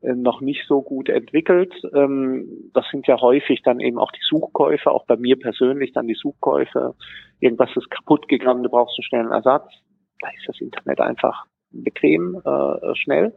äh, 0.00 0.14
noch 0.14 0.40
nicht 0.40 0.66
so 0.66 0.82
gut 0.82 1.08
entwickelt. 1.08 1.74
Ähm, 1.94 2.70
das 2.72 2.86
sind 2.90 3.06
ja 3.06 3.20
häufig 3.20 3.62
dann 3.62 3.80
eben 3.80 3.98
auch 3.98 4.10
die 4.12 4.24
Suchkäufe, 4.28 4.90
auch 4.90 5.06
bei 5.06 5.16
mir 5.16 5.38
persönlich 5.38 5.92
dann 5.92 6.06
die 6.06 6.16
Suchkäufe. 6.20 6.94
Irgendwas 7.40 7.70
ist 7.76 7.90
kaputt 7.90 8.28
gegangen, 8.28 8.62
du 8.62 8.70
brauchst 8.70 8.98
einen 8.98 9.04
schnellen 9.04 9.32
Ersatz. 9.32 9.70
Da 10.20 10.28
ist 10.28 10.48
das 10.48 10.60
Internet 10.60 11.00
einfach 11.00 11.46
bequem, 11.70 12.40
äh, 12.44 12.94
schnell. 12.94 13.34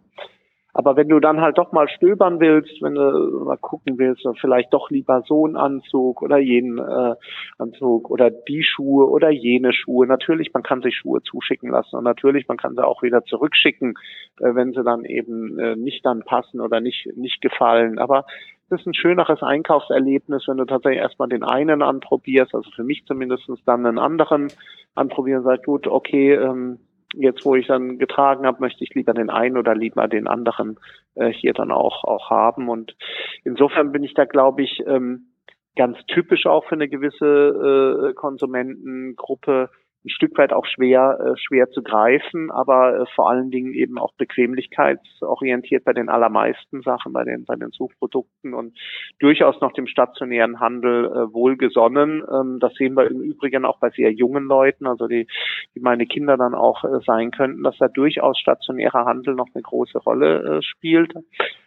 Aber 0.77 0.97
wenn 0.97 1.07
du 1.07 1.21
dann 1.21 1.39
halt 1.39 1.57
doch 1.57 1.71
mal 1.71 1.87
stöbern 1.87 2.41
willst, 2.41 2.81
wenn 2.81 2.95
du 2.95 3.45
mal 3.45 3.55
gucken 3.55 3.97
willst, 3.97 4.27
vielleicht 4.41 4.73
doch 4.73 4.89
lieber 4.89 5.23
so 5.25 5.45
einen 5.45 5.55
Anzug 5.55 6.21
oder 6.21 6.37
jenen 6.37 6.79
äh, 6.79 7.15
Anzug 7.57 8.09
oder 8.09 8.29
die 8.29 8.61
Schuhe 8.61 9.09
oder 9.09 9.29
jene 9.29 9.71
Schuhe. 9.71 10.05
Natürlich, 10.05 10.53
man 10.53 10.63
kann 10.63 10.81
sich 10.81 10.97
Schuhe 10.97 11.23
zuschicken 11.23 11.71
lassen 11.71 11.95
und 11.95 12.03
natürlich, 12.03 12.49
man 12.49 12.57
kann 12.57 12.75
sie 12.75 12.85
auch 12.85 13.03
wieder 13.03 13.23
zurückschicken, 13.23 13.93
äh, 14.41 14.53
wenn 14.53 14.73
sie 14.73 14.83
dann 14.83 15.05
eben 15.05 15.57
äh, 15.59 15.77
nicht 15.77 16.05
dann 16.05 16.23
passen 16.23 16.59
oder 16.59 16.81
nicht, 16.81 17.07
nicht 17.15 17.39
gefallen. 17.39 17.97
Aber 17.97 18.25
es 18.69 18.81
ist 18.81 18.85
ein 18.85 18.93
schöneres 18.93 19.41
Einkaufserlebnis, 19.41 20.43
wenn 20.49 20.57
du 20.57 20.65
tatsächlich 20.65 21.01
erstmal 21.01 21.29
den 21.29 21.45
einen 21.45 21.83
anprobierst, 21.83 22.53
also 22.53 22.69
für 22.71 22.83
mich 22.83 23.05
zumindestens 23.05 23.63
dann 23.63 23.85
einen 23.85 23.97
anderen 23.97 24.49
anprobieren, 24.93 25.43
sagst, 25.43 25.65
gut, 25.65 25.87
okay, 25.87 26.33
ähm, 26.33 26.79
jetzt 27.13 27.45
wo 27.45 27.55
ich 27.55 27.67
dann 27.67 27.97
getragen 27.97 28.45
habe, 28.45 28.61
möchte 28.61 28.83
ich 28.83 28.93
lieber 28.93 29.13
den 29.13 29.29
einen 29.29 29.57
oder 29.57 29.75
lieber 29.75 30.07
den 30.07 30.27
anderen 30.27 30.77
äh, 31.15 31.29
hier 31.29 31.53
dann 31.53 31.71
auch 31.71 32.03
auch 32.03 32.29
haben. 32.29 32.69
Und 32.69 32.95
insofern 33.43 33.91
bin 33.91 34.03
ich 34.03 34.13
da, 34.13 34.25
glaube 34.25 34.63
ich, 34.63 34.83
ähm, 34.85 35.27
ganz 35.75 35.97
typisch 36.07 36.45
auch 36.45 36.65
für 36.65 36.75
eine 36.75 36.87
gewisse 36.87 38.09
äh, 38.09 38.13
Konsumentengruppe 38.13 39.69
ein 40.05 40.09
Stück 40.09 40.37
weit 40.37 40.53
auch 40.53 40.65
schwer, 40.65 41.17
äh, 41.19 41.37
schwer 41.37 41.69
zu 41.71 41.81
greifen, 41.81 42.51
aber 42.51 43.01
äh, 43.01 43.05
vor 43.15 43.29
allen 43.29 43.49
Dingen 43.49 43.73
eben 43.73 43.97
auch 43.97 44.13
bequemlichkeitsorientiert 44.13 45.83
bei 45.83 45.93
den 45.93 46.09
allermeisten 46.09 46.81
Sachen, 46.81 47.11
bei 47.11 47.23
den, 47.23 47.45
bei 47.45 47.55
den 47.55 47.71
Suchprodukten 47.71 48.53
und 48.53 48.77
durchaus 49.19 49.59
noch 49.61 49.73
dem 49.73 49.87
stationären 49.87 50.59
Handel 50.59 51.05
äh, 51.05 51.33
wohlgesonnen. 51.33 52.23
Ähm, 52.31 52.59
das 52.59 52.73
sehen 52.75 52.95
wir 52.95 53.09
im 53.09 53.21
Übrigen 53.21 53.65
auch 53.65 53.79
bei 53.79 53.89
sehr 53.89 54.11
jungen 54.11 54.45
Leuten, 54.45 54.85
also 54.85 55.07
die, 55.07 55.27
die 55.73 55.79
meine 55.79 56.05
Kinder 56.05 56.37
dann 56.37 56.53
auch 56.53 56.83
äh, 56.83 56.99
sein 57.05 57.31
könnten, 57.31 57.63
dass 57.63 57.77
da 57.79 57.87
durchaus 57.87 58.37
stationärer 58.37 59.05
Handel 59.05 59.33
noch 59.33 59.47
eine 59.53 59.63
große 59.63 59.97
Rolle 59.97 60.57
äh, 60.57 60.61
spielt, 60.61 61.13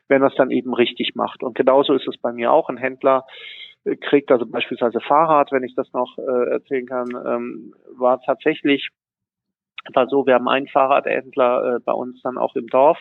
wenn 0.06 0.22
er 0.22 0.28
es 0.28 0.36
dann 0.36 0.52
eben 0.52 0.74
richtig 0.74 1.16
macht. 1.16 1.42
Und 1.42 1.56
genauso 1.56 1.92
ist 1.94 2.06
es 2.06 2.16
bei 2.18 2.32
mir 2.32 2.52
auch. 2.52 2.68
Ein 2.68 2.76
Händler 2.76 3.24
kriegt, 4.00 4.30
also 4.30 4.46
beispielsweise 4.46 5.00
Fahrrad, 5.00 5.52
wenn 5.52 5.64
ich 5.64 5.74
das 5.74 5.92
noch 5.92 6.18
äh, 6.18 6.50
erzählen 6.50 6.86
kann, 6.86 7.08
ähm, 7.26 7.74
war 7.96 8.20
tatsächlich 8.20 8.88
war 9.94 10.06
so, 10.08 10.26
wir 10.26 10.34
haben 10.34 10.48
einen 10.48 10.68
Fahrradhändler 10.68 11.76
äh, 11.76 11.80
bei 11.80 11.92
uns 11.92 12.20
dann 12.22 12.36
auch 12.36 12.54
im 12.56 12.66
Dorf 12.66 12.98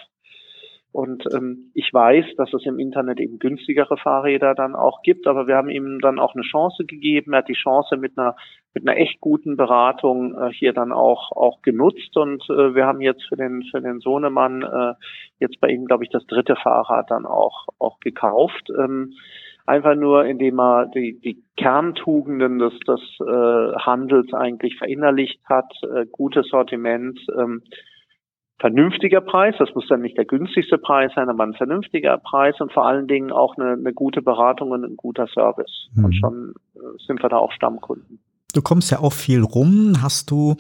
und 0.98 1.26
ähm, 1.32 1.70
ich 1.74 1.94
weiß, 1.94 2.26
dass 2.38 2.52
es 2.54 2.66
im 2.66 2.80
Internet 2.80 3.20
eben 3.20 3.40
günstigere 3.40 3.98
Fahrräder 3.98 4.56
dann 4.56 4.74
auch 4.74 5.02
gibt, 5.04 5.28
aber 5.28 5.46
wir 5.46 5.56
haben 5.56 5.70
ihm 5.70 6.00
dann 6.00 6.18
auch 6.18 6.34
eine 6.34 6.44
Chance 6.44 6.86
gegeben. 6.86 7.34
Er 7.34 7.40
hat 7.40 7.50
die 7.50 7.54
Chance 7.54 7.98
mit 7.98 8.18
einer 8.18 8.36
mit 8.74 8.88
einer 8.88 8.98
echt 8.98 9.20
guten 9.22 9.58
Beratung 9.58 10.36
äh, 10.36 10.52
hier 10.52 10.74
dann 10.74 10.92
auch 10.92 11.32
auch 11.34 11.62
genutzt 11.62 12.16
und 12.16 12.44
äh, 12.50 12.74
wir 12.74 12.86
haben 12.86 13.02
jetzt 13.02 13.24
für 13.28 13.36
den 13.36 13.64
für 13.70 13.82
den 13.82 14.00
Sohnemann 14.00 14.64
äh, 14.64 14.94
jetzt 15.40 15.60
bei 15.60 15.68
ihm 15.68 15.86
glaube 15.86 16.04
ich 16.04 16.10
das 16.10 16.26
dritte 16.26 16.56
Fahrrad 16.56 17.12
dann 17.12 17.26
auch 17.26 17.68
auch 17.80 18.00
gekauft. 18.00 18.70
Ähm, 18.76 19.14
einfach 19.68 19.96
nur, 19.96 20.26
indem 20.26 20.60
er 20.60 20.88
die, 20.88 21.20
die 21.20 21.44
Kerntugenden 21.58 22.58
des, 22.58 22.74
des 22.88 23.02
äh, 23.20 23.76
Handels 23.80 24.34
eigentlich 24.34 24.78
verinnerlicht 24.78 25.40
hat, 25.46 25.72
äh, 25.84 26.06
gutes 26.12 26.48
Sortiment, 26.48 27.20
ähm, 27.38 27.62
vernünftiger 28.60 29.22
Preis, 29.22 29.56
das 29.60 29.70
muss 29.76 29.88
dann 29.88 30.02
nicht 30.02 30.18
der 30.18 30.26
günstigste 30.26 30.78
Preis 30.78 31.12
sein, 31.16 31.30
aber 31.30 31.44
ein 31.44 31.54
vernünftiger 31.54 32.18
Preis 32.18 32.60
und 32.60 32.72
vor 32.72 32.88
allen 32.88 33.08
Dingen 33.08 33.32
auch 33.32 33.56
eine, 33.58 33.74
eine 33.74 33.94
gute 33.94 34.22
Beratung 34.22 34.72
und 34.72 34.84
ein 34.84 34.98
guter 34.98 35.28
Service. 35.28 35.90
Mhm. 35.94 36.06
Und 36.06 36.16
schon 36.16 36.54
äh, 36.76 36.80
sind 37.06 37.22
wir 37.22 37.30
da 37.30 37.38
auch 37.38 37.52
Stammkunden. 37.52 38.20
Du 38.54 38.62
kommst 38.62 38.90
ja 38.90 39.00
auch 39.00 39.14
viel 39.14 39.44
rum. 39.44 40.02
Hast 40.02 40.32
du 40.32 40.56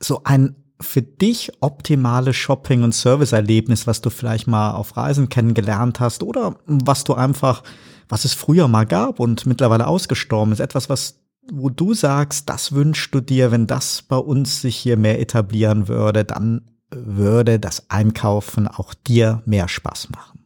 so 0.00 0.22
ein 0.24 0.56
für 0.80 1.02
dich 1.02 1.52
optimales 1.60 2.34
Shopping- 2.34 2.82
und 2.82 2.92
Serviceerlebnis, 2.92 3.86
was 3.86 4.00
du 4.00 4.10
vielleicht 4.10 4.48
mal 4.48 4.72
auf 4.72 4.96
Reisen 4.96 5.28
kennengelernt 5.28 6.00
hast 6.00 6.24
oder 6.24 6.56
was 6.66 7.04
du 7.04 7.14
einfach 7.14 7.62
was 8.08 8.24
es 8.24 8.34
früher 8.34 8.68
mal 8.68 8.84
gab 8.84 9.20
und 9.20 9.46
mittlerweile 9.46 9.86
ausgestorben 9.86 10.52
ist. 10.52 10.60
Etwas, 10.60 10.88
was 10.88 11.22
wo 11.50 11.70
du 11.70 11.92
sagst, 11.92 12.48
das 12.48 12.74
wünschst 12.74 13.14
du 13.14 13.20
dir, 13.20 13.50
wenn 13.50 13.66
das 13.66 14.06
bei 14.08 14.16
uns 14.16 14.62
sich 14.62 14.76
hier 14.76 14.96
mehr 14.96 15.20
etablieren 15.20 15.88
würde, 15.88 16.24
dann 16.24 16.62
würde 16.94 17.58
das 17.58 17.90
Einkaufen 17.90 18.68
auch 18.68 18.94
dir 18.94 19.42
mehr 19.46 19.68
Spaß 19.68 20.10
machen. 20.10 20.38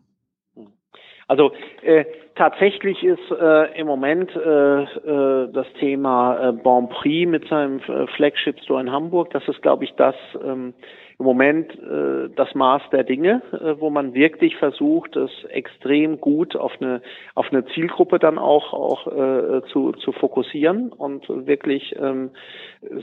Also 1.29 1.53
äh, 1.83 2.05
tatsächlich 2.37 3.03
ist 3.03 3.31
äh, 3.31 3.79
im 3.79 3.89
Moment 3.89 4.31
äh, 4.37 4.83
äh, 4.83 5.53
das 5.53 5.67
Thema 5.81 6.49
äh, 6.49 6.53
Bon 6.53 6.89
Prix 6.89 7.29
mit 7.29 7.49
seinem 7.49 7.81
äh, 7.81 8.07
Flagship 8.17 8.61
Store 8.61 8.81
in 8.81 8.93
Hamburg, 8.93 9.31
das 9.31 9.47
ist, 9.49 9.61
glaube 9.63 9.85
ich, 9.85 9.93
das 9.97 10.15
ähm, 10.45 10.73
im 11.19 11.25
Moment 11.25 11.73
äh, 11.73 12.29
das 12.37 12.55
Maß 12.55 12.83
der 12.93 13.03
Dinge, 13.05 13.41
äh, 13.53 13.81
wo 13.81 13.89
man 13.89 14.13
wirklich 14.13 14.57
versucht, 14.57 15.17
es 15.17 15.31
extrem 15.49 16.21
gut 16.21 16.55
auf 16.57 16.73
eine 16.81 17.01
auf 17.35 17.47
eine 17.51 17.65
Zielgruppe 17.67 18.19
dann 18.19 18.39
auch 18.39 18.75
auch 18.75 19.07
äh, 19.07 19.63
zu 19.73 19.93
zu 19.93 20.13
fokussieren 20.13 20.93
und 20.93 21.27
wirklich 21.29 21.97
ähm, 21.99 22.31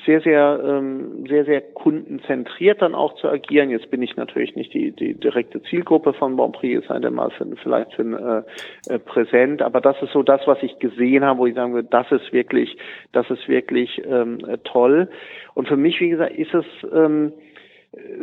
sehr 0.05 0.22
sehr 0.22 0.61
ähm, 0.64 1.26
sehr 1.28 1.45
sehr 1.45 1.61
kundenzentriert 1.61 2.84
dann 2.84 2.93
auch 2.93 3.16
zu 3.16 3.28
agieren. 3.30 3.72
Jetzt 3.72 3.89
bin 3.89 4.03
ich 4.03 4.16
natürlich 4.16 4.55
nicht 4.55 4.74
die 4.76 4.91
die 4.91 5.16
direkte 5.16 5.64
Zielgruppe 5.64 6.14
von 6.14 6.36
Bonprix, 6.36 6.88
sei 6.88 6.99
denn 6.99 7.16
mal 7.16 7.32
für 7.32 7.47
vielleicht 7.64 7.93
für 7.93 8.45
äh, 8.89 8.93
äh, 8.93 8.99
Präsent, 8.99 9.64
aber 9.64 9.82
das 9.82 9.99
ist 10.03 10.11
so 10.14 10.22
das, 10.22 10.41
was 10.45 10.61
ich 10.61 10.78
gesehen 10.78 11.26
habe, 11.26 11.39
wo 11.39 11.47
ich 11.47 11.55
sagen 11.55 11.74
würde, 11.74 11.89
das 11.89 12.11
ist 12.11 12.32
wirklich 12.32 12.78
das 13.11 13.28
ist 13.32 13.47
wirklich 13.47 14.03
ähm, 14.05 14.38
toll. 14.66 15.09
Und 15.55 15.68
für 15.68 15.78
mich, 15.78 15.99
wie 15.99 16.09
gesagt, 16.09 16.36
ist 16.36 16.53
es 16.53 16.66
ähm, 16.93 17.34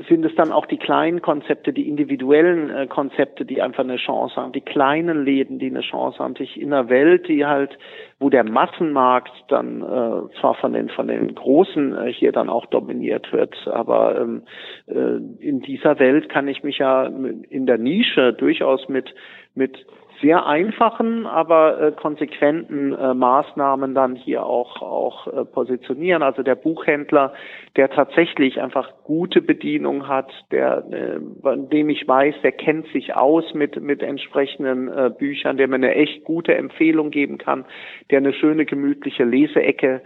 sind 0.08 0.24
es 0.24 0.34
dann 0.34 0.50
auch 0.50 0.66
die 0.66 0.78
kleinen 0.78 1.22
Konzepte, 1.22 1.72
die 1.72 1.88
individuellen 1.88 2.70
äh, 2.70 2.86
Konzepte, 2.88 3.44
die 3.44 3.62
einfach 3.62 3.84
eine 3.84 3.96
Chance 3.96 4.34
haben, 4.36 4.52
die 4.52 4.62
kleinen 4.62 5.24
Läden, 5.24 5.60
die 5.60 5.70
eine 5.70 5.82
Chance 5.82 6.18
haben, 6.18 6.34
sich 6.34 6.60
in 6.60 6.72
einer 6.72 6.88
Welt, 6.88 7.28
die 7.28 7.46
halt, 7.46 7.78
wo 8.18 8.30
der 8.30 8.42
Massenmarkt 8.42 9.32
dann 9.48 9.82
äh, 9.82 10.40
zwar 10.40 10.54
von 10.60 10.72
den 10.72 10.88
von 10.88 11.06
den 11.06 11.34
Großen 11.36 11.96
äh, 11.96 12.12
hier 12.12 12.32
dann 12.32 12.48
auch 12.48 12.66
dominiert 12.66 13.32
wird, 13.32 13.54
aber 13.68 14.20
ähm, 14.20 14.42
äh, 14.88 15.18
in 15.38 15.60
dieser 15.60 16.00
Welt 16.00 16.28
kann 16.28 16.48
ich 16.48 16.64
mich 16.64 16.78
ja 16.78 17.06
in 17.06 17.66
der 17.66 17.78
Nische 17.78 18.32
durchaus 18.32 18.88
mit 18.88 19.14
mit 19.54 19.86
sehr 20.20 20.46
einfachen, 20.46 21.26
aber 21.26 21.80
äh, 21.80 21.92
konsequenten 21.92 22.92
äh, 22.92 23.14
Maßnahmen 23.14 23.94
dann 23.94 24.16
hier 24.16 24.44
auch 24.44 24.82
auch 24.82 25.26
äh, 25.26 25.44
positionieren. 25.44 26.22
Also 26.22 26.42
der 26.42 26.54
Buchhändler, 26.54 27.32
der 27.76 27.90
tatsächlich 27.90 28.60
einfach 28.60 28.92
gute 29.04 29.40
Bedienung 29.40 30.08
hat, 30.08 30.32
der, 30.50 30.84
äh, 30.90 31.56
dem 31.56 31.88
ich 31.88 32.06
weiß, 32.06 32.34
der 32.42 32.52
kennt 32.52 32.86
sich 32.88 33.14
aus 33.14 33.54
mit 33.54 33.80
mit 33.80 34.02
entsprechenden 34.02 34.88
äh, 34.88 35.10
Büchern, 35.16 35.56
der 35.56 35.68
mir 35.68 35.76
eine 35.76 35.94
echt 35.94 36.24
gute 36.24 36.54
Empfehlung 36.54 37.10
geben 37.10 37.38
kann, 37.38 37.64
der 38.10 38.18
eine 38.18 38.32
schöne 38.32 38.64
gemütliche 38.66 39.24
Leseecke 39.24 40.02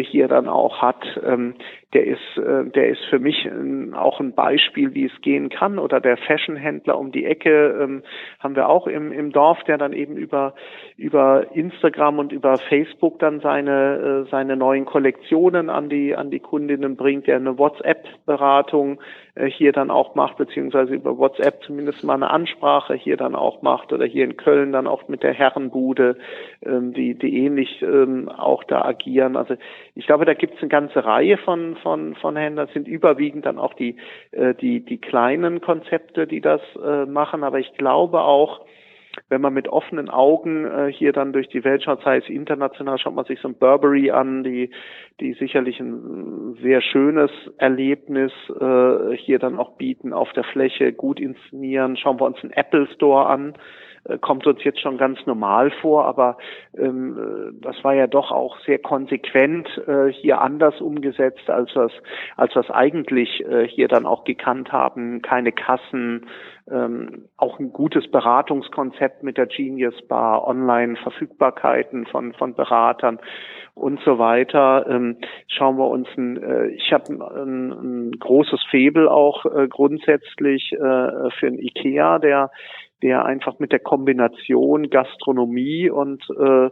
hier 0.00 0.28
dann 0.28 0.48
auch 0.48 0.80
hat. 0.80 1.04
Ähm, 1.24 1.54
der 1.92 2.06
ist, 2.06 2.36
äh, 2.36 2.64
der 2.70 2.88
ist 2.88 3.04
für 3.10 3.18
mich 3.18 3.46
äh, 3.46 3.94
auch 3.94 4.20
ein 4.20 4.34
Beispiel, 4.34 4.94
wie 4.94 5.06
es 5.06 5.20
gehen 5.20 5.48
kann. 5.48 5.78
Oder 5.78 6.00
der 6.00 6.16
Fashionhändler 6.16 6.98
um 6.98 7.12
die 7.12 7.24
Ecke 7.24 7.78
ähm, 7.80 8.02
haben 8.40 8.56
wir 8.56 8.68
auch 8.68 8.86
im, 8.86 9.12
im 9.12 9.32
Dorf, 9.32 9.62
der 9.64 9.78
dann 9.78 9.92
eben 9.92 10.16
über, 10.16 10.54
über 10.96 11.46
Instagram 11.54 12.18
und 12.18 12.32
über 12.32 12.58
Facebook 12.58 13.18
dann 13.18 13.40
seine, 13.40 14.24
äh, 14.26 14.30
seine 14.30 14.56
neuen 14.56 14.84
Kollektionen 14.86 15.70
an 15.70 15.88
die, 15.88 16.16
an 16.16 16.30
die 16.30 16.40
Kundinnen 16.40 16.96
bringt, 16.96 17.26
der 17.26 17.36
eine 17.36 17.58
WhatsApp-Beratung 17.58 18.94
äh, 18.94 19.23
hier 19.48 19.72
dann 19.72 19.90
auch 19.90 20.14
macht, 20.14 20.36
beziehungsweise 20.36 20.94
über 20.94 21.18
WhatsApp 21.18 21.62
zumindest 21.64 22.04
mal 22.04 22.14
eine 22.14 22.30
Ansprache 22.30 22.94
hier 22.94 23.16
dann 23.16 23.34
auch 23.34 23.62
macht 23.62 23.92
oder 23.92 24.04
hier 24.04 24.24
in 24.24 24.36
Köln 24.36 24.70
dann 24.70 24.86
auch 24.86 25.08
mit 25.08 25.24
der 25.24 25.32
Herrenbude, 25.32 26.16
ähm, 26.64 26.92
die, 26.92 27.14
die 27.14 27.44
ähnlich 27.44 27.82
ähm, 27.82 28.28
auch 28.28 28.62
da 28.62 28.84
agieren. 28.84 29.36
Also 29.36 29.56
ich 29.96 30.06
glaube, 30.06 30.24
da 30.24 30.34
gibt 30.34 30.54
es 30.54 30.60
eine 30.60 30.68
ganze 30.68 31.04
Reihe 31.04 31.36
von, 31.38 31.76
von, 31.82 32.14
von 32.14 32.36
Händlern, 32.36 32.68
sind 32.72 32.86
überwiegend 32.86 33.44
dann 33.44 33.58
auch 33.58 33.74
die, 33.74 33.96
äh, 34.30 34.54
die, 34.54 34.84
die 34.84 34.98
kleinen 34.98 35.60
Konzepte, 35.60 36.28
die 36.28 36.40
das 36.40 36.60
äh, 36.76 37.04
machen, 37.06 37.42
aber 37.42 37.58
ich 37.58 37.72
glaube 37.74 38.20
auch, 38.20 38.60
wenn 39.28 39.40
man 39.40 39.54
mit 39.54 39.68
offenen 39.68 40.08
Augen 40.08 40.66
äh, 40.66 40.92
hier 40.92 41.12
dann 41.12 41.32
durch 41.32 41.48
die 41.48 41.64
Welt 41.64 41.82
schaut, 41.82 42.02
sei 42.02 42.18
es 42.18 42.28
international, 42.28 42.98
schaut 42.98 43.14
man 43.14 43.24
sich 43.24 43.40
so 43.40 43.48
ein 43.48 43.58
Burberry 43.58 44.10
an, 44.10 44.44
die, 44.44 44.70
die 45.20 45.34
sicherlich 45.34 45.80
ein 45.80 46.56
sehr 46.62 46.80
schönes 46.80 47.30
Erlebnis 47.58 48.32
äh, 48.60 49.16
hier 49.16 49.38
dann 49.38 49.58
auch 49.58 49.76
bieten, 49.76 50.12
auf 50.12 50.32
der 50.32 50.44
Fläche 50.44 50.92
gut 50.92 51.20
inszenieren. 51.20 51.96
Schauen 51.96 52.20
wir 52.20 52.26
uns 52.26 52.42
einen 52.42 52.52
Apple 52.52 52.86
Store 52.94 53.26
an, 53.26 53.54
kommt 54.20 54.46
uns 54.46 54.62
jetzt 54.64 54.80
schon 54.80 54.98
ganz 54.98 55.18
normal 55.26 55.70
vor, 55.80 56.04
aber 56.04 56.36
ähm, 56.76 57.18
äh, 57.18 57.60
das 57.62 57.82
war 57.84 57.94
ja 57.94 58.06
doch 58.06 58.30
auch 58.32 58.58
sehr 58.60 58.78
konsequent 58.78 59.66
äh, 59.86 60.12
hier 60.12 60.40
anders 60.40 60.80
umgesetzt, 60.80 61.48
als 61.48 61.70
was 61.74 61.92
als 62.36 62.54
was 62.54 62.70
eigentlich 62.70 63.44
äh, 63.46 63.66
hier 63.66 63.88
dann 63.88 64.06
auch 64.06 64.24
gekannt 64.24 64.72
haben. 64.72 65.22
Keine 65.22 65.52
Kassen, 65.52 66.26
ähm, 66.70 67.28
auch 67.36 67.58
ein 67.58 67.72
gutes 67.72 68.10
Beratungskonzept 68.10 69.22
mit 69.22 69.38
der 69.38 69.46
Genius 69.46 70.00
Bar, 70.06 70.46
Online-Verfügbarkeiten 70.46 72.06
von 72.06 72.34
von 72.34 72.54
Beratern 72.54 73.18
und 73.74 74.00
so 74.04 74.18
weiter. 74.18 74.86
Ähm, 74.88 75.16
schauen 75.48 75.78
wir 75.78 75.88
uns 75.88 76.08
ein, 76.16 76.42
äh, 76.42 76.66
ich 76.68 76.92
habe 76.92 77.12
ein, 77.12 77.72
ein, 77.72 78.12
großes 78.18 78.62
Febel 78.70 79.08
auch 79.08 79.44
äh, 79.46 79.66
grundsätzlich 79.68 80.72
äh, 80.72 80.76
für 81.38 81.46
ein 81.46 81.58
IKEA, 81.58 82.18
der 82.18 82.50
der 83.04 83.26
einfach 83.26 83.58
mit 83.58 83.70
der 83.70 83.80
Kombination 83.80 84.88
Gastronomie 84.88 85.90
und 85.90 86.24
äh, 86.40 86.70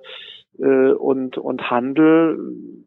äh, 0.59 0.93
und 0.93 1.37
und 1.37 1.71
Handel 1.71 2.39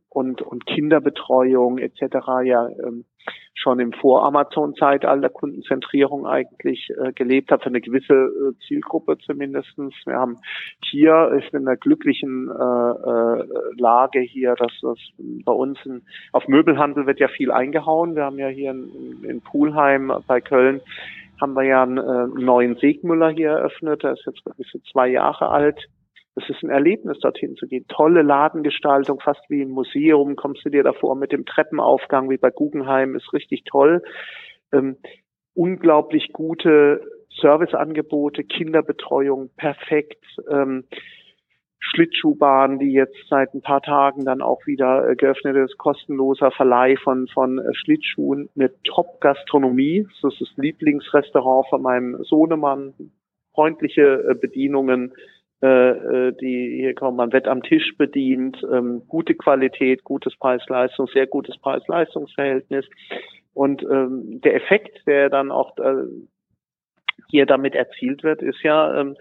und 0.09 0.41
und 0.41 0.65
Kinderbetreuung 0.65 1.77
etc. 1.77 2.01
ja 2.43 2.67
ähm, 2.67 3.05
schon 3.53 3.80
im 3.80 3.93
Vor-Amazon-Zeitalter 3.93 5.30
Kundenzentrierung 5.30 6.26
eigentlich 6.26 6.89
äh, 6.99 7.13
gelebt 7.13 7.51
hat, 7.51 7.61
für 7.61 7.69
eine 7.69 7.81
gewisse 7.81 8.13
äh, 8.13 8.53
Zielgruppe 8.67 9.17
zumindestens. 9.19 9.93
Wir 10.05 10.15
haben 10.15 10.38
hier, 10.84 11.31
ist 11.39 11.53
in 11.53 11.67
einer 11.67 11.77
glücklichen 11.77 12.49
äh, 12.49 12.53
äh, 12.53 13.43
Lage 13.77 14.19
hier, 14.19 14.55
dass 14.55 14.73
das 14.81 14.97
bei 15.17 15.53
uns 15.53 15.80
in, 15.85 16.01
auf 16.31 16.47
Möbelhandel 16.47 17.07
wird 17.07 17.19
ja 17.19 17.27
viel 17.27 17.51
eingehauen. 17.51 18.15
Wir 18.15 18.26
haben 18.26 18.39
ja 18.39 18.47
hier 18.47 18.72
in, 18.72 19.23
in 19.23 19.41
Pulheim 19.41 20.11
bei 20.27 20.41
Köln 20.41 20.81
haben 21.39 21.53
wir 21.53 21.63
ja 21.63 21.83
einen 21.83 21.97
äh, 21.97 22.27
neuen 22.41 22.75
Segmüller 22.77 23.29
hier 23.29 23.49
eröffnet. 23.49 24.03
Der 24.03 24.13
ist 24.13 24.25
jetzt 24.25 24.73
ist 24.73 24.87
zwei 24.91 25.07
Jahre 25.07 25.49
alt. 25.49 25.79
Es 26.35 26.49
ist 26.49 26.63
ein 26.63 26.69
Erlebnis, 26.69 27.19
dorthin 27.19 27.55
zu 27.55 27.65
gehen. 27.65 27.85
Tolle 27.87 28.21
Ladengestaltung, 28.21 29.21
fast 29.21 29.41
wie 29.49 29.61
im 29.61 29.69
Museum. 29.69 30.35
Kommst 30.35 30.65
du 30.65 30.69
dir 30.69 30.83
davor 30.83 31.15
mit 31.15 31.31
dem 31.31 31.45
Treppenaufgang 31.45 32.29
wie 32.29 32.37
bei 32.37 32.49
Guggenheim, 32.49 33.15
ist 33.15 33.31
richtig 33.31 33.63
toll. 33.63 34.01
Ähm, 34.73 34.97
unglaublich 35.53 36.33
gute 36.33 37.01
Serviceangebote, 37.39 38.43
Kinderbetreuung, 38.43 39.49
perfekt. 39.55 40.23
Ähm, 40.49 40.85
Schlittschuhbahn, 41.91 42.79
die 42.79 42.91
jetzt 42.91 43.17
seit 43.29 43.53
ein 43.53 43.61
paar 43.61 43.81
Tagen 43.81 44.25
dann 44.25 44.41
auch 44.41 44.65
wieder 44.65 45.09
äh, 45.09 45.15
geöffnet 45.15 45.55
ist, 45.55 45.77
kostenloser 45.77 46.51
Verleih 46.51 46.95
von, 46.97 47.27
von 47.27 47.59
äh, 47.59 47.73
Schlittschuhen, 47.73 48.49
eine 48.55 48.71
Top-Gastronomie. 48.83 50.07
Das 50.21 50.33
ist 50.33 50.41
das 50.41 50.57
Lieblingsrestaurant 50.57 51.67
von 51.69 51.81
meinem 51.81 52.23
Sohnemann. 52.23 52.93
Freundliche 53.53 54.25
äh, 54.29 54.35
Bedienungen, 54.35 55.13
die 55.61 56.77
hier 56.79 56.93
kommen. 56.93 57.17
Man 57.17 57.33
wird 57.33 57.47
am 57.47 57.63
Tisch 57.63 57.95
bedient, 57.97 58.61
ähm, 58.71 59.01
gute 59.07 59.33
Qualität, 59.33 60.03
gutes 60.03 60.35
Preis-Leistung, 60.35 61.07
sehr 61.07 61.25
gutes 61.25 61.57
Preis-Leistungs-Verhältnis. 61.57 62.85
Und 63.53 63.81
ähm, 63.83 64.41
der 64.43 64.55
Effekt, 64.55 65.07
der 65.07 65.29
dann 65.29 65.51
auch 65.51 65.75
hier 67.29 67.45
damit 67.47 67.73
erzielt 67.73 68.21
wird, 68.21 68.43
ist 68.43 68.61
ja, 68.61 68.99
ähm, 68.99 69.15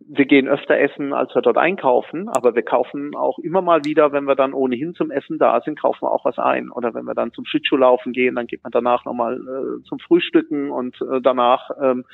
wir 0.00 0.26
gehen 0.26 0.48
öfter 0.48 0.78
essen, 0.78 1.12
als 1.12 1.34
wir 1.34 1.42
dort 1.42 1.56
einkaufen, 1.56 2.28
aber 2.28 2.54
wir 2.54 2.62
kaufen 2.62 3.14
auch 3.14 3.38
immer 3.38 3.62
mal 3.62 3.84
wieder, 3.84 4.12
wenn 4.12 4.24
wir 4.24 4.34
dann 4.34 4.52
ohnehin 4.52 4.94
zum 4.94 5.10
Essen 5.10 5.38
da 5.38 5.60
sind, 5.62 5.80
kaufen 5.80 6.02
wir 6.02 6.12
auch 6.12 6.24
was 6.24 6.38
ein. 6.38 6.70
Oder 6.70 6.94
wenn 6.94 7.04
wir 7.04 7.14
dann 7.14 7.32
zum 7.32 7.46
Schlittschuhlaufen 7.46 8.12
gehen, 8.12 8.34
dann 8.34 8.46
geht 8.46 8.62
man 8.62 8.72
danach 8.72 9.04
nochmal 9.04 9.36
äh, 9.36 9.82
zum 9.84 9.98
Frühstücken 9.98 10.70
und 10.70 11.00
äh, 11.00 11.20
danach 11.22 11.70
ähm, 11.80 12.04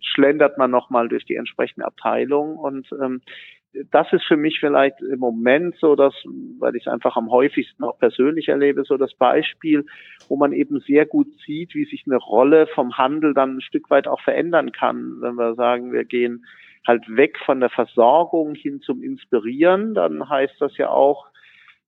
schlendert 0.00 0.58
man 0.58 0.70
nochmal 0.70 1.08
durch 1.08 1.24
die 1.24 1.36
entsprechende 1.36 1.86
Abteilung. 1.86 2.58
Und 2.58 2.90
ähm, 2.92 3.22
das 3.90 4.12
ist 4.12 4.24
für 4.24 4.36
mich 4.36 4.58
vielleicht 4.60 5.00
im 5.00 5.18
Moment 5.18 5.76
so, 5.78 5.94
dass, 5.94 6.14
weil 6.58 6.74
ich 6.76 6.86
es 6.86 6.92
einfach 6.92 7.16
am 7.16 7.30
häufigsten 7.30 7.84
auch 7.84 7.98
persönlich 7.98 8.48
erlebe, 8.48 8.84
so 8.84 8.96
das 8.96 9.14
Beispiel, 9.14 9.86
wo 10.28 10.36
man 10.36 10.52
eben 10.52 10.80
sehr 10.80 11.06
gut 11.06 11.28
sieht, 11.46 11.74
wie 11.74 11.84
sich 11.84 12.04
eine 12.06 12.16
Rolle 12.16 12.66
vom 12.74 12.96
Handel 12.96 13.34
dann 13.34 13.56
ein 13.56 13.60
Stück 13.60 13.90
weit 13.90 14.08
auch 14.08 14.20
verändern 14.20 14.72
kann. 14.72 15.18
Wenn 15.20 15.34
wir 15.34 15.54
sagen, 15.54 15.92
wir 15.92 16.04
gehen 16.04 16.44
halt 16.86 17.04
weg 17.08 17.38
von 17.44 17.60
der 17.60 17.70
Versorgung 17.70 18.54
hin 18.54 18.80
zum 18.80 19.02
Inspirieren, 19.02 19.94
dann 19.94 20.28
heißt 20.28 20.56
das 20.60 20.76
ja 20.76 20.90
auch, 20.90 21.26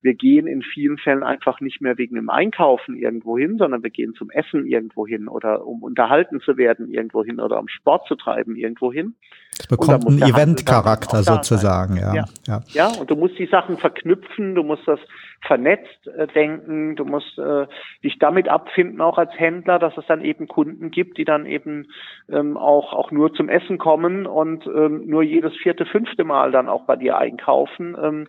wir 0.01 0.15
gehen 0.15 0.47
in 0.47 0.63
vielen 0.63 0.97
Fällen 0.97 1.23
einfach 1.23 1.61
nicht 1.61 1.81
mehr 1.81 1.97
wegen 1.97 2.15
dem 2.15 2.29
Einkaufen 2.29 2.95
irgendwo 2.95 3.37
hin, 3.37 3.57
sondern 3.57 3.83
wir 3.83 3.91
gehen 3.91 4.13
zum 4.15 4.31
Essen 4.31 4.65
irgendwo 4.65 5.05
hin 5.05 5.27
oder 5.27 5.65
um 5.65 5.83
unterhalten 5.83 6.41
zu 6.41 6.57
werden 6.57 6.89
irgendwo 6.89 7.23
hin 7.23 7.39
oder 7.39 7.59
um 7.59 7.67
Sport 7.67 8.07
zu 8.07 8.15
treiben 8.15 8.55
irgendwo 8.55 8.91
hin. 8.91 9.15
Es 9.59 9.67
bekommt 9.67 10.07
einen 10.07 10.21
Eventcharakter 10.21 11.21
sozusagen, 11.23 11.97
ja. 11.97 12.13
ja. 12.15 12.25
ja. 12.47 12.61
Ja, 12.69 12.87
und 12.99 13.11
du 13.11 13.15
musst 13.15 13.37
die 13.37 13.45
Sachen 13.45 13.77
verknüpfen, 13.77 14.55
du 14.55 14.63
musst 14.63 14.87
das 14.87 14.99
vernetzt 15.45 16.07
äh, 16.07 16.27
denken, 16.27 16.95
du 16.95 17.05
musst 17.05 17.37
äh, 17.37 17.67
dich 18.03 18.17
damit 18.17 18.47
abfinden, 18.47 19.01
auch 19.01 19.17
als 19.17 19.31
Händler, 19.37 19.77
dass 19.77 19.95
es 19.97 20.05
dann 20.07 20.23
eben 20.23 20.47
Kunden 20.47 20.89
gibt, 20.89 21.17
die 21.17 21.25
dann 21.25 21.45
eben 21.45 21.87
ähm, 22.29 22.57
auch, 22.57 22.93
auch 22.93 23.11
nur 23.11 23.33
zum 23.33 23.49
Essen 23.49 23.77
kommen 23.77 24.25
und 24.25 24.65
ähm, 24.65 25.05
nur 25.05 25.21
jedes 25.21 25.55
vierte, 25.57 25.85
fünfte 25.85 26.23
Mal 26.23 26.51
dann 26.51 26.69
auch 26.69 26.85
bei 26.85 26.95
dir 26.95 27.17
einkaufen. 27.17 27.95
Ähm, 28.01 28.27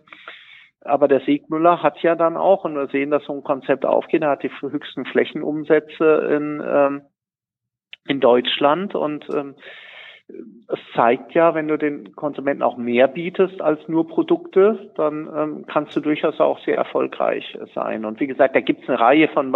aber 0.85 1.07
der 1.07 1.21
Siegmüller 1.21 1.81
hat 1.81 1.99
ja 1.99 2.15
dann 2.15 2.37
auch, 2.37 2.65
und 2.65 2.75
wir 2.75 2.87
sehen, 2.87 3.11
dass 3.11 3.25
so 3.25 3.33
ein 3.33 3.43
Konzept 3.43 3.85
aufgeht, 3.85 4.21
er 4.21 4.31
hat 4.31 4.43
die 4.43 4.51
höchsten 4.51 5.05
Flächenumsätze 5.05 6.05
in, 6.35 6.63
ähm, 6.65 7.01
in 8.07 8.19
Deutschland 8.19 8.95
und 8.95 9.25
ähm, 9.33 9.55
es 10.29 10.79
zeigt 10.95 11.33
ja, 11.33 11.53
wenn 11.53 11.67
du 11.67 11.77
den 11.77 12.15
Konsumenten 12.15 12.63
auch 12.63 12.77
mehr 12.77 13.07
bietest 13.07 13.61
als 13.61 13.87
nur 13.87 14.07
Produkte, 14.07 14.91
dann 14.95 15.29
ähm, 15.35 15.65
kannst 15.67 15.95
du 15.95 15.99
durchaus 15.99 16.39
auch 16.39 16.59
sehr 16.59 16.77
erfolgreich 16.77 17.57
sein. 17.75 18.05
Und 18.05 18.19
wie 18.19 18.27
gesagt, 18.27 18.55
da 18.55 18.61
gibt 18.61 18.83
es 18.83 18.89
eine 18.89 18.99
Reihe 18.99 19.27
von, 19.27 19.53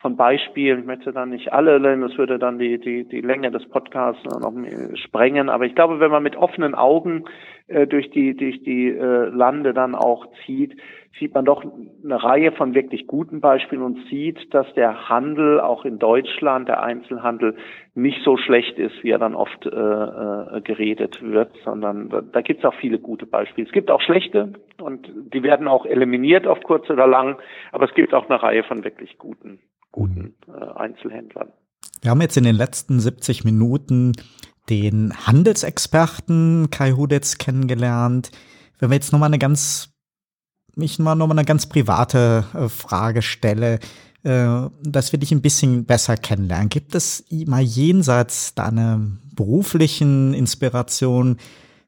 von 0.00 0.16
Beispielen. 0.16 0.80
Ich 0.80 0.86
möchte 0.86 1.12
dann 1.12 1.30
nicht 1.30 1.52
alle 1.52 1.80
nennen, 1.80 2.02
das 2.02 2.18
würde 2.18 2.38
dann 2.38 2.58
die, 2.58 2.78
die, 2.78 3.08
die 3.08 3.22
Länge 3.22 3.50
des 3.50 3.66
Podcasts 3.68 4.22
noch 4.24 4.52
sprengen. 4.94 5.48
Aber 5.48 5.64
ich 5.64 5.74
glaube, 5.74 6.00
wenn 6.00 6.10
man 6.10 6.22
mit 6.22 6.36
offenen 6.36 6.74
Augen 6.74 7.24
äh, 7.66 7.86
durch 7.86 8.10
die, 8.10 8.36
durch 8.36 8.62
die 8.62 8.88
äh, 8.88 9.28
Lande 9.30 9.72
dann 9.72 9.94
auch 9.94 10.26
zieht, 10.44 10.76
sieht 11.18 11.34
man 11.34 11.44
doch 11.44 11.62
eine 11.62 12.22
Reihe 12.22 12.52
von 12.52 12.74
wirklich 12.74 13.06
guten 13.06 13.40
Beispielen 13.40 13.82
und 13.82 13.98
sieht, 14.08 14.52
dass 14.52 14.66
der 14.74 15.08
Handel 15.08 15.60
auch 15.60 15.84
in 15.84 15.98
Deutschland, 15.98 16.68
der 16.68 16.82
Einzelhandel, 16.82 17.56
nicht 17.94 18.18
so 18.24 18.36
schlecht 18.36 18.78
ist, 18.78 19.02
wie 19.02 19.10
er 19.10 19.18
dann 19.18 19.34
oft 19.34 19.66
äh, 19.66 19.68
äh, 19.68 20.60
geredet 20.62 21.22
wird, 21.22 21.52
sondern 21.64 22.08
da, 22.08 22.20
da 22.20 22.40
gibt 22.40 22.60
es 22.60 22.64
auch 22.64 22.74
viele 22.74 22.98
gute 22.98 23.26
Beispiele. 23.26 23.66
Es 23.66 23.72
gibt 23.72 23.90
auch 23.90 24.00
schlechte 24.00 24.54
und 24.80 25.08
die 25.32 25.42
werden 25.42 25.68
auch 25.68 25.86
eliminiert 25.86 26.46
auf 26.46 26.60
kurz 26.62 26.90
oder 26.90 27.06
lang, 27.06 27.38
aber 27.70 27.88
es 27.88 27.94
gibt 27.94 28.12
auch 28.14 28.28
eine 28.28 28.42
Reihe 28.42 28.64
von 28.64 28.82
wirklich 28.82 29.18
guten, 29.18 29.60
guten 29.92 30.34
äh, 30.48 30.64
Einzelhändlern. 30.76 31.52
Wir 32.02 32.10
haben 32.10 32.20
jetzt 32.20 32.36
in 32.36 32.44
den 32.44 32.56
letzten 32.56 33.00
70 33.00 33.44
Minuten 33.44 34.12
den 34.68 35.12
Handelsexperten 35.26 36.68
Kai 36.70 36.92
Hudetz 36.92 37.38
kennengelernt. 37.38 38.30
Wenn 38.78 38.90
wir 38.90 38.96
jetzt 38.96 39.12
nochmal 39.12 39.28
eine 39.28 39.38
ganz, 39.38 39.93
ich 40.76 40.98
mal 40.98 41.14
nochmal 41.14 41.38
eine 41.38 41.46
ganz 41.46 41.66
private 41.66 42.44
äh, 42.54 42.68
Frage 42.68 43.22
stelle, 43.22 43.78
äh, 44.22 44.46
dass 44.82 45.12
wir 45.12 45.18
dich 45.18 45.32
ein 45.32 45.42
bisschen 45.42 45.84
besser 45.84 46.16
kennenlernen. 46.16 46.68
Gibt 46.68 46.94
es 46.94 47.24
mal 47.46 47.62
jenseits 47.62 48.54
deiner 48.54 49.00
beruflichen 49.34 50.34
Inspiration, 50.34 51.38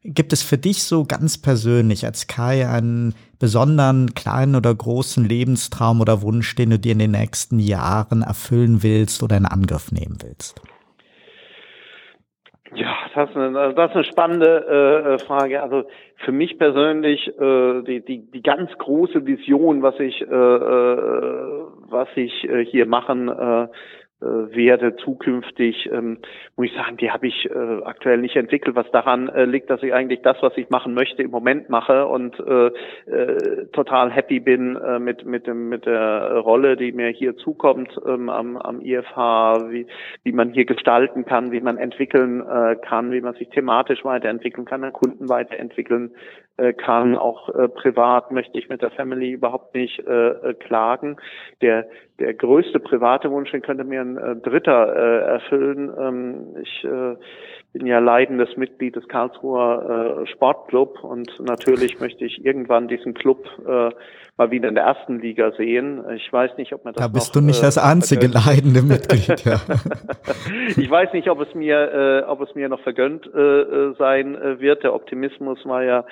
gibt 0.03 0.33
es 0.33 0.43
für 0.43 0.59
dich 0.59 0.85
so 0.85 1.05
ganz 1.05 1.39
persönlich 1.39 2.05
als 2.05 2.27
Kai 2.27 2.69
einen 2.69 3.15
besonderen 3.39 4.15
kleinen 4.15 4.55
oder 4.55 4.75
großen 4.75 5.25
Lebenstraum 5.25 6.01
oder 6.01 6.23
Wunsch, 6.23 6.55
den 6.55 6.71
du 6.71 6.79
dir 6.79 6.93
in 6.93 7.01
den 7.01 7.11
nächsten 7.11 7.59
Jahren 7.59 8.23
erfüllen 8.23 8.83
willst 8.83 9.23
oder 9.23 9.37
in 9.37 9.47
Angriff 9.47 9.91
nehmen 9.91 10.19
willst? 10.23 10.61
Ist 13.17 13.37
eine, 13.37 13.75
das 13.75 13.91
ist 13.91 13.97
eine 13.97 14.05
spannende 14.05 14.67
äh, 14.69 15.15
äh, 15.15 15.19
Frage. 15.21 15.63
Also 15.63 15.85
für 16.17 16.33
mich 16.33 16.59
persönlich 16.59 17.27
äh, 17.29 17.83
die, 17.83 18.05
die, 18.05 18.31
die 18.31 18.43
ganz 18.43 18.71
große 18.77 19.25
Vision, 19.25 19.83
was 19.83 19.99
ich, 19.99 20.21
äh, 20.21 20.25
äh, 20.25 21.65
was 21.89 22.09
ich 22.17 22.45
äh, 22.45 22.65
hier 22.65 22.87
machen 22.87 23.29
äh, 23.29 23.69
werde 24.21 24.97
zukünftig, 24.97 25.91
ähm, 25.93 26.19
muss 26.57 26.69
ich 26.69 26.75
sagen, 26.75 26.97
die 26.97 27.11
habe 27.11 27.27
ich 27.27 27.51
äh, 27.51 27.83
aktuell 27.85 28.19
nicht 28.19 28.37
entwickelt, 28.37 28.75
was 28.75 28.91
daran 28.91 29.29
äh, 29.29 29.45
liegt, 29.45 29.69
dass 29.69 29.83
ich 29.83 29.93
eigentlich 29.93 30.23
das, 30.23 30.39
was 30.41 30.57
ich 30.57 30.71
machen 30.71 30.95
möchte, 30.95 31.23
im 31.23 31.31
Moment 31.31 31.69
mache 31.69 32.07
und 32.07 32.39
äh, 32.41 32.69
äh, 33.11 33.67
total 33.73 34.11
happy 34.11 34.41
bin 34.41 34.77
äh, 34.77 34.99
mit 34.99 35.27
mit 35.27 35.47
dem 35.47 35.69
mit 35.69 35.85
der 35.85 36.39
Rolle, 36.39 36.77
die 36.77 36.93
mir 36.93 37.09
hier 37.09 37.37
zukommt 37.37 37.91
ähm, 38.07 38.31
am, 38.31 38.57
am 38.57 38.81
IFH, 38.81 39.71
wie 39.71 39.87
wie 40.23 40.33
man 40.33 40.53
hier 40.53 40.65
gestalten 40.65 41.27
kann, 41.27 41.53
wie 41.53 41.61
man 41.61 41.77
entwickeln 41.77 42.41
äh, 42.41 42.77
kann, 42.77 43.13
wie 43.13 43.21
man 43.21 43.35
sich 43.35 43.51
thematisch 43.51 44.05
weiterentwickeln 44.05 44.65
kann, 44.67 44.83
an 44.83 44.95
Kunden 44.95 45.29
weiterentwickeln 45.29 46.13
äh, 46.57 46.73
kann. 46.73 47.17
Auch 47.17 47.51
äh, 47.51 47.69
privat 47.69 48.31
möchte 48.31 48.59
ich 48.59 48.71
mit 48.71 48.81
der 48.81 48.91
Family 48.91 49.33
überhaupt 49.33 49.75
nicht 49.75 49.99
äh, 50.07 50.29
äh 50.29 50.55
klagen. 50.55 51.17
Der 51.61 51.87
der 52.19 52.35
größte 52.35 52.81
private 52.81 53.31
Wunsch, 53.31 53.51
den 53.51 53.63
könnte 53.63 53.85
mir 53.85 54.01
ein 54.01 54.17
äh, 54.17 54.37
Dritter 54.37 54.95
äh, 54.95 55.33
erfüllen. 55.33 55.93
Ähm, 55.99 56.57
ich 56.63 56.85
äh, 56.85 57.17
bin 57.73 57.87
ja 57.87 57.99
leidendes 57.99 58.57
Mitglied 58.57 58.97
des 58.97 59.07
Karlsruher 59.09 60.23
äh, 60.23 60.27
Sportclub 60.29 61.05
und 61.05 61.39
natürlich 61.41 62.01
möchte 62.01 62.25
ich 62.25 62.45
irgendwann 62.45 62.89
diesen 62.89 63.15
Club 63.15 63.47
äh, 63.67 63.91
mal 64.37 64.51
wieder 64.51 64.69
in 64.69 64.75
der 64.75 64.85
ersten 64.85 65.19
Liga 65.19 65.53
sehen. 65.53 66.05
Ich 66.15 66.31
weiß 66.31 66.57
nicht, 66.59 66.73
ob 66.75 66.85
man 66.85 66.93
das. 66.93 67.03
Da 67.03 67.09
bist 67.09 67.35
noch, 67.35 67.41
du 67.41 67.47
nicht 67.47 67.63
äh, 67.63 67.67
das 67.67 67.79
einzige 67.79 68.27
leidende 68.27 68.83
Mitglied. 68.87 69.45
Ja. 69.45 69.61
ich 70.77 70.91
weiß 70.91 71.13
nicht, 71.15 71.29
ob 71.31 71.41
es 71.41 71.55
mir, 71.55 72.25
äh, 72.25 72.31
ob 72.31 72.43
es 72.43 72.55
mir 72.55 72.69
noch 72.69 72.81
vergönnt 72.81 73.27
äh, 73.35 73.39
äh 73.39 73.95
sein 73.99 74.35
äh, 74.35 74.61
wird. 74.61 74.83
Der 74.83 74.95
Optimismus 74.95 75.65
war 75.65 75.83
ja 75.83 76.05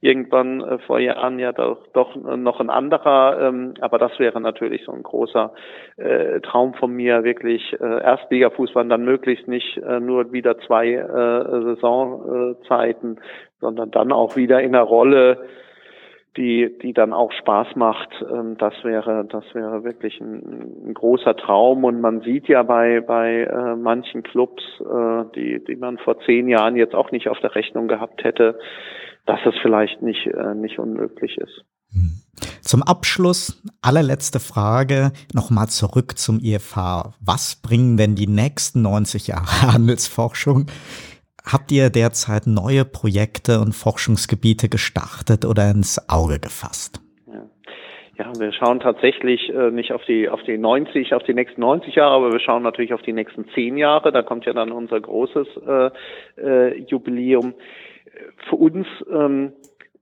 irgendwann 0.00 0.60
äh, 0.60 0.78
vor 0.80 0.98
Jahren 0.98 1.38
ja 1.38 1.52
doch, 1.52 1.78
doch 1.94 2.14
noch 2.16 2.60
ein 2.60 2.70
anderer. 2.70 3.48
Ähm, 3.48 3.74
aber 3.80 3.98
das 3.98 4.18
wäre 4.18 4.40
natürlich 4.40 4.84
so 4.84 4.92
ein 4.92 5.02
großer 5.02 5.52
äh, 5.96 6.40
Traum 6.40 6.74
von 6.74 6.92
mir, 6.92 7.24
wirklich 7.24 7.72
äh, 7.80 8.02
Erstligafußball 8.02 8.86
dann 8.88 9.04
möglichst 9.04 9.48
nicht 9.48 9.78
äh, 9.78 10.00
nur 10.00 10.32
wieder 10.32 10.58
zwei 10.60 10.92
äh, 10.92 11.74
Saisonzeiten, 11.74 13.20
sondern 13.60 13.90
dann 13.90 14.12
auch 14.12 14.36
wieder 14.36 14.60
in 14.60 14.72
der 14.72 14.82
Rolle 14.82 15.48
die, 16.40 16.78
die 16.82 16.94
dann 16.94 17.12
auch 17.12 17.30
Spaß 17.32 17.76
macht. 17.76 18.08
Ähm, 18.22 18.56
das 18.58 18.72
wäre, 18.82 19.26
das 19.28 19.44
wäre 19.52 19.84
wirklich 19.84 20.20
ein, 20.20 20.88
ein 20.88 20.94
großer 20.94 21.36
Traum. 21.36 21.84
Und 21.84 22.00
man 22.00 22.22
sieht 22.22 22.48
ja 22.48 22.62
bei, 22.62 23.00
bei 23.00 23.42
äh, 23.42 23.76
manchen 23.76 24.22
Clubs, 24.22 24.62
äh, 24.80 25.24
die, 25.36 25.62
die 25.62 25.76
man 25.76 25.98
vor 25.98 26.18
zehn 26.24 26.48
Jahren 26.48 26.76
jetzt 26.76 26.94
auch 26.94 27.10
nicht 27.10 27.28
auf 27.28 27.38
der 27.40 27.54
Rechnung 27.54 27.88
gehabt 27.88 28.24
hätte, 28.24 28.58
dass 29.26 29.40
es 29.44 29.54
vielleicht 29.60 30.00
nicht, 30.00 30.26
äh, 30.26 30.54
nicht 30.54 30.78
unmöglich 30.78 31.36
ist. 31.36 31.64
Zum 32.62 32.82
Abschluss, 32.82 33.62
allerletzte 33.82 34.40
Frage, 34.40 35.12
nochmal 35.34 35.68
zurück 35.68 36.16
zum 36.16 36.40
IFH. 36.40 37.12
Was 37.20 37.56
bringen 37.56 37.96
denn 37.96 38.14
die 38.14 38.28
nächsten 38.28 38.82
90 38.82 39.26
Jahre 39.26 39.62
Handelsforschung 39.72 40.66
Habt 41.44 41.72
ihr 41.72 41.90
derzeit 41.90 42.46
neue 42.46 42.84
Projekte 42.84 43.60
und 43.60 43.74
Forschungsgebiete 43.74 44.68
gestartet 44.68 45.44
oder 45.44 45.70
ins 45.70 46.08
Auge 46.08 46.38
gefasst? 46.38 47.00
Ja, 48.20 48.30
wir 48.38 48.52
schauen 48.52 48.80
tatsächlich 48.80 49.48
äh, 49.48 49.70
nicht 49.70 49.92
auf 49.92 50.04
die 50.04 50.28
auf 50.28 50.42
die 50.42 50.58
90, 50.58 51.14
auf 51.14 51.22
die 51.22 51.32
nächsten 51.32 51.62
90 51.62 51.94
Jahre, 51.94 52.16
aber 52.16 52.32
wir 52.32 52.40
schauen 52.40 52.62
natürlich 52.62 52.92
auf 52.92 53.00
die 53.00 53.14
nächsten 53.14 53.48
10 53.54 53.78
Jahre. 53.78 54.12
Da 54.12 54.20
kommt 54.22 54.44
ja 54.44 54.52
dann 54.52 54.72
unser 54.72 55.00
großes 55.00 55.48
äh, 55.66 55.90
äh, 56.36 56.78
Jubiläum. 56.82 57.54
Für 58.46 58.56
uns 58.56 58.86
ähm, 59.10 59.52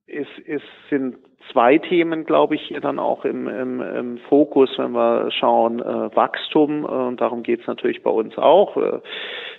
ist, 0.08 0.36
ist, 0.44 0.64
sind 0.90 1.18
zwei 1.52 1.78
Themen, 1.78 2.24
glaube 2.24 2.54
ich, 2.54 2.62
hier 2.62 2.80
dann 2.80 2.98
auch 2.98 3.24
im, 3.24 3.48
im, 3.48 3.80
im 3.80 4.18
Fokus, 4.28 4.70
wenn 4.78 4.92
wir 4.92 5.30
schauen, 5.30 5.80
äh, 5.80 6.16
Wachstum. 6.16 6.84
Äh, 6.84 6.88
und 6.88 7.20
darum 7.20 7.42
geht 7.42 7.60
es 7.60 7.66
natürlich 7.66 8.02
bei 8.02 8.10
uns 8.10 8.36
auch. 8.38 8.76
Äh, 8.76 9.00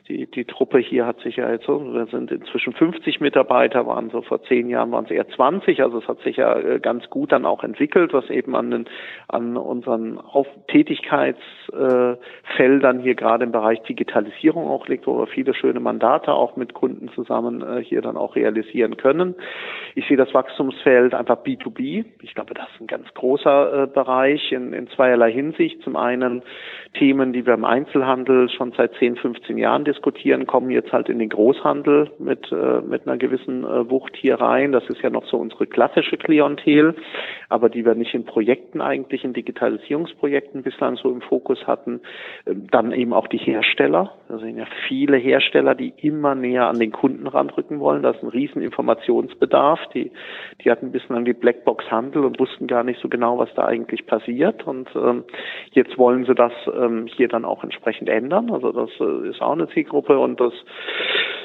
die, 0.10 0.26
die 0.26 0.46
Truppe 0.46 0.80
hier 0.80 1.06
hat 1.06 1.20
sich 1.20 1.36
ja 1.36 1.52
jetzt 1.52 1.66
so, 1.66 1.94
wir 1.94 2.08
sind 2.08 2.32
inzwischen 2.32 2.74
50 2.74 3.22
Mitarbeiter, 3.22 3.86
waren 3.86 4.10
so 4.10 4.24
vor 4.24 4.42
zehn 4.44 4.68
Jahren 4.68 4.92
waren 4.92 5.06
es 5.06 5.12
eher 5.12 5.30
20, 5.30 5.84
also 5.84 6.00
es 6.00 6.08
hat 6.08 6.20
sich 6.22 6.38
ja 6.38 6.58
äh, 6.58 6.80
ganz 6.80 7.08
gut 7.12 7.32
dann 7.32 7.46
auch 7.46 7.64
entwickelt, 7.64 8.12
was 8.12 8.28
eben 8.32 8.56
an, 8.56 8.72
den, 8.72 8.86
an 9.28 9.56
unseren 9.56 10.18
Auf 10.18 10.48
Tätigkeitsfeldern 10.68 13.02
hier 13.02 13.14
gerade 13.14 13.44
im 13.44 13.52
Bereich 13.52 13.84
Digitalisierung 13.84 14.68
auch 14.68 14.88
liegt, 14.88 15.06
wo 15.06 15.20
wir 15.20 15.28
viele 15.28 15.54
schöne 15.54 15.80
Mandate 15.80 16.34
auch 16.34 16.56
mit 16.56 16.74
Kunden 16.74 17.10
zusammen 17.10 17.62
äh, 17.62 17.84
hier 17.84 18.02
dann 18.02 18.18
auch 18.18 18.36
realisieren 18.36 18.98
können. 18.98 19.36
Ich 19.94 20.08
sehe 20.08 20.18
das 20.18 20.34
Wachstumsfeld 20.34 21.14
einfach 21.14 21.44
B2B. 21.44 21.79
Ich 21.80 22.36
glaube, 22.36 22.54
das 22.54 22.68
ist 22.74 22.82
ein 22.82 22.88
ganz 22.88 23.08
großer 23.14 23.84
äh, 23.84 23.88
Bereich 23.88 24.52
in, 24.52 24.74
in 24.74 24.88
zweierlei 24.90 25.32
Hinsicht. 25.32 25.82
Zum 25.84 25.96
einen 25.96 26.44
Themen, 26.94 27.34
die 27.34 27.46
wir 27.46 27.54
im 27.54 27.66
Einzelhandel 27.66 28.50
schon 28.50 28.74
seit 28.76 28.94
10, 28.96 29.16
15 29.16 29.58
Jahren 29.58 29.86
diskutieren, 29.86 30.48
kommen 30.48 30.72
jetzt 30.72 30.92
halt 30.92 31.08
in 31.08 31.20
den 31.20 31.30
Großhandel 31.30 32.12
mit, 32.20 32.52
äh, 32.52 32.82
mit 32.82 33.08
einer 33.08 33.18
gewissen 33.18 33.64
äh, 33.64 33.90
Wucht 33.90 34.16
hier 34.16 34.36
rein. 34.36 34.72
Das 34.72 34.84
ist 34.90 35.02
ja 35.02 35.10
noch 35.10 35.26
so 35.28 35.38
unsere 35.38 35.68
klassische 35.68 36.18
Klientel, 36.18 36.96
aber 37.48 37.70
die 37.70 37.86
wir 37.86 37.96
nicht 37.96 38.14
in 38.14 38.26
Projekten 38.26 38.82
eigentlich, 38.82 39.24
in 39.24 39.34
Digitalisierungsprojekten 39.34 40.64
bislang 40.64 40.98
so 40.98 41.12
im 41.12 41.22
Fokus 41.22 41.66
hatten. 41.66 42.02
Ähm, 42.46 42.68
dann 42.72 42.92
eben 42.92 43.14
auch 43.14 43.28
die 43.28 43.38
Hersteller. 43.38 44.16
Da 44.28 44.40
sind 44.40 44.58
ja 44.58 44.66
viele 44.88 45.18
Hersteller, 45.18 45.76
die 45.76 45.94
immer 45.98 46.36
näher 46.36 46.68
an 46.68 46.80
den 46.80 46.92
Kunden 46.92 47.28
ranrücken 47.28 47.80
wollen. 47.80 48.04
Das 48.04 48.18
ist 48.18 48.24
ein 48.24 48.30
riesen 48.30 48.62
Informationsbedarf. 48.62 49.80
Die, 49.94 50.12
die 50.64 50.72
hatten 50.72 50.92
bislang 50.92 51.24
die 51.24 51.34
Blackbox 51.34 51.69
Handel 51.92 52.26
und 52.26 52.40
wussten 52.40 52.68
gar 52.68 52.84
nicht 52.84 53.00
so 53.02 53.10
genau, 53.10 53.38
was 53.38 53.54
da 53.56 53.66
eigentlich 53.66 54.06
passiert. 54.06 54.66
Und 54.66 54.90
ähm, 54.96 55.24
jetzt 55.72 55.98
wollen 55.98 56.26
sie 56.26 56.36
das 56.36 56.54
ähm, 56.74 57.08
hier 57.08 57.28
dann 57.28 57.46
auch 57.46 57.64
entsprechend 57.64 58.10
ändern. 58.10 58.52
Also 58.52 58.72
das 58.72 58.90
äh, 59.00 59.30
ist 59.30 59.42
auch 59.42 59.54
eine 59.54 59.70
Zielgruppe. 59.70 60.18
Und 60.18 60.40
das, 60.40 60.54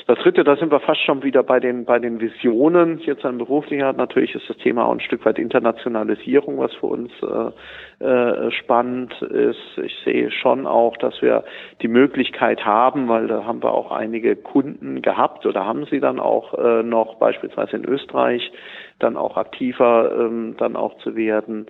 das 0.06 0.18
dritte, 0.18 0.44
da 0.44 0.56
sind 0.56 0.70
wir 0.70 0.80
fast 0.80 1.00
schon 1.02 1.22
wieder 1.22 1.42
bei 1.42 1.60
den, 1.60 1.84
bei 1.84 1.98
den 1.98 2.20
Visionen. 2.20 2.98
Jetzt 3.00 3.24
ein 3.24 3.38
beruflicher, 3.38 3.92
natürlich 3.92 4.34
ist 4.34 4.48
das 4.48 4.56
Thema 4.58 4.86
auch 4.86 4.92
ein 4.92 5.00
Stück 5.00 5.24
weit 5.24 5.38
Internationalisierung, 5.38 6.58
was 6.58 6.74
für 6.74 6.86
uns 6.86 7.10
äh, 7.22 8.04
äh, 8.04 8.50
spannend 8.50 9.14
ist. 9.22 9.78
Ich 9.82 9.94
sehe 10.04 10.30
schon 10.30 10.66
auch, 10.66 10.96
dass 10.96 11.22
wir 11.22 11.44
die 11.80 11.88
Möglichkeit 11.88 12.64
haben, 12.64 13.08
weil 13.08 13.28
da 13.28 13.44
haben 13.44 13.62
wir 13.62 13.72
auch 13.72 13.92
einige 13.92 14.36
Kunden 14.36 15.00
gehabt 15.00 15.46
oder 15.46 15.64
haben 15.64 15.86
sie 15.86 16.00
dann 16.00 16.20
auch 16.20 16.54
äh, 16.54 16.82
noch 16.82 17.16
beispielsweise 17.16 17.76
in 17.76 17.84
Österreich, 17.84 18.52
dann 18.98 19.16
auch 19.16 19.36
aktiver 19.36 20.12
ähm, 20.18 20.54
dann 20.58 20.76
auch 20.76 20.96
zu 20.98 21.16
werden. 21.16 21.66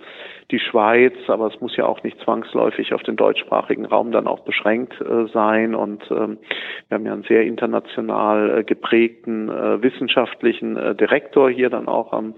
Die 0.51 0.59
Schweiz, 0.59 1.13
aber 1.27 1.47
es 1.47 1.59
muss 1.59 1.75
ja 1.75 1.85
auch 1.85 2.03
nicht 2.03 2.19
zwangsläufig 2.21 2.93
auf 2.93 3.01
den 3.03 3.15
deutschsprachigen 3.15 3.85
Raum 3.85 4.11
dann 4.11 4.27
auch 4.27 4.41
beschränkt 4.41 4.93
äh, 5.01 5.27
sein. 5.33 5.73
Und 5.73 6.03
ähm, 6.11 6.37
wir 6.87 6.95
haben 6.95 7.05
ja 7.05 7.13
einen 7.13 7.23
sehr 7.23 7.43
international 7.43 8.59
äh, 8.59 8.63
geprägten 8.63 9.49
äh, 9.49 9.81
wissenschaftlichen 9.81 10.77
äh, 10.77 10.95
Direktor 10.95 11.49
hier 11.49 11.69
dann 11.69 11.87
auch 11.87 12.13
am, 12.13 12.35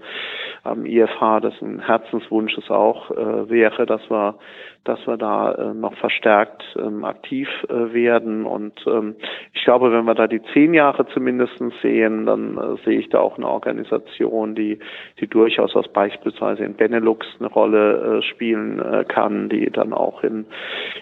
am 0.64 0.86
IFH, 0.86 1.40
das 1.40 1.54
ein 1.60 1.80
Herzenswunsch 1.80 2.56
ist 2.56 2.70
auch 2.70 3.10
äh, 3.10 3.50
wäre, 3.50 3.84
dass 3.86 4.08
wir 4.10 4.36
dass 4.84 5.06
wir 5.06 5.16
da 5.16 5.52
äh, 5.52 5.74
noch 5.74 5.94
verstärkt 5.94 6.62
ähm, 6.78 7.04
aktiv 7.04 7.48
äh, 7.68 7.92
werden. 7.92 8.46
Und 8.46 8.72
ähm, 8.86 9.16
ich 9.52 9.62
glaube, 9.64 9.92
wenn 9.92 10.04
wir 10.04 10.14
da 10.14 10.26
die 10.26 10.42
zehn 10.54 10.72
Jahre 10.74 11.06
zumindest 11.08 11.62
sehen, 11.82 12.26
dann 12.26 12.56
äh, 12.56 12.76
sehe 12.84 12.98
ich 12.98 13.08
da 13.10 13.20
auch 13.20 13.36
eine 13.36 13.48
Organisation, 13.48 14.54
die, 14.54 14.78
die 15.20 15.26
durchaus 15.26 15.76
aus 15.76 15.88
beispielsweise 15.88 16.64
in 16.64 16.74
Benelux 16.74 17.26
eine 17.38 17.48
Rolle 17.48 18.18
äh, 18.18 18.22
spielen 18.22 18.78
äh, 18.80 19.04
kann, 19.04 19.48
die 19.48 19.70
dann 19.70 19.92
auch 19.92 20.22
in, 20.22 20.46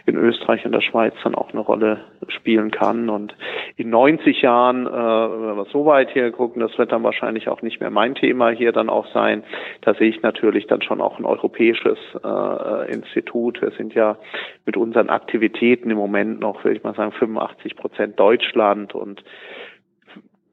in 0.06 0.16
Österreich 0.16 0.64
und 0.64 0.72
der 0.72 0.80
Schweiz 0.80 1.14
dann 1.22 1.34
auch 1.34 1.52
eine 1.52 1.60
Rolle 1.60 2.00
spielen 2.28 2.70
kann. 2.70 3.08
Und 3.08 3.36
in 3.76 3.90
90 3.90 4.42
Jahren, 4.42 4.86
äh, 4.86 4.90
wenn 4.90 5.56
wir 5.56 5.66
so 5.72 5.86
weit 5.86 6.10
hier 6.10 6.30
gucken, 6.32 6.60
das 6.60 6.76
wird 6.78 6.92
dann 6.92 7.02
wahrscheinlich 7.02 7.48
auch 7.48 7.62
nicht 7.62 7.80
mehr 7.80 7.90
mein 7.90 8.14
Thema 8.14 8.50
hier 8.50 8.72
dann 8.72 8.88
auch 8.88 9.06
sein. 9.12 9.44
Da 9.82 9.94
sehe 9.94 10.08
ich 10.08 10.22
natürlich 10.22 10.66
dann 10.66 10.82
schon 10.82 11.00
auch 11.00 11.18
ein 11.18 11.24
europäisches 11.24 11.98
äh, 12.24 12.92
Institut. 12.92 13.62
Sind 13.76 13.94
ja 13.94 14.16
mit 14.64 14.76
unseren 14.76 15.10
Aktivitäten 15.10 15.90
im 15.90 15.96
Moment 15.96 16.40
noch, 16.40 16.64
würde 16.64 16.76
ich 16.76 16.84
mal 16.84 16.94
sagen, 16.94 17.12
85 17.12 17.76
Prozent 17.76 18.18
Deutschland 18.18 18.94
und 18.94 19.22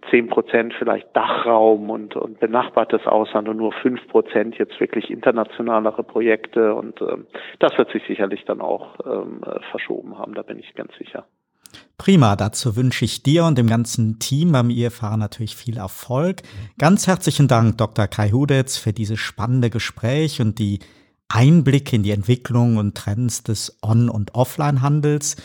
10 0.09 0.27
Prozent 0.27 0.73
vielleicht 0.77 1.15
Dachraum 1.15 1.89
und, 1.89 2.15
und 2.15 2.39
benachbartes 2.39 3.05
Ausland 3.05 3.47
und 3.47 3.57
nur 3.57 3.71
5 3.71 4.07
Prozent 4.09 4.57
jetzt 4.57 4.79
wirklich 4.79 5.09
internationalere 5.09 6.03
Projekte. 6.03 6.75
Und 6.75 7.01
ähm, 7.01 7.25
das 7.59 7.77
wird 7.77 7.91
sich 7.91 8.03
sicherlich 8.07 8.45
dann 8.45 8.61
auch 8.61 8.95
ähm, 9.05 9.41
verschoben 9.71 10.17
haben, 10.17 10.33
da 10.33 10.41
bin 10.41 10.59
ich 10.59 10.73
ganz 10.75 10.91
sicher. 10.97 11.25
Prima, 11.97 12.35
dazu 12.35 12.75
wünsche 12.75 13.05
ich 13.05 13.23
dir 13.23 13.45
und 13.45 13.57
dem 13.57 13.67
ganzen 13.67 14.19
Team 14.19 14.51
beim 14.51 14.69
IFH 14.69 15.15
natürlich 15.15 15.55
viel 15.55 15.77
Erfolg. 15.77 16.41
Ganz 16.77 17.07
herzlichen 17.07 17.47
Dank, 17.47 17.77
Dr. 17.77 18.07
Kai 18.07 18.29
Hudetz, 18.29 18.77
für 18.77 18.93
dieses 18.93 19.19
spannende 19.19 19.69
Gespräch 19.69 20.41
und 20.41 20.59
die 20.59 20.79
Einblick 21.33 21.91
in 21.93 22.03
die 22.03 22.11
Entwicklung 22.11 22.77
und 22.77 22.95
Trends 22.95 23.41
des 23.41 23.77
On- 23.81 24.09
und 24.09 24.35
Offline-Handels. 24.35 25.35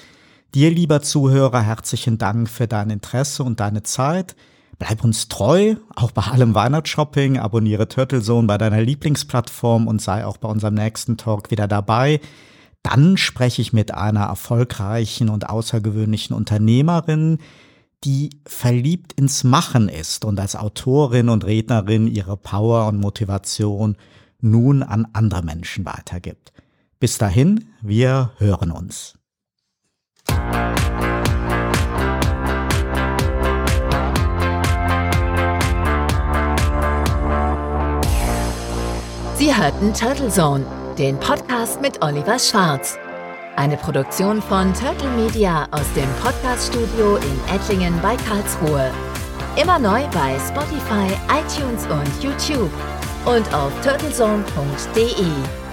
Dir, 0.55 0.71
lieber 0.71 1.01
Zuhörer, 1.01 1.63
herzlichen 1.63 2.19
Dank 2.19 2.51
für 2.51 2.67
dein 2.67 2.91
Interesse 2.91 3.43
und 3.43 3.59
deine 3.61 3.83
Zeit. 3.83 4.37
Bleib 4.79 5.03
uns 5.03 5.29
treu, 5.29 5.77
auch 5.97 6.11
bei 6.11 6.23
allem 6.23 6.55
Weihnachtsshopping. 6.55 7.39
Abonniere 7.39 7.89
Turtle 7.89 8.21
Zone 8.21 8.47
bei 8.47 8.59
deiner 8.59 8.83
Lieblingsplattform 8.83 9.87
und 9.87 10.03
sei 10.03 10.27
auch 10.27 10.37
bei 10.37 10.49
unserem 10.51 10.75
nächsten 10.75 11.17
Talk 11.17 11.51
wieder 11.51 11.67
dabei. 11.67 12.21
Dann 12.83 13.17
spreche 13.17 13.63
ich 13.63 13.73
mit 13.73 13.95
einer 13.95 14.25
erfolgreichen 14.25 15.31
und 15.31 15.49
außergewöhnlichen 15.49 16.37
Unternehmerin, 16.37 17.39
die 18.05 18.29
verliebt 18.47 19.15
ins 19.15 19.43
Machen 19.43 19.89
ist 19.89 20.27
und 20.27 20.39
als 20.39 20.55
Autorin 20.55 21.31
und 21.31 21.47
Rednerin 21.47 22.07
ihre 22.07 22.37
Power 22.37 22.89
und 22.89 23.01
Motivation 23.01 23.97
nun 24.41 24.83
an 24.83 25.07
andere 25.13 25.43
Menschen 25.43 25.85
weitergibt. 25.85 26.53
Bis 27.01 27.19
dahin, 27.19 27.69
wir 27.81 28.33
hören 28.39 28.71
uns. 28.71 29.15
Sie 39.37 39.55
hörten 39.55 39.95
Turtle 39.95 40.29
Zone, 40.29 40.67
den 40.99 41.19
Podcast 41.21 41.81
mit 41.81 42.03
Oliver 42.03 42.39
Schwarz. 42.39 42.99
Eine 43.55 43.77
Produktion 43.77 44.43
von 44.43 44.73
Turtle 44.75 45.11
Media 45.17 45.67
aus 45.71 45.87
dem 45.95 46.09
Podcaststudio 46.23 47.17
in 47.17 47.55
Ettlingen 47.55 47.95
bei 48.03 48.17
Karlsruhe. 48.17 48.91
Immer 49.61 49.79
neu 49.79 50.07
bei 50.09 50.37
Spotify, 50.39 51.09
iTunes 51.29 51.87
und 51.87 52.23
YouTube 52.23 52.71
und 53.27 53.55
auf 53.55 53.73
turtlezone.de. 53.83 55.68